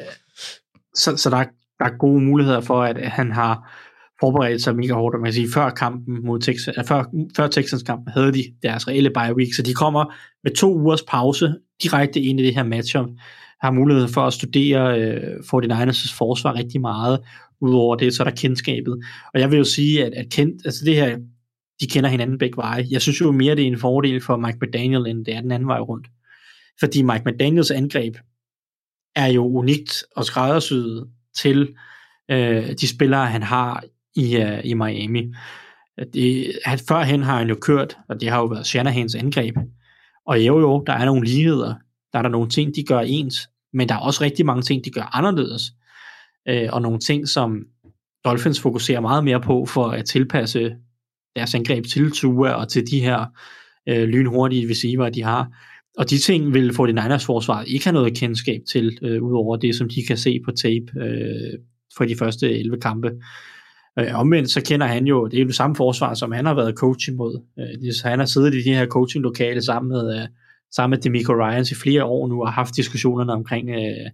Så, 0.95 1.17
så 1.17 1.31
der, 1.31 1.37
er, 1.37 1.45
der 1.81 1.87
er 1.87 1.99
gode 1.99 2.21
muligheder 2.21 2.61
for, 2.61 2.83
at 2.83 3.11
han 3.11 3.33
har 3.33 3.71
forberedt 4.21 4.63
sig 4.63 4.77
mega 4.77 4.93
hårdt. 4.93 5.15
Og 5.15 5.21
man 5.21 5.27
kan 5.27 5.35
sige, 5.35 5.53
før 5.55 5.71
kampen 5.71 6.27
mod 6.27 6.41
Texas, 6.41 6.75
øh, 6.79 6.85
før, 6.85 7.05
før 7.37 7.47
Texans 7.47 7.83
kampen 7.83 8.13
havde 8.13 8.33
de 8.33 8.45
deres 8.63 8.89
reelle 8.89 9.11
bye 9.11 9.37
week, 9.37 9.55
så 9.55 9.63
de 9.63 9.75
kommer 9.75 10.15
med 10.45 10.53
to 10.53 10.75
ugers 10.75 11.03
pause 11.03 11.55
direkte 11.83 12.21
ind 12.21 12.41
i 12.41 12.45
det 12.45 12.55
her 12.55 12.63
matchup, 12.63 13.07
har 13.61 13.71
mulighed 13.71 14.09
for 14.09 14.21
at 14.21 14.33
studere 14.33 15.01
øh, 15.01 15.37
49ers' 15.37 16.17
forsvar 16.19 16.55
rigtig 16.55 16.81
meget. 16.81 17.21
Udover 17.61 17.97
det, 17.97 18.15
så 18.15 18.23
er 18.23 18.29
der 18.29 18.37
kendskabet. 18.37 18.99
Og 19.35 19.41
jeg 19.41 19.51
vil 19.51 19.59
jo 19.59 19.65
sige, 19.65 20.05
at, 20.05 20.15
at 20.15 20.27
kendt, 20.33 20.63
altså 20.65 20.85
det 20.85 20.95
her, 20.95 21.19
de 21.81 21.87
kender 21.87 22.11
hinanden 22.11 22.39
begge 22.39 22.57
veje. 22.57 22.87
Jeg 22.91 23.03
synes 23.03 23.21
jo 23.21 23.33
mere, 23.33 23.57
det 23.57 23.63
er 23.63 23.67
en 23.67 23.79
fordel 23.79 24.21
for 24.21 24.37
Mike 24.37 24.59
McDaniel, 24.63 25.07
end 25.07 25.25
det 25.25 25.35
er 25.35 25.41
den 25.41 25.53
anden 25.53 25.69
vej 25.69 25.79
rundt. 25.79 26.09
Fordi 26.81 27.03
Mike 27.03 27.23
McDaniels 27.27 27.71
angreb 27.71 28.17
er 29.17 29.27
jo 29.27 29.47
unikt 29.47 30.05
og 30.17 30.25
skræddersyet 30.25 31.07
til 31.37 31.75
øh, 32.31 32.73
de 32.81 32.89
spillere, 32.89 33.27
han 33.27 33.43
har 33.43 33.85
i, 34.17 34.37
øh, 34.37 34.61
i 34.65 34.75
Miami. 34.75 35.33
Det, 36.13 36.53
han, 36.65 36.79
førhen 36.89 37.23
har 37.23 37.39
han 37.39 37.49
jo 37.49 37.55
kørt, 37.61 37.97
og 38.09 38.21
det 38.21 38.29
har 38.29 38.39
jo 38.39 38.45
været 38.45 38.67
Shanahans 38.67 39.15
angreb. 39.15 39.57
Og 40.27 40.41
jo 40.41 40.61
jo, 40.61 40.85
der 40.87 40.93
er 40.93 41.05
nogle 41.05 41.27
ligheder. 41.27 41.75
Der 42.13 42.19
er 42.19 42.23
der 42.23 42.29
nogle 42.29 42.49
ting, 42.49 42.77
de 42.77 42.85
gør 42.85 43.01
ens, 43.01 43.49
men 43.73 43.89
der 43.89 43.95
er 43.95 43.99
også 43.99 44.25
rigtig 44.25 44.47
mange 44.47 44.63
ting, 44.63 44.85
de 44.85 44.91
gør 44.91 45.17
anderledes. 45.17 45.63
Øh, 46.49 46.69
og 46.73 46.83
nogle 46.83 46.99
ting, 46.99 47.29
som 47.29 47.65
Dolphins 48.25 48.61
fokuserer 48.61 49.01
meget 49.01 49.25
mere 49.25 49.41
på 49.41 49.67
for 49.67 49.89
at 49.89 50.05
tilpasse 50.05 50.77
deres 51.37 51.55
angreb 51.55 51.85
til 51.87 52.11
Tua 52.13 52.51
og 52.51 52.69
til 52.69 52.87
de 52.91 53.01
her 53.01 53.25
øh, 53.89 54.09
lynhurtige 54.09 54.71
receiver, 54.71 55.09
de 55.09 55.23
har. 55.23 55.49
Og 55.99 56.11
de 56.11 56.19
ting 56.19 56.55
vil 56.55 56.71
49ers 56.71 57.27
forsvaret 57.27 57.69
ikke 57.69 57.85
have 57.85 57.95
noget 57.95 58.17
kendskab 58.17 58.61
til, 58.73 58.99
øh, 59.03 59.23
udover 59.23 59.57
det, 59.57 59.77
som 59.77 59.89
de 59.89 60.03
kan 60.07 60.17
se 60.17 60.41
på 60.45 60.51
tape 60.51 61.05
øh, 61.05 61.59
for 61.97 62.05
de 62.05 62.17
første 62.17 62.59
11 62.59 62.81
kampe. 62.81 63.11
Øh, 63.99 64.15
omvendt 64.15 64.51
så 64.51 64.63
kender 64.65 64.87
han 64.87 65.07
jo, 65.07 65.27
det 65.27 65.37
er 65.37 65.41
jo 65.41 65.47
det 65.47 65.55
samme 65.55 65.77
forsvar, 65.77 66.15
som 66.15 66.33
han 66.33 66.47
har 66.47 66.55
været 66.55 66.75
coach 66.75 67.09
imod. 67.09 67.43
Øh, 67.59 67.93
så 67.93 68.09
han 68.09 68.19
har 68.19 68.27
siddet 68.27 68.55
i 68.55 68.63
de 68.63 68.75
her 68.75 68.87
coaching-lokale 68.87 69.63
sammen 69.63 69.89
med, 69.89 70.21
øh, 70.21 70.29
sammen 70.75 70.97
med 70.97 71.03
Demico 71.03 71.33
Ryans 71.33 71.71
i 71.71 71.75
flere 71.75 72.05
år 72.05 72.29
nu, 72.29 72.43
og 72.43 72.53
haft 72.53 72.77
diskussionerne 72.77 73.33
omkring 73.33 73.71
øh, 73.71 74.11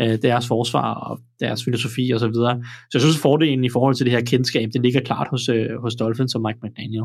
øh, 0.00 0.18
deres 0.22 0.48
forsvar 0.48 0.94
og 0.94 1.20
deres 1.40 1.64
filosofi 1.64 2.10
og 2.10 2.20
så 2.20 2.28
videre. 2.28 2.62
Så 2.64 2.90
jeg 2.94 3.00
synes, 3.00 3.16
at 3.16 3.22
fordelen 3.22 3.64
i 3.64 3.68
forhold 3.68 3.94
til 3.94 4.06
det 4.06 4.12
her 4.12 4.24
kendskab, 4.24 4.70
det 4.72 4.82
ligger 4.82 5.00
klart 5.00 5.28
hos, 5.30 5.48
øh, 5.48 5.80
hos 5.80 5.94
Dolphins 5.94 6.34
og 6.34 6.42
Mike 6.42 6.58
McDaniel. 6.62 7.04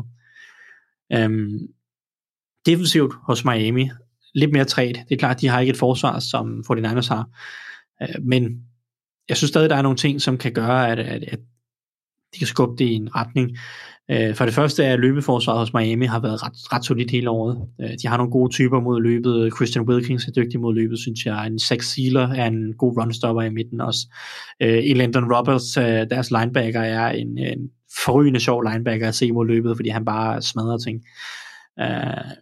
Øhm, 1.12 1.58
defensivt 2.66 3.14
hos 3.26 3.44
Miami, 3.44 3.90
lidt 4.34 4.52
mere 4.52 4.64
træt. 4.64 4.94
Det 5.08 5.14
er 5.14 5.18
klart, 5.18 5.40
de 5.40 5.48
har 5.48 5.60
ikke 5.60 5.70
et 5.70 5.76
forsvar, 5.76 6.18
som 6.18 6.64
49ers 6.72 7.08
har. 7.08 7.28
Øh, 8.02 8.24
men 8.24 8.62
jeg 9.28 9.36
synes 9.36 9.48
stadig, 9.48 9.70
der 9.70 9.76
er 9.76 9.82
nogle 9.82 9.98
ting, 9.98 10.22
som 10.22 10.38
kan 10.38 10.52
gøre, 10.52 10.92
at, 10.92 10.98
at, 10.98 11.24
at 11.24 11.38
de 12.34 12.38
kan 12.38 12.46
skubbe 12.46 12.84
det 12.84 12.90
i 12.90 12.94
en 12.94 13.16
retning. 13.16 13.56
Øh, 14.10 14.34
for 14.34 14.44
det 14.44 14.54
første 14.54 14.84
er 14.84 14.92
at 14.92 15.00
løbeforsvaret 15.00 15.58
hos 15.58 15.74
Miami 15.74 16.06
har 16.06 16.20
været 16.20 16.42
ret, 16.42 16.72
ret 16.72 16.84
solidt 16.84 17.10
hele 17.10 17.30
året. 17.30 17.68
Øh, 17.80 17.90
de 18.02 18.08
har 18.08 18.16
nogle 18.16 18.32
gode 18.32 18.52
typer 18.52 18.80
mod 18.80 19.02
løbet. 19.02 19.52
Christian 19.56 19.84
Wilkins 19.84 20.24
er 20.24 20.32
dygtig 20.32 20.60
mod 20.60 20.74
løbet, 20.74 20.98
synes 20.98 21.26
jeg. 21.26 21.46
En 21.46 21.58
Zach 21.58 21.86
Sealer 21.86 22.28
er 22.28 22.46
en 22.46 22.74
god 22.78 22.96
runstopper 22.96 23.42
i 23.42 23.50
midten 23.50 23.80
også. 23.80 24.00
Øh, 24.62 24.78
Elandon 24.84 25.32
Roberts, 25.34 25.76
øh, 25.76 26.10
deres 26.10 26.30
linebacker, 26.30 26.80
er 26.80 27.10
en, 27.10 27.38
en 27.38 27.70
forrygende 28.04 28.40
sjov 28.40 28.62
linebacker 28.62 29.08
at 29.08 29.14
se 29.14 29.32
mod 29.32 29.46
løbet, 29.46 29.76
fordi 29.76 29.88
han 29.88 30.04
bare 30.04 30.42
smadrer 30.42 30.78
ting. 30.78 31.00
Øh, 31.80 32.34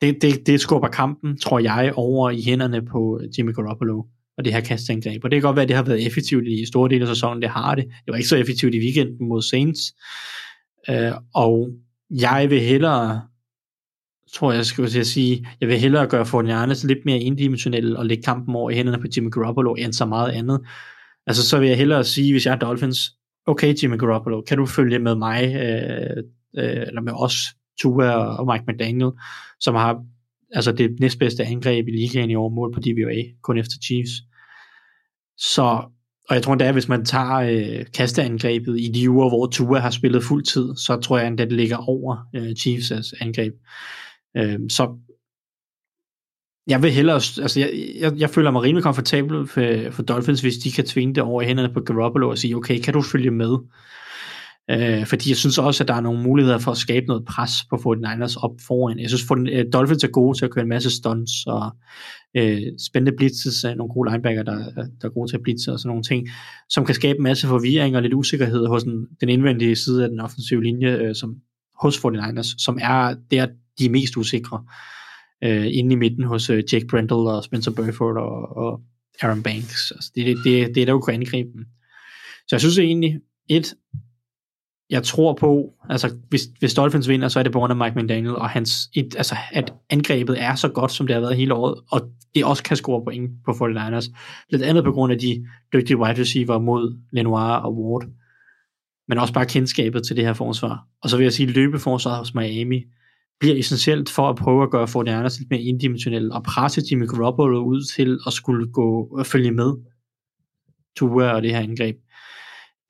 det, 0.00 0.22
det, 0.22 0.46
det 0.46 0.60
skubber 0.60 0.88
kampen, 0.88 1.38
tror 1.38 1.58
jeg, 1.58 1.92
over 1.96 2.30
i 2.30 2.42
hænderne 2.42 2.82
på 2.82 3.20
Jimmy 3.38 3.54
Garoppolo 3.54 4.02
og 4.38 4.44
det 4.44 4.52
her 4.52 4.60
kastangreb. 4.60 5.24
Og 5.24 5.30
det 5.30 5.36
kan 5.36 5.42
godt 5.42 5.56
være, 5.56 5.62
at 5.62 5.68
det 5.68 5.76
har 5.76 5.82
været 5.82 6.06
effektivt 6.06 6.48
i 6.48 6.66
store 6.66 6.88
dele 6.88 7.00
af 7.00 7.08
sæsonen, 7.08 7.42
det 7.42 7.50
har 7.50 7.74
det. 7.74 7.84
Det 7.84 8.12
var 8.12 8.16
ikke 8.16 8.28
så 8.28 8.36
effektivt 8.36 8.74
i 8.74 8.78
weekenden 8.78 9.28
mod 9.28 9.42
Saints. 9.42 9.94
Øh, 10.88 11.12
og 11.34 11.68
jeg 12.10 12.46
vil 12.50 12.60
hellere, 12.60 13.22
tror 14.32 14.52
jeg 14.52 14.66
skal 14.66 14.86
til 14.86 15.00
at 15.00 15.06
sige, 15.06 15.46
jeg 15.60 15.68
vil 15.68 15.78
hellere 15.78 16.06
gøre 16.06 16.26
Fortnite 16.26 16.86
lidt 16.86 17.04
mere 17.04 17.18
indimensionel 17.18 17.96
og 17.96 18.06
lægge 18.06 18.22
kampen 18.22 18.54
over 18.54 18.70
i 18.70 18.74
hænderne 18.74 18.98
på 18.98 19.06
Jimmy 19.16 19.30
Garoppolo, 19.30 19.74
end 19.74 19.92
så 19.92 20.06
meget 20.06 20.30
andet. 20.30 20.60
Altså 21.26 21.48
så 21.48 21.58
vil 21.58 21.68
jeg 21.68 21.76
hellere 21.76 22.04
sige, 22.04 22.32
hvis 22.32 22.46
jeg 22.46 22.54
er 22.54 22.58
Dolphins, 22.58 22.98
okay 23.46 23.74
Jimmy 23.82 23.98
Garoppolo, 23.98 24.40
kan 24.40 24.58
du 24.58 24.66
følge 24.66 24.98
med 24.98 25.14
mig, 25.14 25.44
øh, 25.44 26.22
øh, 26.58 26.82
eller 26.86 27.00
med 27.00 27.12
os, 27.16 27.34
Tua 27.80 28.12
og 28.12 28.46
Mike 28.52 28.64
McDaniel, 28.68 29.10
som 29.60 29.74
har 29.74 30.02
altså 30.52 30.72
det 30.72 31.00
næstbedste 31.00 31.44
angreb 31.44 31.88
i 31.88 31.90
ligaen 31.90 32.30
i 32.30 32.34
år, 32.34 32.48
mål 32.48 32.74
på 32.74 32.80
DVA, 32.80 33.22
kun 33.42 33.58
efter 33.58 33.76
Chiefs. 33.84 34.10
Så, 35.38 35.62
og 36.28 36.34
jeg 36.34 36.42
tror 36.42 36.52
endda, 36.52 36.72
hvis 36.72 36.88
man 36.88 37.04
tager 37.04 37.36
øh, 37.36 37.86
kasteangrebet 37.94 38.80
i 38.80 38.90
de 38.94 39.10
uger, 39.10 39.28
hvor 39.28 39.46
Tua 39.46 39.78
har 39.78 39.90
spillet 39.90 40.24
fuld 40.24 40.44
tid, 40.44 40.76
så 40.76 40.96
tror 40.96 41.18
jeg 41.18 41.26
endda, 41.26 41.44
det 41.44 41.52
ligger 41.52 41.76
over 41.76 42.16
øh, 42.34 42.50
Chiefs' 42.58 43.12
angreb. 43.20 43.52
Øh, 44.36 44.58
så 44.68 44.98
jeg 46.66 46.82
vil 46.82 46.92
hellere, 46.92 47.14
altså 47.16 47.60
jeg, 47.60 47.70
jeg, 48.00 48.12
jeg 48.16 48.30
føler 48.30 48.50
mig 48.50 48.62
rimelig 48.62 48.82
komfortabel 48.82 49.46
for, 49.46 49.90
for 49.90 50.02
Dolphins, 50.02 50.40
hvis 50.40 50.58
de 50.58 50.72
kan 50.72 50.84
tvinge 50.84 51.14
det 51.14 51.22
over 51.22 51.42
i 51.42 51.46
hænderne 51.46 51.72
på 51.74 51.80
Garoppolo 51.80 52.30
og 52.30 52.38
sige, 52.38 52.56
okay, 52.56 52.78
kan 52.80 52.94
du 52.94 53.02
følge 53.02 53.30
med? 53.30 53.58
Øh, 54.70 55.06
fordi 55.06 55.28
jeg 55.28 55.36
synes 55.36 55.58
også, 55.58 55.84
at 55.84 55.88
der 55.88 55.94
er 55.94 56.00
nogle 56.00 56.22
muligheder 56.22 56.58
for 56.58 56.70
at 56.70 56.76
skabe 56.76 57.06
noget 57.06 57.24
pres 57.24 57.52
på 57.70 57.76
49ers 57.76 58.44
op 58.44 58.50
foran. 58.66 58.98
Jeg 58.98 59.08
synes, 59.08 59.30
at 59.30 59.58
øh, 59.58 59.72
Dolphins 59.72 60.04
er 60.04 60.08
gode 60.08 60.38
til 60.38 60.44
at 60.44 60.50
køre 60.50 60.62
en 60.62 60.68
masse 60.68 60.90
stunts 60.90 61.32
og 61.46 61.70
øh, 62.36 62.62
spændende 62.86 63.16
blitzes 63.16 63.64
af 63.64 63.76
nogle 63.76 63.92
gode 63.92 64.10
linebacker, 64.10 64.42
der, 64.42 64.58
øh, 64.58 64.84
der 65.00 65.08
er 65.08 65.12
gode 65.12 65.30
til 65.30 65.36
at 65.36 65.42
blitze 65.42 65.72
og 65.72 65.78
sådan 65.78 65.88
nogle 65.88 66.02
ting, 66.02 66.28
som 66.68 66.84
kan 66.84 66.94
skabe 66.94 67.16
en 67.16 67.22
masse 67.22 67.46
forvirring 67.46 67.96
og 67.96 68.02
lidt 68.02 68.14
usikkerhed 68.14 68.66
hos 68.66 68.84
den, 68.84 69.06
den 69.20 69.28
indvendige 69.28 69.76
side 69.76 70.04
af 70.04 70.10
den 70.10 70.20
offensive 70.20 70.62
linje, 70.62 70.96
øh, 70.96 71.14
som 71.14 71.34
hos 71.82 71.96
49ers, 71.98 72.54
som 72.58 72.78
er 72.82 73.14
der, 73.30 73.46
de 73.78 73.84
er 73.84 73.90
mest 73.90 74.16
usikre. 74.16 74.64
Øh, 75.44 75.66
inde 75.70 75.92
i 75.92 75.96
midten 75.96 76.24
hos 76.24 76.50
øh, 76.50 76.64
Jake 76.72 76.86
Brendel 76.86 77.12
og 77.12 77.44
Spencer 77.44 77.70
Burford 77.70 78.16
og, 78.16 78.56
og 78.56 78.80
Aaron 79.22 79.42
Banks. 79.42 79.90
Altså, 79.90 80.12
det, 80.14 80.26
det, 80.26 80.36
det, 80.44 80.74
det 80.74 80.80
er 80.80 80.86
der 80.86 80.92
jo 80.92 81.00
kunne 81.00 81.14
angribe 81.14 81.48
dem. 81.54 81.64
Så 82.48 82.56
jeg 82.56 82.60
synes 82.60 82.78
egentlig, 82.78 83.20
et, 83.48 83.74
jeg 84.90 85.02
tror 85.02 85.34
på, 85.34 85.72
altså 85.88 86.16
hvis, 86.28 86.42
hvis 86.58 86.74
Dolphins 86.74 87.08
vinder, 87.08 87.28
så 87.28 87.38
er 87.38 87.42
det 87.42 87.52
på 87.52 87.58
grund 87.58 87.70
af 87.70 87.76
Mike 87.76 88.02
McDaniel, 88.02 88.36
og 88.36 88.50
hans, 88.50 88.90
et, 88.94 89.14
altså, 89.16 89.36
at 89.52 89.74
angrebet 89.90 90.42
er 90.42 90.54
så 90.54 90.68
godt, 90.68 90.92
som 90.92 91.06
det 91.06 91.14
har 91.14 91.20
været 91.20 91.36
hele 91.36 91.54
året, 91.54 91.74
og 91.90 92.00
det 92.34 92.44
også 92.44 92.62
kan 92.62 92.76
score 92.76 93.04
point 93.04 93.30
på 93.44 93.50
49ers. 93.50 94.14
Lidt 94.50 94.62
andet 94.62 94.84
på 94.84 94.92
grund 94.92 95.12
af 95.12 95.18
de 95.18 95.46
dygtige 95.72 95.96
wide 95.96 96.20
receiver 96.20 96.58
mod 96.58 96.98
Lenoir 97.12 97.54
og 97.54 97.78
Ward, 97.78 98.06
men 99.08 99.18
også 99.18 99.34
bare 99.34 99.46
kendskabet 99.46 100.02
til 100.02 100.16
det 100.16 100.24
her 100.24 100.32
forsvar. 100.32 100.86
Og 101.02 101.10
så 101.10 101.16
vil 101.16 101.24
jeg 101.24 101.32
sige, 101.32 101.48
at 101.48 101.54
løbeforsvaret 101.54 102.18
hos 102.18 102.34
Miami 102.34 102.84
bliver 103.40 103.56
essentielt 103.56 104.10
for 104.10 104.28
at 104.28 104.36
prøve 104.36 104.62
at 104.62 104.70
gøre 104.70 104.84
49ers 104.84 105.38
lidt 105.38 105.50
mere 105.50 105.60
indimensionelle, 105.60 106.34
og 106.34 106.42
presse 106.42 106.82
Jimmy 106.90 107.08
Garoppolo 107.08 107.64
ud 107.64 107.82
til 107.96 108.18
at 108.26 108.32
skulle 108.32 108.72
gå 108.72 109.08
og 109.18 109.26
følge 109.26 109.50
med 109.50 109.72
Tua 110.96 111.32
og 111.32 111.42
det 111.42 111.50
her 111.50 111.60
angreb. 111.60 111.96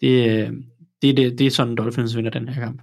Det, 0.01 0.30
øh, 0.30 0.53
det, 1.03 1.16
det, 1.16 1.38
det 1.38 1.46
er 1.46 1.51
sådan, 1.51 1.76
Dolphins 1.76 2.16
vinder 2.16 2.30
den 2.30 2.48
her 2.48 2.62
kamp. 2.62 2.82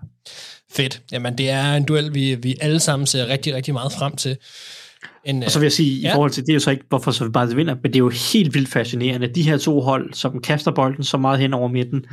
Fedt. 0.71 1.01
Jamen, 1.11 1.37
det 1.37 1.49
er 1.49 1.73
en 1.73 1.83
duel, 1.83 2.13
vi, 2.13 2.35
vi 2.35 2.55
alle 2.61 2.79
sammen 2.79 3.07
ser 3.07 3.27
rigtig, 3.27 3.55
rigtig 3.55 3.73
meget 3.73 3.91
frem 3.91 4.15
til. 4.15 4.37
En, 5.25 5.43
Og 5.43 5.51
så 5.51 5.59
vil 5.59 5.65
jeg 5.65 5.71
sige, 5.71 6.01
ja. 6.01 6.09
i 6.09 6.13
forhold 6.13 6.31
til, 6.31 6.43
det 6.43 6.49
er 6.49 6.53
jo 6.53 6.59
så 6.59 6.71
ikke, 6.71 6.83
hvorfor 6.89 7.11
så 7.11 7.29
bare 7.29 7.55
vinder, 7.55 7.75
men 7.75 7.83
det 7.83 7.95
er 7.95 7.99
jo 7.99 8.11
helt 8.33 8.53
vildt 8.53 8.69
fascinerende. 8.69 9.27
De 9.27 9.41
her 9.41 9.57
to 9.57 9.81
hold, 9.81 10.13
som 10.13 10.41
kaster 10.41 10.71
bolden 10.71 11.03
så 11.03 11.17
meget 11.17 11.39
hen 11.39 11.53
over 11.53 11.67
midten, 11.67 12.05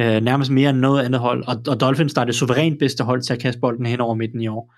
øh, 0.00 0.22
nærmest 0.22 0.50
mere 0.50 0.70
end 0.70 0.78
noget 0.78 1.04
andet 1.04 1.20
hold, 1.20 1.44
og, 1.46 1.56
og 1.68 1.80
Dolphins, 1.80 2.14
der 2.14 2.20
er 2.20 2.24
det 2.24 2.34
suverænt 2.34 2.78
bedste 2.78 3.04
hold 3.04 3.22
til 3.22 3.32
at 3.32 3.38
kaste 3.38 3.60
bolden 3.60 3.86
hen 3.86 4.00
over 4.00 4.14
midten 4.14 4.40
i 4.40 4.48
år, 4.48 4.74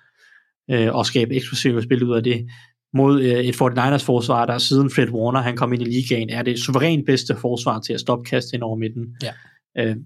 øh, 0.71 0.95
og 0.95 1.07
skabe 1.07 1.35
eksplosive 1.35 1.83
spil 1.83 2.05
ud 2.05 2.17
af 2.17 2.23
det, 2.23 2.47
mod 2.95 3.23
øh, 3.23 3.39
et 3.39 3.55
49ers 3.55 4.05
forsvar, 4.05 4.47
der 4.47 4.59
siden 4.59 4.91
Fred 4.91 5.11
Warner, 5.11 5.41
han 5.41 5.57
kom 5.57 5.73
ind 5.73 5.83
i 5.83 5.85
ligaen, 5.85 6.31
er 6.31 6.43
det 6.43 6.59
suverænt 6.59 7.07
bedste 7.07 7.37
forsvar 7.37 7.81
til 7.81 7.93
at 7.93 8.01
stoppe 8.01 8.25
kast 8.25 8.53
hen 8.53 8.63
over 8.63 8.77
midten. 8.77 9.07
Ja. 9.23 9.33
Øh, 9.79 9.97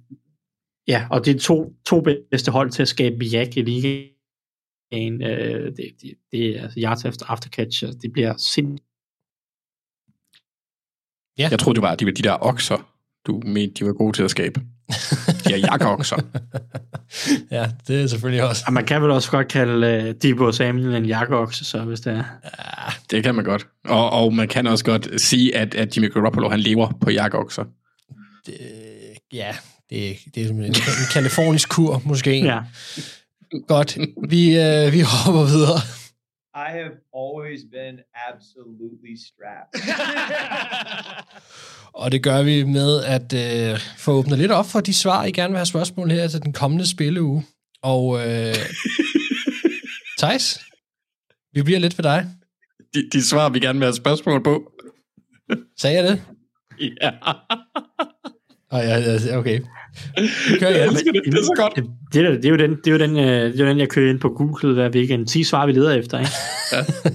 ja, 0.93 1.07
og 1.11 1.25
det 1.25 1.37
er 1.37 1.41
to, 1.41 1.73
to 1.87 2.01
bedste 2.31 2.51
hold 2.51 2.71
til 2.71 2.83
at 2.83 2.89
skabe 2.89 3.25
jak 3.25 3.57
i 3.57 3.63
ligaen. 3.63 5.23
Øh, 5.23 5.77
det, 5.77 5.87
det, 6.03 6.15
det 6.33 6.59
er 6.59 6.63
altså 6.63 6.81
yards 6.83 7.05
efter 7.05 7.27
aftercatch, 7.27 7.85
altså, 7.85 7.99
det 8.03 8.13
bliver 8.13 8.35
sindssygt. 8.37 8.89
Ja. 11.39 11.49
Jeg 11.51 11.59
troede, 11.59 11.75
det 11.75 11.83
var 11.83 11.95
de, 11.95 12.07
de 12.07 12.23
der 12.23 12.37
okser, 12.41 12.93
du 13.27 13.41
mente, 13.45 13.75
de 13.75 13.87
var 13.87 13.93
gode 13.93 14.17
til 14.17 14.23
at 14.23 14.31
skabe. 14.31 14.61
De 15.45 15.49
her 15.49 15.57
jakkeokser. 15.57 16.17
ja, 17.57 17.71
det 17.89 18.03
er 18.03 18.07
selvfølgelig 18.07 18.45
også. 18.45 18.65
Og 18.67 18.73
man 18.73 18.87
kan 18.87 19.03
vel 19.03 19.11
også 19.11 19.31
godt 19.31 19.49
kalde 19.49 20.09
uh, 20.09 20.15
Debo 20.23 20.53
Samuel 20.53 20.95
en 20.95 21.07
jakkeokse, 21.07 21.65
så 21.65 21.85
hvis 21.85 22.01
det 22.01 22.13
er. 22.13 22.25
Det 23.11 23.23
kan 23.25 23.35
man 23.35 23.45
godt. 23.45 23.67
Og, 23.85 24.11
og 24.11 24.35
man 24.35 24.49
kan 24.49 24.67
også 24.67 24.85
godt 24.85 25.21
sige, 25.21 25.57
at, 25.57 25.75
at 25.75 25.97
Jimmy 25.97 26.13
Garoppolo, 26.13 26.49
han 26.49 26.61
lever 26.61 26.99
på 27.01 27.11
jakkeokser. 27.11 27.65
Ja, 29.33 29.57
det, 29.93 30.35
det 30.35 30.47
er 30.47 30.51
en, 30.51 30.65
en 30.65 30.75
kalifornisk 31.13 31.69
kur, 31.69 32.03
måske. 32.05 32.39
Ja. 32.53 32.61
Godt. 33.69 33.99
Vi, 34.29 34.43
øh, 34.59 34.93
vi 34.93 35.01
hopper 35.01 35.45
videre. 35.45 35.79
I 36.55 36.69
have 36.79 36.93
always 37.23 37.61
been 37.73 37.97
absolutely 38.29 39.15
strapped. 39.27 39.73
Og 42.01 42.13
det 42.13 42.23
gør 42.23 42.43
vi 42.43 42.65
med 42.65 43.05
at 43.05 43.33
øh, 43.33 43.81
få 43.99 44.13
åbnet 44.13 44.39
lidt 44.39 44.53
op 44.53 44.67
for 44.67 44.81
de 44.81 44.95
svar, 44.95 45.25
I 45.25 45.33
gerne 45.33 45.53
vil 45.53 45.59
have 45.59 45.67
spørgsmål 45.67 46.11
her 46.11 46.29
til 46.29 46.43
den 46.43 46.53
kommende 46.53 46.91
spilleuge. 46.91 47.47
Og 47.83 48.29
øh, 48.29 48.55
Thijs, 50.19 50.61
vi 51.53 51.63
bliver 51.63 51.79
lidt 51.79 51.99
ved 51.99 52.03
dig. 52.03 52.27
De, 52.95 53.09
de 53.13 53.29
svar, 53.29 53.49
vi 53.49 53.61
gerne 53.61 53.79
vil 53.79 53.87
have 53.87 53.97
spørgsmål 53.97 54.43
på. 54.43 54.73
Sagde 55.79 55.97
jeg 55.97 56.05
det? 56.05 56.23
Ja. 57.03 57.11
Oh, 58.71 58.81
ja, 58.81 58.99
ja, 58.99 59.37
okay. 59.39 59.61
Kører 60.59 60.71
igen. 60.71 60.95
Det 60.95 61.39
er 61.39 61.43
så 61.43 61.55
godt. 61.57 61.77
Det, 61.77 61.85
det, 62.13 62.27
er, 62.27 62.31
det, 62.31 62.45
er 62.45 62.51
jo 62.51 62.57
den, 62.57 62.71
det, 62.71 62.87
er 62.87 62.93
jo 62.93 62.99
den, 62.99 63.17
øh, 63.17 63.53
det 63.53 63.61
er 63.61 63.65
jo 63.65 63.71
den, 63.71 63.79
jeg 63.79 63.89
kører 63.89 64.11
ind 64.11 64.21
på 64.21 64.29
Google 64.29 64.75
hver 64.75 64.91
weekend. 64.91 65.27
10 65.27 65.45
svar, 65.45 65.67
vi 65.67 65.73
leder 65.73 65.93
efter, 65.93 66.19
ikke? 66.19 66.31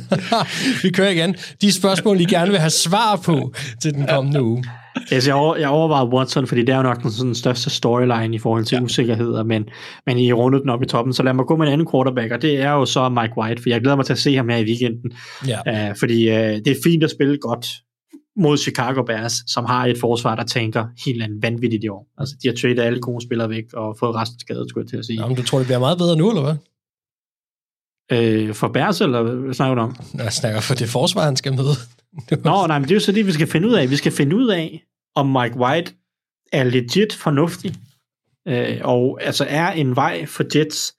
vi 0.83 0.89
kører 0.89 1.09
igen. 1.09 1.35
De 1.61 1.73
spørgsmål, 1.73 2.21
I 2.21 2.25
gerne 2.25 2.51
vil 2.51 2.59
have 2.59 2.69
svar 2.69 3.21
på 3.25 3.53
til 3.81 3.93
den 3.93 4.07
kommende 4.07 4.43
uge. 4.43 4.63
Altså, 5.11 5.29
jeg, 5.29 5.35
over, 5.35 5.55
jeg 5.55 5.69
overvejede 5.69 6.09
Watson, 6.09 6.47
fordi 6.47 6.61
det 6.61 6.69
er 6.69 6.77
jo 6.77 6.83
nok 6.83 7.03
den 7.03 7.11
sådan, 7.11 7.35
største 7.35 7.69
storyline 7.69 8.35
i 8.35 8.39
forhold 8.39 8.65
til 8.65 8.75
ja. 8.75 8.81
usikkerheder, 8.81 9.43
men, 9.43 9.65
men 10.05 10.17
I 10.17 10.33
rundede 10.33 10.61
den 10.61 10.69
op 10.69 10.83
i 10.83 10.85
toppen, 10.85 11.13
så 11.13 11.23
lad 11.23 11.33
mig 11.33 11.45
gå 11.45 11.55
med 11.55 11.67
en 11.67 11.73
anden 11.73 11.87
quarterback, 11.91 12.31
og 12.31 12.41
det 12.41 12.61
er 12.61 12.71
jo 12.71 12.85
så 12.85 13.09
Mike 13.09 13.33
White, 13.37 13.61
for 13.61 13.69
jeg 13.69 13.81
glæder 13.81 13.95
mig 13.95 14.05
til 14.05 14.13
at 14.13 14.19
se 14.19 14.35
ham 14.35 14.49
her 14.49 14.57
i 14.57 14.63
weekenden, 14.63 15.11
ja. 15.47 15.89
uh, 15.89 15.95
fordi 15.99 16.29
uh, 16.29 16.35
det 16.35 16.67
er 16.67 16.75
fint 16.83 17.03
at 17.03 17.11
spille 17.11 17.37
godt 17.37 17.67
mod 18.37 18.57
Chicago 18.57 19.03
Bears, 19.03 19.33
som 19.47 19.65
har 19.65 19.85
et 19.85 19.97
forsvar, 19.99 20.35
der 20.35 20.43
tænker 20.43 20.87
helt 21.05 21.23
andet 21.23 21.41
vanvittigt 21.41 21.83
i 21.83 21.87
år. 21.87 22.07
Altså, 22.17 22.35
de 22.43 22.47
har 22.47 22.55
tradet 22.55 22.79
alle 22.79 22.99
gode 22.99 23.25
spillere 23.25 23.49
væk 23.49 23.73
og 23.73 23.97
fået 23.99 24.15
resten 24.15 24.39
skadet, 24.39 24.69
skulle 24.69 24.83
jeg 24.83 24.89
til 24.89 24.97
at 24.97 25.05
sige. 25.05 25.21
Jamen, 25.21 25.37
du 25.37 25.43
tror, 25.43 25.57
det 25.57 25.67
bliver 25.67 25.79
meget 25.79 25.97
bedre 25.97 26.15
nu, 26.15 26.29
eller 26.29 26.43
hvad? 26.43 26.55
Øh, 28.11 28.55
for 28.55 28.67
Bears, 28.67 29.01
eller 29.01 29.21
hvad 29.21 29.53
snakker 29.53 29.75
du 29.75 29.81
om? 29.81 29.95
Jeg 30.13 30.33
snakker 30.33 30.61
for 30.61 30.75
det 30.75 30.89
forsvar, 30.89 31.23
han 31.23 31.35
skal 31.35 31.53
møde. 31.53 31.75
Nå, 32.49 32.67
nej, 32.67 32.79
men 32.79 32.83
det 32.83 32.91
er 32.91 32.95
jo 32.95 32.99
så 32.99 33.11
det, 33.11 33.27
vi 33.27 33.31
skal 33.31 33.47
finde 33.47 33.67
ud 33.67 33.73
af. 33.73 33.89
Vi 33.89 33.95
skal 33.95 34.11
finde 34.11 34.35
ud 34.35 34.47
af, 34.47 34.83
om 35.15 35.27
Mike 35.27 35.57
White 35.57 35.93
er 36.51 36.63
legit 36.63 37.13
fornuftig 37.13 37.73
øh, 38.47 38.77
og 38.83 39.19
altså 39.21 39.45
er 39.49 39.71
en 39.71 39.95
vej 39.95 40.25
for 40.25 40.57
Jets 40.57 40.95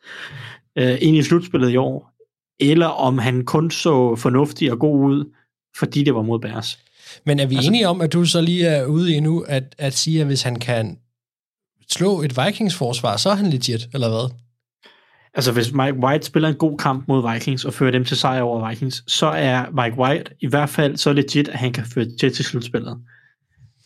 øh, 0.79 0.99
ind 1.01 1.17
i 1.17 1.23
slutspillet 1.23 1.71
i 1.71 1.77
år, 1.77 2.13
eller 2.61 2.87
om 2.87 3.19
han 3.19 3.45
kun 3.45 3.71
så 3.71 4.17
fornuftig 4.17 4.73
og 4.73 4.79
god 4.79 5.01
ud, 5.01 5.33
fordi 5.79 6.05
det 6.05 6.15
var 6.15 6.23
mod 6.23 6.39
Bears. 6.39 6.79
Men 7.27 7.41
er 7.41 7.47
vi 7.47 7.55
altså, 7.55 7.71
enige 7.71 7.89
om, 7.89 8.01
at 8.01 8.13
du 8.13 8.25
så 8.25 8.41
lige 8.41 8.67
er 8.67 8.87
ude 8.87 9.15
i 9.15 9.21
nu, 9.21 9.41
at, 9.49 9.75
at 9.79 9.95
sige, 9.95 10.21
at 10.21 10.27
hvis 10.27 10.43
han 10.43 10.59
kan 10.59 10.99
slå 11.91 12.23
et 12.23 12.37
Vikings-forsvar, 12.45 13.17
så 13.17 13.31
er 13.31 13.35
han 13.35 13.51
legit, 13.51 13.89
eller 13.95 14.09
hvad? 14.09 14.31
Altså 15.35 15.53
hvis 15.53 15.73
Mike 15.73 15.95
White 15.95 16.27
spiller 16.27 16.49
en 16.49 16.55
god 16.55 16.79
kamp 16.79 17.09
mod 17.09 17.33
Vikings 17.33 17.65
og 17.65 17.75
fører 17.75 17.91
dem 17.91 18.05
til 18.05 18.17
sejr 18.17 18.43
over 18.43 18.69
Vikings, 18.69 19.05
så 19.07 19.27
er 19.27 19.65
Mike 19.83 19.99
White 19.99 20.31
i 20.41 20.47
hvert 20.47 20.69
fald 20.69 20.97
så 20.97 21.13
legit, 21.13 21.49
at 21.49 21.59
han 21.59 21.73
kan 21.73 21.85
føre 21.85 22.07
Jets 22.23 22.37
til 22.37 22.45
slutspillet. 22.45 22.93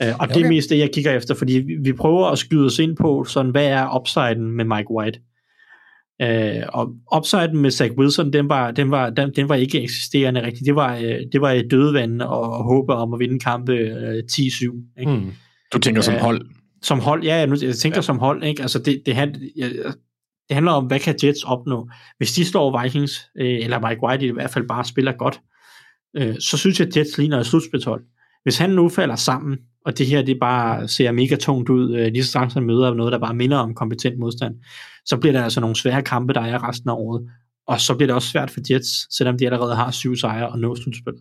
Uh, 0.05 0.09
og 0.09 0.15
okay. 0.21 0.35
det 0.35 0.43
er 0.43 0.49
mest 0.49 0.71
det, 0.71 0.79
jeg 0.79 0.91
kigger 0.95 1.13
efter, 1.13 1.35
fordi 1.35 1.53
vi, 1.53 1.77
vi 1.83 1.93
prøver 1.93 2.27
at 2.27 2.39
skyde 2.39 2.67
os 2.67 2.79
ind 2.79 2.97
på, 2.97 3.25
sådan, 3.25 3.51
hvad 3.51 3.67
er 3.67 3.97
upsiden 3.97 4.53
med 4.57 4.65
Mike 4.65 4.91
White? 4.91 5.21
Uh, 6.23 6.63
og 6.69 6.95
upsiden 7.17 7.57
med 7.57 7.71
Zach 7.71 7.93
Wilson, 7.99 8.33
den 8.33 8.49
var, 8.49 8.71
den 8.71 8.91
var, 8.91 9.11
den, 9.11 9.31
den 9.37 9.49
var 9.49 9.55
ikke 9.55 9.83
eksisterende 9.83 10.43
rigtigt. 10.43 10.67
Det 10.67 10.75
var, 10.75 10.97
uh, 10.97 11.03
det 11.33 11.41
var 11.41 11.63
dødvand 11.71 12.23
og, 12.23 12.41
og 12.41 12.65
håbe 12.65 12.95
om 12.95 13.15
at 13.15 13.21
vinde 13.21 13.39
kampe 13.39 13.73
uh, 13.73 14.19
10-7. 14.33 15.01
Ikke? 15.01 15.13
Mm. 15.13 15.33
Du 15.73 15.79
tænker 15.79 16.03
som 16.03 16.15
hold? 16.15 16.47
Som 16.83 17.01
hold, 17.01 17.25
ja, 17.25 17.47
nu, 17.47 17.57
jeg 17.63 17.75
tænker 17.75 17.99
ja. 17.99 18.03
som 18.03 18.19
hold. 18.19 18.45
Ikke? 18.45 18.63
Altså 18.63 18.79
det, 18.79 19.03
det, 19.07 19.15
hand, 19.15 19.35
jeg, 19.57 19.71
det 20.49 20.55
handler 20.55 20.73
om, 20.73 20.87
hvad 20.87 21.01
kan 21.01 21.15
Jets 21.25 21.45
opnå? 21.45 21.89
Hvis 22.19 22.33
de 22.33 22.45
slår 22.45 22.83
Vikings, 22.83 23.21
øh, 23.39 23.59
eller 23.61 23.89
Mike 23.89 24.03
White 24.03 24.27
i 24.27 24.31
hvert 24.31 24.51
fald 24.51 24.69
bare 24.69 24.85
spiller 24.85 25.13
godt, 25.13 25.41
øh, 26.17 26.35
så 26.41 26.59
synes 26.59 26.81
jeg, 26.81 26.89
at 26.89 26.97
Jets 26.97 27.19
ligner 27.19 27.39
et 27.39 27.47
slutspilshold. 27.47 28.03
Hvis 28.43 28.59
han 28.59 28.71
nu 28.71 28.89
falder 28.89 29.17
sammen, 29.17 29.59
og 29.85 29.99
det 29.99 30.07
her 30.07 30.23
det 30.23 30.37
bare 30.41 30.89
ser 30.89 31.13
mega 31.13 31.37
tungt 31.37 31.69
ud, 31.69 31.97
øh, 31.97 32.07
lige 32.07 32.25
så 32.25 32.29
straks 32.29 32.55
han 32.55 32.63
møder 32.63 32.95
noget, 32.95 33.13
der 33.13 33.19
bare 33.19 33.35
minder 33.35 33.57
om 33.57 33.75
kompetent 33.75 34.19
modstand, 34.19 34.55
så 35.07 35.17
bliver 35.17 35.33
der 35.33 35.45
altså 35.45 35.61
nogle 35.61 35.77
svære 35.77 36.03
kampe, 36.03 36.33
der 36.33 36.41
er 36.41 36.69
resten 36.69 36.91
af 36.91 36.95
året. 36.95 37.29
Og 37.67 37.81
så 37.81 37.95
bliver 37.95 38.07
det 38.07 38.15
også 38.15 38.29
svært 38.29 38.51
for 38.51 38.61
Jets, 38.71 39.17
selvom 39.17 39.39
de 39.39 39.45
allerede 39.47 39.75
har 39.75 39.91
syv 39.91 40.17
sejre 40.17 40.49
og 40.49 40.59
nå 40.59 40.77
slutspil. 40.77 41.13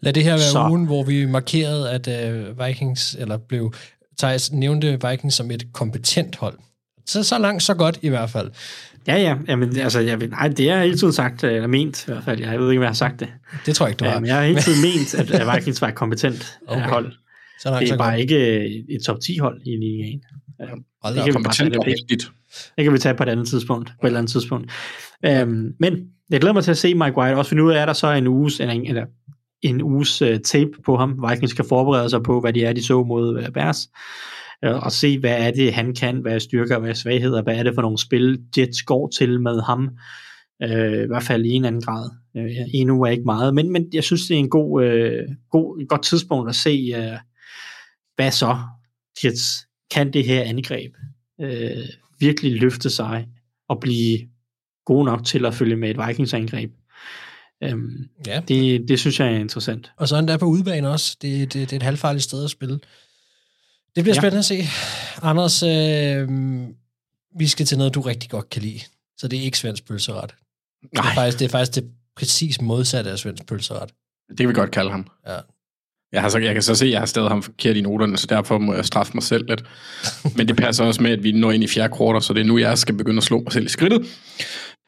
Lad 0.00 0.12
det 0.12 0.24
her 0.24 0.30
være 0.30 0.38
Så- 0.52 0.66
ugen, 0.68 0.84
hvor 0.86 1.02
vi 1.04 1.26
markerede, 1.26 1.90
at 1.90 2.08
øh, 2.32 2.66
Vikings, 2.66 3.16
eller 3.18 3.36
blev, 3.36 3.72
Thijs 4.18 4.52
nævnte 4.52 4.98
Vikings 5.10 5.34
som 5.34 5.50
et 5.50 5.66
kompetent 5.72 6.36
hold. 6.36 6.58
Så, 7.06 7.22
så 7.22 7.38
langt, 7.38 7.62
så 7.62 7.74
godt 7.74 7.98
i 8.02 8.08
hvert 8.08 8.30
fald. 8.30 8.50
Ja, 9.06 9.16
ja. 9.16 9.36
Jamen, 9.48 9.76
altså, 9.76 10.00
jeg 10.00 10.16
nej, 10.16 10.48
det 10.48 10.68
har 10.70 10.76
jeg 10.76 10.84
hele 10.84 10.98
tiden 10.98 11.12
sagt, 11.12 11.44
eller 11.44 11.66
ment 11.66 12.02
i 12.08 12.10
hvert 12.10 12.24
fald. 12.24 12.40
Jeg 12.40 12.60
ved 12.60 12.70
ikke, 12.70 12.78
om 12.80 12.82
jeg 12.82 12.88
har 12.88 12.94
sagt 12.94 13.20
det. 13.20 13.28
Det 13.66 13.76
tror 13.76 13.86
jeg 13.86 13.90
ikke, 13.90 13.98
du 13.98 14.04
har. 14.04 14.12
Jamen, 14.12 14.26
jeg 14.28 14.36
har 14.36 14.42
hele 14.44 14.60
tiden 14.60 14.80
ment, 14.88 15.14
at, 15.14 15.30
at 15.30 15.54
Vikings 15.56 15.80
var 15.82 15.88
et 15.88 15.94
kompetent 15.94 16.58
Okay. 16.66 16.80
okay. 16.80 16.90
hold. 16.90 17.12
Så 17.60 17.68
langt, 17.70 17.80
det 17.80 17.88
så 17.88 17.94
er 17.94 17.98
bare 17.98 18.10
godt. 18.12 18.20
ikke 18.20 18.66
et 18.94 19.02
top 19.06 19.20
10 19.20 19.38
hold 19.38 19.60
i 19.66 19.70
ligaen. 19.70 20.20
Ja, 20.60 20.64
Hold 21.02 21.14
det 21.14 21.20
da 21.20 21.24
kan 21.24 21.26
vi 21.26 21.32
bare 21.32 21.32
Kompetent 21.32 21.76
og 21.76 21.84
det, 21.84 21.94
heldigt 21.98 22.30
det 22.76 22.84
kan 22.84 22.92
vi 22.92 22.98
tage 22.98 23.14
på 23.14 23.22
et 23.22 23.28
andet 23.28 23.48
tidspunkt, 23.48 23.88
på 24.00 24.06
et 24.06 24.08
eller 24.08 24.18
andet 24.18 24.32
tidspunkt. 24.32 24.72
Øhm, 25.24 25.72
men 25.80 25.98
jeg 26.30 26.40
glæder 26.40 26.54
mig 26.54 26.64
til 26.64 26.70
at 26.70 26.78
se 26.78 26.94
Mike 26.94 27.16
White, 27.16 27.36
også 27.36 27.48
for 27.48 27.56
nu 27.56 27.68
er 27.68 27.86
der 27.86 27.92
så 27.92 28.12
en 28.12 28.26
uges, 28.26 28.60
eller 28.60 28.74
en, 28.74 28.86
eller 28.86 29.06
en 29.62 29.82
uges 29.82 30.22
uh, 30.22 30.36
tape 30.44 30.70
på 30.84 30.96
ham. 30.96 31.24
Vikings 31.28 31.50
skal 31.50 31.64
forberede 31.68 32.10
sig 32.10 32.22
på, 32.22 32.40
hvad 32.40 32.52
de 32.52 32.64
er, 32.64 32.72
de 32.72 32.84
så 32.84 33.04
mod 33.04 33.38
uh, 33.38 33.52
Bears, 33.54 33.88
uh, 34.66 34.84
og 34.84 34.92
se, 34.92 35.18
hvad 35.18 35.46
er 35.46 35.50
det, 35.50 35.74
han 35.74 35.94
kan, 35.94 36.20
hvad 36.20 36.34
er 36.34 36.38
styrker, 36.38 36.78
hvad 36.78 36.90
er 36.90 36.94
svagheder, 36.94 37.42
hvad 37.42 37.56
er 37.56 37.62
det 37.62 37.74
for 37.74 37.82
nogle 37.82 37.98
spil, 37.98 38.38
Jets 38.58 38.82
går 38.82 39.08
til 39.08 39.40
med 39.40 39.60
ham, 39.60 39.90
uh, 40.64 41.02
i 41.02 41.06
hvert 41.06 41.22
fald 41.22 41.44
i 41.44 41.50
en 41.50 41.64
anden 41.64 41.82
grad. 41.82 42.10
Uh, 42.34 42.74
endnu 42.74 43.02
er 43.02 43.10
ikke 43.10 43.24
meget, 43.24 43.54
men, 43.54 43.72
men 43.72 43.86
jeg 43.92 44.04
synes, 44.04 44.22
det 44.22 44.34
er 44.34 44.38
en 44.38 44.50
god, 44.50 44.84
uh, 44.84 45.34
god, 45.50 45.80
et 45.80 45.88
godt 45.88 46.02
tidspunkt 46.02 46.48
at 46.48 46.54
se, 46.54 46.92
uh, 46.96 47.18
hvad 48.16 48.30
så 48.30 48.56
Jets 49.24 49.44
kan 49.94 50.12
det 50.12 50.24
her 50.24 50.42
angreb 50.42 50.92
uh, 51.38 51.48
virkelig 52.26 52.60
løfte 52.60 52.90
sig 52.90 53.26
og 53.68 53.80
blive 53.80 54.18
gode 54.86 55.04
nok 55.04 55.24
til 55.24 55.46
at 55.46 55.54
følge 55.54 55.76
med 55.76 55.90
et 55.90 55.96
Vikings-angreb. 56.08 56.70
Um, 57.72 57.90
Ja. 58.26 58.40
det, 58.48 58.88
det 58.88 59.00
synes 59.00 59.20
jeg 59.20 59.32
er 59.32 59.38
interessant. 59.38 59.92
Og 59.96 60.08
så 60.08 60.16
endda 60.16 60.36
på 60.36 60.46
udebane 60.46 60.88
også. 60.90 61.16
Det, 61.22 61.52
det, 61.52 61.70
det 61.70 61.72
er 61.72 61.76
et 61.76 61.82
halvfarligt 61.82 62.24
sted 62.24 62.44
at 62.44 62.50
spille. 62.50 62.74
Det 63.96 64.04
bliver 64.04 64.14
Ja. 64.14 64.20
spændende 64.20 64.38
at 64.38 64.44
se. 64.44 64.58
Anders, 65.22 65.62
øh, 65.62 66.28
vi 67.38 67.46
skal 67.46 67.66
til 67.66 67.78
noget, 67.78 67.94
du 67.94 68.00
rigtig 68.00 68.30
godt 68.30 68.50
kan 68.50 68.62
lide. 68.62 68.80
Så 69.18 69.28
det 69.28 69.38
er 69.38 69.42
ikke 69.42 69.58
svensk 69.58 69.88
pølseret. 69.88 70.34
Det 70.82 70.88
er, 70.98 71.02
Nej. 71.02 71.14
faktisk, 71.14 71.38
det 71.38 71.44
er 71.44 71.48
faktisk 71.48 71.74
det 71.74 71.90
præcis 72.16 72.60
modsatte 72.60 73.10
af 73.10 73.18
svensk 73.18 73.46
pølseret. 73.46 73.90
Det 74.28 74.38
kan 74.38 74.48
vi 74.48 74.54
godt 74.54 74.70
kalde 74.70 74.90
ham. 74.90 75.06
Ja. 75.26 75.38
Jeg, 76.14 76.22
har 76.22 76.28
så, 76.28 76.38
jeg 76.38 76.54
kan 76.54 76.62
så 76.62 76.74
se, 76.74 76.84
at 76.84 76.90
jeg 76.90 76.98
har 76.98 77.06
stadig 77.06 77.28
ham 77.28 77.42
forkert 77.42 77.76
i 77.76 77.80
noterne, 77.80 78.16
så 78.16 78.26
derfor 78.26 78.58
må 78.58 78.74
jeg 78.74 78.84
straffe 78.84 79.12
mig 79.14 79.22
selv 79.22 79.46
lidt. 79.48 79.64
Men 80.36 80.48
det 80.48 80.56
passer 80.56 80.84
også 80.84 81.02
med, 81.02 81.10
at 81.10 81.22
vi 81.22 81.32
når 81.32 81.52
ind 81.52 81.64
i 81.64 81.66
fjerde 81.66 81.96
kvartal, 81.96 82.22
så 82.22 82.32
det 82.32 82.40
er 82.40 82.44
nu, 82.44 82.58
jeg 82.58 82.78
skal 82.78 82.94
begynde 82.94 83.16
at 83.16 83.22
slå 83.22 83.40
mig 83.40 83.52
selv 83.52 83.66
i 83.66 83.68
skridtet. 83.68 84.06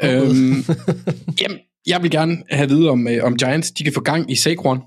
øhm, 0.02 0.64
jamen, 1.40 1.58
jeg 1.86 2.02
vil 2.02 2.10
gerne 2.10 2.36
have 2.50 2.62
at 2.62 2.70
vide, 2.70 2.90
om, 2.90 3.08
øh, 3.08 3.24
om 3.24 3.36
Giants 3.36 3.70
de 3.70 3.84
kan 3.84 3.92
få 3.92 4.00
gang 4.00 4.30
i 4.30 4.34
Saquon 4.34 4.82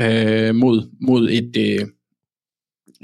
øh, 0.00 0.54
mod, 0.54 0.90
mod 1.00 1.28
et, 1.30 1.56
øh, 1.56 1.86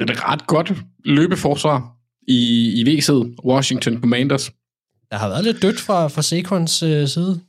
et 0.02 0.28
ret 0.28 0.46
godt 0.46 0.72
løbeforsvar 1.04 1.96
i, 2.28 2.70
i 2.80 2.84
VC'et, 2.84 3.34
Washington 3.44 4.00
Commanders. 4.00 4.50
Der 5.10 5.16
har 5.16 5.28
været 5.28 5.44
lidt 5.44 5.62
dødt 5.62 5.80
fra, 5.80 6.08
fra 6.08 6.22
Sequans 6.22 6.82
øh, 6.82 7.08
side. 7.08 7.40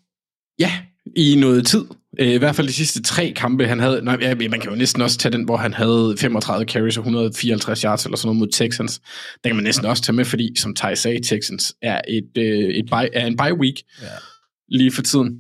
Ja, 0.60 0.72
i 1.16 1.36
noget 1.36 1.68
tid. 1.68 1.86
Øh, 2.22 2.34
I 2.34 2.38
hvert 2.38 2.56
fald 2.56 2.68
de 2.68 2.74
sidste 2.74 3.02
tre 3.02 3.34
kampe, 3.36 3.68
han 3.68 3.80
havde... 3.80 4.02
Nej, 4.02 4.36
man 4.50 4.60
kan 4.60 4.70
jo 4.70 4.76
næsten 4.76 5.02
også 5.02 5.18
tage 5.18 5.32
den, 5.32 5.44
hvor 5.44 5.58
han 5.58 5.74
havde 5.74 6.16
35 6.20 6.66
carries 6.66 6.98
og 6.98 7.02
154 7.02 7.82
yards 7.82 8.06
eller 8.06 8.18
sådan 8.18 8.28
noget 8.28 8.40
mod 8.40 8.48
Texans. 8.48 9.00
Den 9.44 9.50
kan 9.50 9.56
man 9.56 9.64
næsten 9.64 9.86
også 9.86 10.04
tage 10.04 10.16
med, 10.16 10.26
fordi, 10.26 10.54
som 10.60 10.76
Ty 10.76 10.84
sagde, 10.96 11.20
Texans 11.30 11.74
er, 11.82 12.02
et, 12.08 12.38
øh, 12.38 12.70
et 12.70 12.86
bye, 12.86 13.10
er 13.14 13.26
en 13.26 13.38
bye 13.38 13.54
week 13.60 13.76
Ja. 14.02 14.08
lige 14.70 14.92
for 14.92 15.02
tiden. 15.02 15.38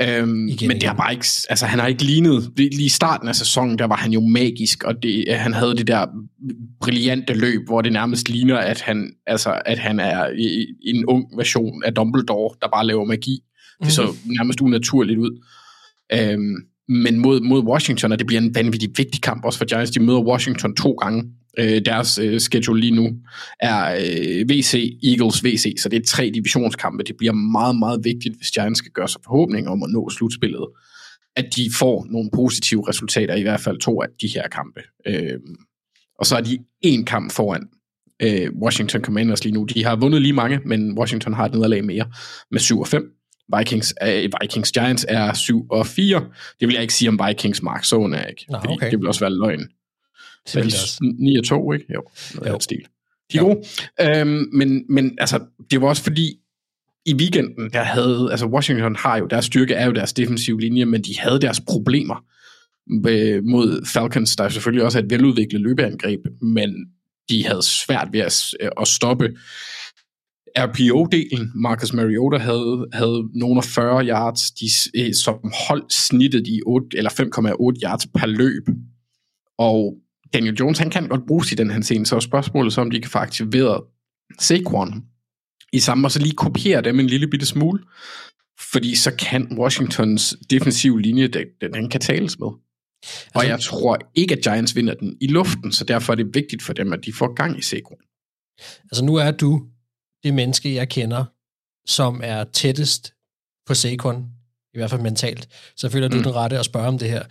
Øhm, 0.00 0.28
men 0.28 0.48
igen. 0.48 0.70
det 0.70 0.82
har 0.82 0.94
bare 0.94 1.12
ikke, 1.12 1.26
altså 1.48 1.66
han 1.66 1.78
har 1.78 1.86
ikke 1.86 2.04
lignet, 2.04 2.50
lige 2.56 2.84
i 2.84 2.88
starten 2.88 3.28
af 3.28 3.36
sæsonen, 3.36 3.78
der 3.78 3.84
var 3.84 3.96
han 3.96 4.12
jo 4.12 4.20
magisk, 4.20 4.84
og 4.84 5.02
det, 5.02 5.24
han 5.28 5.52
havde 5.52 5.76
det 5.76 5.86
der 5.86 6.06
brillante 6.80 7.34
løb, 7.34 7.60
hvor 7.66 7.82
det 7.82 7.92
nærmest 7.92 8.28
ligner, 8.28 8.56
at 8.56 8.80
han, 8.80 9.12
altså, 9.26 9.62
at 9.66 9.78
han 9.78 10.00
er 10.00 10.26
en 10.82 11.04
ung 11.06 11.24
version 11.36 11.82
af 11.84 11.94
Dumbledore, 11.94 12.54
der 12.62 12.68
bare 12.68 12.86
laver 12.86 13.04
magi. 13.04 13.38
Det 13.84 13.92
så 13.92 14.14
nærmest 14.24 14.60
unaturligt 14.60 15.18
ud. 15.18 15.44
Øhm, 16.12 16.56
men 16.88 17.18
mod, 17.18 17.40
mod 17.40 17.62
Washington, 17.62 18.12
og 18.12 18.18
det 18.18 18.26
bliver 18.26 18.40
en 18.40 18.54
vanvittig 18.54 18.90
vigtig 18.96 19.22
kamp 19.22 19.44
også 19.44 19.58
for 19.58 19.64
Giants, 19.64 19.90
de 19.90 20.00
møder 20.00 20.20
Washington 20.20 20.76
to 20.76 20.92
gange. 20.92 21.24
Øh, 21.58 21.82
deres 21.84 22.18
øh, 22.18 22.40
schedule 22.40 22.80
lige 22.80 22.94
nu 22.94 23.12
er 23.60 23.94
øh, 23.94 24.48
VC, 24.48 24.98
Eagles, 25.04 25.44
VC, 25.44 25.74
så 25.80 25.88
det 25.88 25.96
er 25.96 26.06
tre 26.06 26.30
divisionskampe. 26.34 27.04
Det 27.04 27.16
bliver 27.18 27.32
meget, 27.32 27.76
meget 27.78 28.00
vigtigt, 28.04 28.36
hvis 28.36 28.50
Giants 28.50 28.78
skal 28.78 28.92
gøre 28.92 29.08
sig 29.08 29.20
forhåbninger 29.24 29.70
om 29.70 29.82
at 29.82 29.90
nå 29.90 30.10
slutspillet, 30.10 30.66
at 31.36 31.56
de 31.56 31.70
får 31.78 32.06
nogle 32.10 32.30
positive 32.34 32.88
resultater, 32.88 33.34
i 33.34 33.42
hvert 33.42 33.60
fald 33.60 33.78
to 33.78 34.02
af 34.02 34.08
de 34.20 34.28
her 34.34 34.48
kampe. 34.48 34.80
Øh, 35.06 35.40
og 36.18 36.26
så 36.26 36.36
er 36.36 36.40
de 36.40 36.58
en 36.80 37.04
kamp 37.04 37.32
foran 37.32 37.68
øh, 38.22 38.50
Washington 38.62 39.04
Commanders 39.04 39.44
lige 39.44 39.54
nu. 39.54 39.64
De 39.64 39.84
har 39.84 39.96
vundet 39.96 40.22
lige 40.22 40.32
mange, 40.32 40.60
men 40.64 40.98
Washington 40.98 41.34
har 41.34 41.44
et 41.44 41.52
nederlag 41.52 41.84
mere 41.84 42.04
med 42.50 42.60
7 42.60 42.80
og 42.80 42.86
5. 42.86 43.17
Vikings, 43.56 43.94
øh, 44.02 44.30
Vikings 44.42 44.72
Giants 44.72 45.06
er 45.08 45.34
7 45.34 45.66
og 45.70 45.86
4. 45.86 46.24
Det 46.60 46.68
vil 46.68 46.72
jeg 46.72 46.82
ikke 46.82 46.94
sige 46.94 47.08
om 47.08 47.20
Vikings 47.28 47.62
Mark 47.62 47.84
Zone 47.84 48.16
er 48.16 48.26
ikke. 48.26 48.44
Nå, 48.50 48.58
okay. 48.68 48.90
Det 48.90 48.98
vil 48.98 49.06
også 49.08 49.20
være 49.20 49.34
løgn. 49.34 49.60
Det 50.46 50.56
er 50.56 50.60
vil 50.60 50.64
de 50.64 50.70
det 50.70 50.82
også. 50.82 51.14
9 51.18 51.38
og 51.38 51.44
2, 51.44 51.72
ikke? 51.72 51.84
Jo, 51.94 52.02
noget 52.34 52.46
Jo. 52.48 52.52
jo. 52.52 52.60
stil. 52.60 52.84
De 53.32 53.38
er 53.38 53.42
gode. 53.42 53.64
Øhm, 54.00 54.48
men, 54.52 54.84
men 54.88 55.18
altså, 55.18 55.40
det 55.70 55.80
var 55.80 55.88
også 55.88 56.02
fordi, 56.02 56.38
i 57.06 57.14
weekenden, 57.14 57.70
der 57.72 57.82
havde, 57.82 58.28
altså 58.30 58.46
Washington 58.46 58.96
har 58.96 59.16
jo, 59.18 59.26
deres 59.26 59.44
styrke 59.44 59.74
er 59.74 59.86
jo 59.86 59.92
deres 59.92 60.12
defensive 60.12 60.60
linje, 60.60 60.84
men 60.84 61.02
de 61.02 61.18
havde 61.18 61.40
deres 61.40 61.60
problemer 61.60 62.24
med, 63.02 63.42
mod 63.42 63.86
Falcons, 63.86 64.36
der 64.36 64.48
selvfølgelig 64.48 64.84
også 64.84 64.98
er 64.98 65.02
et 65.02 65.10
veludviklet 65.10 65.60
løbeangreb, 65.60 66.20
men 66.42 66.74
de 67.30 67.46
havde 67.46 67.62
svært 67.62 68.08
ved 68.12 68.20
at, 68.20 68.44
at 68.80 68.88
stoppe 68.88 69.28
RPO-delen. 70.64 71.50
Marcus 71.54 71.92
Mariota 71.92 72.38
havde, 72.38 72.86
havde 72.92 73.28
nogle 73.34 73.58
af 73.58 73.64
40 73.64 74.06
yards, 74.06 74.50
de, 74.50 74.66
øh, 74.96 75.14
som 75.14 75.52
hold 75.68 75.90
snittet 75.90 76.46
i 76.46 76.60
8, 76.66 76.96
eller 76.96 77.10
5,8 77.10 77.80
yards 77.84 78.06
per 78.06 78.26
løb. 78.26 78.62
Og 79.58 79.94
Daniel 80.34 80.54
Jones, 80.54 80.78
han 80.78 80.90
kan 80.90 81.08
godt 81.08 81.26
bruges 81.26 81.52
i 81.52 81.54
den 81.54 81.70
her 81.70 81.80
scene, 81.80 82.06
så 82.06 82.20
spørgsmålet 82.20 82.72
så, 82.72 82.80
om 82.80 82.90
de 82.90 83.00
kan 83.00 83.10
få 83.10 83.18
aktiveret 83.18 83.80
Saquon 84.38 85.04
i 85.72 85.78
samme, 85.78 86.06
og 86.06 86.10
så 86.12 86.18
lige 86.18 86.34
kopiere 86.34 86.80
dem 86.82 87.00
en 87.00 87.06
lille 87.06 87.28
bitte 87.28 87.46
smule. 87.46 87.82
Fordi 88.72 88.94
så 88.94 89.10
kan 89.14 89.58
Washingtons 89.58 90.36
defensiv 90.50 90.96
linje, 90.96 91.26
den, 91.26 91.46
den 91.74 91.88
kan 91.90 92.00
tales 92.00 92.38
med. 92.38 92.46
Og 92.46 92.60
Altså- 93.34 93.48
jeg 93.48 93.60
tror 93.60 93.98
ikke, 94.14 94.34
at 94.34 94.42
Giants 94.42 94.76
vinder 94.76 94.94
den 94.94 95.16
i 95.20 95.26
luften, 95.26 95.72
så 95.72 95.84
derfor 95.84 96.12
er 96.12 96.16
det 96.16 96.34
vigtigt 96.34 96.62
for 96.62 96.72
dem, 96.72 96.92
at 96.92 97.04
de 97.04 97.12
får 97.12 97.34
gang 97.34 97.58
i 97.58 97.62
Saquon. 97.62 97.98
Altså 98.84 99.04
nu 99.04 99.14
er 99.14 99.30
du 99.30 99.62
det 100.24 100.34
menneske, 100.34 100.74
jeg 100.74 100.88
kender, 100.88 101.24
som 101.86 102.20
er 102.24 102.44
tættest 102.44 103.12
på 103.66 103.72
i 103.72 103.96
i 104.74 104.78
hvert 104.78 104.90
fald 104.90 105.00
mentalt. 105.00 105.48
Så 105.76 105.88
føler 105.88 106.08
du 106.08 106.16
Mm. 106.16 106.22
den 106.22 106.34
rette 106.34 106.58
at 106.58 106.64
spørge 106.64 106.88
om 106.88 106.98
det 106.98 107.10
her. 107.10 107.22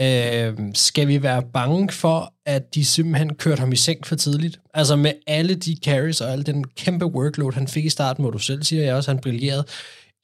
Øh, 0.00 0.58
skal 0.74 1.08
vi 1.08 1.22
være 1.22 1.42
bange 1.42 1.92
for, 1.92 2.34
at 2.46 2.74
de 2.74 2.84
simpelthen 2.84 3.34
kørte 3.34 3.60
ham 3.60 3.72
i 3.72 3.76
seng 3.76 4.06
for 4.06 4.16
tidligt? 4.16 4.60
Altså 4.74 4.96
med 4.96 5.12
alle 5.26 5.54
de 5.54 5.76
carries 5.84 6.20
og 6.20 6.32
al 6.32 6.46
den 6.46 6.64
kæmpe 6.64 7.06
workload, 7.06 7.52
han 7.52 7.68
fik 7.68 7.84
i 7.84 7.88
starten, 7.88 8.22
hvor 8.22 8.30
du 8.30 8.38
selv 8.38 8.62
siger, 8.62 8.84
jeg 8.84 8.94
også, 8.94 9.10
han 9.10 9.20
brillerede. 9.20 9.64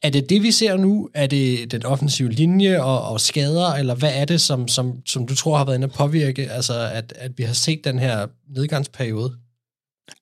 Er 0.02 0.10
det 0.10 0.30
det, 0.30 0.42
vi 0.42 0.50
ser 0.52 0.76
nu? 0.76 1.10
Er 1.14 1.26
det 1.26 1.70
den 1.72 1.86
offensive 1.86 2.30
linje 2.30 2.82
og, 2.82 3.02
og 3.02 3.20
skader, 3.20 3.72
eller 3.74 3.94
hvad 3.94 4.12
er 4.14 4.24
det, 4.24 4.40
som, 4.40 4.68
som, 4.68 5.06
som 5.06 5.26
du 5.26 5.34
tror 5.34 5.56
har 5.56 5.64
været 5.64 5.76
inde 5.76 5.84
at 5.84 5.92
påvirke, 5.92 6.50
altså 6.50 6.90
at, 6.92 7.12
at 7.16 7.38
vi 7.38 7.42
har 7.42 7.54
set 7.54 7.80
den 7.84 7.98
her 7.98 8.26
nedgangsperiode? 8.56 9.36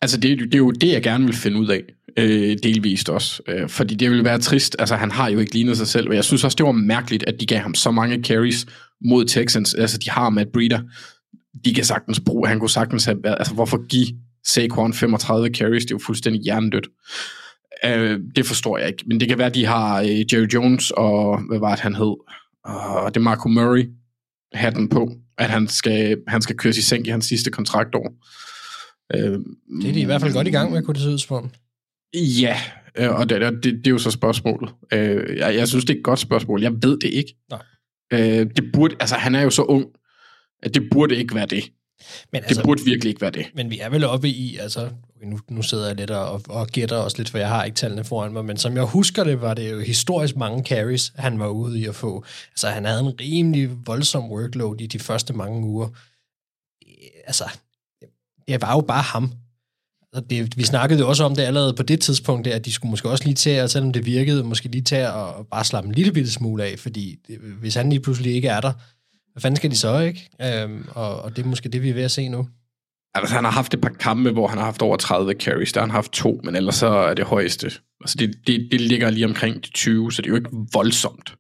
Altså, 0.03 0.21
det, 0.21 0.39
det 0.39 0.55
er 0.55 0.59
jo 0.59 0.71
det, 0.71 0.93
jeg 0.93 1.03
gerne 1.03 1.25
vil 1.25 1.35
finde 1.35 1.59
ud 1.59 1.69
af, 1.69 1.83
øh, 2.17 2.57
delvist 2.63 3.09
også. 3.09 3.43
Øh, 3.49 3.69
fordi 3.69 3.95
det 3.95 4.11
ville 4.11 4.25
være 4.25 4.39
trist. 4.39 4.77
Altså, 4.79 4.97
han 4.97 5.11
har 5.11 5.29
jo 5.29 5.39
ikke 5.39 5.55
lignet 5.55 5.77
sig 5.77 5.89
selv, 5.89 6.09
og 6.09 6.15
jeg 6.15 6.25
synes 6.25 6.45
også, 6.45 6.57
det 6.57 6.67
var 6.67 6.73
mærkeligt, 6.73 7.25
at 7.27 7.41
de 7.41 7.47
gav 7.47 7.59
ham 7.59 7.75
så 7.75 7.91
mange 7.91 8.23
carries 8.25 8.67
mod 9.05 9.25
Texans. 9.25 9.75
Altså, 9.75 9.99
de 9.99 10.11
har 10.11 10.31
Matt 10.31 10.53
Breeder. 10.53 10.81
De 11.65 11.75
kan 11.75 11.85
sagtens 11.85 12.21
bruge, 12.21 12.49
han 12.49 12.59
kunne 12.59 12.71
sagtens 12.71 13.05
have 13.05 13.19
været, 13.23 13.37
altså, 13.39 13.55
hvorfor 13.55 13.87
give 13.87 14.07
Saquon 14.47 14.93
35 14.93 15.49
carries? 15.55 15.85
Det 15.85 15.91
er 15.91 15.95
jo 15.95 16.05
fuldstændig 16.07 16.43
hjernedødt. 16.43 16.89
Øh, 17.85 18.21
det 18.37 18.47
forstår 18.47 18.79
jeg 18.79 18.89
ikke. 18.89 19.05
Men 19.07 19.21
det 19.21 19.29
kan 19.29 19.39
være, 19.39 19.47
at 19.47 19.55
de 19.55 19.67
har 19.67 20.01
øh, 20.01 20.09
Jerry 20.09 20.47
Jones 20.55 20.91
og, 20.91 21.41
hvad 21.49 21.59
var 21.59 21.71
det, 21.71 21.81
han 21.81 21.95
hed? 21.95 22.15
Og 22.65 23.15
det 23.15 23.21
er 23.21 23.25
Marco 23.25 23.49
Murray, 23.49 23.85
hatten 24.55 24.89
på, 24.89 25.13
at 25.39 25.51
han 25.51 25.69
skal, 25.69 26.17
han 26.29 26.43
skal 26.43 26.57
køres 26.57 26.79
i 26.79 26.83
sænk 26.83 27.07
i 27.07 27.11
hans 27.11 27.27
sidste 27.27 27.51
kontraktår. 27.51 28.13
Øh, 29.15 29.21
Det 29.83 29.89
er 29.89 29.93
de 29.93 30.01
i 30.01 30.05
hvert 30.05 30.21
fald 30.21 30.33
godt 30.33 30.47
i 30.47 30.51
gang 30.51 30.73
med, 30.73 30.83
kunne 30.83 30.95
det 30.95 31.03
se 31.03 31.11
ud 31.11 31.19
som. 31.19 31.51
Ja, 32.15 32.57
øh, 32.95 33.11
og 33.11 33.29
det, 33.29 33.41
det, 33.41 33.65
det 33.65 33.87
er 33.87 33.91
jo 33.91 33.99
så 33.99 34.11
spørgsmålet. 34.11 34.75
Øh, 34.93 35.37
jeg, 35.37 35.55
jeg 35.55 35.69
synes, 35.69 35.85
det 35.85 35.95
er 35.95 35.99
et 35.99 36.05
godt 36.05 36.19
spørgsmål. 36.19 36.63
Jeg 36.63 36.73
ved 36.73 36.99
det 36.99 37.09
ikke. 37.09 37.35
Nej. 37.51 37.63
Øh, 38.13 38.47
det 38.57 38.73
burde, 38.73 38.97
altså, 39.01 39.17
han 39.17 39.35
er 39.35 39.43
jo 39.43 39.51
så 39.51 39.63
ung, 39.63 39.87
at 40.63 40.75
det 40.75 40.91
burde 40.91 41.17
ikke 41.17 41.35
være 41.35 41.47
det. 41.47 41.73
Men 42.33 42.43
det 42.49 42.59
burde 42.65 42.85
virkelig 42.85 43.09
ikke 43.09 43.21
være 43.21 43.31
det. 43.31 43.47
Men 43.55 43.71
vi 43.71 43.79
er 43.79 43.89
vel 43.89 44.05
oppe 44.05 44.29
i, 44.29 44.57
altså, 44.57 44.91
nu, 45.25 45.39
nu 45.49 45.63
sidder 45.63 45.87
jeg 45.87 45.97
lidt 45.97 46.11
og, 46.11 46.43
og 46.49 46.67
gætter 46.67 46.97
også 46.97 47.19
lidt, 47.19 47.31
for 47.31 47.39
jeg 47.39 47.49
har 47.49 47.65
ikke 47.65 47.75
tallene 47.75 48.05
foran 48.05 48.33
mig, 48.33 48.45
men 48.45 48.57
som 48.57 48.77
jeg 48.77 48.85
husker 48.85 49.25
det, 49.25 49.41
var 49.41 49.55
det 49.55 49.71
jo 49.71 49.81
historisk 49.81 50.37
mange 50.37 50.65
carries, 50.65 51.13
han 51.17 51.39
var 51.39 51.49
ude 51.49 51.81
i 51.81 51.87
at 51.87 51.95
få. 51.95 52.25
Altså, 52.51 52.69
han 52.69 52.85
havde 52.85 53.01
en 53.01 53.21
rimelig 53.21 53.71
voldsom 53.87 54.31
workload 54.31 54.81
i 54.81 54.87
de 54.87 54.99
første 54.99 55.33
mange 55.33 55.67
uger. 55.67 55.89
Altså, 57.27 57.45
det 58.49 58.63
var 58.63 58.73
jo 58.73 58.81
bare 58.81 59.03
ham. 59.03 59.33
Og 60.13 60.31
det, 60.31 60.57
vi 60.57 60.63
snakkede 60.63 61.01
jo 61.01 61.09
også 61.09 61.25
om 61.25 61.35
det 61.35 61.43
allerede 61.43 61.75
på 61.75 61.83
det 61.83 62.01
tidspunkt, 62.01 62.45
der, 62.45 62.55
at 62.55 62.65
de 62.65 62.73
skulle 62.73 62.91
måske 62.91 63.11
også 63.11 63.25
lige 63.25 63.35
til, 63.35 63.51
at 63.51 63.71
selvom 63.71 63.93
det 63.93 64.07
virkede, 64.07 64.45
måske 64.45 64.69
lige 64.69 64.83
til 64.83 64.95
at 64.95 65.13
bare 65.51 65.65
slappe 65.65 65.89
en 65.89 65.95
lille 65.95 66.13
bitte 66.13 66.31
smule 66.31 66.65
af, 66.65 66.79
fordi 66.79 67.19
det, 67.27 67.39
hvis 67.39 67.75
han 67.75 67.89
lige 67.89 68.01
pludselig 68.01 68.35
ikke 68.35 68.49
er 68.49 68.61
der, 68.61 68.73
hvad 69.33 69.41
fanden 69.41 69.57
skal 69.57 69.71
de 69.71 69.77
så, 69.77 69.99
ikke? 69.99 70.31
Øhm, 70.43 70.89
og, 70.95 71.23
og 71.23 71.37
det 71.37 71.45
er 71.45 71.49
måske 71.49 71.69
det, 71.69 71.83
vi 71.83 71.91
er 71.91 71.95
ved 71.95 72.03
at 72.03 72.11
se 72.11 72.29
nu. 72.29 72.49
Altså, 73.15 73.35
han 73.35 73.45
har 73.45 73.51
haft 73.51 73.75
et 73.75 73.81
par 73.81 73.93
kampe, 74.01 74.31
hvor 74.31 74.47
han 74.49 74.59
har 74.59 74.65
haft 74.65 74.83
over 74.83 74.97
30 74.97 75.35
carries. 75.35 75.73
Der 75.73 75.81
har 75.81 75.87
han 75.87 75.95
haft 75.95 76.13
to, 76.13 76.41
men 76.45 76.57
ellers 76.57 76.75
så 76.75 76.87
er 76.87 77.15
det 77.15 77.25
højeste. 77.25 77.67
Altså, 78.01 78.17
det, 78.19 78.35
det, 78.47 78.69
det 78.73 78.81
ligger 78.81 79.11
lige 79.11 79.27
omkring 79.27 79.65
de 79.65 79.71
20, 79.71 80.13
så 80.13 80.23
det 80.23 80.27
er 80.27 80.31
jo 80.31 80.37
ikke 80.37 80.51
voldsomt. 80.73 81.35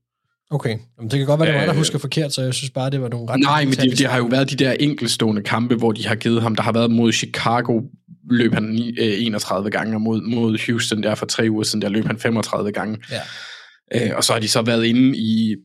Okay, 0.53 0.78
Jamen, 0.98 1.11
det 1.11 1.18
kan 1.18 1.26
godt 1.26 1.40
være, 1.40 1.48
det 1.48 1.55
var 1.59 1.64
der 1.64 1.72
Øh, 1.72 1.78
husker 1.78 1.98
forkert, 1.98 2.32
så 2.32 2.42
jeg 2.42 2.55
synes 2.55 2.70
bare, 2.70 2.90
det 2.90 3.00
var 3.03 3.09
nogle 3.09 3.32
ret... 3.32 3.40
Nej, 3.40 3.64
men 3.64 3.72
det, 3.74 3.98
det 3.98 4.07
har 4.07 4.18
jo 4.18 4.24
været 4.24 4.50
de 4.50 4.57
der 4.57 4.72
enkelstående 4.72 5.42
kampe, 5.42 5.74
hvor 5.74 5.92
de 5.92 6.07
har 6.07 6.14
givet 6.14 6.42
ham. 6.42 6.57
Der 6.57 6.62
har 6.62 6.72
været 6.72 6.90
mod 6.90 7.12
Chicago, 7.12 7.80
løb 8.30 8.55
han 8.55 8.62
ni- 8.62 8.88
øh, 9.00 9.26
31 9.26 9.70
gange, 9.70 9.96
og 9.96 10.00
mod, 10.00 10.20
mod 10.22 10.66
Houston 10.66 11.03
der 11.03 11.14
for 11.14 11.26
tre 11.26 11.46
uger 11.50 11.62
siden, 11.62 11.82
der 11.82 11.88
løb 11.88 12.05
han 12.07 12.18
35 12.18 12.72
gange. 12.72 12.98
Ja. 13.11 13.20
Øh, 14.07 14.16
og 14.16 14.24
så 14.24 14.32
har 14.32 14.40
de 14.40 14.48
så 14.48 14.62
været 14.62 14.84
inde 14.84 15.18
i, 15.18 15.57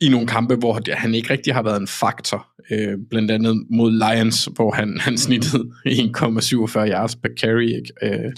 i 0.00 0.08
nogle 0.08 0.26
kampe, 0.26 0.54
hvor 0.54 0.80
han 0.96 1.14
ikke 1.14 1.30
rigtig 1.30 1.54
har 1.54 1.62
været 1.62 1.80
en 1.80 1.88
faktor. 1.88 2.46
Øh, 2.70 2.98
blandt 3.10 3.30
andet 3.30 3.66
mod 3.70 3.92
Lions, 3.92 4.48
hvor 4.54 4.70
han, 4.72 4.98
han 5.00 5.18
snittede 5.18 5.62
1,47 5.86 6.78
yards 6.92 7.16
per 7.16 7.28
carry. 7.40 7.68
Ikke? 7.68 7.92
Øh, 8.02 8.32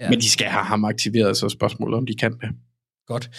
ja. 0.00 0.10
Men 0.10 0.20
de 0.20 0.30
skal 0.30 0.46
have 0.46 0.64
ham 0.64 0.84
aktiveret, 0.84 1.36
så 1.36 1.48
spørgsmålet, 1.48 1.96
om 1.96 2.06
de 2.06 2.14
kan 2.14 2.32
det. 2.32 2.48
Godt. 3.06 3.30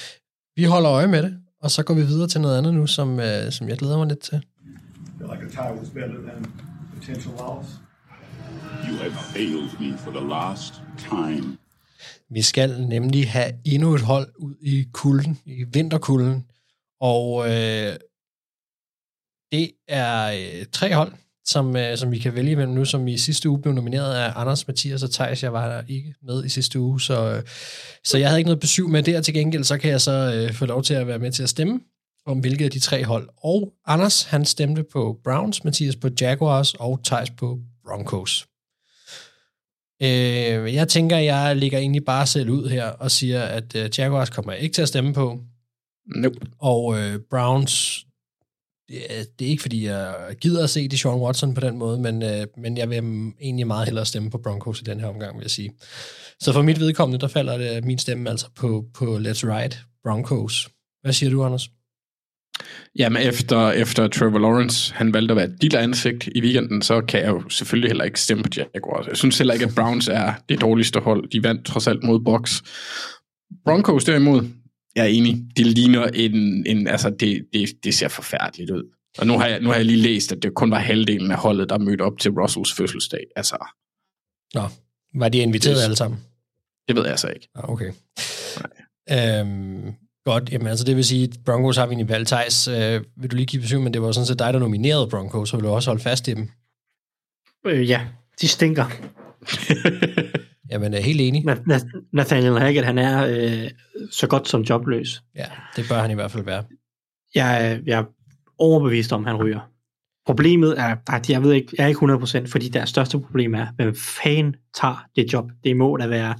Vi 0.59 0.63
holder 0.63 0.91
øje 0.91 1.07
med 1.07 1.23
det, 1.23 1.39
og 1.61 1.71
så 1.71 1.83
går 1.83 1.93
vi 1.93 2.01
videre 2.01 2.27
til 2.27 2.41
noget 2.41 2.57
andet 2.57 2.73
nu, 2.73 2.87
som, 2.87 3.19
øh, 3.19 3.51
som 3.51 3.69
jeg 3.69 3.77
glæder 3.77 3.97
mig 3.97 4.07
lidt 4.07 4.19
til. 4.19 4.45
like 5.19 5.45
a 5.45 5.49
tie 5.49 5.79
was 5.79 5.89
better 5.89 6.21
than 6.27 6.45
potential 6.95 7.33
loss. 7.37 7.67
You 8.89 8.95
have 8.97 9.13
failed 9.33 9.69
me 9.79 9.97
for 9.97 10.11
the 10.11 10.27
last 10.29 10.73
time. 10.97 11.57
Vi 12.29 12.41
skal 12.41 12.81
nemlig 12.81 13.31
have 13.31 13.51
endnu 13.65 13.93
et 13.93 14.01
hold 14.01 14.27
ud 14.39 14.55
i 14.61 14.87
kulden, 14.93 15.39
i 15.45 15.63
vinterkulden, 15.63 16.45
og 17.01 17.45
øh, 17.45 17.95
det 19.51 19.71
er 19.87 20.31
øh, 20.31 20.65
tre 20.71 20.93
hold, 20.93 21.13
som, 21.49 21.75
øh, 21.75 21.97
som 21.97 22.11
vi 22.11 22.17
kan 22.17 22.35
vælge 22.35 22.51
imellem 22.51 22.73
nu, 22.73 22.85
som 22.85 23.07
i 23.07 23.17
sidste 23.17 23.49
uge 23.49 23.61
blev 23.61 23.73
nomineret 23.73 24.15
af 24.15 24.31
Anders, 24.35 24.67
Mathias 24.67 25.03
og 25.03 25.11
Thijs. 25.11 25.43
Jeg 25.43 25.53
var 25.53 25.67
der 25.67 25.81
ikke 25.87 26.13
med 26.23 26.45
i 26.45 26.49
sidste 26.49 26.79
uge, 26.79 27.01
så, 27.01 27.33
øh, 27.33 27.43
så 28.03 28.17
jeg 28.17 28.27
havde 28.27 28.39
ikke 28.39 28.47
noget 28.47 28.59
besøg 28.59 28.89
med 28.89 29.03
der. 29.03 29.21
Til 29.21 29.33
gengæld 29.33 29.63
så 29.63 29.77
kan 29.77 29.91
jeg 29.91 30.01
så 30.01 30.33
øh, 30.35 30.53
få 30.53 30.65
lov 30.65 30.83
til 30.83 30.93
at 30.93 31.07
være 31.07 31.19
med 31.19 31.31
til 31.31 31.43
at 31.43 31.49
stemme 31.49 31.79
om 32.25 32.39
hvilket 32.39 32.65
af 32.65 32.71
de 32.71 32.79
tre 32.79 33.05
hold. 33.05 33.29
Og 33.43 33.73
Anders, 33.85 34.23
han 34.23 34.45
stemte 34.45 34.83
på 34.83 35.17
Browns, 35.23 35.63
Mathias 35.63 35.95
på 35.95 36.09
Jaguars 36.21 36.73
og 36.73 36.99
Thijs 37.05 37.29
på 37.29 37.59
Broncos. 37.85 38.47
Øh, 40.01 40.73
jeg 40.73 40.87
tænker, 40.87 41.17
jeg 41.17 41.55
ligger 41.55 41.77
egentlig 41.77 42.05
bare 42.05 42.27
selv 42.27 42.49
ud 42.49 42.69
her 42.69 42.85
og 42.85 43.11
siger, 43.11 43.43
at 43.43 43.75
øh, 43.75 43.89
Jaguars 43.97 44.29
kommer 44.29 44.53
jeg 44.53 44.61
ikke 44.61 44.73
til 44.73 44.81
at 44.81 44.87
stemme 44.87 45.13
på. 45.13 45.39
Nope. 46.15 46.39
Og 46.59 46.99
øh, 46.99 47.19
Browns, 47.29 48.05
det 48.89 49.19
er, 49.19 49.23
det 49.39 49.45
er 49.45 49.49
ikke 49.49 49.61
fordi, 49.61 49.85
jeg 49.85 50.35
gider 50.41 50.63
at 50.63 50.69
se 50.69 50.87
det 50.87 50.99
Sean 50.99 51.15
Watson 51.15 51.53
på 51.53 51.61
den 51.61 51.77
måde, 51.77 51.99
men, 51.99 52.23
øh, 52.23 52.47
men 52.57 52.77
jeg 52.77 52.89
vil 52.89 52.97
egentlig 53.41 53.67
meget 53.67 53.85
hellere 53.85 54.05
stemme 54.05 54.29
på 54.29 54.37
Broncos 54.37 54.81
i 54.81 54.83
den 54.83 54.99
her 54.99 55.07
omgang, 55.07 55.37
vil 55.37 55.43
jeg 55.43 55.51
sige. 55.51 55.71
Så 56.39 56.53
for 56.53 56.61
mit 56.61 56.79
vedkommende, 56.79 57.19
der 57.19 57.27
falder 57.27 57.57
det 57.57 57.85
min 57.85 57.97
stemme 57.97 58.29
altså 58.29 58.47
på, 58.55 58.85
på 58.93 59.05
Let's 59.05 59.43
Ride 59.43 59.75
Broncos. 60.03 60.69
Hvad 61.01 61.13
siger 61.13 61.29
du, 61.29 61.43
Anders? 61.43 61.69
Jamen, 62.99 63.21
efter, 63.21 63.71
efter 63.71 64.07
Trevor 64.07 64.39
Lawrence, 64.39 64.93
han 64.93 65.13
valgte 65.13 65.31
at 65.31 65.35
være 65.35 65.51
dit 65.61 65.73
ansigt 65.73 66.29
i 66.35 66.41
weekenden, 66.41 66.81
så 66.81 67.01
kan 67.01 67.19
jeg 67.19 67.29
jo 67.29 67.49
selvfølgelig 67.49 67.89
heller 67.89 68.03
ikke 68.03 68.21
stemme 68.21 68.43
på 68.43 68.49
Jaguars. 68.57 69.07
Jeg 69.07 69.17
synes 69.17 69.37
heller 69.37 69.53
ikke, 69.53 69.65
at 69.65 69.75
Browns 69.75 70.07
er 70.07 70.33
det 70.49 70.61
dårligste 70.61 70.99
hold. 70.99 71.29
De 71.29 71.43
vandt 71.43 71.65
trods 71.65 71.87
alt 71.87 72.03
mod 72.03 72.19
Bucks. 72.19 72.63
Broncos 73.65 74.03
derimod, 74.03 74.43
jeg 74.95 75.03
er 75.03 75.09
enig, 75.09 75.43
det 75.57 75.65
ligner 75.65 76.07
en, 76.07 76.65
en 76.67 76.87
altså 76.87 77.09
det, 77.09 77.45
det, 77.53 77.69
det 77.83 77.93
ser 77.95 78.07
forfærdeligt 78.07 78.71
ud. 78.71 78.83
Og 79.17 79.27
nu 79.27 79.37
har, 79.37 79.47
jeg, 79.47 79.61
nu 79.61 79.69
har 79.69 79.75
jeg 79.75 79.85
lige 79.85 80.01
læst, 80.01 80.31
at 80.31 80.43
det 80.43 80.53
kun 80.53 80.71
var 80.71 80.79
halvdelen 80.79 81.31
af 81.31 81.37
holdet, 81.37 81.69
der 81.69 81.77
mødte 81.77 82.01
op 82.01 82.17
til 82.19 82.31
Russells 82.31 82.73
fødselsdag. 82.73 83.23
Altså, 83.35 83.57
Nå, 84.53 84.61
var 85.15 85.29
de 85.29 85.37
inviteret 85.37 85.75
Det- 85.77 85.83
alle 85.83 85.95
sammen? 85.95 86.19
det 86.87 86.95
ved 86.95 87.07
jeg 87.07 87.19
så 87.19 87.27
ikke. 87.27 87.47
Ah, 87.55 87.69
okay. 87.69 87.91
Øhm, 89.11 89.93
godt, 90.25 90.51
jamen 90.51 90.67
altså 90.67 90.85
det 90.85 90.95
vil 90.95 91.05
sige, 91.05 91.23
at 91.23 91.29
Broncos 91.45 91.77
har 91.77 91.85
vi 91.85 91.91
egentlig 91.93 92.09
valgt. 92.09 92.27
Thijs, 92.27 92.67
øh, 92.67 93.03
vil 93.17 93.31
du 93.31 93.35
lige 93.35 93.45
give 93.45 93.61
besøg, 93.61 93.81
men 93.81 93.93
det 93.93 94.01
var 94.01 94.11
sådan 94.11 94.25
set 94.27 94.39
dig, 94.39 94.53
der 94.53 94.59
nominerede 94.59 95.07
Broncos, 95.09 95.49
så 95.49 95.57
vil 95.57 95.63
du 95.63 95.69
også 95.69 95.89
holde 95.89 96.03
fast 96.03 96.27
i 96.27 96.33
dem. 96.33 96.49
Øh, 97.67 97.89
ja, 97.89 98.01
de 98.41 98.47
stinker. 98.47 98.85
Jamen, 100.71 100.93
jeg 100.93 100.99
er 100.99 101.03
helt 101.03 101.21
enig. 101.21 101.49
Na- 101.49 101.73
Na- 101.73 102.09
Nathaniel 102.13 102.59
Hackett, 102.59 102.85
han 102.85 102.97
er 102.97 103.25
øh, 103.27 103.69
så 104.11 104.27
godt 104.27 104.47
som 104.49 104.61
jobløs. 104.61 105.23
Ja, 105.35 105.45
det 105.75 105.85
bør 105.89 106.01
han 106.01 106.11
i 106.11 106.13
hvert 106.13 106.31
fald 106.31 106.43
være. 106.45 106.63
Jeg, 107.35 107.71
er- 107.71 107.79
jeg 107.85 107.99
er 107.99 108.03
overbevist 108.57 109.13
om, 109.13 109.25
at 109.25 109.31
han 109.31 109.43
ryger. 109.43 109.59
Problemet 110.25 110.79
er, 110.79 110.95
at 111.09 111.29
jeg 111.29 111.43
ved 111.43 111.53
ikke, 111.53 111.67
jeg 111.77 111.83
er 111.83 111.87
ikke 111.87 111.99
100%, 112.45 112.47
fordi 112.51 112.69
deres 112.69 112.89
største 112.89 113.19
problem 113.19 113.55
er, 113.55 113.67
hvem 113.75 113.95
fanden 114.23 114.55
tager 114.81 115.05
det 115.15 115.33
job? 115.33 115.45
Det 115.63 115.77
må 115.77 115.97
da 115.97 116.07
være 116.07 116.35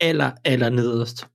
aller, 0.00 0.30
aller 0.44 0.68
nederst 0.70 1.26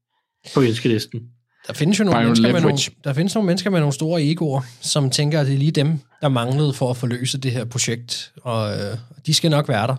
på 0.53 0.61
ønskelisten. 0.61 1.21
Der 1.67 1.73
findes 1.73 1.99
jo 1.99 2.03
nogle 2.03 2.17
Byron 2.19 2.25
mennesker, 2.27 2.51
med 2.53 2.61
nogle, 2.61 2.77
der 3.03 3.13
findes 3.13 3.35
nogle 3.35 3.45
mennesker 3.45 3.69
med 3.69 3.79
nogle 3.79 3.93
store 3.93 4.23
egoer, 4.23 4.61
som 4.81 5.09
tænker, 5.09 5.39
at 5.39 5.47
det 5.47 5.53
er 5.53 5.57
lige 5.57 5.71
dem, 5.71 5.99
der 6.21 6.29
manglede 6.29 6.73
for 6.73 6.89
at 6.89 6.97
forløse 6.97 7.37
det 7.37 7.51
her 7.51 7.65
projekt, 7.65 8.33
og 8.43 8.71
øh, 8.73 8.97
de 9.25 9.33
skal 9.33 9.51
nok 9.51 9.67
være 9.69 9.87
der, 9.87 9.95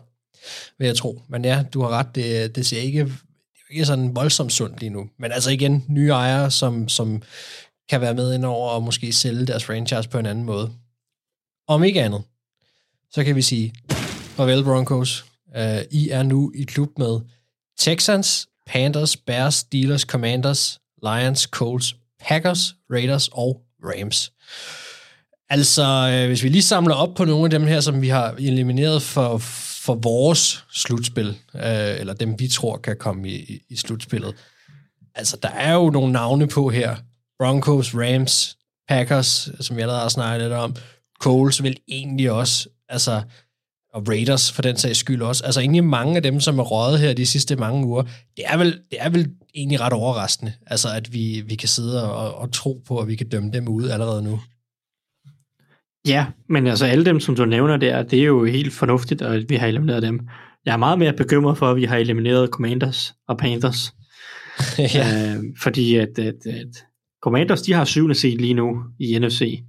vil 0.79 0.87
jeg 0.87 0.97
tro. 0.97 1.23
Men 1.29 1.45
ja, 1.45 1.65
du 1.75 1.83
har 1.83 1.89
ret, 1.89 2.15
det, 2.15 2.57
det 2.57 2.67
ser 2.67 2.81
ikke, 2.81 3.05
det 3.05 3.61
er 3.71 3.73
ikke 3.73 3.85
sådan 3.85 4.17
voldsomt 4.17 4.53
sundt 4.53 4.81
lige 4.81 4.91
nu. 4.91 5.09
Men 5.19 5.33
altså 5.33 5.51
igen, 5.51 5.85
nye 5.89 6.11
ejere, 6.11 6.51
som, 6.51 6.89
som 6.89 7.23
kan 7.91 8.01
være 8.01 8.15
med 8.15 8.35
indover 8.35 8.71
og 8.71 8.83
måske 8.83 9.13
sælge 9.13 9.47
deres 9.47 9.65
franchise 9.65 10.09
på 10.09 10.19
en 10.19 10.27
anden 10.27 10.45
måde. 10.45 10.71
Om 11.69 11.85
ikke 11.85 12.03
andet, 12.03 12.23
så 13.11 13.25
kan 13.25 13.37
vi 13.37 13.43
sige, 13.43 13.75
farvel 14.37 14.65
Broncos, 14.65 15.25
uh, 15.57 15.83
I 15.91 16.09
er 16.09 16.23
nu 16.23 16.53
i 16.55 16.63
klub 16.63 16.99
med 16.99 17.21
Texans, 17.79 18.49
Panthers, 18.67 19.17
Bears, 19.17 19.55
Steelers, 19.55 20.01
Commanders, 20.01 20.79
Lions, 21.03 21.43
Colts, 21.43 21.97
Packers, 22.21 22.75
Raiders 22.91 23.29
og 23.33 23.61
Rams. 23.85 24.33
Altså, 25.51 25.83
øh, 26.13 26.27
hvis 26.27 26.43
vi 26.43 26.49
lige 26.49 26.63
samler 26.63 26.95
op 26.95 27.15
på 27.15 27.25
nogle 27.25 27.45
af 27.45 27.51
dem 27.51 27.67
her, 27.67 27.81
som 27.81 28.03
vi 28.03 28.09
har 28.09 28.35
elimineret 28.39 29.03
for, 29.03 29.39
for 29.89 29.95
vores 29.95 30.65
slutspil, 30.73 31.29
øh, 31.55 32.01
eller 32.01 32.15
dem 32.15 32.39
vi 32.39 32.49
tror 32.49 32.77
kan 32.77 32.97
komme 32.97 33.29
i, 33.29 33.63
i, 33.69 33.77
slutspillet. 33.77 34.35
Altså, 35.15 35.37
der 35.43 35.49
er 35.49 35.75
jo 35.75 35.91
nogle 35.91 36.13
navne 36.13 36.49
på 36.49 36.69
her, 36.69 36.97
Broncos, 37.39 37.95
Rams, 37.95 38.57
Packers, 38.89 39.49
som 39.61 39.77
jeg 39.77 39.83
allerede 39.83 40.03
har 40.03 40.09
snakket 40.09 40.41
lidt 40.41 40.53
om, 40.53 40.77
Coles 41.21 41.63
vil 41.63 41.77
egentlig 41.89 42.31
også, 42.31 42.69
altså, 42.89 43.23
og 43.95 44.09
Raiders 44.09 44.53
for 44.53 44.63
den 44.63 44.77
sags 44.77 44.99
skyld 44.99 45.23
også. 45.23 45.45
Altså 45.45 45.61
egentlig 45.61 45.85
mange 45.85 46.17
af 46.17 46.23
dem, 46.23 46.41
som 46.41 46.59
er 46.59 46.63
røget 46.63 46.99
her 46.99 47.13
de 47.13 47.27
sidste 47.27 47.57
mange 47.57 47.87
uger, 47.87 48.03
det 48.37 48.45
er 48.47 48.57
vel, 48.57 48.81
det 48.91 48.99
er 49.01 49.09
vel 49.09 49.31
egentlig 49.55 49.81
ret 49.81 49.93
overraskende, 49.93 50.53
altså 50.67 50.89
at 50.93 51.13
vi, 51.13 51.43
vi 51.47 51.55
kan 51.55 51.69
sidde 51.69 52.13
og, 52.13 52.35
og 52.35 52.53
tro 52.53 52.83
på, 52.87 52.99
at 52.99 53.09
vi 53.09 53.17
kan 53.17 53.29
dømme 53.29 53.53
dem 53.53 53.69
ud 53.69 53.89
allerede 53.89 54.23
nu. 54.23 54.41
Ja, 56.07 56.27
men 56.49 56.67
altså 56.67 56.87
alle 56.87 57.05
dem, 57.05 57.21
som 57.21 57.37
du 57.37 57.45
nævner 57.45 57.77
der, 57.77 58.03
det 58.03 58.19
er 58.19 58.25
jo 58.25 58.45
helt 58.45 58.73
fornuftigt, 58.73 59.23
at 59.23 59.45
vi 59.49 59.57
har 59.57 59.67
elimineret 59.67 60.03
dem. 60.03 60.21
Jeg 60.65 60.73
er 60.73 60.77
meget 60.77 60.99
mere 60.99 61.13
bekymret 61.13 61.59
for, 61.59 61.71
at 61.71 61.77
vi 61.77 61.85
har 61.85 61.97
elimineret 61.97 62.51
Commanders 62.51 63.15
og 63.29 63.39
Panthers. 63.39 63.95
ja. 64.95 65.35
øh, 65.37 65.45
fordi 65.63 65.97
at, 65.97 66.19
at, 66.19 66.47
at 66.47 66.85
Commanders, 67.23 67.63
de 67.63 67.73
har 67.73 67.85
syvende 67.85 68.15
seed 68.15 68.37
lige 68.37 68.55
nu 68.55 68.83
i 68.99 69.19
NFC. 69.19 69.61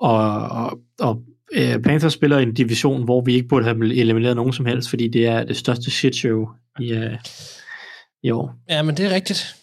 Og, 0.00 0.48
og, 0.48 0.78
og 1.00 1.22
øh, 1.54 1.82
Panthers 1.82 2.12
spiller 2.12 2.38
i 2.38 2.42
en 2.42 2.54
division, 2.54 3.04
hvor 3.04 3.20
vi 3.20 3.34
ikke 3.34 3.48
burde 3.48 3.64
have 3.64 3.94
elimineret 3.94 4.36
nogen 4.36 4.52
som 4.52 4.66
helst, 4.66 4.90
fordi 4.90 5.08
det 5.08 5.26
er 5.26 5.44
det 5.44 5.56
største 5.56 5.90
shit 5.90 6.16
show 6.16 6.48
i, 6.80 6.92
øh, 6.92 7.18
i 8.22 8.30
år. 8.30 8.54
Ja, 8.70 8.82
men 8.82 8.96
det 8.96 9.06
er 9.06 9.10
rigtigt. 9.10 9.56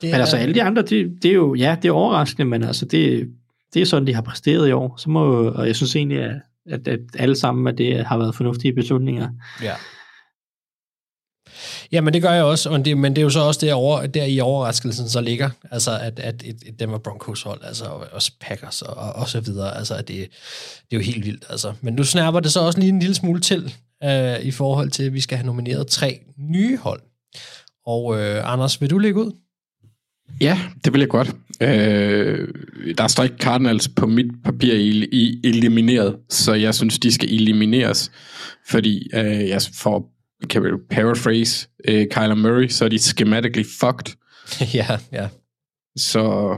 Det 0.00 0.10
Men 0.10 0.20
altså 0.20 0.36
alle 0.36 0.54
de 0.54 0.62
andre, 0.62 0.82
det, 0.82 1.18
det 1.22 1.30
er 1.30 1.34
jo, 1.34 1.54
ja, 1.54 1.76
det 1.82 1.88
er 1.88 1.92
overraskende, 1.92 2.44
men 2.44 2.62
altså 2.62 2.84
det, 2.84 3.28
det 3.74 3.82
er 3.82 3.86
sådan, 3.86 4.06
de 4.06 4.14
har 4.14 4.22
præsteret 4.22 4.68
i 4.68 4.72
år. 4.72 4.96
Så 4.96 5.10
må, 5.10 5.50
og 5.50 5.66
jeg 5.66 5.76
synes 5.76 5.96
egentlig, 5.96 6.22
at, 6.22 6.40
at, 6.66 6.88
at 6.88 7.00
alle 7.14 7.36
sammen, 7.36 7.66
at 7.66 7.78
det 7.78 8.06
har 8.06 8.18
været 8.18 8.34
fornuftige 8.34 8.72
beslutninger. 8.72 9.28
Ja. 9.62 9.74
Ja, 11.92 12.00
men 12.00 12.14
det 12.14 12.22
gør 12.22 12.30
jeg 12.30 12.44
også, 12.44 12.70
men 12.70 12.84
det, 12.84 12.98
men 12.98 13.16
det 13.16 13.20
er 13.20 13.22
jo 13.22 13.30
så 13.30 13.40
også 13.40 13.60
det 13.60 13.72
over, 13.72 14.06
der 14.06 14.24
i 14.24 14.40
overraskelsen 14.40 15.08
så 15.08 15.20
ligger, 15.20 15.50
altså 15.70 15.98
at, 15.98 16.18
at 16.18 16.42
et, 16.44 16.62
et 16.66 16.80
Denver 16.80 16.98
Broncos 16.98 17.42
hold, 17.42 17.60
altså 17.64 17.84
og 17.84 18.06
også 18.12 18.32
Packers 18.40 18.82
og, 18.82 18.94
og, 18.94 19.12
og 19.12 19.28
så 19.28 19.40
videre, 19.40 19.76
altså 19.76 19.94
at 19.94 20.08
det, 20.08 20.16
det 20.90 20.96
er 20.96 20.96
jo 20.96 21.00
helt 21.00 21.24
vildt, 21.24 21.44
altså. 21.50 21.72
Men 21.80 21.94
nu 21.94 22.04
snapper 22.04 22.40
det 22.40 22.52
så 22.52 22.60
også 22.60 22.78
lige 22.78 22.88
en 22.88 22.98
lille 22.98 23.14
smule 23.14 23.40
til, 23.40 23.74
øh, 24.04 24.40
i 24.40 24.50
forhold 24.50 24.90
til, 24.90 25.02
at 25.02 25.12
vi 25.12 25.20
skal 25.20 25.38
have 25.38 25.46
nomineret 25.46 25.86
tre 25.86 26.20
nye 26.38 26.78
hold. 26.78 27.02
Og 27.86 28.20
øh, 28.20 28.52
Anders, 28.52 28.80
vil 28.80 28.90
du 28.90 28.98
lægge 28.98 29.20
ud? 29.20 29.32
Ja, 30.40 30.58
det 30.84 30.92
vil 30.92 31.00
jeg 31.00 31.08
godt. 31.08 31.36
Øh, 31.62 32.48
der 32.98 33.06
står 33.06 33.22
ikke 33.22 33.36
Cardinals 33.40 33.88
på 33.88 34.06
mit 34.06 34.26
papir 34.44 34.74
i, 34.74 35.08
i 35.12 35.40
elimineret, 35.44 36.16
så 36.28 36.54
jeg 36.54 36.74
synes, 36.74 36.98
de 36.98 37.12
skal 37.12 37.34
elimineres, 37.34 38.12
fordi 38.68 39.08
øh, 39.14 39.48
jeg 39.48 39.60
får, 39.74 40.10
kan 40.50 40.64
vi 40.64 40.68
paraphrase 40.90 41.68
øh, 41.88 42.06
Kyler 42.10 42.34
Murray, 42.34 42.68
så 42.68 42.84
er 42.84 42.88
de 42.88 42.98
schematically 42.98 43.66
fucked. 43.80 44.16
ja, 44.74 44.98
ja. 45.12 45.28
Så 45.96 46.54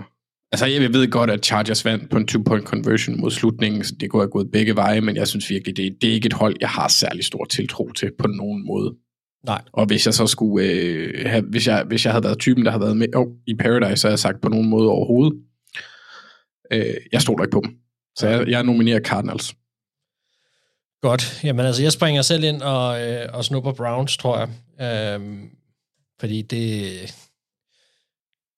altså, 0.53 0.67
jeg 0.67 0.93
ved 0.93 1.11
godt, 1.11 1.31
at 1.31 1.45
Chargers 1.45 1.85
vandt 1.85 2.11
på 2.11 2.17
en 2.17 2.29
two-point 2.29 2.65
conversion 2.65 3.21
mod 3.21 3.31
slutningen, 3.31 3.85
så 3.85 3.95
det 4.01 4.11
kunne 4.11 4.23
have 4.23 4.31
gået 4.31 4.51
begge 4.53 4.77
veje, 4.77 5.01
men 5.01 5.17
jeg 5.17 5.29
synes 5.29 5.51
virkelig, 5.51 5.77
det, 5.77 5.97
det 6.03 6.11
er 6.11 6.15
ikke 6.15 6.27
et 6.27 6.33
hold, 6.33 6.57
jeg 6.61 6.69
har 6.69 6.89
særlig 6.89 7.25
stor 7.25 7.45
tiltro 7.45 7.91
til 7.93 8.11
på 8.19 8.27
nogen 8.27 8.67
måde. 8.67 8.95
Nej. 9.47 9.63
Og 9.73 9.87
hvis 9.87 10.07
jeg 10.07 10.15
så 10.15 10.27
skulle, 10.27 10.67
øh, 10.67 11.31
have, 11.31 11.43
hvis, 11.43 11.67
jeg, 11.67 11.85
hvis 11.89 12.05
jeg 12.05 12.13
havde 12.13 12.25
været 12.25 12.39
typen, 12.39 12.65
der 12.65 12.71
havde 12.71 12.83
været 12.83 12.97
med 12.97 13.17
oh, 13.17 13.27
i 13.47 13.55
Paradise, 13.55 13.97
så 13.97 14.07
havde 14.07 14.13
jeg 14.13 14.19
sagt 14.19 14.41
på 14.41 14.49
nogen 14.49 14.69
måde 14.69 14.89
overhovedet. 14.89 15.43
Øh, 16.73 16.95
jeg 17.13 17.23
stoler 17.23 17.45
ikke 17.45 17.55
på 17.55 17.63
dem. 17.65 17.77
Så 18.17 18.29
jeg, 18.29 18.49
jeg 18.49 18.63
nominerer 18.63 19.01
Cardinals. 19.01 19.55
Godt. 21.03 21.41
Jamen 21.45 21.67
altså, 21.67 21.83
jeg 21.83 21.93
springer 21.93 22.23
selv 22.23 22.45
ind 22.45 22.63
og, 22.63 23.09
øh, 23.09 23.29
og 23.33 23.45
snupper 23.45 23.73
Browns, 23.73 24.17
tror 24.17 24.39
jeg. 24.39 24.49
Øhm, 25.15 25.51
fordi 26.21 26.43
det, 26.43 26.93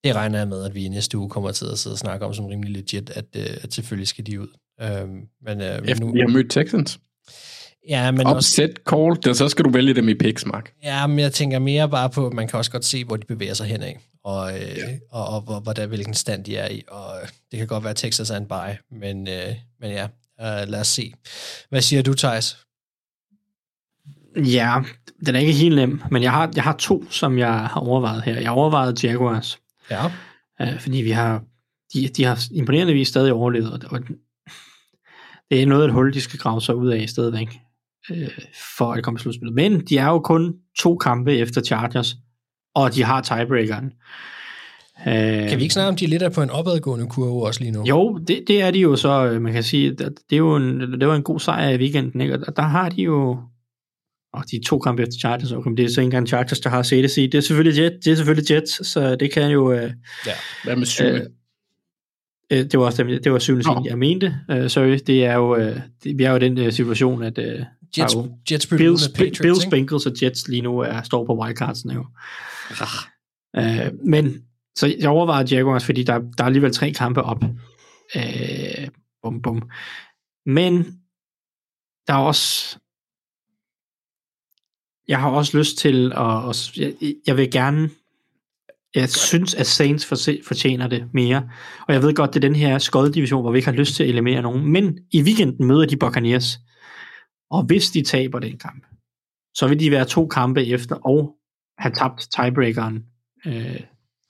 det 0.04 0.14
regner 0.14 0.38
jeg 0.38 0.48
med, 0.48 0.64
at 0.64 0.74
vi 0.74 0.84
i 0.84 0.88
næste 0.88 1.18
uge 1.18 1.30
kommer 1.30 1.52
til 1.52 1.66
at 1.72 1.78
sidde 1.78 1.94
og 1.94 1.98
snakke 1.98 2.26
om 2.26 2.34
som 2.34 2.46
rimelig 2.46 2.72
legit, 2.72 3.10
at, 3.10 3.24
øh, 3.36 3.56
at 3.62 3.74
selvfølgelig 3.74 4.08
skal 4.08 4.26
de 4.26 4.40
ud. 4.40 4.48
Øhm, 4.82 5.28
men, 5.42 5.60
øh, 5.60 5.78
Efter 5.84 6.04
nu, 6.04 6.12
vi 6.12 6.20
har 6.20 6.28
mødt 6.28 6.50
Texans. 6.50 7.00
Ja, 7.88 8.10
men 8.10 8.26
også, 8.26 8.36
Upset 8.62 8.78
call, 8.88 9.16
det, 9.24 9.36
så 9.36 9.48
skal 9.48 9.64
du 9.64 9.70
vælge 9.70 9.94
dem 9.94 10.08
i 10.08 10.14
picks, 10.14 10.46
Mark. 10.46 10.72
ja, 10.82 11.06
men 11.06 11.18
jeg 11.18 11.32
tænker 11.32 11.58
mere 11.58 11.88
bare 11.88 12.10
på, 12.10 12.26
at 12.26 12.32
man 12.32 12.48
kan 12.48 12.58
også 12.58 12.70
godt 12.70 12.84
se, 12.84 13.04
hvor 13.04 13.16
de 13.16 13.26
bevæger 13.26 13.54
sig 13.54 13.66
henad, 13.66 13.92
og, 14.24 14.52
øh, 14.54 14.60
Ja. 14.60 14.98
og, 15.10 15.26
og, 15.28 15.44
og 15.48 15.60
hvordan, 15.60 15.88
hvilken 15.88 16.14
stand 16.14 16.44
de 16.44 16.56
er 16.56 16.68
i. 16.68 16.82
Og 16.88 17.14
øh, 17.22 17.28
det 17.50 17.58
kan 17.58 17.66
godt 17.68 17.84
være, 17.84 17.90
at 17.90 17.96
Texas 17.96 18.30
er 18.30 18.36
en 18.36 18.46
buy, 18.46 18.96
men, 19.00 19.28
øh, 19.28 19.54
men 19.80 19.90
ja, 19.90 20.04
øh, 20.40 20.68
lad 20.68 20.80
os 20.80 20.86
se. 20.88 21.12
Hvad 21.68 21.80
siger 21.80 22.02
du, 22.02 22.14
Thijs? 22.14 22.56
Ja, 24.36 24.78
den 25.26 25.34
er 25.34 25.40
ikke 25.40 25.52
helt 25.52 25.74
nem, 25.76 26.02
men 26.10 26.22
jeg 26.22 26.32
har, 26.32 26.52
jeg 26.56 26.64
har 26.64 26.76
to, 26.76 27.10
som 27.10 27.38
jeg 27.38 27.52
har 27.52 27.80
overvejet 27.80 28.22
her. 28.22 28.34
Jeg 28.34 28.48
har 28.48 28.54
overvejet 28.56 29.04
Jaguars, 29.04 29.58
Ja. 29.90 30.06
øh, 30.60 30.80
fordi 30.80 30.96
vi 31.02 31.10
har, 31.10 31.42
de, 31.94 32.08
de 32.08 32.24
har 32.24 32.44
imponerende 32.50 32.92
vis 32.92 33.08
stadig 33.08 33.32
overlevet, 33.32 33.72
og, 33.72 33.80
og 33.90 34.00
det 35.50 35.62
er 35.62 35.66
noget 35.66 35.82
af 35.82 35.86
et 35.86 35.92
hul, 35.94 36.12
de 36.14 36.20
skal 36.20 36.38
grave 36.38 36.62
sig 36.62 36.74
ud 36.74 36.88
af 36.90 37.08
stadigvæk, 37.08 37.58
øh, 38.10 38.28
for 38.78 38.92
at 38.92 39.04
komme 39.04 39.18
til 39.18 39.22
slutspillet. 39.22 39.54
Men 39.54 39.80
de 39.80 39.98
er 39.98 40.06
jo 40.06 40.18
kun 40.18 40.54
to 40.78 40.96
kampe 40.96 41.36
efter 41.36 41.60
Chargers, 41.62 42.16
og 42.74 42.94
de 42.94 43.04
har 43.04 43.20
tiebreakeren. 43.20 43.92
Øh, 45.06 45.48
Kan 45.48 45.58
vi 45.58 45.62
ikke 45.62 45.74
snakke 45.74 45.88
om, 45.88 45.96
de 45.96 46.04
er 46.04 46.08
lidt 46.08 46.22
er 46.22 46.28
på 46.28 46.42
en 46.42 46.50
opadgående 46.50 47.06
kurve 47.06 47.46
også 47.46 47.60
lige 47.60 47.72
nu? 47.72 47.84
Jo, 47.88 48.18
det, 48.28 48.44
det 48.48 48.62
er 48.62 48.70
de 48.70 48.78
jo 48.78 48.96
så, 48.96 49.26
øh, 49.26 49.42
man 49.42 49.52
kan 49.52 49.62
sige, 49.62 49.90
det, 49.90 49.98
det, 49.98 50.36
er 50.36 50.38
jo 50.38 50.56
en, 50.56 50.80
det 51.00 51.08
var 51.08 51.14
en 51.14 51.22
god 51.22 51.40
sejr 51.40 51.68
i 51.68 51.76
weekenden, 51.76 52.20
ikke? 52.20 52.38
og 52.48 52.56
der 52.56 52.62
har 52.62 52.88
de 52.88 53.02
jo, 53.02 53.38
og 54.32 54.44
de 54.50 54.60
to 54.66 54.78
kampe 54.78 55.02
efter 55.02 55.18
Chargers, 55.20 55.52
okay, 55.52 55.70
det 55.70 55.84
er 55.84 55.88
så 55.88 56.00
ikke 56.00 56.04
engang 56.06 56.28
Chargers, 56.28 56.60
der 56.60 56.70
har 56.70 56.82
set 56.82 57.02
det 57.16 57.32
Det 57.32 57.34
er 57.34 57.40
selvfølgelig 57.42 57.82
Jet, 57.82 57.92
det 58.04 58.10
er 58.12 58.16
selvfølgelig 58.16 58.50
Jets, 58.50 58.86
så 58.88 59.16
det 59.16 59.32
kan 59.32 59.50
jo... 59.50 59.72
Øh, 59.72 59.90
Ja. 60.26 60.32
Hvad 60.64 60.76
med 60.76 60.86
syvende? 60.86 61.20
øh, 62.50 62.58
øh, 62.58 62.64
det 62.64 62.78
var 62.78 62.84
også 62.84 63.18
det 63.24 63.32
var 63.32 63.38
syvende 63.38 63.64
scene, 63.64 63.82
jeg 63.84 63.98
mente. 63.98 64.36
Øh, 64.50 64.70
sorry, 64.70 64.98
det 65.06 65.24
er 65.24 65.34
jo, 65.34 65.56
øh, 65.56 65.80
det, 66.04 66.18
vi 66.18 66.24
er 66.24 66.30
jo 66.30 66.36
i 66.36 66.40
den 66.40 66.58
øh, 66.58 66.72
situation, 66.72 67.22
at 67.22 67.36
der 67.36 67.64
Jets, 67.98 68.14
er 68.14 68.18
jo 68.18 68.36
Jets 68.50 68.66
Bills, 68.66 69.08
med 69.08 69.14
Patriots, 69.14 69.40
Bills, 69.40 69.64
ikke? 69.64 69.70
Bengals 69.70 70.06
og 70.06 70.12
Jets 70.22 70.48
lige 70.48 70.62
nu 70.62 70.78
er, 70.78 71.02
står 71.02 71.26
på 71.26 71.38
wildcardsene 71.38 71.94
jo. 71.94 72.06
Øh, 73.56 73.92
men 74.04 74.44
så 74.78 74.94
jeg 74.98 75.08
overvejer 75.08 75.46
Jaguars, 75.50 75.84
fordi 75.84 76.02
der, 76.02 76.18
der 76.18 76.44
er 76.44 76.46
alligevel 76.46 76.72
tre 76.72 76.92
kampe 76.92 77.22
op. 77.22 77.44
Øh, 78.16 78.88
bum, 79.22 79.42
bum. 79.42 79.62
Men 80.46 81.00
der 82.06 82.14
er 82.14 82.18
også 82.18 82.78
jeg 85.08 85.20
har 85.20 85.30
også 85.30 85.58
lyst 85.58 85.78
til 85.78 86.12
at, 86.16 86.48
at 86.48 86.76
jeg, 86.76 86.94
jeg 87.26 87.36
vil 87.36 87.50
gerne 87.50 87.90
jeg 88.94 89.10
synes, 89.10 89.54
at 89.54 89.66
Saints 89.66 90.06
fortjener 90.46 90.86
det 90.86 91.04
mere. 91.14 91.48
Og 91.88 91.94
jeg 91.94 92.02
ved 92.02 92.14
godt, 92.14 92.34
det 92.34 92.44
er 92.44 92.48
den 92.48 92.56
her 92.56 92.78
skoddivision, 92.78 93.42
hvor 93.42 93.52
vi 93.52 93.58
ikke 93.58 93.70
har 93.70 93.76
lyst 93.76 93.94
til 93.94 94.02
at 94.02 94.08
eliminere 94.08 94.42
nogen. 94.42 94.72
Men 94.72 94.98
i 95.10 95.22
weekenden 95.22 95.66
møder 95.66 95.86
de 95.86 95.96
Buccaneers. 95.96 96.58
Og 97.50 97.62
hvis 97.62 97.90
de 97.90 98.02
taber 98.02 98.38
den 98.38 98.58
kamp, 98.58 98.86
så 99.54 99.68
vil 99.68 99.80
de 99.80 99.90
være 99.90 100.04
to 100.04 100.26
kampe 100.26 100.66
efter 100.66 100.96
og 100.96 101.36
have 101.78 101.94
tabt 101.94 102.28
tiebreakeren 102.36 103.04
øh, 103.46 103.80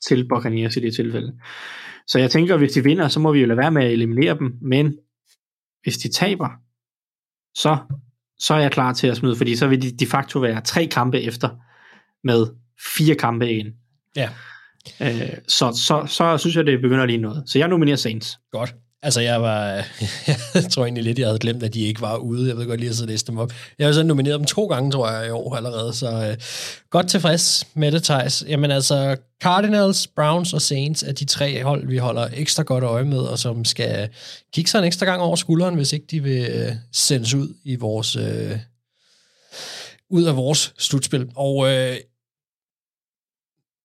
til 0.08 0.28
Buccaneers 0.28 0.76
i 0.76 0.80
det 0.80 0.94
tilfælde. 0.94 1.40
Så 2.06 2.18
jeg 2.18 2.30
tænker, 2.30 2.56
hvis 2.56 2.72
de 2.72 2.84
vinder, 2.84 3.08
så 3.08 3.20
må 3.20 3.32
vi 3.32 3.40
jo 3.40 3.46
lade 3.46 3.58
være 3.58 3.70
med 3.70 3.84
at 3.84 3.92
eliminere 3.92 4.38
dem. 4.38 4.58
Men 4.60 4.98
hvis 5.82 5.98
de 5.98 6.08
taber, 6.08 6.48
så, 7.54 7.78
så 8.38 8.54
er 8.54 8.58
jeg 8.58 8.72
klar 8.72 8.92
til 8.92 9.06
at 9.06 9.16
smide, 9.16 9.36
fordi 9.36 9.56
så 9.56 9.68
vil 9.68 9.82
de 9.82 9.90
de 9.90 10.06
facto 10.06 10.38
være 10.38 10.60
tre 10.60 10.86
kampe 10.86 11.20
efter 11.20 11.48
med 12.24 12.46
fire 12.96 13.14
kampe 13.14 13.50
igen. 13.50 13.74
Ja. 14.16 14.30
Øh, 15.00 15.38
så, 15.48 15.72
så, 15.72 16.04
så 16.06 16.38
synes 16.38 16.56
jeg, 16.56 16.66
det 16.66 16.80
begynder 16.80 17.06
lige 17.06 17.18
noget. 17.18 17.42
Så 17.46 17.58
jeg 17.58 17.68
nominerer 17.68 17.96
Saints. 17.96 18.38
Godt. 18.52 18.74
Altså, 19.02 19.20
jeg 19.20 19.42
var... 19.42 19.86
Jeg 20.54 20.70
tror 20.70 20.84
egentlig 20.84 21.04
lidt, 21.04 21.18
jeg 21.18 21.26
havde 21.26 21.38
glemt, 21.38 21.62
at 21.62 21.74
de 21.74 21.80
ikke 21.80 22.00
var 22.00 22.16
ude. 22.16 22.48
Jeg 22.48 22.56
ved 22.56 22.66
godt 22.66 22.80
lige 22.80 22.90
at 22.90 22.96
sidde 22.96 23.16
dem 23.16 23.38
op. 23.38 23.52
Jeg 23.78 23.86
har 23.86 23.92
så 23.92 24.02
nomineret 24.02 24.38
dem 24.38 24.46
to 24.46 24.66
gange, 24.66 24.90
tror 24.90 25.10
jeg, 25.10 25.26
i 25.26 25.30
år 25.30 25.56
allerede. 25.56 25.92
Så 25.92 26.28
øh, 26.30 26.36
godt 26.90 27.08
tilfreds 27.08 27.66
med 27.74 27.92
det, 27.92 28.02
Thijs. 28.02 28.44
Jamen 28.48 28.70
altså, 28.70 29.16
Cardinals, 29.42 30.06
Browns 30.06 30.52
og 30.52 30.62
Saints 30.62 31.02
er 31.02 31.12
de 31.12 31.24
tre 31.24 31.62
hold, 31.62 31.86
vi 31.86 31.96
holder 31.96 32.28
ekstra 32.32 32.62
godt 32.62 32.84
øje 32.84 33.04
med, 33.04 33.18
og 33.18 33.38
som 33.38 33.64
skal 33.64 34.08
kigge 34.52 34.70
sig 34.70 34.78
en 34.78 34.84
ekstra 34.84 35.06
gang 35.06 35.22
over 35.22 35.36
skulderen, 35.36 35.74
hvis 35.74 35.92
ikke 35.92 36.06
de 36.10 36.22
vil 36.22 36.48
øh, 36.50 36.72
sendes 36.92 37.34
ud 37.34 37.54
i 37.64 37.76
vores... 37.76 38.16
Øh, 38.16 38.58
ud 40.10 40.24
af 40.24 40.36
vores 40.36 40.72
slutspil. 40.78 41.28
Og 41.36 41.68
øh, 41.68 41.96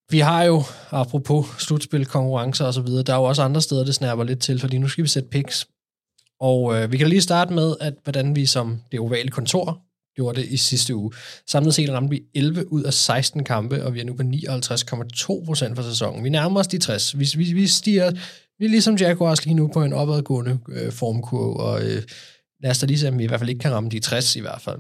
vi 0.10 0.20
har 0.20 0.44
jo, 0.44 0.64
apropos 0.92 1.46
slutspil, 1.60 2.06
konkurrencer 2.06 2.66
og 2.66 2.74
så 2.74 2.82
videre, 2.82 3.04
der 3.04 3.14
er 3.14 3.18
jo 3.18 3.24
også 3.24 3.42
andre 3.42 3.62
steder, 3.62 3.86
det 3.86 3.96
snærper 3.96 4.24
lidt 4.24 4.40
til, 4.40 4.60
fordi 4.60 4.78
nu 4.78 4.88
skal 4.88 5.04
vi 5.04 5.10
sætte 5.10 5.30
picks. 5.30 5.68
Og 6.40 6.76
øh, 6.76 6.92
vi 6.92 6.98
kan 6.98 7.08
lige 7.08 7.22
starte 7.22 7.54
med, 7.54 7.76
at 7.82 7.94
hvordan 8.04 8.36
vi 8.36 8.46
som 8.46 8.82
det 8.92 9.00
ovale 9.00 9.30
kontor 9.30 9.82
gjorde 10.16 10.42
det 10.42 10.48
i 10.48 10.58
sidste 10.58 10.96
uge. 10.96 11.12
Samlet 11.48 11.74
set 11.74 11.90
ramte 11.90 12.10
vi 12.10 12.24
11 12.34 12.72
ud 12.74 12.84
af 12.84 12.94
16 12.94 13.44
kampe, 13.44 13.86
og 13.86 13.94
vi 13.94 14.00
er 14.00 14.06
nu 14.06 14.14
på 14.14 14.24
59,2 14.24 15.46
procent 15.46 15.76
for 15.76 15.84
sæsonen. 15.84 16.24
Vi 16.24 16.30
nærmer 16.30 16.60
os 16.60 16.68
de 16.68 16.78
60. 16.78 17.20
Vi, 17.20 17.28
vi, 17.38 17.54
vi 17.54 17.68
stiger, 17.68 18.12
vi 18.60 18.66
er 18.66 18.70
ligesom 18.70 18.96
Jaguars 18.96 19.46
lige 19.46 19.56
nu 19.56 19.68
på 19.68 19.84
en 19.84 19.94
opadgående 19.94 20.60
øh, 20.70 20.92
formkurve, 20.92 21.60
og 21.60 21.84
øh, 21.84 22.04
lad 22.64 22.72
os 22.72 22.80
da 22.80 22.86
lige 22.86 23.00
se, 23.00 23.08
om 23.08 23.20
vi 23.20 23.24
i 23.24 23.28
hvert 23.28 23.40
fald 23.40 23.50
ikke 23.50 23.60
kan 23.60 23.72
ramme 23.72 23.90
de 23.90 24.00
60 24.00 24.36
i 24.36 24.40
hvert 24.40 24.62
fald. 24.62 24.80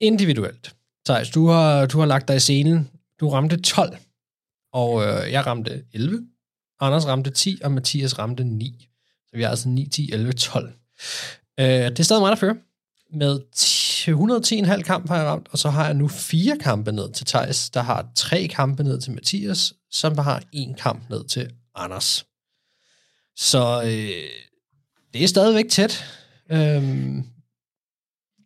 Individuelt. 0.00 0.74
Thijs, 1.06 1.30
du 1.30 1.46
har, 1.46 1.86
du 1.86 1.98
har 1.98 2.06
lagt 2.06 2.28
dig 2.28 2.36
i 2.36 2.40
scenen. 2.40 2.90
Du 3.20 3.28
ramte 3.28 3.60
12, 3.60 3.98
og 4.72 5.02
øh, 5.02 5.32
jeg 5.32 5.46
ramte 5.46 5.84
11. 5.92 6.26
Anders 6.80 7.06
ramte 7.06 7.30
10, 7.30 7.60
og 7.64 7.72
Mathias 7.72 8.18
ramte 8.18 8.44
9. 8.44 8.88
Så 9.28 9.36
vi 9.36 9.42
har 9.42 9.50
altså 9.50 9.68
9, 9.68 9.88
10, 9.88 10.12
11, 10.12 10.32
12. 10.32 10.72
Øh, 11.60 11.66
det 11.66 12.00
er 12.00 12.02
stadig 12.02 12.22
mig, 12.22 12.30
der 12.30 12.36
fører. 12.36 12.54
Med 13.12 13.40
110,5 14.76 14.82
kamp 14.82 15.08
har 15.08 15.16
jeg 15.16 15.26
ramt, 15.26 15.48
og 15.50 15.58
så 15.58 15.70
har 15.70 15.84
jeg 15.84 15.94
nu 15.94 16.08
fire 16.08 16.58
kampe 16.58 16.92
ned 16.92 17.12
til 17.12 17.26
Thijs, 17.26 17.70
der 17.70 17.80
har 17.80 18.08
tre 18.14 18.48
kampe 18.48 18.82
ned 18.82 19.00
til 19.00 19.12
Mathias, 19.12 19.72
som 19.90 20.18
har 20.18 20.42
en 20.52 20.74
kamp 20.74 21.10
ned 21.10 21.24
til 21.24 21.50
Anders. 21.74 22.26
Så 23.36 23.82
øh, 23.84 24.30
det 25.12 25.24
er 25.24 25.28
stadigvæk 25.28 25.68
tæt. 25.70 26.04
Øhm, 26.50 27.26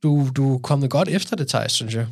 du, 0.03 0.29
du 0.37 0.55
er 0.55 0.59
kommet 0.59 0.91
godt 0.91 1.09
efter 1.09 1.37
det, 1.37 1.49
Thijs, 1.49 1.73
synes 1.73 1.95
jeg. 1.95 2.09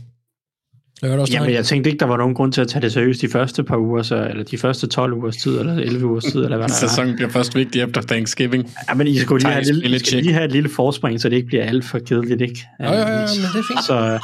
Du 1.03 1.21
også 1.21 1.33
Jamen, 1.33 1.53
jeg 1.53 1.65
tænkte 1.65 1.91
ikke, 1.91 2.01
der 2.01 2.07
var 2.07 2.17
nogen 2.17 2.35
grund 2.35 2.53
til 2.53 2.61
at 2.61 2.69
tage 2.69 2.83
det 2.83 2.93
seriøst 2.93 3.21
de 3.21 3.29
første 3.29 3.65
par 3.65 3.77
uger, 3.77 4.03
så, 4.03 4.27
eller 4.31 4.45
de 4.45 4.59
første 4.59 4.87
12 4.87 5.13
ugers 5.13 5.37
tid, 5.37 5.59
eller 5.59 5.75
11 5.75 6.07
ugers 6.07 6.25
tid, 6.25 6.45
eller 6.45 6.57
hvad 6.57 6.69
der 6.69 6.75
er. 6.75 6.89
Sæsonen 6.89 7.17
bliver 7.17 7.31
først 7.31 7.55
vigtig 7.55 7.83
efter 7.83 8.03
Thanksgiving. 8.03 8.71
Ja, 8.89 8.95
men 8.95 9.07
I 9.07 9.19
skulle 9.19 9.43
lige 9.45 9.53
have, 9.53 9.65
lille, 9.65 9.97
I 9.97 9.99
skal 9.99 10.19
lige 10.23 10.33
have 10.33 10.45
et 10.45 10.53
lille 10.53 10.69
forspring, 10.69 11.21
så 11.21 11.29
det 11.29 11.37
ikke 11.37 11.49
bliver 11.49 11.65
alt 11.65 11.85
for 11.85 11.99
kedeligt, 11.99 12.41
ikke? 12.41 12.67
Jo, 12.81 12.85
jo, 12.85 12.93
jo, 12.93 12.97
men 12.99 13.09
det 13.53 13.59
er 13.59 13.65
fint. 13.69 13.85
Så, 13.87 14.19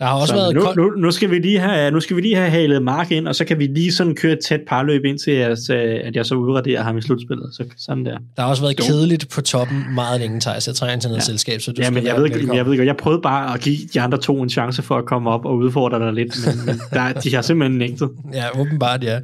Der 0.00 0.06
har 0.06 0.14
også 0.14 0.26
så 0.26 0.34
været 0.34 0.54
nu, 0.54 0.60
kold- 0.60 0.76
nu, 0.76 0.90
nu, 0.96 1.10
skal 1.10 1.30
vi 1.30 1.38
lige 1.38 1.58
have, 1.58 1.90
nu 1.90 2.00
skal 2.00 2.16
vi 2.16 2.20
lige 2.20 2.36
have 2.36 2.50
halet 2.50 2.82
Mark 2.82 3.10
ind, 3.12 3.28
og 3.28 3.34
så 3.34 3.44
kan 3.44 3.58
vi 3.58 3.66
lige 3.66 3.92
sådan 3.92 4.14
køre 4.14 4.32
et 4.32 4.38
tæt 4.48 4.60
parløb 4.68 5.04
ind 5.04 5.18
til, 5.18 5.30
at, 5.30 5.70
øh, 5.70 6.00
at 6.04 6.16
jeg 6.16 6.26
så 6.26 6.34
udraderer 6.34 6.82
ham 6.82 6.98
i 6.98 7.02
slutspillet. 7.02 7.54
Så, 7.54 7.64
sådan 7.78 8.04
der. 8.04 8.18
Der 8.36 8.42
har 8.42 8.48
også 8.48 8.62
været 8.62 8.76
kedeligt 8.76 9.28
på 9.34 9.40
toppen 9.40 9.84
meget 9.94 10.20
længe, 10.20 10.40
Thijs. 10.40 10.66
Jeg 10.66 10.74
trænger 10.74 10.98
til 11.00 11.08
noget 11.10 11.20
ja. 11.20 11.24
selskab, 11.24 11.60
så 11.60 11.72
du 11.72 11.76
Ja, 11.78 11.84
skal 11.84 11.94
men 11.94 12.04
jeg 12.06 12.16
ved, 12.16 12.24
ikke, 12.24 12.54
jeg 12.56 12.64
ved 12.66 12.72
ikke, 12.72 12.86
jeg 12.86 12.96
prøvede 12.96 13.22
bare 13.22 13.54
at 13.54 13.60
give 13.60 13.76
de 13.94 14.00
andre 14.00 14.18
to 14.18 14.42
en 14.42 14.50
chance 14.50 14.82
for 14.82 14.98
at 14.98 15.04
komme 15.04 15.30
op 15.30 15.44
og 15.44 15.56
udfordre 15.56 15.98
dig 15.98 16.12
lidt, 16.12 16.34
men, 16.46 16.66
men 16.66 16.80
der, 16.90 17.12
de 17.12 17.34
har 17.34 17.42
simpelthen 17.42 17.78
nægtet. 17.78 18.10
Ja, 18.32 18.60
åbenbart, 18.60 19.04
ja. 19.04 19.18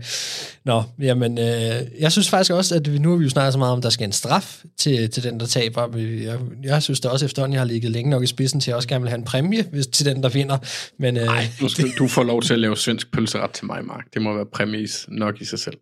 Nå, 0.66 0.82
jamen, 1.01 1.38
øh, 1.38 2.01
jeg 2.01 2.12
synes 2.12 2.28
faktisk 2.28 2.52
også, 2.52 2.74
at 2.74 2.93
vi 2.93 2.98
nu 2.98 3.10
har 3.10 3.16
vi 3.16 3.24
jo 3.24 3.30
snakket 3.30 3.52
så 3.52 3.59
meget 3.59 3.72
om, 3.72 3.78
at 3.78 3.82
der 3.82 3.90
skal 3.90 4.05
en 4.05 4.12
straf 4.12 4.62
til, 4.76 5.10
til 5.10 5.22
den, 5.22 5.40
der 5.40 5.47
taber. 5.47 5.98
Jeg, 5.98 6.38
jeg 6.62 6.82
synes 6.82 7.01
da 7.01 7.09
også 7.09 7.24
efterhånden, 7.24 7.52
jeg 7.52 7.60
har 7.60 7.66
ligget 7.66 7.90
længe 7.90 8.10
nok 8.10 8.22
i 8.22 8.26
spidsen 8.26 8.60
til, 8.60 8.64
at 8.64 8.72
jeg 8.72 8.76
også 8.76 8.88
gerne 8.88 9.02
vil 9.02 9.09
have 9.09 9.18
en 9.18 9.24
præmie 9.24 9.62
hvis, 9.62 9.86
til 9.86 10.06
den, 10.06 10.22
der 10.22 10.28
vinder. 10.28 10.59
Men, 10.98 11.16
øh, 11.16 11.24
Nej, 11.24 11.47
du, 11.60 11.68
skal, 11.68 11.90
du 11.98 12.09
får 12.09 12.22
lov 12.22 12.43
til 12.43 12.52
at 12.52 12.59
lave 12.60 12.76
svensk 12.76 13.12
pølseret 13.12 13.51
til 13.51 13.66
mig, 13.66 13.84
Mark. 13.84 14.05
Det 14.14 14.22
må 14.22 14.34
være 14.34 14.47
præmis 14.47 15.06
nok 15.09 15.40
i 15.40 15.44
sig 15.44 15.59
selv. 15.59 15.76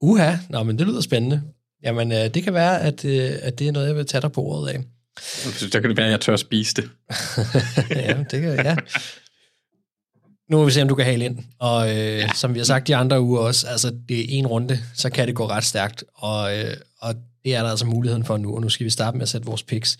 uha, 0.00 0.36
nå, 0.50 0.62
men 0.62 0.78
det 0.78 0.86
lyder 0.86 1.00
spændende. 1.00 1.42
Jamen, 1.82 2.12
øh, 2.12 2.34
det 2.34 2.42
kan 2.42 2.54
være, 2.54 2.80
at, 2.80 3.04
øh, 3.04 3.30
at 3.42 3.58
det 3.58 3.68
er 3.68 3.72
noget, 3.72 3.86
jeg 3.86 3.96
vil 3.96 4.06
tage 4.06 4.22
dig 4.22 4.32
på 4.32 4.42
ordet 4.42 4.68
af. 4.68 4.80
Der 5.72 5.80
kan 5.80 5.90
det 5.90 5.96
være, 5.96 6.06
at 6.06 6.12
jeg 6.12 6.20
tør 6.20 6.32
at 6.32 6.40
spise 6.40 6.74
det. 6.74 6.90
ja, 7.90 8.24
det 8.30 8.40
kan 8.40 8.64
ja. 8.64 8.76
Nu 10.50 10.56
må 10.56 10.64
vi 10.64 10.70
se, 10.70 10.82
om 10.82 10.88
du 10.88 10.94
kan 10.94 11.04
hale 11.04 11.24
ind. 11.24 11.38
Og 11.58 11.90
øh, 11.90 11.96
ja. 11.96 12.28
som 12.34 12.54
vi 12.54 12.58
har 12.58 12.64
sagt 12.64 12.86
de 12.86 12.96
andre 12.96 13.20
uger 13.20 13.40
også, 13.40 13.66
altså 13.66 13.98
det 14.08 14.20
er 14.20 14.24
en 14.28 14.46
runde, 14.46 14.78
så 14.94 15.10
kan 15.10 15.26
det 15.26 15.34
gå 15.34 15.48
ret 15.48 15.64
stærkt. 15.64 16.04
Og, 16.14 16.58
øh, 16.58 16.76
og 17.00 17.14
det 17.44 17.54
er 17.54 17.62
der 17.62 17.70
altså 17.70 17.86
muligheden 17.86 18.24
for 18.24 18.36
nu, 18.36 18.54
og 18.54 18.60
nu 18.60 18.68
skal 18.68 18.84
vi 18.84 18.90
starte 18.90 19.16
med 19.16 19.22
at 19.22 19.28
sætte 19.28 19.46
vores 19.46 19.62
picks. 19.62 19.98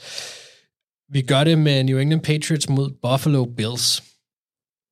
Vi 1.08 1.22
gør 1.22 1.44
det 1.44 1.58
med 1.58 1.84
New 1.84 1.98
England 1.98 2.20
Patriots 2.20 2.68
mod 2.68 2.90
Buffalo 3.02 3.44
Bills. 3.44 4.02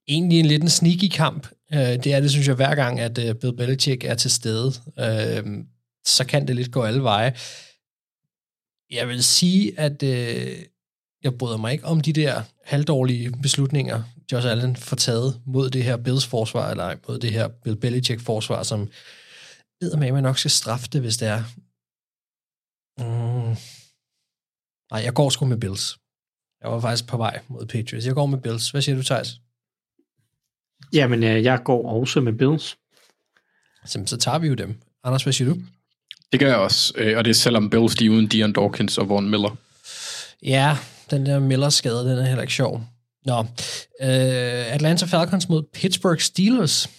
Egentlig 0.09 0.41
en 0.41 0.47
lidt 0.47 0.63
en 0.63 0.69
sneaky 0.69 1.09
kamp. 1.09 1.49
Øh, 1.73 1.79
det 1.81 2.07
er 2.07 2.21
det, 2.21 2.31
synes 2.31 2.49
jeg, 2.49 2.55
hver 2.55 2.75
gang, 2.75 3.01
at 3.01 3.19
øh, 3.19 3.35
Bill 3.35 3.57
Belichick 3.57 4.05
er 4.05 4.15
til 4.15 4.31
stede. 4.31 4.73
Øh, 4.99 5.59
så 6.07 6.25
kan 6.25 6.49
det 6.49 6.57
lidt 6.57 6.73
gå 6.73 6.83
alle 6.83 7.03
veje. 7.03 7.35
Jeg 8.91 9.09
vil 9.09 9.25
sige, 9.25 9.81
at 9.81 10.03
øh, 10.03 10.57
jeg 11.23 11.35
bryder 11.35 11.57
mig 11.57 11.73
ikke 11.73 11.85
om 11.85 12.01
de 12.01 12.13
der 12.13 12.43
halvdårlige 12.65 13.33
beslutninger, 13.43 14.03
Josh 14.33 14.49
Allen 14.49 14.77
får 14.77 14.97
taget 14.97 15.41
mod 15.47 15.71
det 15.71 15.85
her 15.85 15.97
Bills 15.97 16.27
forsvar, 16.27 16.71
eller 16.71 16.97
mod 17.09 17.19
det 17.19 17.33
her 17.33 17.49
Bill 17.49 17.77
Belichick 17.77 18.21
forsvar, 18.21 18.63
som 18.63 18.91
ved 19.81 19.97
med, 19.97 20.07
at 20.07 20.15
man 20.15 20.23
nok 20.23 20.39
skal 20.39 20.51
straffe 20.51 20.89
det, 20.93 21.01
hvis 21.01 21.17
det 21.17 21.29
er. 21.29 21.43
Mm. 22.99 23.57
Nej, 24.93 25.01
jeg 25.05 25.15
går 25.15 25.31
sgu 25.31 25.47
med 25.47 25.57
Bills. 25.57 25.99
Jeg 26.63 26.71
var 26.71 26.81
faktisk 26.81 27.07
på 27.07 27.17
vej 27.17 27.41
mod 27.49 27.67
Patriots. 27.67 28.07
Jeg 28.07 28.15
går 28.15 28.27
med 28.27 28.39
Bills. 28.39 28.71
Hvad 28.71 28.83
siger 28.83 28.97
du, 28.97 29.03
Thijs? 29.03 29.41
Jamen, 30.93 31.23
øh, 31.23 31.45
jeg 31.45 31.61
går 31.65 32.01
også 32.01 32.21
med 32.21 32.33
Bills. 32.33 32.77
Så, 33.87 34.03
så 34.07 34.17
tager 34.17 34.39
vi 34.39 34.49
jo 34.49 34.55
dem. 34.55 34.81
Anders, 35.05 35.23
hvad 35.23 35.33
siger 35.33 35.49
du? 35.49 35.61
Det 36.33 36.41
gør 36.41 36.49
jeg 36.49 36.57
også, 36.57 36.93
øh, 36.97 37.19
og 37.19 37.25
det 37.25 37.31
er 37.31 37.35
selvom 37.35 37.71
Bills 37.71 37.95
de 37.95 38.07
er 38.07 38.11
uden 38.11 38.27
Dion 38.27 38.53
Dawkins 38.53 38.99
og 38.99 39.09
Von 39.09 39.31
Miller. 39.31 39.57
Ja, 40.43 40.79
den 41.11 41.27
der 41.27 41.39
Miller-skade, 41.39 42.11
den 42.11 42.19
er 42.19 42.23
heller 42.23 42.43
ikke 42.43 42.55
sjov. 42.55 42.87
Nå, 43.27 43.39
øh, 44.01 44.75
Atlanta 44.75 45.07
Falcons 45.07 45.49
mod 45.49 45.63
Pittsburgh 45.73 46.21
Steelers. 46.21 46.91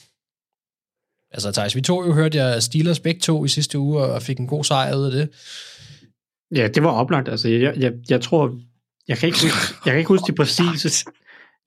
Altså, 1.31 1.51
Thijs, 1.51 1.75
vi 1.75 1.81
to 1.81 2.05
jo 2.05 2.13
hørte 2.13 2.37
jeg 2.37 2.63
Steelers 2.63 2.99
begge 2.99 3.19
to 3.19 3.45
i 3.45 3.47
sidste 3.47 3.79
uge, 3.79 4.03
og 4.03 4.21
fik 4.21 4.39
en 4.39 4.47
god 4.47 4.63
sejr 4.63 4.95
ud 4.95 5.05
af 5.05 5.11
det. 5.11 5.29
Ja, 6.55 6.67
det 6.67 6.83
var 6.83 6.89
oplagt. 6.89 7.29
Altså, 7.29 7.49
jeg, 7.49 7.77
jeg, 7.77 7.93
jeg 8.09 8.21
tror, 8.21 8.59
jeg 9.07 9.17
kan 9.17 9.27
ikke 9.27 9.41
huske, 9.41 9.75
jeg 9.85 9.91
kan 9.91 9.97
ikke 9.97 10.07
huske 10.07 10.31
de 10.31 10.35
præcise, 10.35 11.05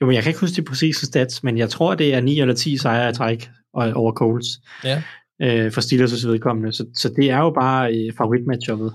jo, 0.00 0.06
men 0.06 0.14
jeg 0.14 0.22
kan 0.22 0.30
ikke 0.30 0.40
huske 0.40 0.56
de 0.56 0.62
præcise 0.62 1.06
stats, 1.06 1.42
men 1.42 1.58
jeg 1.58 1.70
tror, 1.70 1.94
det 1.94 2.14
er 2.14 2.20
9 2.20 2.40
eller 2.40 2.54
10 2.54 2.78
sejre 2.78 3.10
i 3.10 3.12
træk 3.12 3.50
over 3.74 4.12
Coles 4.12 4.46
Ja, 4.84 5.02
øh, 5.42 5.72
for 5.72 5.80
Steelers' 5.80 6.28
vedkommende. 6.28 6.72
Så, 6.72 6.86
så 6.94 7.08
det 7.08 7.30
er 7.30 7.38
jo 7.38 7.50
bare 7.50 7.94
øh, 7.94 8.12
favoritmatchuppet. 8.18 8.94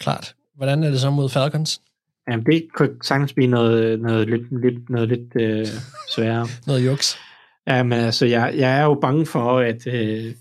klart. 0.00 0.34
Hvordan 0.56 0.84
er 0.84 0.90
det 0.90 1.00
så 1.00 1.10
mod 1.10 1.28
Falcons? 1.28 1.80
Jamen, 2.28 2.46
det 2.46 2.68
kunne 2.74 2.96
sagtens 3.02 3.32
blive 3.32 3.50
noget, 3.50 4.00
noget 4.00 4.28
lidt, 4.30 4.60
lidt, 4.62 4.90
noget 4.90 5.08
lidt 5.08 5.32
øh, 5.40 5.66
sværere. 6.14 6.46
Noget 6.66 6.86
juks. 6.86 7.18
Ja, 7.66 7.82
men 7.82 7.92
altså, 7.92 8.26
jeg, 8.26 8.54
jeg 8.56 8.78
er 8.78 8.84
jo 8.84 8.94
bange 8.94 9.26
for, 9.26 9.58
at 9.58 9.86
øh, 9.86 10.34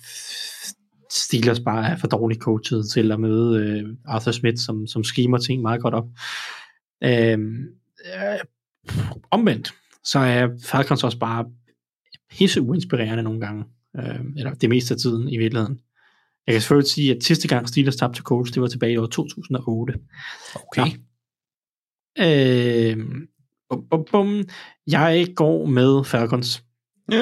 Steelers 1.12 1.60
bare 1.60 1.88
er 1.88 1.98
for 1.98 2.08
dårligt 2.08 2.42
coachet 2.42 2.90
til 2.94 3.12
at 3.12 3.20
møde 3.20 3.60
øh, 3.60 3.90
Arthur 4.06 4.32
Smith, 4.32 4.58
som, 4.58 4.88
som 4.88 5.04
skimer 5.04 5.38
ting 5.38 5.62
meget 5.62 5.82
godt 5.82 5.94
op. 5.94 6.06
Øh, 7.04 7.40
øh, 8.06 8.40
omvendt, 9.32 9.74
så 10.04 10.20
er 10.20 10.48
Falcons 10.66 11.04
også 11.04 11.20
bare 11.20 11.46
pisse 12.30 12.62
uinspirerende 12.62 13.24
nogle 13.24 13.40
gange. 13.40 13.64
Øh, 13.98 14.20
eller 14.38 14.54
det 14.54 14.70
meste 14.70 14.94
af 14.94 15.00
tiden 15.00 15.30
i 15.30 15.38
virkeligheden. 15.38 15.80
Jeg 16.48 16.54
kan 16.54 16.62
selvfølgelig 16.62 16.92
sige, 16.92 17.16
at 17.16 17.24
sidste 17.24 17.48
gang 17.48 17.68
Steelers 17.68 17.96
tabte 17.96 18.18
til 18.18 18.24
Colts, 18.24 18.52
det 18.52 18.62
var 18.62 18.68
tilbage 18.68 18.94
i 18.94 18.98
år 18.98 19.06
2008. 19.06 20.00
Okay. 20.56 20.92
Øh, 22.20 22.98
bum, 23.70 23.88
bum, 23.90 24.06
bum. 24.12 24.44
Jeg 24.88 25.28
går 25.36 25.66
med 25.66 26.04
Falcons. 26.04 26.64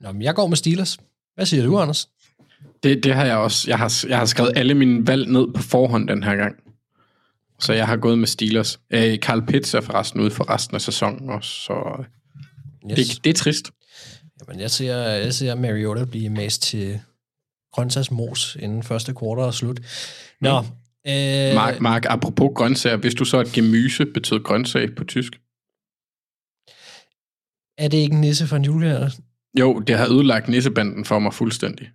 Nå, 0.00 0.12
men 0.12 0.22
jeg 0.22 0.34
går 0.34 0.46
med 0.46 0.56
Steelers. 0.56 0.98
Hvad 1.34 1.46
siger 1.46 1.66
du, 1.66 1.78
Anders? 1.78 2.08
Det, 2.82 3.04
det 3.04 3.14
har 3.14 3.24
jeg 3.24 3.36
også. 3.36 3.70
Jeg 3.70 3.78
har, 3.78 4.04
jeg 4.08 4.18
har 4.18 4.24
skrevet 4.26 4.52
alle 4.56 4.74
mine 4.74 5.06
valg 5.06 5.28
ned 5.28 5.46
på 5.54 5.62
forhånd 5.62 6.08
den 6.08 6.22
her 6.22 6.36
gang. 6.36 6.56
Så 7.60 7.72
jeg 7.72 7.86
har 7.86 7.96
gået 7.96 8.18
med 8.18 8.26
Steelers. 8.26 8.80
Øh, 8.90 9.18
Carl 9.18 9.46
Pitts 9.46 9.74
er 9.74 9.80
forresten 9.80 10.20
ude 10.20 10.30
for 10.30 10.50
resten 10.50 10.74
af 10.74 10.80
sæsonen 10.80 11.30
også, 11.30 11.50
så 11.50 12.04
Yes. 12.90 13.08
det, 13.08 13.24
det 13.24 13.30
er 13.30 13.34
trist. 13.34 13.70
Jamen, 14.40 14.60
jeg 14.60 14.70
ser, 14.70 14.96
jeg 14.96 15.34
ser 15.34 15.54
Mariota 15.54 16.04
blive 16.04 16.30
mast 16.30 16.62
til 16.62 17.00
grøntsagsmos 17.72 18.56
inden 18.60 18.82
første 18.82 19.14
kvartal 19.14 19.44
er 19.46 19.50
slut. 19.50 19.80
Nå, 20.40 20.64
øh, 21.08 21.54
Mark, 21.54 21.80
Mark, 21.80 22.04
apropos 22.08 22.50
grøntsager, 22.54 22.96
hvis 22.96 23.14
du 23.14 23.24
så 23.24 23.40
et 23.40 23.52
gemyse 23.52 24.06
betyder 24.06 24.40
grøntsag 24.40 24.94
på 24.94 25.04
tysk? 25.04 25.32
er 27.78 27.88
det 27.88 27.98
ikke 27.98 28.14
en 28.14 28.20
nisse 28.20 28.46
for 28.46 28.56
en 28.56 28.64
julekalender? 28.64 29.10
Jo, 29.58 29.78
det 29.78 29.98
har 29.98 30.12
ødelagt 30.12 30.48
nissebanden 30.48 31.04
for 31.04 31.18
mig 31.18 31.34
fuldstændig. 31.34 31.90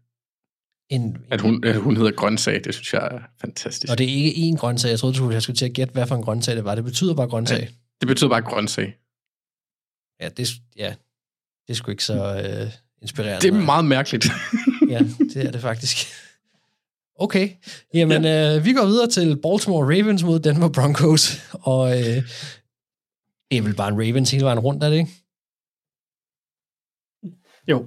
En, 0.89 1.17
At 1.31 1.41
hun, 1.41 1.63
at 1.63 1.75
hun 1.75 1.97
hedder 1.97 2.11
grøntsag, 2.11 2.61
det 2.63 2.73
synes 2.73 2.93
jeg 2.93 3.07
er 3.11 3.19
fantastisk. 3.41 3.91
og 3.91 3.97
det 3.97 4.03
er 4.09 4.15
ikke 4.15 4.31
én 4.31 4.57
grøntsag. 4.57 4.89
Jeg 4.89 4.99
troede, 4.99 5.17
du 5.17 5.31
jeg 5.31 5.41
skulle 5.41 5.57
til 5.57 5.65
at 5.65 5.73
gætte, 5.73 5.93
hvad 5.93 6.07
for 6.07 6.15
en 6.15 6.21
grøntsag 6.23 6.55
det 6.55 6.63
var. 6.63 6.75
Det 6.75 6.83
betyder 6.83 7.15
bare 7.15 7.27
grøntsag. 7.27 7.69
Det 8.01 8.07
betyder 8.07 8.29
bare 8.29 8.41
grøntsag. 8.41 8.95
Ja, 10.21 10.29
det, 10.29 10.49
ja, 10.77 10.95
det 11.67 11.73
er 11.73 11.73
sgu 11.73 11.91
ikke 11.91 12.03
så 12.03 12.13
øh, 12.13 12.71
inspirerende. 13.01 13.41
Det 13.47 13.53
er 13.53 13.65
meget 13.65 13.85
mærkeligt. 13.85 14.25
ja, 14.89 14.99
det 15.33 15.45
er 15.47 15.51
det 15.51 15.61
faktisk. 15.61 15.97
Okay, 17.15 17.49
jamen 17.93 18.23
ja. 18.23 18.55
øh, 18.57 18.65
vi 18.65 18.73
går 18.73 18.85
videre 18.85 19.07
til 19.07 19.39
Baltimore 19.41 19.85
Ravens 19.85 20.23
mod 20.23 20.39
Denver 20.39 20.69
Broncos, 20.69 21.41
og 21.71 21.91
øh, 21.91 22.23
det 23.51 23.57
er 23.57 23.61
vel 23.61 23.75
bare 23.75 23.87
en 23.87 23.99
Ravens 23.99 24.31
hele 24.31 24.45
vejen 24.45 24.59
rundt, 24.59 24.83
er 24.83 24.89
det 24.89 24.97
ikke? 24.97 25.11
Jo. 27.67 27.85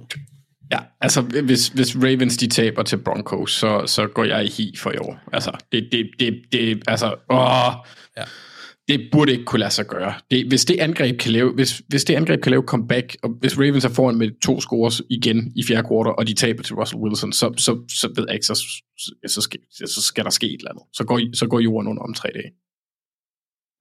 Ja, 0.71 0.79
altså 1.01 1.21
hvis, 1.21 1.67
hvis 1.67 1.95
Ravens 1.95 2.37
de 2.37 2.47
taber 2.47 2.83
til 2.83 2.97
Broncos, 2.97 3.51
så, 3.51 3.83
så 3.85 4.07
går 4.07 4.23
jeg 4.23 4.45
i 4.45 4.49
hi 4.49 4.75
for 4.77 4.91
i 4.91 4.97
år. 4.97 5.19
Altså, 5.33 5.51
det, 5.71 5.89
det, 5.91 6.09
det, 6.19 6.41
det 6.51 6.83
altså, 6.87 7.15
åh, 7.29 7.73
ja 8.17 8.23
det 8.87 9.09
burde 9.11 9.31
ikke 9.31 9.45
kunne 9.45 9.59
lade 9.59 9.71
sig 9.71 9.87
gøre. 9.87 10.13
Det, 10.31 10.47
hvis 10.47 10.65
det 10.65 10.79
angreb 10.79 11.19
kan 11.19 11.31
lave, 11.31 11.53
hvis, 11.53 11.81
hvis 11.87 12.03
det 12.03 12.15
angreb 12.15 12.41
kan 12.41 12.49
lave 12.49 12.63
comeback, 12.63 13.17
og 13.23 13.29
hvis 13.39 13.57
Ravens 13.57 13.85
er 13.85 13.89
foran 13.89 14.17
med 14.17 14.39
to 14.41 14.61
scores 14.61 15.01
igen 15.09 15.51
i 15.55 15.63
fjerde 15.67 15.87
kvartal, 15.87 16.13
og 16.17 16.27
de 16.27 16.33
taber 16.33 16.63
til 16.63 16.75
Russell 16.75 17.01
Wilson, 17.01 17.33
så, 17.33 17.53
så, 17.57 17.79
så 17.89 18.07
ved 18.15 18.25
jeg 18.27 18.33
ikke, 18.33 18.45
så, 18.45 18.55
så, 18.97 19.11
så, 19.27 19.41
skal, 19.41 19.59
så 19.87 20.01
skal 20.01 20.23
der 20.23 20.29
ske 20.29 20.47
et 20.47 20.57
eller 20.59 20.71
andet. 20.71 20.83
Så 20.93 21.03
går, 21.03 21.35
så 21.35 21.47
går 21.47 21.59
jorden 21.59 21.87
under 21.87 22.03
om 22.03 22.13
tre 22.13 22.29
dage. 22.33 22.51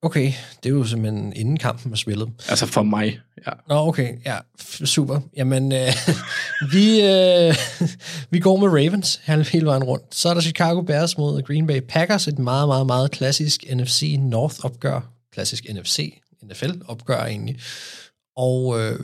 Okay, 0.06 0.32
det 0.62 0.68
er 0.68 0.74
jo 0.74 0.84
simpelthen 0.84 1.32
inden 1.36 1.56
kampen 1.56 1.92
er 1.92 1.96
spillet. 1.96 2.28
Altså 2.48 2.66
for 2.66 2.82
mig, 2.82 3.20
ja. 3.46 3.50
Nå, 3.68 3.74
okay. 3.74 4.12
Ja, 4.26 4.38
super. 4.84 5.20
Jamen, 5.36 5.72
øh, 5.72 5.92
vi, 6.72 7.02
øh, 7.02 7.54
vi 8.32 8.40
går 8.40 8.56
med 8.56 8.68
Ravens 8.68 9.20
hele, 9.24 9.44
hele 9.44 9.66
vejen 9.66 9.84
rundt. 9.84 10.14
Så 10.14 10.28
er 10.28 10.34
der 10.34 10.40
Chicago 10.40 10.80
Bears 10.82 11.18
mod 11.18 11.42
Green 11.42 11.66
Bay 11.66 11.80
Packers. 11.80 12.28
Et 12.28 12.38
meget, 12.38 12.68
meget, 12.68 12.86
meget 12.86 13.10
klassisk 13.10 13.64
NFC 13.74 14.16
North-opgør. 14.18 15.00
Klassisk 15.32 15.64
NFC, 15.74 16.20
NFL-opgør 16.42 17.24
egentlig. 17.24 17.58
Og 18.36 18.80
øh, 18.80 19.00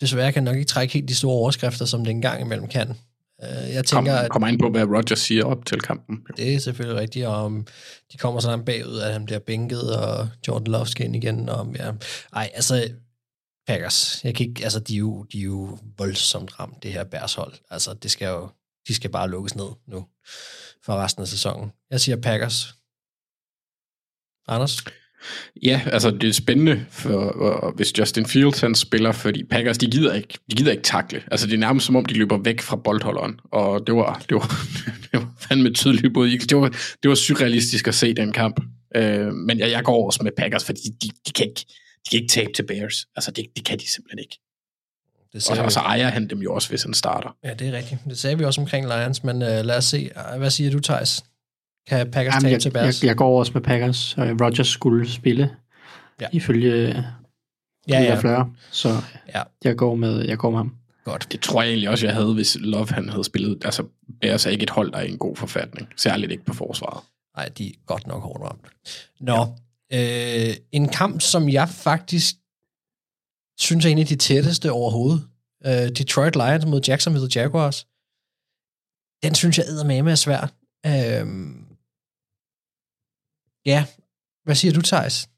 desværre 0.00 0.32
kan 0.32 0.44
jeg 0.44 0.52
nok 0.52 0.58
ikke 0.58 0.68
trække 0.68 0.94
helt 0.94 1.08
de 1.08 1.14
store 1.14 1.34
overskrifter, 1.34 1.84
som 1.84 2.04
det 2.04 2.10
engang 2.10 2.40
imellem 2.40 2.68
kan. 2.68 2.94
Øh, 3.44 3.74
jeg 3.74 3.84
tænker, 3.84 4.20
Kom, 4.20 4.28
kommer 4.28 4.48
ind 4.48 4.58
på, 4.58 4.70
hvad 4.70 4.84
Rodgers 4.84 5.18
siger 5.18 5.44
op 5.44 5.66
til 5.66 5.80
kampen. 5.80 6.26
det 6.36 6.54
er 6.54 6.58
selvfølgelig 6.58 7.00
rigtigt, 7.00 7.26
og 7.26 7.34
om 7.34 7.66
de 8.12 8.18
kommer 8.18 8.40
så 8.40 8.48
langt 8.48 8.66
bagud, 8.66 8.98
at 8.98 9.12
han 9.12 9.24
bliver 9.24 9.38
bænket, 9.38 9.96
og 9.96 10.28
Jordan 10.48 10.72
Love 10.72 10.86
skal 10.86 11.06
ind 11.06 11.16
igen. 11.16 11.48
Og, 11.48 11.74
ja. 11.76 11.92
Ej, 12.32 12.50
altså, 12.54 12.90
Packers, 13.66 14.24
jeg 14.24 14.34
kan 14.34 14.48
ikke, 14.48 14.64
altså, 14.64 14.80
de 14.80 14.94
er, 14.94 14.98
jo, 14.98 15.22
de 15.32 15.38
er 15.38 15.42
jo 15.42 15.78
voldsomt 15.98 16.60
ramt, 16.60 16.82
det 16.82 16.92
her 16.92 17.04
Bears-hold. 17.04 17.54
Altså, 17.70 17.94
det 17.94 18.10
skal 18.10 18.26
jo, 18.28 18.48
de 18.88 18.94
skal 18.94 19.10
bare 19.10 19.30
lukkes 19.30 19.56
ned 19.56 19.68
nu 19.86 20.06
for 20.84 20.92
resten 20.92 21.22
af 21.22 21.28
sæsonen. 21.28 21.72
Jeg 21.90 22.00
siger 22.00 22.16
Packers. 22.16 22.74
Anders? 24.48 24.84
Ja, 25.62 25.80
altså 25.86 26.10
det 26.10 26.28
er 26.28 26.32
spændende, 26.32 26.86
for, 26.90 27.10
og, 27.10 27.72
hvis 27.72 27.98
Justin 27.98 28.26
Fields 28.26 28.60
han 28.60 28.74
spiller, 28.74 29.12
fordi 29.12 29.44
Packers, 29.44 29.78
de 29.78 29.86
gider 29.86 30.14
ikke, 30.14 30.38
de 30.50 30.56
gider 30.56 30.70
ikke 30.70 30.82
takle. 30.82 31.22
Altså 31.30 31.46
det 31.46 31.54
er 31.54 31.58
nærmest 31.58 31.86
som 31.86 31.96
om, 31.96 32.04
de 32.04 32.14
løber 32.14 32.38
væk 32.38 32.60
fra 32.60 32.76
boldholderen, 32.76 33.40
og 33.52 33.86
det 33.86 33.94
var, 33.94 34.24
det 34.28 34.34
var, 34.34 34.66
det 35.02 35.20
var 35.20 35.34
fandme 35.40 35.70
tydeligt 35.70 36.14
både. 36.14 36.38
Det 36.38 36.56
var, 36.56 36.68
det 37.02 37.08
var 37.08 37.14
surrealistisk 37.14 37.88
at 37.88 37.94
se 37.94 38.14
den 38.14 38.32
kamp. 38.32 38.60
Øh, 38.96 39.32
men 39.32 39.58
jeg, 39.58 39.70
jeg 39.70 39.84
går 39.84 40.06
også 40.06 40.20
med 40.22 40.32
Packers, 40.36 40.64
fordi 40.64 40.80
de, 41.02 41.08
de, 41.26 41.32
kan 41.32 41.46
ikke, 41.46 41.60
de 42.04 42.10
kan 42.10 42.20
ikke 42.20 42.32
tabe 42.32 42.50
til 42.54 42.66
Bears. 42.66 43.06
Altså 43.16 43.30
det, 43.30 43.44
det 43.56 43.64
kan 43.64 43.78
de 43.78 43.92
simpelthen 43.92 44.18
ikke. 44.18 44.38
Det 45.32 45.34
Og, 45.34 45.42
sagde 45.42 45.62
og 45.62 45.72
så 45.72 45.80
vi. 45.80 45.86
ejer 45.86 46.08
han 46.08 46.28
dem 46.30 46.38
jo 46.38 46.54
også, 46.54 46.68
hvis 46.68 46.82
han 46.82 46.94
starter. 46.94 47.36
Ja, 47.44 47.54
det 47.54 47.68
er 47.68 47.72
rigtigt. 47.72 48.00
Det 48.08 48.18
sagde 48.18 48.38
vi 48.38 48.44
også 48.44 48.60
omkring 48.60 48.86
Lions, 48.86 49.24
men 49.24 49.36
uh, 49.36 49.48
lad 49.48 49.76
os 49.76 49.84
se. 49.84 50.10
Hvad 50.38 50.50
siger 50.50 50.70
du, 50.70 50.80
Thijs? 50.80 51.24
Kan 51.86 52.10
Packers 52.10 52.34
Jamen, 52.34 52.42
tabe 52.42 52.52
jeg, 52.52 52.60
til 52.62 52.68
jeg, 52.74 52.82
Bears? 52.82 53.04
jeg 53.04 53.16
går 53.16 53.38
også 53.38 53.52
med 53.54 53.62
Packers, 53.62 54.14
og 54.18 54.26
Rodgers 54.40 54.68
skulle 54.68 55.10
spille, 55.10 55.56
Ja. 56.20 56.26
ifølge 56.32 57.04
Ja, 57.88 58.00
ja. 58.02 58.18
Fleur, 58.20 58.50
så 58.70 58.88
Ja. 59.34 59.42
jeg 59.64 59.76
går 59.76 59.94
med, 59.94 60.24
jeg 60.24 60.38
går 60.38 60.50
med 60.50 60.58
ham. 60.58 60.76
Godt. 61.04 61.32
Det 61.32 61.40
tror 61.40 61.62
jeg 61.62 61.68
egentlig 61.70 61.88
også, 61.90 62.06
jeg 62.06 62.14
havde, 62.14 62.34
hvis 62.34 62.56
Love 62.60 62.86
han 62.90 63.08
havde 63.08 63.24
spillet. 63.24 63.64
Altså, 63.64 63.84
Bears 64.20 64.46
er 64.46 64.50
ikke 64.50 64.62
et 64.62 64.70
hold, 64.70 64.92
der 64.92 64.98
er 64.98 65.02
i 65.02 65.10
en 65.10 65.18
god 65.18 65.36
forfatning. 65.36 65.88
Særligt 65.96 66.32
ikke 66.32 66.44
på 66.44 66.52
forsvaret. 66.54 67.04
Nej, 67.36 67.48
de 67.58 67.68
er 67.68 67.72
godt 67.86 68.06
nok 68.06 68.22
hårdt 68.22 68.42
ramt. 68.42 68.66
Nå, 69.20 69.46
ja. 69.90 70.48
øh, 70.50 70.54
en 70.72 70.88
kamp, 70.88 71.20
som 71.20 71.48
jeg 71.48 71.68
faktisk 71.68 72.34
synes 73.58 73.84
er 73.86 73.90
en 73.90 73.98
af 73.98 74.06
de 74.06 74.16
tætteste 74.16 74.72
overhovedet. 74.72 75.24
Øh, 75.66 75.72
Detroit 75.72 76.36
Lions 76.36 76.66
mod 76.66 76.80
Jacksonville 76.88 77.28
Jaguars. 77.34 77.86
Den 79.22 79.34
synes 79.34 79.58
jeg 79.58 79.66
eddermame 79.68 80.10
er 80.10 80.14
svær. 80.14 80.52
Øh, 80.86 81.26
ja, 83.66 83.84
hvad 84.44 84.54
siger 84.54 84.72
du, 84.72 84.80
Thijs? 84.80 85.28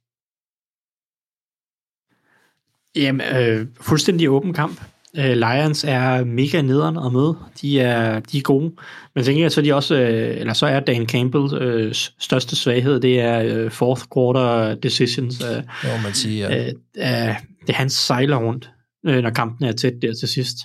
Jamen, 2.97 3.27
øh, 3.37 3.67
fuldstændig 3.81 4.31
åben 4.31 4.53
kamp. 4.55 4.81
Øh, 5.19 5.37
Lions 5.37 5.85
er 5.85 6.25
mega 6.25 6.63
nederen 6.63 6.97
at 6.97 7.13
møde. 7.13 7.37
De 7.61 7.81
er, 7.81 8.21
de 8.21 8.39
er 8.39 8.43
gode. 8.43 8.75
Men 9.15 9.25
tænker 9.25 9.43
jeg, 9.43 9.53
så 9.53 9.61
er 9.61 9.65
de 9.65 9.75
også, 9.75 9.95
øh, 9.95 10.41
eller 10.41 10.53
så 10.53 10.67
er 10.67 10.81
Dan 10.81 11.07
Campbell 11.09 11.63
øh, 11.63 11.95
største 12.19 12.57
svaghed, 12.57 13.01
det 13.01 13.21
er 13.21 13.43
øh, 13.43 13.71
fourth 13.71 14.03
quarter 14.15 14.75
decisions. 14.75 15.45
Øh, 15.45 15.57
Det 15.57 15.67
må 15.85 16.03
man 16.03 16.15
sige, 16.15 16.49
ja. 16.49 16.61
øh, 16.61 16.67
øh, 16.97 17.37
det 17.61 17.69
er 17.69 17.73
hans 17.73 17.93
sejler 17.93 18.37
rundt, 18.37 18.71
øh, 19.07 19.23
når 19.23 19.31
kampen 19.31 19.69
er 19.69 19.73
tæt 19.73 19.95
der 20.03 20.15
til 20.15 20.29
sidst. 20.29 20.57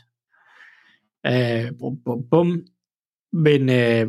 Øh, 1.28 1.72
bum, 1.80 1.98
bum, 2.06 2.24
bum. 2.32 2.62
Men 3.34 3.70
øh, 3.70 4.08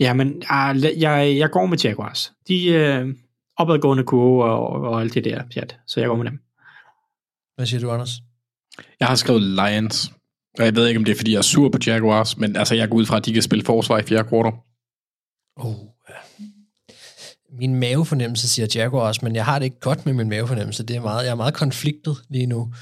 ja, 0.00 0.12
men 0.14 0.42
ah, 0.48 0.84
jeg, 1.00 1.36
jeg 1.36 1.50
går 1.50 1.66
med 1.66 1.78
Jaguars. 1.78 2.32
De 2.48 2.66
øh, 2.66 3.14
opadgående 3.56 4.04
kurve 4.04 4.44
og, 4.44 4.68
og 4.68 5.00
alt 5.00 5.14
det 5.14 5.24
der 5.24 5.42
pjat, 5.54 5.76
så 5.86 6.00
jeg 6.00 6.08
går 6.08 6.16
med 6.16 6.24
dem. 6.24 6.40
Hvad 7.56 7.66
siger 7.66 7.80
du, 7.80 7.90
Anders? 7.90 8.10
Jeg 9.00 9.08
har 9.08 9.14
skrevet 9.14 9.42
Lions. 9.42 10.12
Og 10.58 10.64
jeg 10.64 10.76
ved 10.76 10.86
ikke, 10.86 10.98
om 10.98 11.04
det 11.04 11.12
er, 11.12 11.16
fordi 11.16 11.32
jeg 11.32 11.38
er 11.38 11.42
sur 11.42 11.68
på 11.68 11.78
Jaguars, 11.86 12.36
men 12.36 12.56
altså, 12.56 12.74
jeg 12.74 12.88
går 12.88 12.96
ud 12.96 13.06
fra, 13.06 13.16
at 13.16 13.24
de 13.24 13.32
kan 13.32 13.42
spille 13.42 13.64
forsvar 13.64 13.98
i 13.98 14.02
fjerde 14.02 14.28
kvartal. 14.28 14.52
Oh, 15.56 15.74
ja. 16.08 16.44
Min 17.50 17.74
mavefornemmelse 17.74 18.48
siger 18.48 18.66
Jaguars, 18.74 19.22
men 19.22 19.34
jeg 19.34 19.44
har 19.44 19.58
det 19.58 19.64
ikke 19.64 19.80
godt 19.80 20.06
med 20.06 20.14
min 20.14 20.28
mavefornemmelse. 20.28 20.82
Det 20.82 20.96
er 20.96 21.00
meget, 21.00 21.24
jeg 21.24 21.30
er 21.30 21.34
meget 21.34 21.54
konfliktet 21.54 22.16
lige 22.28 22.46
nu. 22.46 22.72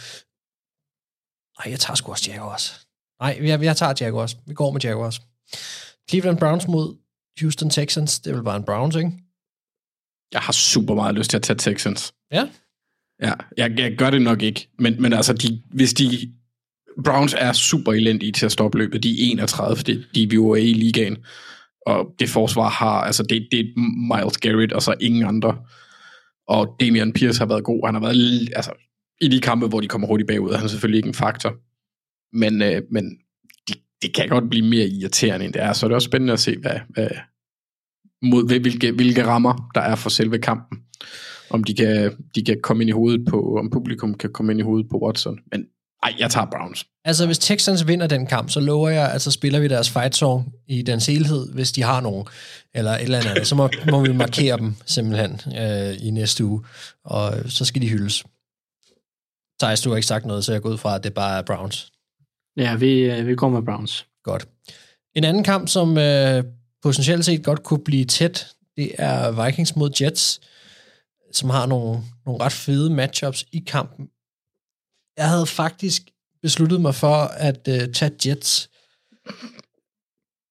Nej, 1.59 1.73
jeg 1.73 1.81
tager 1.81 1.95
sgu 1.95 2.11
også 2.11 2.31
Jaguars. 2.31 2.87
Nej, 3.21 3.39
jeg, 3.43 3.63
jeg 3.63 3.77
tager 3.77 3.95
Jaguars. 4.01 4.37
Vi 4.47 4.55
går 4.55 4.71
med 4.71 4.81
Jaguars. 4.81 5.21
Cleveland 6.09 6.39
Browns 6.39 6.69
mod 6.69 6.97
Houston 7.41 7.71
Texans. 7.71 8.21
Det 8.21 8.31
er 8.31 8.35
vel 8.35 8.45
bare 8.45 8.57
en 8.57 8.65
Browns, 8.65 8.97
ikke? 8.97 9.13
Jeg 10.33 10.41
har 10.41 10.53
super 10.53 10.95
meget 10.95 11.15
lyst 11.15 11.31
til 11.31 11.37
at 11.37 11.43
tage 11.43 11.57
Texans. 11.57 12.15
Ja. 12.33 12.49
Ja, 13.23 13.33
jeg, 13.57 13.79
jeg 13.79 13.97
gør 13.97 14.11
det 14.11 14.23
nok 14.23 14.43
ikke. 14.43 14.69
Men, 14.79 15.03
men 15.03 15.13
altså, 15.13 15.33
de, 15.33 15.63
hvis 15.71 15.95
de... 15.95 16.33
Browns 17.05 17.35
er 17.39 17.53
super 17.53 17.93
elendige 17.93 18.33
til 18.33 18.47
at 18.47 18.53
stoppe 18.53 18.79
løbet. 18.79 19.03
De 19.03 19.11
er 19.11 19.31
31, 19.31 19.77
fordi 19.77 20.05
de 20.15 20.31
vi 20.31 20.35
jo 20.35 20.51
er 20.51 20.57
i 20.57 20.73
ligaen. 20.73 21.17
Og 21.87 22.15
det 22.19 22.29
forsvar 22.29 22.69
har... 22.69 23.01
Altså, 23.01 23.23
det, 23.23 23.49
det 23.53 23.61
er 23.61 23.65
Miles 24.17 24.39
Garrett, 24.39 24.73
og 24.73 24.83
så 24.83 24.95
ingen 25.01 25.25
andre. 25.25 25.59
Og 26.49 26.77
Damian 26.81 27.13
Pierce 27.13 27.39
har 27.39 27.47
været 27.47 27.65
god. 27.65 27.87
Han 27.87 27.95
har 27.95 28.01
været... 28.01 28.49
Altså, 28.57 28.73
i 29.21 29.29
de 29.29 29.41
kampe, 29.41 29.67
hvor 29.67 29.81
de 29.81 29.89
kommer 29.89 30.09
hurtigt 30.09 30.29
bagud, 30.29 30.51
er 30.51 30.59
han 30.59 30.69
selvfølgelig 30.69 30.99
ikke 30.99 31.09
en 31.09 31.15
faktor. 31.15 31.55
Men, 32.37 32.63
øh, 32.63 32.83
men 32.91 33.19
det, 34.07 34.15
kan 34.15 34.29
godt 34.29 34.51
blive 34.51 34.67
mere 34.67 34.87
irriterende, 34.87 35.45
end 35.45 35.55
det 35.55 35.63
er. 35.63 35.73
Så 35.73 35.87
det 35.87 35.93
er 35.93 35.95
også 35.95 36.07
spændende 36.07 36.33
at 36.33 36.41
se, 36.41 36.57
hvad, 36.59 36.79
hvad, 36.89 37.09
mod 38.23 38.47
hvilke, 38.47 38.93
hvilke 38.93 39.27
rammer 39.27 39.71
der 39.75 39.81
er 39.81 39.95
for 39.95 40.11
selve 40.11 40.39
kampen. 40.39 40.79
Om 41.51 41.65
de 41.65 41.75
kan, 41.75 42.13
de 42.35 42.45
kan 42.45 42.61
komme 42.63 42.83
ind 42.83 42.89
i 42.89 42.93
hovedet 42.93 43.27
på, 43.29 43.57
om 43.59 43.71
publikum 43.71 44.15
kan 44.15 44.33
komme 44.33 44.53
ind 44.53 44.61
i 44.61 44.63
hovedet 44.63 44.89
på 44.91 44.99
Watson. 44.99 45.39
Men 45.53 45.67
ej, 46.03 46.15
jeg 46.19 46.31
tager 46.31 46.47
Browns. 46.47 46.87
Altså, 47.05 47.27
hvis 47.27 47.39
Texans 47.39 47.87
vinder 47.87 48.07
den 48.07 48.27
kamp, 48.27 48.51
så 48.51 48.61
lover 48.61 48.89
jeg, 48.89 49.13
at 49.13 49.23
så 49.23 49.31
spiller 49.31 49.61
vi 49.61 49.69
deres 49.69 49.91
fight 49.91 50.17
song 50.17 50.53
i 50.69 50.83
dens 50.83 51.07
helhed, 51.07 51.53
hvis 51.53 51.73
de 51.73 51.83
har 51.83 52.01
nogen, 52.01 52.27
eller 52.75 52.91
et 52.91 53.03
eller 53.03 53.19
andet. 53.19 53.47
Så 53.47 53.55
må, 53.55 53.71
må 53.91 54.07
vi 54.07 54.13
markere 54.13 54.57
dem 54.57 54.75
simpelthen 54.87 55.41
øh, 55.59 55.97
i 56.07 56.11
næste 56.11 56.45
uge, 56.45 56.65
og 57.05 57.35
så 57.49 57.65
skal 57.65 57.83
de 57.83 57.89
hyldes. 57.89 58.25
Thijs, 59.61 59.81
du 59.81 59.91
har 59.91 59.97
ikke 59.97 60.07
sagt 60.07 60.27
noget, 60.27 60.45
så 60.45 60.53
jeg 60.53 60.63
går 60.63 60.71
ud 60.71 60.79
fra, 60.79 60.95
at 60.95 61.05
det 61.05 61.15
bare 61.15 61.39
er 61.39 61.43
Browns. 61.43 61.93
Ja, 62.57 62.77
vi, 62.77 63.01
øh, 63.01 63.27
vi 63.27 63.35
går 63.35 63.49
med 63.49 63.63
Browns. 63.63 64.07
Godt. 64.23 64.49
En 65.15 65.25
anden 65.25 65.45
kamp, 65.45 65.69
som 65.69 65.99
øh, 65.99 66.45
potentielt 66.83 67.25
set 67.25 67.45
godt 67.45 67.63
kunne 67.63 67.85
blive 67.85 68.05
tæt, 68.05 68.55
det 68.77 68.93
er 68.99 69.45
Vikings 69.45 69.77
mod 69.77 69.91
Jets, 70.01 70.41
som 71.33 71.51
har 71.51 71.67
nogle, 71.67 72.03
nogle 72.27 72.45
ret 72.45 72.53
fede 72.53 72.91
matchups 72.91 73.47
i 73.53 73.59
kampen. 73.67 74.11
Jeg 75.17 75.29
havde 75.29 75.47
faktisk 75.47 76.03
besluttet 76.43 76.81
mig 76.81 76.95
for 76.95 77.17
at 77.17 77.69
øh, 77.69 77.93
tage 77.93 78.13
Jets, 78.27 78.71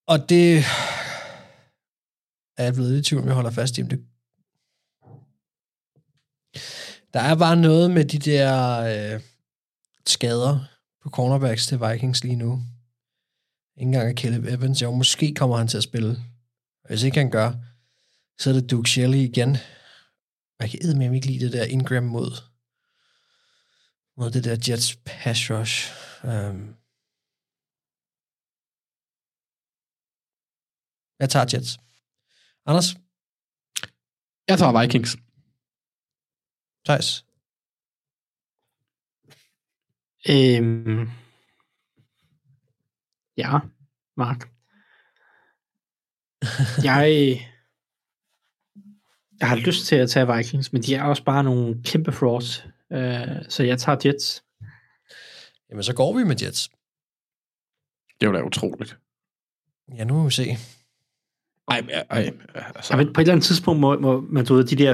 og 0.07 0.30
det 0.30 0.57
er 2.57 2.64
jeg 2.64 2.73
blevet 2.73 2.91
lidt 2.91 3.07
i 3.07 3.10
tvivl, 3.10 3.22
om 3.22 3.27
jeg 3.27 3.36
holder 3.36 3.52
fast 3.52 3.77
i, 3.77 3.82
men 3.82 3.91
det 3.91 4.06
der 7.14 7.22
er 7.22 7.36
bare 7.36 7.56
noget 7.56 7.91
med 7.91 8.06
de 8.06 8.19
der 8.19 8.80
øh, 8.80 9.22
skader 10.07 10.75
på 11.06 11.10
cornerbacks 11.10 11.68
til 11.68 11.80
Vikings 11.82 12.23
lige 12.23 12.36
nu. 12.36 12.52
Ikke 13.77 13.88
engang 13.88 14.10
af 14.10 14.15
Caleb 14.15 14.45
Evans. 14.45 14.82
Jo, 14.82 14.91
måske 14.91 15.34
kommer 15.36 15.57
han 15.57 15.68
til 15.68 15.77
at 15.77 15.84
spille. 15.84 16.18
Hvis 16.88 17.03
ikke 17.03 17.18
han 17.18 17.32
gør, 17.32 17.53
så 18.40 18.49
er 18.49 18.53
det 18.53 18.72
Duke 18.72 18.90
Shelley 18.90 19.18
igen. 19.18 19.52
Jeg 20.60 20.69
kan 20.69 20.80
eddermame 20.82 21.15
ikke 21.15 21.27
lide 21.27 21.45
det 21.45 21.53
der 21.53 21.65
Ingram 21.65 22.03
mod, 22.03 22.32
mod 24.18 24.32
det 24.32 24.44
der 24.44 24.57
Jets 24.68 24.98
pass 25.06 25.52
rush. 25.52 25.91
Um, 26.23 26.76
jeg 31.19 31.30
tager 31.30 31.45
Jets. 31.53 31.77
Anders? 32.65 32.95
Jeg 34.48 34.57
tager 34.57 34.82
Vikings. 34.82 35.18
Thijs? 36.86 37.26
Øhm, 40.30 41.10
ja, 43.38 43.60
Mark. 44.18 44.52
Jeg, 46.84 47.08
jeg 49.40 49.50
har 49.50 49.56
lyst 49.56 49.86
til 49.86 49.96
at 49.96 50.10
tage 50.10 50.36
Vikings, 50.36 50.74
men 50.74 50.82
de 50.82 50.96
er 50.96 51.04
også 51.04 51.24
bare 51.24 51.44
nogle 51.44 51.84
kæmpe 51.84 52.12
frauds. 52.12 52.66
Øh, 52.92 53.50
så 53.50 53.64
jeg 53.64 53.80
tager 53.80 53.98
Jets. 54.06 54.44
Jamen, 55.70 55.84
så 55.84 55.96
går 55.96 56.18
vi 56.18 56.24
med 56.24 56.36
Jets. 56.42 56.70
Det 58.22 58.30
var 58.30 58.36
da 58.36 58.44
utroligt. 58.44 58.98
Ja, 59.98 60.04
nu 60.04 60.14
må 60.14 60.24
vi 60.24 60.32
se. 60.32 60.44
Ej, 61.68 61.84
ej, 62.10 62.32
altså. 62.76 62.94
Ja, 62.94 62.98
men 62.98 63.14
på 63.14 63.22
et 63.22 63.24
eller 63.24 63.34
andet 63.34 63.46
tidspunkt 63.46 63.80
må, 63.82 64.00
må 64.00 64.24
man, 64.30 64.46
du 64.46 64.56
ved, 64.56 64.64
de 64.64 64.76
der 64.76 64.94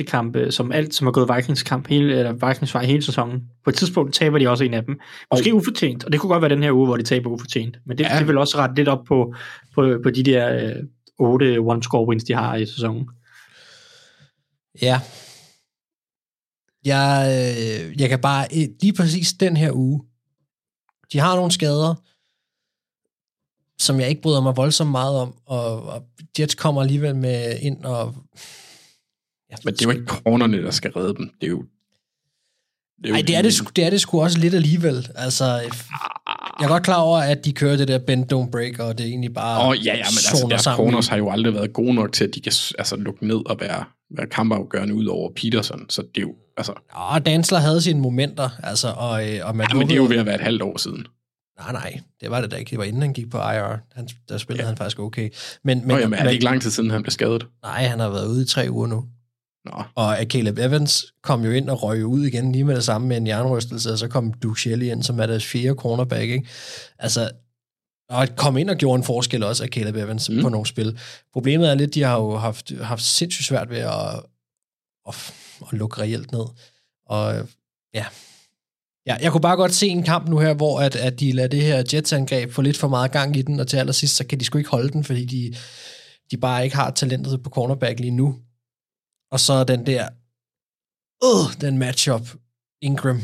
50-50 0.00 0.04
kampe, 0.04 0.52
som 0.52 0.72
alt, 0.72 0.94
som 0.94 1.06
har 1.06 1.12
gået 1.12 1.36
Vikings 1.36 1.62
kamp 1.62 1.88
hele, 1.88 2.18
eller 2.18 2.48
Vikings 2.48 2.74
vej 2.74 2.84
hele 2.84 3.02
sæsonen, 3.02 3.42
på 3.64 3.70
et 3.70 3.76
tidspunkt 3.76 4.14
taber 4.14 4.38
de 4.38 4.48
også 4.48 4.64
en 4.64 4.74
af 4.74 4.84
dem. 4.84 5.00
Måske 5.32 5.52
oh. 5.52 5.56
ufortjent, 5.56 6.04
og 6.04 6.12
det 6.12 6.20
kunne 6.20 6.30
godt 6.30 6.42
være 6.42 6.54
den 6.54 6.62
her 6.62 6.72
uge, 6.72 6.86
hvor 6.86 6.96
de 6.96 7.02
taber 7.02 7.30
ufortjent. 7.30 7.78
Men 7.86 7.98
det, 7.98 8.04
ja. 8.04 8.18
det 8.18 8.28
vil 8.28 8.38
også 8.38 8.58
rette 8.58 8.74
lidt 8.74 8.88
op 8.88 9.04
på, 9.04 9.34
på, 9.74 9.98
på 10.02 10.10
de 10.10 10.22
der 10.22 10.54
øh, 10.54 10.84
8 11.18 11.58
one-score 11.58 12.08
wins, 12.08 12.24
de 12.24 12.34
har 12.34 12.56
i 12.56 12.66
sæsonen. 12.66 13.08
Ja. 14.82 15.00
Jeg, 16.84 17.26
øh, 17.28 18.00
jeg 18.00 18.08
kan 18.08 18.20
bare, 18.20 18.46
lige 18.82 18.92
præcis 18.92 19.32
den 19.32 19.56
her 19.56 19.72
uge, 19.72 20.04
de 21.12 21.18
har 21.18 21.36
nogle 21.36 21.52
skader, 21.52 21.94
som 23.84 24.00
jeg 24.00 24.08
ikke 24.08 24.22
bryder 24.22 24.40
mig 24.40 24.56
voldsomt 24.56 24.90
meget 24.90 25.16
om, 25.16 25.34
og, 25.46 25.82
og 25.82 26.02
Jets 26.38 26.54
kommer 26.54 26.82
alligevel 26.82 27.16
med 27.16 27.58
ind 27.60 27.84
og... 27.84 28.14
Ja, 29.50 29.56
Men 29.64 29.74
det 29.74 29.80
er 29.80 29.84
jo 29.84 29.90
ikke 29.90 30.06
cornerne, 30.06 30.62
der 30.62 30.70
skal 30.70 30.90
redde 30.90 31.14
dem. 31.14 31.30
Det 31.40 31.46
er 31.46 31.50
jo... 31.50 31.64
Det 33.02 33.12
Nej, 33.12 33.22
det 33.26 33.36
er 33.36 33.42
det, 33.42 33.52
sgu- 33.52 33.72
det 33.76 33.84
er 33.84 33.90
det 33.90 34.00
sgu 34.00 34.22
også 34.22 34.38
lidt 34.38 34.54
alligevel. 34.54 35.08
Altså, 35.14 35.44
jeg 35.44 36.64
er 36.64 36.68
godt 36.68 36.82
klar 36.82 37.00
over, 37.00 37.18
at 37.18 37.44
de 37.44 37.52
kører 37.52 37.76
det 37.76 37.88
der 37.88 37.98
bend 37.98 38.32
don't 38.32 38.50
break, 38.50 38.78
og 38.78 38.98
det 38.98 39.04
er 39.04 39.08
egentlig 39.08 39.34
bare 39.34 39.60
Åh, 39.60 39.68
oh, 39.68 39.76
ja, 39.86 39.92
ja, 39.92 39.92
men 39.92 39.98
altså, 40.00 40.46
deres 40.50 40.62
sammen. 40.62 40.76
corners 40.76 41.08
har 41.08 41.16
jo 41.16 41.30
aldrig 41.30 41.54
været 41.54 41.72
gode 41.72 41.94
nok 41.94 42.12
til, 42.12 42.24
at 42.24 42.30
de 42.34 42.40
kan 42.40 42.52
altså, 42.78 42.96
lukke 42.96 43.26
ned 43.26 43.50
og 43.50 43.56
være, 43.60 43.84
være 44.16 44.26
kampafgørende 44.26 44.94
ud 44.94 45.06
over 45.06 45.30
Peterson. 45.36 45.90
Så 45.90 46.02
det 46.02 46.16
er 46.16 46.20
jo, 46.22 46.34
altså... 46.56 46.72
Og 46.92 47.26
Dansler 47.26 47.58
havde 47.58 47.82
sine 47.82 48.00
momenter, 48.00 48.48
altså, 48.62 48.88
og, 48.96 49.28
øh, 49.28 49.40
og 49.48 49.56
man 49.56 49.66
Ja, 49.72 49.78
men 49.78 49.88
det 49.88 49.92
er 49.94 49.98
jo 49.98 50.06
ved 50.08 50.16
at 50.16 50.26
være 50.26 50.34
et 50.34 50.40
halvt 50.40 50.62
år 50.62 50.78
siden. 50.78 51.06
Nej, 51.58 51.72
nej, 51.72 52.00
det 52.20 52.30
var 52.30 52.40
det 52.40 52.50
da 52.50 52.56
ikke. 52.56 52.70
Det 52.70 52.78
var 52.78 52.84
inden 52.84 53.02
han 53.02 53.12
gik 53.12 53.30
på 53.30 53.38
IR. 53.38 53.78
Han, 53.92 54.08
der 54.28 54.38
spillede 54.38 54.62
ja. 54.62 54.68
han 54.68 54.76
faktisk 54.76 54.98
okay. 54.98 55.30
Men, 55.64 55.78
Men, 55.78 55.88
Nå, 55.88 55.96
jamen, 55.96 56.18
er 56.18 56.24
det 56.24 56.32
ikke 56.32 56.44
lang 56.44 56.62
tid 56.62 56.70
siden, 56.70 56.90
han 56.90 57.02
blev 57.02 57.10
skadet? 57.10 57.46
Nej, 57.62 57.84
han 57.84 58.00
har 58.00 58.08
været 58.08 58.26
ude 58.26 58.42
i 58.42 58.46
tre 58.46 58.66
uger 58.70 58.86
nu. 58.86 59.04
Nå. 59.64 59.82
Og 59.94 60.16
Caleb 60.24 60.58
Evans 60.58 61.04
kom 61.22 61.44
jo 61.44 61.50
ind 61.50 61.70
og 61.70 61.82
røg 61.82 62.06
ud 62.06 62.24
igen 62.24 62.52
lige 62.52 62.64
med 62.64 62.76
det 62.76 62.84
samme 62.84 63.08
med 63.08 63.16
en 63.16 63.26
jernrystelse, 63.26 63.92
og 63.92 63.98
så 63.98 64.08
kom 64.08 64.32
Duke 64.32 64.60
Shelley 64.60 64.86
ind, 64.86 65.02
som 65.02 65.20
er 65.20 65.26
deres 65.26 65.46
fjerde 65.46 65.74
cornerback, 65.74 66.22
ikke? 66.22 66.48
Altså, 66.98 67.30
og 68.08 68.28
kom 68.36 68.56
ind 68.56 68.70
og 68.70 68.76
gjorde 68.76 68.96
en 68.96 69.04
forskel 69.04 69.42
også 69.42 69.62
af 69.64 69.68
Caleb 69.68 69.96
Evans 69.96 70.30
mm. 70.30 70.42
på 70.42 70.48
nogle 70.48 70.66
spil. 70.66 70.98
Problemet 71.32 71.70
er 71.70 71.74
lidt, 71.74 71.94
de 71.94 72.02
har 72.02 72.16
jo 72.16 72.36
haft, 72.36 72.72
haft 72.82 73.02
sindssygt 73.02 73.46
svært 73.46 73.70
ved 73.70 73.78
at, 73.78 74.22
at, 75.08 75.34
at 75.66 75.72
lukke 75.72 76.00
reelt 76.00 76.32
ned. 76.32 76.44
Og 77.06 77.48
ja, 77.94 78.04
Ja, 79.06 79.16
jeg 79.20 79.32
kunne 79.32 79.40
bare 79.40 79.56
godt 79.56 79.74
se 79.74 79.86
en 79.86 80.02
kamp 80.02 80.28
nu 80.28 80.38
her, 80.38 80.54
hvor 80.54 80.80
at, 80.80 80.96
at 80.96 81.20
de 81.20 81.32
lader 81.32 81.48
det 81.48 81.62
her 81.62 81.82
Jets-angreb 81.92 82.52
få 82.52 82.62
lidt 82.62 82.76
for 82.76 82.88
meget 82.88 83.12
gang 83.12 83.36
i 83.36 83.42
den, 83.42 83.60
og 83.60 83.68
til 83.68 83.76
allersidst, 83.76 84.16
så 84.16 84.26
kan 84.26 84.40
de 84.40 84.44
sgu 84.44 84.58
ikke 84.58 84.70
holde 84.70 84.90
den, 84.90 85.04
fordi 85.04 85.24
de, 85.24 85.54
de 86.30 86.36
bare 86.36 86.64
ikke 86.64 86.76
har 86.76 86.90
talentet 86.90 87.42
på 87.42 87.50
cornerback 87.50 88.00
lige 88.00 88.10
nu. 88.10 88.36
Og 89.30 89.40
så 89.40 89.52
er 89.52 89.64
den 89.64 89.86
der, 89.86 90.08
øh, 91.24 91.60
den 91.60 91.78
matchup, 91.78 92.28
Ingram 92.82 93.20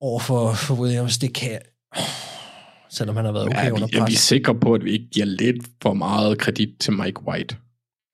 over 0.00 0.20
for, 0.20 0.52
for 0.52 0.74
Williams, 0.74 1.18
det 1.18 1.34
kan 1.34 1.60
selvom 2.94 3.16
han 3.16 3.24
har 3.24 3.32
været 3.32 3.46
okay 3.46 3.68
er, 3.68 3.72
under 3.72 3.86
vi, 3.86 3.96
er 3.96 4.00
vi 4.00 4.12
pres. 4.12 4.18
sikre 4.18 4.54
på, 4.54 4.74
at 4.74 4.84
vi 4.84 4.92
ikke 4.92 5.08
giver 5.10 5.26
lidt 5.26 5.66
for 5.82 5.94
meget 5.94 6.38
kredit 6.38 6.68
til 6.80 6.92
Mike 6.92 7.22
White? 7.22 7.56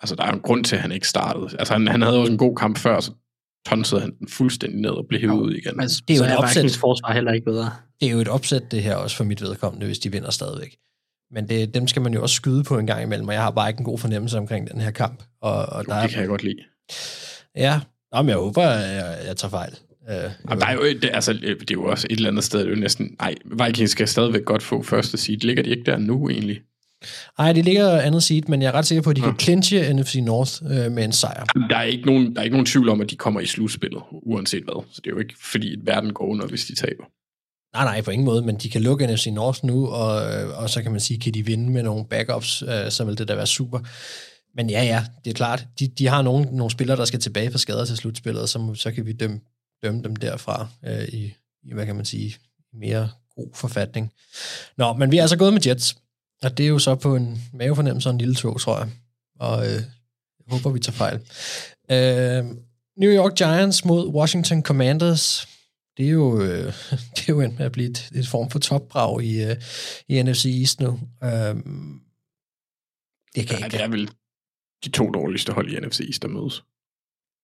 Altså, 0.00 0.14
der 0.14 0.24
er 0.24 0.32
en 0.32 0.40
grund 0.40 0.64
til, 0.64 0.76
at 0.76 0.82
han 0.82 0.92
ikke 0.92 1.08
startede. 1.08 1.48
Altså, 1.58 1.74
han, 1.74 1.88
han 1.88 2.02
havde 2.02 2.18
også 2.18 2.32
en 2.32 2.38
god 2.38 2.56
kamp 2.56 2.78
før, 2.78 3.00
så 3.00 3.12
tonsede 3.68 4.00
han 4.00 4.12
den 4.18 4.28
fuldstændig 4.28 4.80
ned 4.80 4.90
og 4.90 5.06
blev 5.08 5.20
hævet 5.20 5.40
ud 5.40 5.54
igen. 5.54 5.80
Altså, 5.80 6.02
Det 6.08 6.14
er 6.14 6.18
jo 6.18 6.24
så 6.24 6.30
et 6.30 6.32
er 6.32 6.36
opsæt. 6.36 6.76
Forsvar 6.80 7.12
heller 7.12 7.32
ikke 7.32 7.44
bedre. 7.44 7.70
Det 8.00 8.08
er 8.08 8.12
jo 8.12 8.18
et 8.18 8.28
opsæt, 8.28 8.70
det 8.70 8.82
her 8.82 8.94
også 8.94 9.16
for 9.16 9.24
mit 9.24 9.42
vedkommende, 9.42 9.86
hvis 9.86 9.98
de 9.98 10.12
vinder 10.12 10.30
stadigvæk. 10.30 10.76
Men 11.30 11.48
det, 11.48 11.74
dem 11.74 11.86
skal 11.88 12.02
man 12.02 12.14
jo 12.14 12.22
også 12.22 12.34
skyde 12.34 12.64
på 12.64 12.78
en 12.78 12.86
gang 12.86 13.02
imellem, 13.02 13.28
og 13.28 13.34
jeg 13.34 13.42
har 13.42 13.50
bare 13.50 13.68
ikke 13.68 13.78
en 13.78 13.84
god 13.84 13.98
fornemmelse 13.98 14.38
omkring 14.38 14.70
den 14.70 14.80
her 14.80 14.90
kamp. 14.90 15.22
Og, 15.42 15.66
og 15.66 15.84
Jo, 15.84 15.88
der 15.88 15.94
er, 15.94 16.02
det 16.02 16.10
kan 16.10 16.20
jeg 16.20 16.28
godt 16.28 16.42
lide. 16.42 16.58
Ja, 17.56 17.80
Nå, 18.12 18.22
men 18.22 18.28
jeg 18.28 18.36
håber, 18.36 18.62
jeg, 18.62 19.18
jeg 19.26 19.36
tager 19.36 19.50
fejl. 19.50 19.74
Uh, 20.02 20.14
Jamen, 20.48 20.60
der 20.60 20.66
er 20.66 20.72
jo, 20.72 20.82
det, 20.82 21.10
altså, 21.12 21.32
det 21.32 21.70
er 21.70 21.74
jo 21.74 21.84
også 21.84 22.06
et 22.10 22.16
eller 22.16 22.30
andet 22.30 22.44
sted, 22.44 22.60
det 22.60 22.66
er 22.66 22.70
jo 22.70 22.76
næsten, 22.76 23.16
nej, 23.20 23.34
Vikings 23.44 23.92
skal 23.92 24.08
stadigvæk 24.08 24.44
godt 24.44 24.62
få 24.62 24.82
første 24.82 25.18
seed. 25.18 25.36
Ligger 25.38 25.62
de 25.62 25.70
ikke 25.70 25.82
der 25.86 25.98
nu 25.98 26.28
egentlig? 26.28 26.60
Ej, 27.38 27.52
det 27.52 27.64
ligger 27.64 28.00
andet 28.00 28.22
seed, 28.22 28.42
men 28.48 28.62
jeg 28.62 28.68
er 28.68 28.72
ret 28.72 28.86
sikker 28.86 29.02
på, 29.02 29.10
at 29.10 29.16
de 29.16 29.20
kan 29.20 29.38
clinche 29.38 29.92
NFC 29.92 30.14
North 30.14 30.52
øh, 30.64 30.92
med 30.92 31.04
en 31.04 31.12
sejr. 31.12 31.44
Der 31.70 31.76
er, 31.76 31.82
ikke 31.82 32.06
nogen, 32.06 32.34
der 32.34 32.40
er 32.40 32.44
ikke 32.44 32.56
nogen 32.56 32.66
tvivl 32.66 32.88
om, 32.88 33.00
at 33.00 33.10
de 33.10 33.16
kommer 33.16 33.40
i 33.40 33.46
slutspillet, 33.46 34.02
uanset 34.12 34.64
hvad. 34.64 34.84
Så 34.92 35.00
det 35.04 35.10
er 35.10 35.14
jo 35.14 35.18
ikke, 35.18 35.34
fordi 35.50 35.72
at 35.72 35.78
verden 35.86 36.12
går 36.12 36.26
under, 36.26 36.46
hvis 36.46 36.64
de 36.64 36.74
taber. 36.74 37.04
Nej, 37.74 37.84
nej, 37.84 38.02
på 38.02 38.10
ingen 38.10 38.24
måde, 38.24 38.42
men 38.42 38.56
de 38.56 38.70
kan 38.70 38.82
lukke 38.82 39.06
NFC 39.06 39.26
North 39.26 39.64
nu, 39.64 39.86
og, 39.86 40.32
øh, 40.32 40.62
og 40.62 40.70
så 40.70 40.82
kan 40.82 40.92
man 40.92 41.00
sige, 41.00 41.20
kan 41.20 41.34
de 41.34 41.46
vinde 41.46 41.70
med 41.70 41.82
nogle 41.82 42.04
backups, 42.04 42.62
øh, 42.62 42.90
så 42.90 43.04
vil 43.04 43.18
det 43.18 43.28
da 43.28 43.34
være 43.34 43.46
super. 43.46 43.78
Men 44.56 44.70
ja, 44.70 44.84
ja, 44.84 45.04
det 45.24 45.30
er 45.30 45.34
klart, 45.34 45.66
de, 45.78 45.88
de 45.88 46.06
har 46.06 46.22
nogle, 46.22 46.56
nogle 46.56 46.70
spillere, 46.70 46.96
der 46.96 47.04
skal 47.04 47.20
tilbage 47.20 47.50
fra 47.50 47.58
skader 47.58 47.84
til 47.84 47.96
slutspillet, 47.96 48.42
og 48.42 48.48
så, 48.48 48.72
så 48.74 48.92
kan 48.92 49.06
vi 49.06 49.12
dømme, 49.12 49.40
dømme 49.82 50.02
dem 50.02 50.16
derfra 50.16 50.68
øh, 50.86 51.04
i, 51.08 51.32
i, 51.62 51.72
hvad 51.74 51.86
kan 51.86 51.96
man 51.96 52.04
sige, 52.04 52.36
mere 52.74 53.08
god 53.36 53.48
forfatning. 53.54 54.12
Nå, 54.76 54.92
men 54.92 55.10
vi 55.10 55.18
er 55.18 55.22
altså 55.22 55.38
gået 55.38 55.52
med 55.52 55.66
Jets, 55.66 55.96
og 56.42 56.58
det 56.58 56.64
er 56.64 56.68
jo 56.68 56.78
så 56.78 56.94
på 56.94 57.16
en 57.16 57.38
mavefornemmelse 57.52 58.08
og 58.08 58.12
en 58.12 58.18
lille 58.18 58.34
tog, 58.34 58.60
tror 58.60 58.78
jeg. 58.78 58.88
Og 59.40 59.66
øh, 59.66 59.72
jeg 59.72 60.46
håber, 60.48 60.70
vi 60.70 60.78
tager 60.78 60.96
fejl. 60.96 61.16
Øh, 61.90 62.56
New 62.96 63.10
York 63.10 63.34
Giants 63.36 63.84
mod 63.84 64.08
Washington 64.08 64.62
Commanders. 64.62 65.48
Det 65.96 66.06
er 66.06 66.10
jo, 66.10 66.42
øh, 66.42 66.66
det 67.16 67.20
er 67.20 67.24
jo 67.28 67.40
endt 67.40 67.58
med 67.58 67.66
at 67.66 67.72
blive 67.72 67.90
et, 67.90 68.10
et 68.14 68.28
form 68.28 68.50
for 68.50 68.58
topbrag 68.58 69.22
i, 69.22 69.44
øh, 69.44 69.56
i 70.08 70.22
NFC 70.22 70.44
East 70.60 70.80
nu. 70.80 71.00
Øh, 71.24 71.54
det 73.34 73.48
kan 73.48 73.58
Ja, 73.58 73.64
ikke... 73.64 73.76
det 73.76 73.84
er 73.84 73.88
vel 73.88 74.10
de 74.84 74.90
to 74.90 75.10
dårligste 75.10 75.52
hold 75.52 75.72
i 75.72 75.80
NFC 75.80 76.00
East, 76.00 76.22
der 76.22 76.28
mødes. 76.28 76.64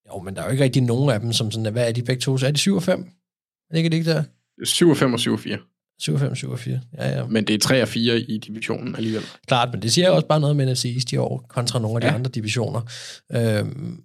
Jo, 0.09 0.21
men 0.21 0.37
der 0.37 0.43
er 0.43 0.47
jo 0.47 0.53
ikke 0.53 0.65
rigtig 0.65 0.83
nogen 0.83 1.11
af 1.11 1.21
dem, 1.21 1.33
som 1.33 1.51
sådan, 1.51 1.73
hvad 1.73 1.89
er 1.89 1.93
de 1.93 2.03
begge 2.03 2.21
to? 2.21 2.39
Så 2.39 2.47
er 2.47 2.51
de 2.51 2.59
7 2.59 2.75
og 2.77 2.83
5? 2.83 3.01
Er 3.71 3.75
det 3.75 3.77
ikke 3.79 3.97
det 3.97 4.07
der? 4.07 4.25
7 4.65 4.89
og 4.91 4.97
5 4.97 5.13
og 5.13 5.21
7 5.21 5.33
og 5.33 5.41
4. 5.41 5.59
7 6.01 6.15
og 6.15 6.21
5, 6.21 6.35
7 6.35 6.51
og 6.51 6.59
4. 6.59 6.81
Ja, 6.99 7.09
ja. 7.19 7.27
Men 7.27 7.45
det 7.47 7.55
er 7.55 7.59
3 7.59 7.83
og 7.83 7.89
4 7.89 8.19
i 8.21 8.39
divisionen 8.39 8.97
alligevel. 8.97 9.23
Klart, 9.47 9.69
men 9.73 9.83
det 9.83 9.93
siger 9.93 10.11
også 10.11 10.27
bare 10.27 10.41
noget 10.41 10.57
med 10.57 10.73
NFC 10.73 10.85
East 10.85 11.13
i 11.13 11.17
år, 11.17 11.47
kontra 11.49 11.79
nogle 11.79 11.97
af 11.97 12.01
de 12.01 12.07
Ja. 12.07 12.15
andre 12.15 12.31
divisioner. 12.31 12.81
Øhm, 13.33 14.01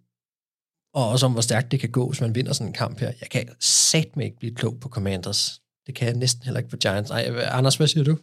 og 0.94 1.10
også 1.10 1.26
om, 1.26 1.32
hvor 1.32 1.42
stærkt 1.42 1.72
det 1.72 1.80
kan 1.80 1.90
gå, 1.90 2.10
hvis 2.10 2.22
man 2.22 2.36
vinder 2.36 2.54
sådan 2.54 2.68
en 2.68 2.74
kamp 2.74 3.00
her. 3.00 3.12
Jeg 3.22 3.30
kan 3.32 3.48
satme 3.60 4.24
ikke 4.26 4.38
blive 4.40 4.56
klog 4.56 4.78
på 4.82 4.90
Commanders. 4.90 5.60
Det 5.88 5.96
kan 5.96 6.08
jeg 6.08 6.16
næsten 6.16 6.44
heller 6.46 6.60
ikke 6.60 6.70
på 6.70 6.78
Giants. 6.78 7.12
Ej, 7.12 7.34
Anders, 7.52 7.76
hvad 7.76 7.88
siger 7.88 8.04
du? 8.04 8.18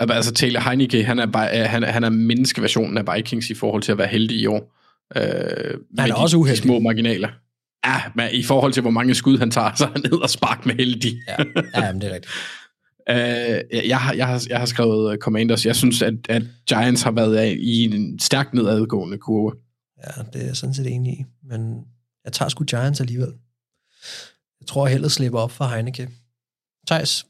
Altså 0.00 0.32
Taylor 0.32 0.60
Heineke, 0.60 1.04
han 1.04 1.18
er, 1.18 1.26
bare, 1.26 1.66
han, 1.66 1.82
er- 1.84 1.90
han 1.90 2.04
er 2.04 2.08
menneskeversionen 2.10 2.98
af 2.98 3.16
Vikings 3.16 3.50
i 3.50 3.54
forhold 3.54 3.82
til 3.82 3.92
at 3.92 3.98
være 3.98 4.08
heldig 4.08 4.36
i 4.36 4.46
år. 4.46 4.72
Øh, 5.16 5.78
han 5.98 6.10
er 6.10 6.14
også 6.14 6.36
uheldig. 6.36 6.62
De 6.62 6.66
små 6.68 6.78
marginaler. 6.78 7.28
Ja, 7.86 8.02
men 8.14 8.28
i 8.32 8.42
forhold 8.42 8.72
til, 8.72 8.80
hvor 8.80 8.90
mange 8.90 9.14
skud 9.14 9.38
han 9.38 9.50
tager, 9.50 9.74
så 9.74 9.84
er 9.84 9.88
han 9.88 10.00
ned 10.04 10.12
og 10.22 10.30
spark 10.30 10.66
med 10.66 10.74
heldig. 10.74 11.12
Ja, 11.28 11.36
ja 11.80 11.92
men 11.92 12.00
det 12.00 12.10
er 12.10 12.14
rigtigt. 12.14 12.32
Øh, 13.10 13.88
jeg, 13.88 14.00
har, 14.00 14.12
jeg, 14.12 14.26
har, 14.26 14.46
jeg 14.48 14.58
har 14.58 14.66
skrevet 14.66 15.12
øh, 15.12 15.18
Commanders. 15.18 15.66
Jeg 15.66 15.76
synes, 15.76 16.02
at, 16.02 16.14
at 16.28 16.42
Giants 16.68 17.02
har 17.02 17.10
været 17.10 17.36
af, 17.36 17.56
i 17.60 17.84
en 17.84 18.18
stærkt 18.18 18.54
nedadgående 18.54 19.18
kurve. 19.18 19.56
Ja, 19.98 20.22
det 20.32 20.42
er 20.42 20.46
jeg 20.46 20.56
sådan 20.56 20.74
set 20.74 20.86
enig 20.86 21.12
i. 21.12 21.24
Men 21.42 21.84
jeg 22.24 22.32
tager 22.32 22.48
sgu 22.48 22.64
Giants 22.64 23.00
alligevel. 23.00 23.32
Jeg 24.60 24.66
tror, 24.66 24.86
jeg 24.86 24.92
hellere 24.92 25.10
slipper 25.10 25.38
op 25.38 25.50
for 25.50 25.64
Heineke. 25.64 26.08
Thijs? 26.86 27.26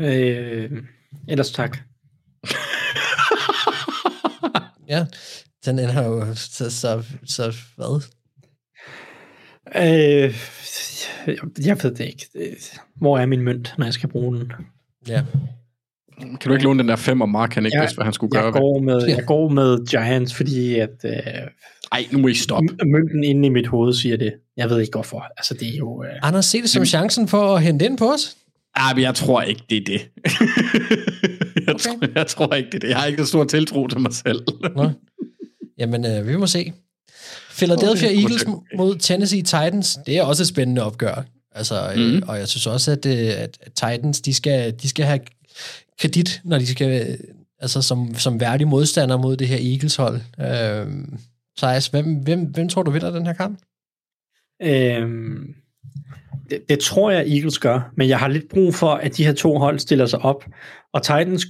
Øh, 0.00 0.82
ellers 1.28 1.50
tak. 1.50 1.78
Ja, 4.88 5.06
den 5.64 5.78
ender 5.78 6.04
jo 6.04 6.34
så, 6.34 6.70
så, 6.70 7.04
så 7.24 7.54
hvad? 7.76 8.02
Øh, 9.76 10.34
jeg, 11.66 11.76
ved 11.82 11.94
det 11.94 12.00
ikke. 12.00 12.26
Hvor 12.96 13.18
er 13.18 13.26
min 13.26 13.40
mønt, 13.42 13.74
når 13.78 13.86
jeg 13.86 13.94
skal 13.94 14.08
bruge 14.08 14.36
den? 14.38 14.52
Ja. 15.08 15.22
Kan 16.20 16.38
du 16.46 16.52
ikke 16.52 16.64
låne 16.64 16.78
den 16.78 16.88
der 16.88 16.96
fem 16.96 17.20
og 17.20 17.28
Mark, 17.28 17.54
han 17.54 17.66
ikke 17.66 17.76
Jeg- 17.76 17.82
vidste, 17.82 17.96
hvad 17.96 18.04
han 18.04 18.12
skulle 18.12 18.36
Jeg 18.36 18.42
gøre? 18.42 18.52
går 18.52 18.80
med, 18.80 19.06
jeg 19.08 19.24
går 19.26 19.48
med 19.48 19.86
Giants, 19.86 20.34
fordi 20.34 20.78
at... 20.78 21.04
Øh, 21.04 21.12
Ej, 21.92 22.04
nu 22.12 22.18
må 22.18 22.28
I 22.28 22.34
stoppe. 22.34 22.68
Mønten 22.86 23.24
inde 23.24 23.46
i 23.46 23.48
mit 23.48 23.66
hoved 23.66 23.94
siger 23.94 24.16
det. 24.16 24.32
Jeg 24.56 24.70
ved 24.70 24.80
ikke 24.80 24.92
hvorfor. 24.94 25.24
Altså, 25.36 25.54
det 25.54 25.68
er 25.74 25.76
jo... 25.78 26.04
Øh, 26.04 26.10
Anders, 26.22 26.46
se 26.46 26.62
det 26.62 26.70
som 26.70 26.84
chancen 26.84 27.28
for 27.28 27.56
at 27.56 27.62
hente 27.62 27.84
ind 27.84 27.98
på 27.98 28.12
os. 28.12 28.36
Ah, 28.74 28.96
men 28.96 29.02
jeg 29.04 29.14
tror 29.14 29.42
ikke, 29.42 29.62
det 29.70 29.76
er 29.76 29.84
det. 29.84 30.00
jeg, 31.66 31.74
okay. 31.74 31.78
tror, 31.78 32.08
jeg 32.14 32.26
tror 32.26 32.54
ikke, 32.54 32.68
det 32.70 32.74
er 32.74 32.78
det. 32.80 32.88
Jeg 32.88 32.96
har 32.96 33.06
ikke 33.06 33.22
så 33.22 33.28
stor 33.28 33.44
tiltro 33.44 33.86
til 33.88 34.00
mig 34.00 34.12
selv. 34.12 34.40
Nå. 34.76 34.90
Jamen, 35.78 36.06
øh, 36.06 36.28
vi 36.28 36.36
må 36.36 36.46
se. 36.46 36.72
Philadelphia 37.56 38.08
Okay. 38.08 38.20
Eagles 38.20 38.44
mod 38.76 38.98
Tennessee 38.98 39.42
Titans, 39.42 39.98
det 40.06 40.18
er 40.18 40.22
også 40.22 40.42
et 40.42 40.46
spændende 40.46 40.82
opgør. 40.82 41.24
Altså, 41.54 41.92
mm. 41.96 42.02
Mhm. 42.02 42.22
Og 42.28 42.38
jeg 42.38 42.48
synes 42.48 42.66
også, 42.66 42.92
at, 42.92 43.06
øh, 43.06 43.14
at 43.14 43.58
at 43.60 43.72
Titans, 43.74 44.20
de 44.20 44.34
skal, 44.34 44.74
de 44.82 44.88
skal 44.88 45.04
have 45.04 45.20
kredit, 46.00 46.40
når 46.44 46.58
de 46.58 46.66
skal, 46.66 47.08
øh, 47.08 47.18
altså 47.60 47.82
som, 47.82 48.14
som 48.14 48.40
værdig 48.40 48.68
modstander 48.68 49.16
mod 49.16 49.36
det 49.36 49.48
her 49.48 49.72
Eagles-hold. 49.72 50.20
Øh, 50.40 50.86
Thijs, 51.58 51.86
hvem, 51.86 52.14
hvem, 52.14 52.40
hvem 52.40 52.68
tror 52.68 52.82
du 52.82 52.90
vinder 52.90 53.10
den 53.10 53.26
her 53.26 53.32
kamp? 53.32 53.58
Øhm, 54.62 55.54
det, 56.50 56.60
det 56.68 56.78
tror 56.78 57.10
jeg, 57.10 57.28
Eagles 57.28 57.58
gør, 57.58 57.92
men 57.96 58.08
jeg 58.08 58.18
har 58.18 58.28
lidt 58.28 58.48
brug 58.48 58.74
for, 58.74 58.94
at 58.94 59.16
de 59.16 59.24
her 59.24 59.32
to 59.32 59.58
hold 59.58 59.78
stiller 59.78 60.06
sig 60.06 60.18
op. 60.18 60.44
Og 60.92 61.02
Titans 61.02 61.46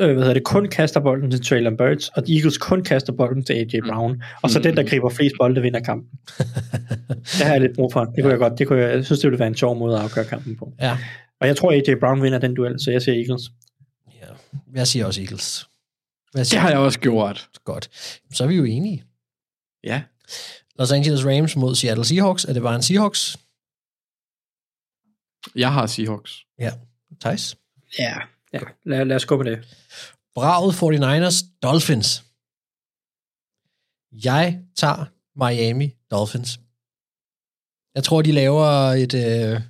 øh, 0.00 0.06
hvad 0.12 0.16
hedder 0.22 0.34
det, 0.34 0.44
kun 0.44 0.68
kaster 0.68 1.00
bolden 1.00 1.30
til 1.30 1.44
Traylon 1.44 1.76
Burks, 1.76 2.08
og 2.08 2.22
Eagles 2.28 2.58
kun 2.58 2.82
kaster 2.84 3.12
bolden 3.12 3.44
til 3.44 3.52
AJ 3.52 3.80
Brown, 3.88 4.22
og 4.42 4.50
så 4.50 4.58
Mm. 4.58 4.62
den, 4.62 4.76
der 4.76 4.82
griber 4.82 5.08
flest 5.10 5.34
bolde, 5.40 5.62
vinder 5.62 5.80
kampen. 5.80 6.18
det 7.38 7.46
har 7.46 7.52
jeg 7.52 7.60
lidt 7.60 7.74
brug 7.74 7.92
for. 7.92 8.04
Det 8.04 8.22
kunne 8.24 8.30
jeg 8.30 8.38
godt. 8.38 8.58
Det 8.58 8.66
kunne 8.68 8.78
jeg, 8.82 8.94
jeg 8.96 9.04
synes, 9.04 9.20
det 9.20 9.30
ville 9.30 9.38
være 9.38 9.48
en 9.48 9.54
sjov 9.56 9.76
måde 9.78 9.96
at 9.96 10.02
afgøre 10.02 10.24
kampen 10.24 10.56
på. 10.56 10.72
Ja. 10.80 10.98
Og 11.40 11.46
jeg 11.46 11.56
tror, 11.56 11.72
AJ 11.72 11.94
Brown 12.00 12.22
vinder 12.22 12.38
den 12.38 12.54
duel, 12.54 12.80
så 12.80 12.90
jeg 12.90 13.02
siger 13.02 13.14
Eagles. 13.14 13.42
Jeg 14.74 14.86
siger 14.86 15.06
også 15.06 15.20
Eagles. 15.20 15.68
Det 16.36 16.46
siger 16.46 16.60
har 16.60 16.68
du? 16.68 16.72
jeg 16.74 16.80
også 16.84 17.00
gjort. 17.00 17.48
Godt. 17.64 17.88
Så 18.34 18.44
er 18.44 18.48
vi 18.48 18.54
jo 18.56 18.64
enige. 18.64 19.04
Ja. 19.84 20.02
Los 20.78 20.92
Angeles 20.92 21.26
Rams 21.26 21.56
mod 21.56 21.74
Seattle 21.74 22.04
Seahawks. 22.04 22.44
Er 22.44 22.52
det 22.52 22.62
bare 22.62 22.74
en 22.76 22.82
Seahawks? 22.82 23.38
Jeg 25.56 25.72
har 25.72 25.86
Seahawks. 25.86 26.44
Ja. 26.58 26.70
Thijs? 27.20 27.56
Ja, 27.98 28.14
ja. 28.52 28.60
Lad, 28.84 29.04
lad 29.04 29.16
os 29.16 29.24
gå 29.24 29.42
med 29.42 29.50
det. 29.50 29.58
Braget 30.34 30.74
49ers 30.74 31.58
Dolphins. 31.62 32.24
Jeg 34.12 34.60
tager 34.76 35.04
Miami 35.44 35.96
Dolphins. 36.10 36.60
Jeg 37.94 38.04
tror, 38.04 38.22
de 38.22 38.32
laver 38.32 38.66
et... 39.04 39.14
Øh, 39.14 39.60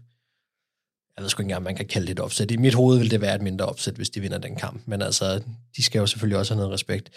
jeg 1.16 1.22
ved 1.22 1.28
sgu 1.28 1.42
ikke 1.42 1.46
engang, 1.46 1.56
om 1.56 1.62
man 1.62 1.76
kan 1.76 1.86
kalde 1.86 2.06
det 2.06 2.12
et 2.12 2.20
opsæt. 2.20 2.50
I 2.50 2.56
mit 2.56 2.74
hoved 2.74 2.98
vil 2.98 3.10
det 3.10 3.20
være 3.20 3.34
et 3.34 3.42
mindre 3.42 3.66
opsæt, 3.66 3.94
hvis 3.94 4.10
de 4.10 4.20
vinder 4.20 4.38
den 4.38 4.56
kamp. 4.56 4.82
Men 4.86 5.02
altså, 5.02 5.42
de 5.76 5.82
skal 5.82 5.98
jo 5.98 6.06
selvfølgelig 6.06 6.38
også 6.38 6.54
have 6.54 6.60
noget 6.60 6.74
respekt. 6.74 7.10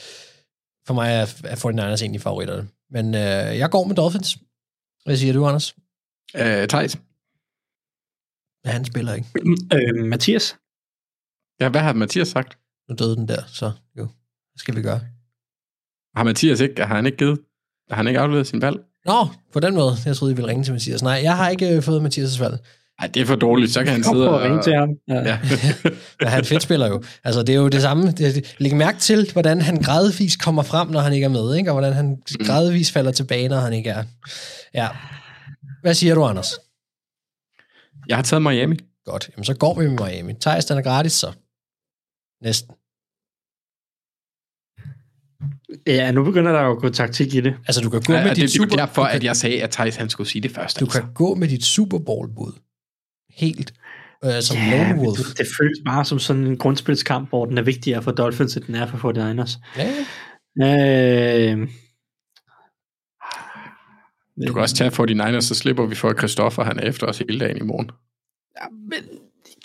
For 0.87 0.93
mig 0.93 1.13
er, 1.13 1.21
er 1.43 1.55
49ers 1.55 2.01
egentlig 2.01 2.21
favoritterne. 2.21 2.69
Men 2.89 3.05
øh, 3.15 3.57
jeg 3.57 3.69
går 3.71 3.83
med 3.83 3.95
Dolphins. 3.95 4.37
Hvad 5.05 5.17
siger 5.17 5.33
du, 5.33 5.45
Anders? 5.45 5.75
Øh, 6.35 6.67
Thijs? 6.67 6.97
Han 8.65 8.85
spiller 8.85 9.13
ikke. 9.13 9.27
Øh, 9.73 10.05
Mathias? 10.05 10.55
Ja, 11.59 11.69
hvad 11.69 11.81
har 11.81 11.93
Mathias 11.93 12.27
sagt? 12.27 12.57
Nu 12.89 12.95
døde 12.99 13.15
den 13.15 13.27
der, 13.27 13.41
så 13.47 13.71
jo. 13.97 14.03
Hvad 14.03 14.57
skal 14.57 14.75
vi 14.75 14.81
gøre? 14.81 14.99
Har 16.15 16.23
Mathias 16.23 16.59
ikke, 16.59 16.85
har 16.85 16.95
han 16.95 17.05
ikke 17.05 17.17
givet? 17.17 17.39
Har 17.89 17.95
han 17.95 18.07
ikke 18.07 18.19
afleveret 18.19 18.47
sin 18.47 18.61
valg? 18.61 18.77
Nå, 19.05 19.27
på 19.53 19.59
den 19.59 19.75
måde. 19.75 19.95
Jeg 20.05 20.15
troede, 20.15 20.31
I 20.31 20.35
ville 20.35 20.49
ringe 20.49 20.63
til 20.63 20.73
Mathias. 20.73 21.03
Nej, 21.03 21.19
jeg 21.23 21.37
har 21.37 21.49
ikke 21.49 21.75
øh, 21.75 21.83
fået 21.83 22.01
Mathias' 22.01 22.39
valg. 22.43 22.57
Nej, 23.01 23.07
det 23.13 23.21
er 23.21 23.25
for 23.25 23.35
dårligt. 23.35 23.71
Så 23.73 23.83
kan 23.83 23.93
han 23.93 24.03
sidde 24.03 24.29
og... 24.29 24.41
ringe 24.41 24.63
til 24.63 24.73
ham. 24.73 24.89
Ja. 25.07 25.19
Ja. 25.29 25.39
Ja, 26.21 26.27
han 26.27 26.45
fedt 26.45 26.63
spiller 26.63 26.87
jo. 26.87 27.03
Altså, 27.23 27.43
det 27.43 27.55
er 27.55 27.59
jo 27.59 27.67
det 27.67 27.81
samme. 27.81 28.11
Det, 28.11 28.55
læg 28.57 28.75
mærke 28.75 28.99
til, 28.99 29.29
hvordan 29.31 29.61
han 29.61 29.77
gradvist 29.81 30.41
kommer 30.41 30.63
frem, 30.63 30.87
når 30.87 30.99
han 30.99 31.13
ikke 31.13 31.25
er 31.25 31.29
med, 31.29 31.55
ikke? 31.55 31.71
og 31.71 31.73
hvordan 31.73 31.93
han 31.93 32.17
gradvist 32.45 32.91
falder 32.91 33.11
tilbage, 33.11 33.49
når 33.49 33.59
han 33.59 33.73
ikke 33.73 33.89
er. 33.89 34.03
Ja. 34.73 34.87
Hvad 35.81 35.93
siger 35.93 36.15
du, 36.15 36.23
Anders? 36.25 36.53
Jeg 38.07 38.17
har 38.17 38.23
taget 38.23 38.41
Miami. 38.41 38.75
Godt. 39.05 39.29
Jamen, 39.35 39.45
så 39.45 39.53
går 39.53 39.79
vi 39.79 39.87
med 39.87 40.05
Miami. 40.05 40.33
Thijs, 40.41 40.65
den 40.65 40.77
er 40.77 40.81
gratis, 40.81 41.13
så. 41.13 41.31
Næsten. 42.43 42.75
Ja, 45.87 46.11
nu 46.11 46.23
begynder 46.23 46.51
der 46.51 46.61
jo 46.61 46.71
at 46.71 46.77
gå 46.81 46.89
taktik 46.89 47.33
i 47.33 47.41
det. 47.41 47.55
Altså, 47.67 47.81
du 47.81 47.89
kan 47.89 48.01
gå 48.01 48.13
Ja, 48.13 48.19
med 48.23 48.29
det, 48.29 48.35
dit 48.37 48.53
det 48.53 48.59
var 48.59 48.65
super... 48.65 48.75
derfor, 48.75 49.01
du 49.01 49.07
kan, 49.07 49.15
at 49.15 49.23
jeg 49.23 49.35
sagde, 49.35 49.63
at 49.63 49.69
Thijs 49.71 49.95
han 49.95 50.09
skulle 50.09 50.29
sige 50.29 50.41
det 50.41 50.51
først. 50.51 50.79
Du 50.79 50.85
altså. 50.85 51.01
kan 51.01 51.13
gå 51.13 51.35
med 51.35 51.47
dit 51.47 51.63
Super 51.65 51.99
Bowl-bud. 51.99 52.53
Helt. 53.29 53.73
Øh, 54.25 54.41
som 54.41 54.57
Ja, 54.57 54.87
lone 54.93 55.01
wolf. 55.01 55.17
det, 55.19 55.37
det 55.37 55.47
føles 55.59 55.77
bare 55.85 56.05
som 56.05 56.19
sådan 56.19 56.43
en 56.47 56.57
grundspilskamp, 56.57 57.29
hvor 57.29 57.45
den 57.45 57.57
er 57.57 57.61
vigtigere 57.61 58.01
for 58.03 58.11
Dolphins, 58.11 58.55
end 58.57 58.63
den 58.65 58.75
er 58.75 58.87
for 58.87 58.97
49ers. 58.97 59.77
Ja, 59.77 59.93
Øh, 60.61 61.67
Du 64.47 64.53
kan 64.53 64.61
også 64.61 64.75
tage 64.75 64.89
49ers, 64.91 65.41
så 65.41 65.55
slipper 65.55 65.85
vi 65.85 65.95
for 65.95 66.13
Christoffer. 66.13 66.63
Han 66.63 66.79
er 66.79 66.83
efter 66.89 67.07
os 67.07 67.17
hele 67.17 67.39
dagen 67.39 67.57
i 67.57 67.61
morgen. 67.61 67.91
ja, 68.61 68.67
men 68.89 69.19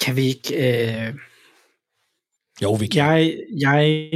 kan 0.04 0.16
vi 0.16 0.22
ikke... 0.22 0.54
Øh, 1.08 1.14
jo, 2.62 2.74
vi 2.74 2.86
kan. 2.86 2.98
jeg, 2.98 3.38
jeg 3.60 4.10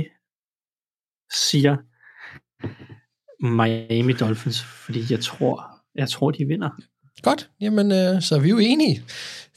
siger 1.51 1.77
Miami 3.47 4.12
Dolphins, 4.12 4.62
fordi 4.62 5.05
jeg 5.10 5.20
tror, 5.20 5.64
jeg 5.94 6.09
tror, 6.09 6.31
de 6.31 6.44
vinder. 6.44 6.70
Godt. 7.23 7.51
Jamen, 7.60 7.93
øh, 7.93 8.23
så 8.23 8.35
er 8.35 8.39
vi 8.39 8.48
jo 8.48 8.59
enige. 8.59 9.02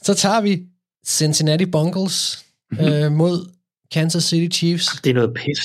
Så 0.02 0.14
tager 0.14 0.40
vi 0.40 0.66
Cincinnati 1.06 1.64
Bengals 1.64 2.44
øh, 2.80 3.12
mod 3.12 3.52
Kansas 3.92 4.24
City 4.24 4.58
Chiefs. 4.58 4.86
Det 5.04 5.10
er 5.10 5.14
noget 5.14 5.34
pis. 5.34 5.60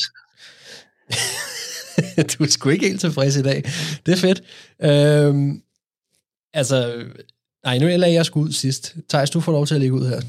du 2.38 2.44
er 2.44 2.48
sgu 2.48 2.70
ikke 2.70 2.88
helt 2.88 3.02
tilfreds 3.02 3.36
i 3.36 3.44
dag. 3.44 3.64
Det 4.06 4.12
er 4.12 4.18
fedt. 4.18 4.42
Øhm, 4.82 5.62
altså, 6.54 7.06
nej, 7.64 7.78
nu 7.78 7.86
lader 7.86 8.08
jeg 8.08 8.26
sgu 8.26 8.42
ud 8.42 8.52
sidst. 8.52 8.96
Thijs, 9.10 9.30
du 9.30 9.40
får 9.40 9.52
lov 9.52 9.68
til 9.68 9.76
at 9.76 9.82
lægge 9.82 9.96
ud 9.96 10.08
her. 10.10 10.22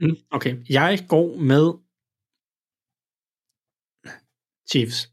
Mm, 0.00 0.16
Okay, 0.30 0.56
jeg 0.68 1.04
går 1.08 1.36
med 1.36 1.72
Chiefs. 4.70 5.10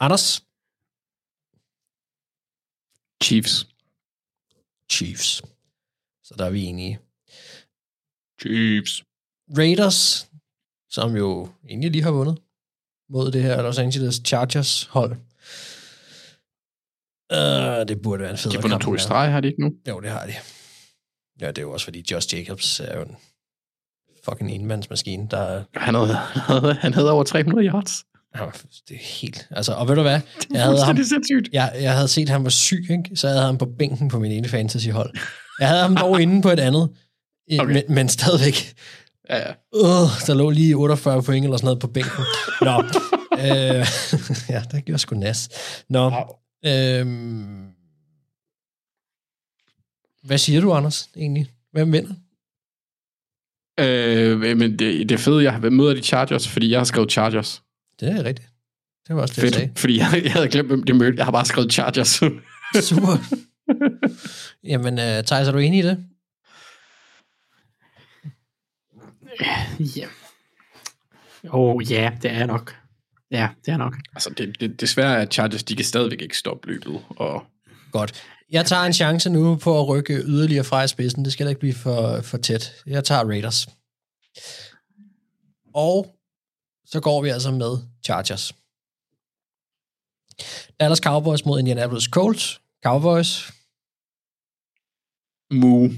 Anders? 0.00 0.44
Chiefs. 3.24 3.66
Chiefs. 4.90 5.42
Så 6.24 6.34
der 6.38 6.44
er 6.44 6.50
vi 6.50 6.62
enige. 6.64 6.98
Chiefs. 8.40 9.04
Raiders, 9.58 10.30
som 10.90 11.16
jo 11.16 11.48
egentlig 11.68 11.90
lige 11.90 12.02
har 12.02 12.10
vundet 12.10 12.42
mod 13.08 13.32
det 13.32 13.42
her 13.42 13.62
Los 13.62 13.78
Angeles 13.78 14.14
Chargers 14.26 14.84
hold. 14.84 15.12
Uh, 17.34 17.88
det 17.88 18.02
burde 18.02 18.22
være 18.22 18.30
en 18.30 18.38
fed 18.38 18.50
De 18.50 18.56
har 18.56 18.62
vundet 18.62 18.80
to 18.80 18.94
i 18.94 18.98
streg, 18.98 19.32
har 19.32 19.40
de 19.40 19.48
ikke 19.48 19.60
nu? 19.60 19.76
Jo, 19.88 20.00
det 20.00 20.10
har 20.10 20.26
de. 20.26 20.32
Ja, 21.42 21.48
det 21.48 21.58
er 21.58 21.62
jo 21.62 21.72
også 21.72 21.84
fordi 21.86 22.04
Josh 22.10 22.34
Jacobs 22.34 22.80
er 22.80 22.96
jo 22.98 23.02
en 23.02 23.16
fucking 24.24 24.50
enmandsmaskine, 24.50 25.28
der 25.30 25.62
Han 25.76 25.94
havde, 25.94 26.74
han 26.74 26.94
havde 26.94 27.10
over 27.12 27.24
300 27.24 27.66
yards. 27.66 28.04
Ja, 28.36 28.44
det 28.88 28.94
er 28.94 29.20
helt... 29.20 29.48
Altså, 29.50 29.72
og 29.72 29.88
ved 29.88 29.94
du 29.94 30.02
hvad? 30.02 30.20
Jeg 30.52 30.62
havde, 30.62 30.84
ham, 30.84 30.96
sindssygt. 30.96 31.48
jeg, 31.52 31.72
jeg 31.80 31.94
havde 31.94 32.08
set, 32.08 32.22
at 32.22 32.28
han 32.28 32.44
var 32.44 32.50
syg, 32.50 32.86
ikke? 32.90 33.10
så 33.16 33.26
jeg 33.26 33.34
havde 33.34 33.46
ham 33.46 33.58
på 33.58 33.66
bænken 33.78 34.08
på 34.08 34.18
min 34.18 34.32
ene 34.32 34.48
fantasyhold. 34.48 35.10
Jeg 35.60 35.68
havde 35.68 35.82
ham 35.82 35.96
dog 35.96 36.22
inde 36.22 36.42
på 36.42 36.48
et 36.50 36.60
andet, 36.60 36.88
Okay. 37.52 37.62
okay. 37.62 37.72
men, 37.72 37.82
men 37.88 38.08
stadigvæk. 38.08 38.74
Ja, 39.30 39.36
ja. 39.38 39.50
Uh, 39.72 40.08
der 40.26 40.34
lå 40.34 40.50
lige 40.50 40.74
48 40.74 41.22
point 41.22 41.44
eller 41.44 41.56
sådan 41.56 41.64
noget 41.66 41.80
på 41.80 41.86
bænken. 41.86 42.24
Nå. 42.60 42.82
øh, 43.44 43.86
ja, 44.54 44.62
det 44.72 44.84
gjorde 44.84 44.98
sgu 44.98 45.14
nas. 45.16 45.48
Nå. 45.88 46.12
Øhm, 46.66 47.66
hvad 50.22 50.38
siger 50.38 50.60
du, 50.60 50.72
Anders, 50.72 51.10
egentlig? 51.16 51.46
Hvem 51.72 51.92
vinder? 51.92 52.14
Øh, 53.80 54.40
men 54.40 54.78
det, 54.78 55.08
det 55.08 55.12
er 55.12 55.18
fedt, 55.18 55.44
jeg 55.44 55.52
har 55.52 55.70
møder 55.70 55.94
de 55.94 56.02
Chargers, 56.02 56.48
fordi 56.48 56.70
jeg 56.70 56.80
har 56.80 56.84
skrevet 56.84 57.12
Chargers. 57.12 57.62
Det 58.00 58.08
er 58.08 58.24
rigtigt. 58.24 58.48
Det 59.08 59.16
var 59.16 59.22
også 59.22 59.34
det, 59.36 59.42
jeg 59.42 59.54
sagde. 59.54 59.66
Fedt, 59.66 59.78
fordi 59.78 59.98
jeg, 59.98 60.20
jeg 60.24 60.32
havde 60.32 60.48
glemt, 60.48 60.68
hvem 60.68 60.82
det 60.82 60.96
mødte. 60.96 61.16
Jeg 61.16 61.24
har 61.24 61.32
bare 61.32 61.44
skrevet 61.44 61.72
Chargers. 61.72 62.08
Super. 62.88 63.16
Jamen, 64.64 64.94
uh, 64.94 65.24
Thijs, 65.24 65.48
er 65.48 65.52
du 65.52 65.58
enig 65.58 65.78
i 65.78 65.82
det? 65.82 66.04
Ja. 69.96 70.06
Oh, 71.48 71.90
ja, 71.90 72.12
det 72.22 72.30
er 72.30 72.46
nok. 72.46 72.76
Ja, 73.30 73.48
det 73.66 73.72
er 73.72 73.76
nok. 73.76 73.96
altså, 74.14 74.30
det, 74.30 74.60
det, 74.60 74.80
desværre 74.80 75.22
er 75.22 75.26
Chargers, 75.26 75.64
de 75.64 75.76
kan 75.76 75.84
stadigvæk 75.84 76.22
ikke 76.22 76.36
stoppe 76.36 76.68
løbet. 76.68 77.04
Og 77.08 77.44
Godt. 77.92 78.24
Jeg 78.50 78.66
tager 78.66 78.82
en 78.82 78.92
chance 78.92 79.30
nu 79.30 79.56
på 79.56 79.80
at 79.80 79.88
rykke 79.88 80.14
yderligere 80.14 80.64
fra 80.64 80.82
i 80.82 80.88
spidsen. 80.88 81.24
Det 81.24 81.32
skal 81.32 81.46
da 81.46 81.48
ikke 81.48 81.60
blive 81.60 81.74
for, 81.74 82.20
for 82.20 82.38
tæt. 82.38 82.72
Jeg 82.86 83.04
tager 83.04 83.24
Raiders. 83.24 83.68
Og 85.74 86.16
så 86.86 87.00
går 87.00 87.22
vi 87.22 87.28
altså 87.28 87.50
med 87.50 87.78
Chargers. 88.04 88.54
Dallas 90.80 90.98
Cowboys 90.98 91.44
mod 91.44 91.58
Indianapolis 91.58 92.04
Colts. 92.04 92.60
Cowboys. 92.84 93.52
Moo. 95.50 95.88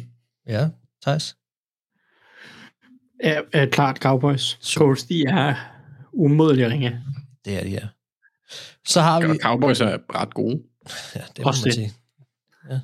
Ja, 0.46 0.68
Thijs. 1.02 1.36
Ja, 3.22 3.40
er 3.52 3.66
klart 3.66 3.96
Cowboys. 3.98 4.58
Colts, 4.76 5.04
de 5.04 5.24
er 5.26 5.54
umådelige 6.12 6.68
ringe. 6.68 7.02
Det 7.44 7.58
er 7.58 7.62
de, 7.62 7.70
ja. 7.70 7.88
Så 8.86 9.00
har 9.00 9.20
vi... 9.20 9.38
Cowboys 9.38 9.80
er 9.80 9.98
ret 10.14 10.34
gode. 10.34 10.62
Ja, 11.14 11.20
det 11.36 11.44
må 11.44 11.48
Også 11.48 11.60
man 11.60 11.66
det. 11.66 11.74
sige. 11.74 11.92
Ja. 12.70 12.80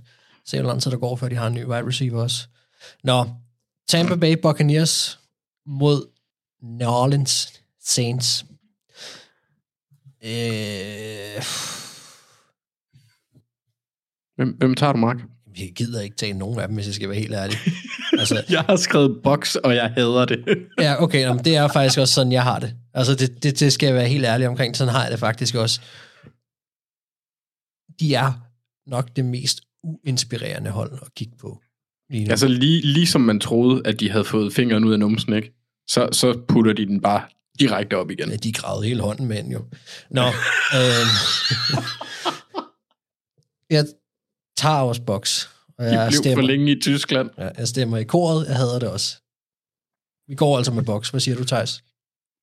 Se, 0.46 0.60
hvor 0.60 0.68
lang 0.68 0.82
tid 0.82 0.90
der 0.90 0.96
går, 0.98 1.16
før 1.16 1.28
de 1.28 1.36
har 1.36 1.46
en 1.46 1.54
ny 1.54 1.64
wide 1.66 1.86
receiver 1.86 2.22
også. 2.22 2.46
Nå, 3.04 3.30
Tampa 3.88 4.14
Bay 4.14 4.36
Buccaneers 4.42 5.18
mod 5.66 6.06
New 6.62 6.88
Orleans 6.88 7.52
Saints. 7.84 8.44
Øh, 10.24 11.42
Hvem, 14.36 14.48
hvem 14.58 14.74
tager 14.74 14.92
du, 14.92 14.98
Mark? 14.98 15.16
jeg 15.58 15.72
gider 15.76 16.00
ikke 16.00 16.16
tage 16.16 16.32
nogen 16.32 16.60
af 16.60 16.68
dem, 16.68 16.74
hvis 16.74 16.86
jeg 16.86 16.94
skal 16.94 17.08
være 17.08 17.18
helt 17.18 17.34
ærlig. 17.34 17.56
Altså, 18.18 18.44
Jeg 18.50 18.60
har 18.60 18.76
skrevet 18.76 19.20
box, 19.22 19.54
og 19.54 19.74
jeg 19.74 19.90
hader 19.96 20.24
det. 20.24 20.44
ja, 20.80 21.02
okay, 21.02 21.20
jamen, 21.20 21.44
det 21.44 21.56
er 21.56 21.68
faktisk 21.68 21.98
også 21.98 22.14
sådan, 22.14 22.32
jeg 22.32 22.42
har 22.42 22.58
det. 22.58 22.74
Altså, 22.94 23.14
det, 23.14 23.42
det, 23.42 23.60
det 23.60 23.72
skal 23.72 23.86
jeg 23.86 23.94
være 23.94 24.08
helt 24.08 24.24
ærlig 24.24 24.48
omkring. 24.48 24.76
Sådan 24.76 24.94
har 24.94 25.02
jeg 25.02 25.10
det 25.12 25.18
faktisk 25.20 25.54
også. 25.54 25.80
De 28.00 28.14
er 28.14 28.32
nok 28.86 29.16
det 29.16 29.24
mest 29.24 29.60
uinspirerende 29.82 30.70
hold 30.70 30.92
at 31.02 31.14
kigge 31.14 31.36
på. 31.36 31.62
Lige 32.10 32.24
nu. 32.24 32.30
altså 32.30 32.48
lige, 32.48 32.80
lige 32.80 33.06
som 33.06 33.20
man 33.20 33.40
troede, 33.40 33.82
at 33.84 34.00
de 34.00 34.10
havde 34.10 34.24
fået 34.24 34.52
fingeren 34.52 34.84
ud 34.84 34.92
af 34.92 34.98
numsen, 34.98 35.32
ikke? 35.32 35.52
så, 35.90 36.08
så 36.12 36.40
putter 36.48 36.72
de 36.72 36.86
den 36.86 37.00
bare 37.00 37.22
direkte 37.60 37.96
op 37.96 38.10
igen. 38.10 38.30
Ja, 38.30 38.36
de 38.36 38.52
gravede 38.52 38.86
hele 38.86 39.02
hånden 39.02 39.26
med 39.26 39.42
den 39.42 39.52
jo. 39.52 39.64
Nå, 40.10 40.26
øh, 40.78 41.06
jeg 43.70 43.86
tager 44.56 44.80
også 44.80 45.02
boks. 45.02 45.50
Og 45.78 45.84
De 45.84 45.90
jeg 45.90 46.08
blev 46.08 46.18
stemmer, 46.18 46.42
for 46.42 46.46
længe 46.46 46.72
i 46.72 46.80
Tyskland. 46.80 47.30
Ja, 47.38 47.48
jeg 47.58 47.68
stemmer 47.68 47.98
i 47.98 48.04
koret, 48.04 48.46
jeg 48.46 48.56
hader 48.56 48.78
det 48.78 48.90
også. 48.90 49.16
Vi 50.28 50.34
går 50.34 50.56
altså 50.56 50.72
med 50.72 50.82
boks. 50.82 51.10
Hvad 51.10 51.20
siger 51.20 51.36
du, 51.36 51.44
Thijs? 51.44 51.84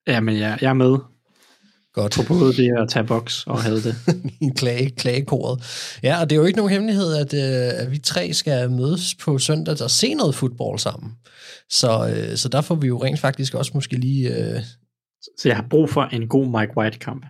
Jamen, 0.07 0.37
jeg, 0.37 0.57
jeg 0.61 0.69
er 0.69 0.73
med 0.73 0.97
Godt. 1.97 2.13
på 2.15 2.23
både 2.27 2.53
det 2.53 2.71
at 2.77 2.89
tage 2.89 3.05
boks 3.05 3.43
og 3.47 3.61
have 3.63 3.81
det. 3.81 3.95
i 4.47 4.49
klage, 4.55 4.89
klagekoret. 4.89 5.63
Ja, 6.03 6.21
og 6.21 6.29
det 6.29 6.35
er 6.35 6.39
jo 6.39 6.45
ikke 6.45 6.57
nogen 6.57 6.71
hemmelighed, 6.71 7.15
at, 7.15 7.33
øh, 7.33 7.81
at 7.81 7.91
vi 7.91 7.97
tre 7.97 8.33
skal 8.33 8.71
mødes 8.71 9.15
på 9.15 9.37
søndag 9.37 9.81
og 9.81 9.91
se 9.91 10.13
noget 10.13 10.35
fodbold 10.35 10.79
sammen. 10.79 11.11
Så, 11.69 12.13
øh, 12.15 12.37
så 12.37 12.49
der 12.49 12.61
får 12.61 12.75
vi 12.75 12.87
jo 12.87 13.03
rent 13.03 13.19
faktisk 13.19 13.53
også 13.53 13.71
måske 13.73 13.95
lige... 13.95 14.35
Øh, 14.35 14.61
Så 15.37 15.47
jeg 15.49 15.55
har 15.55 15.65
brug 15.69 15.89
for 15.89 16.03
en 16.03 16.27
god 16.27 16.59
Mike 16.59 16.77
White-kamp. 16.77 17.25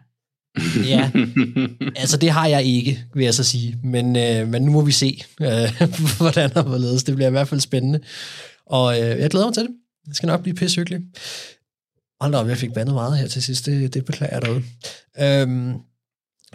ja, 0.94 1.12
altså 1.96 2.18
det 2.18 2.30
har 2.30 2.48
jeg 2.48 2.64
ikke, 2.64 3.04
vil 3.14 3.24
jeg 3.24 3.34
så 3.34 3.44
sige. 3.44 3.78
Men, 3.84 4.16
øh, 4.16 4.48
men 4.48 4.62
nu 4.62 4.72
må 4.72 4.82
vi 4.82 4.92
se, 4.92 5.24
øh, 5.42 5.82
hvordan 6.18 6.50
der 6.50 6.64
hvorledes. 6.64 7.04
Det 7.04 7.16
bliver 7.16 7.28
i 7.28 7.32
hvert 7.32 7.48
fald 7.48 7.60
spændende. 7.60 8.00
Og 8.66 9.02
øh, 9.02 9.20
jeg 9.20 9.30
glæder 9.30 9.46
mig 9.46 9.54
til 9.54 9.64
det. 9.64 9.72
Det 10.08 10.16
skal 10.16 10.28
nok 10.28 10.42
blive 10.42 10.56
pissehyggeligt. 10.56 11.04
Hold 12.22 12.32
da 12.32 12.38
op, 12.38 12.48
jeg 12.48 12.58
fik 12.58 12.76
vandet 12.76 12.94
meget 12.94 13.18
her 13.18 13.28
til 13.28 13.44
sidst. 13.44 13.66
Det, 13.66 13.94
det 13.94 14.06
beklager 14.06 14.34
jeg 14.34 14.42
derude. 14.42 14.64
Øhm, 15.20 15.74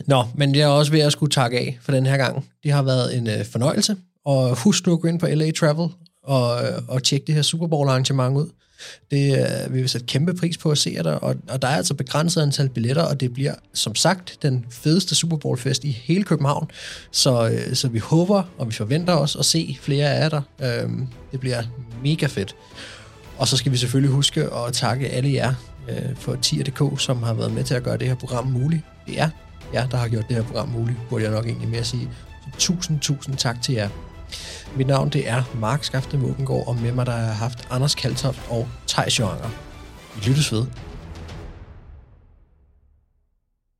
nå, 0.06 0.24
men 0.34 0.54
jeg 0.54 0.62
er 0.62 0.66
også 0.66 0.92
ved 0.92 1.00
at 1.00 1.12
skulle 1.12 1.30
takke 1.30 1.58
af 1.58 1.78
for 1.82 1.92
den 1.92 2.06
her 2.06 2.16
gang. 2.16 2.46
Det 2.62 2.72
har 2.72 2.82
været 2.82 3.16
en 3.16 3.26
øh, 3.26 3.44
fornøjelse. 3.44 3.96
Og 4.24 4.56
husk 4.56 4.86
nu 4.86 4.92
at 4.92 5.00
gå 5.00 5.08
ind 5.08 5.20
på 5.20 5.26
LA 5.26 5.50
Travel 5.50 5.88
og, 6.24 6.64
øh, 6.64 6.82
og 6.88 7.02
tjekke 7.02 7.26
det 7.26 7.34
her 7.34 7.42
Super 7.42 7.66
Bowl 7.66 7.88
arrangement 7.88 8.36
ud. 8.36 8.48
Det 9.10 9.38
øh, 9.38 9.74
vi 9.74 9.80
vil 9.80 9.88
sætte 9.88 10.06
kæmpe 10.06 10.34
pris 10.34 10.58
på 10.58 10.70
at 10.70 10.78
se 10.78 10.92
jer 10.96 11.02
der, 11.02 11.12
og, 11.12 11.36
og 11.48 11.62
der 11.62 11.68
er 11.68 11.76
altså 11.76 11.94
begrænset 11.94 12.42
antal 12.42 12.68
billetter, 12.68 13.02
og 13.02 13.20
det 13.20 13.32
bliver 13.32 13.54
som 13.74 13.94
sagt 13.94 14.38
den 14.42 14.66
fedeste 14.70 15.14
Super 15.14 15.36
Bowl 15.36 15.58
fest 15.58 15.84
i 15.84 15.90
hele 15.90 16.24
København. 16.24 16.70
Så, 17.10 17.50
øh, 17.50 17.74
så 17.74 17.88
vi 17.88 17.98
håber, 17.98 18.42
og 18.58 18.66
vi 18.66 18.72
forventer 18.72 19.14
os 19.14 19.36
at 19.36 19.44
se 19.44 19.78
flere 19.80 20.10
af 20.10 20.20
jer 20.20 20.28
der. 20.28 20.82
Øhm, 20.82 21.08
det 21.32 21.40
bliver 21.40 21.62
mega 22.02 22.26
fedt. 22.26 22.56
Og 23.42 23.48
så 23.48 23.56
skal 23.56 23.72
vi 23.72 23.76
selvfølgelig 23.76 24.14
huske 24.14 24.42
at 24.42 24.72
takke 24.72 25.08
alle 25.08 25.32
jer 25.32 25.54
øh, 25.88 26.16
for 26.16 26.34
TIR.dk, 26.34 27.00
som 27.00 27.22
har 27.22 27.34
været 27.34 27.52
med 27.52 27.64
til 27.64 27.74
at 27.74 27.82
gøre 27.82 27.96
det 27.96 28.08
her 28.08 28.14
program 28.14 28.46
muligt. 28.46 28.82
Det 29.06 29.20
er 29.20 29.28
jer, 29.74 29.86
der 29.86 29.96
har 29.96 30.08
gjort 30.08 30.28
det 30.28 30.36
her 30.36 30.42
program 30.42 30.68
muligt, 30.68 30.98
burde 31.10 31.24
jeg 31.24 31.32
nok 31.32 31.46
egentlig 31.46 31.68
mere 31.68 31.84
sige. 31.84 32.08
Så 32.42 32.58
tusind, 32.58 33.00
tusind 33.00 33.36
tak 33.36 33.62
til 33.62 33.74
jer. 33.74 33.88
Mit 34.76 34.86
navn 34.86 35.08
det 35.08 35.28
er 35.28 35.42
Mark 35.54 35.84
Skafte 35.84 36.18
Måbengård, 36.18 36.68
og 36.68 36.76
med 36.76 36.92
mig 36.92 37.06
der 37.06 37.12
har 37.12 37.18
jeg 37.18 37.36
haft 37.36 37.68
Anders 37.70 37.94
Kaltoft 37.94 38.40
og 38.48 38.68
Thijs 38.88 39.18
Joranger. 39.18 39.50
Vi 40.14 40.28
lyttes 40.28 40.52
ved. 40.52 40.64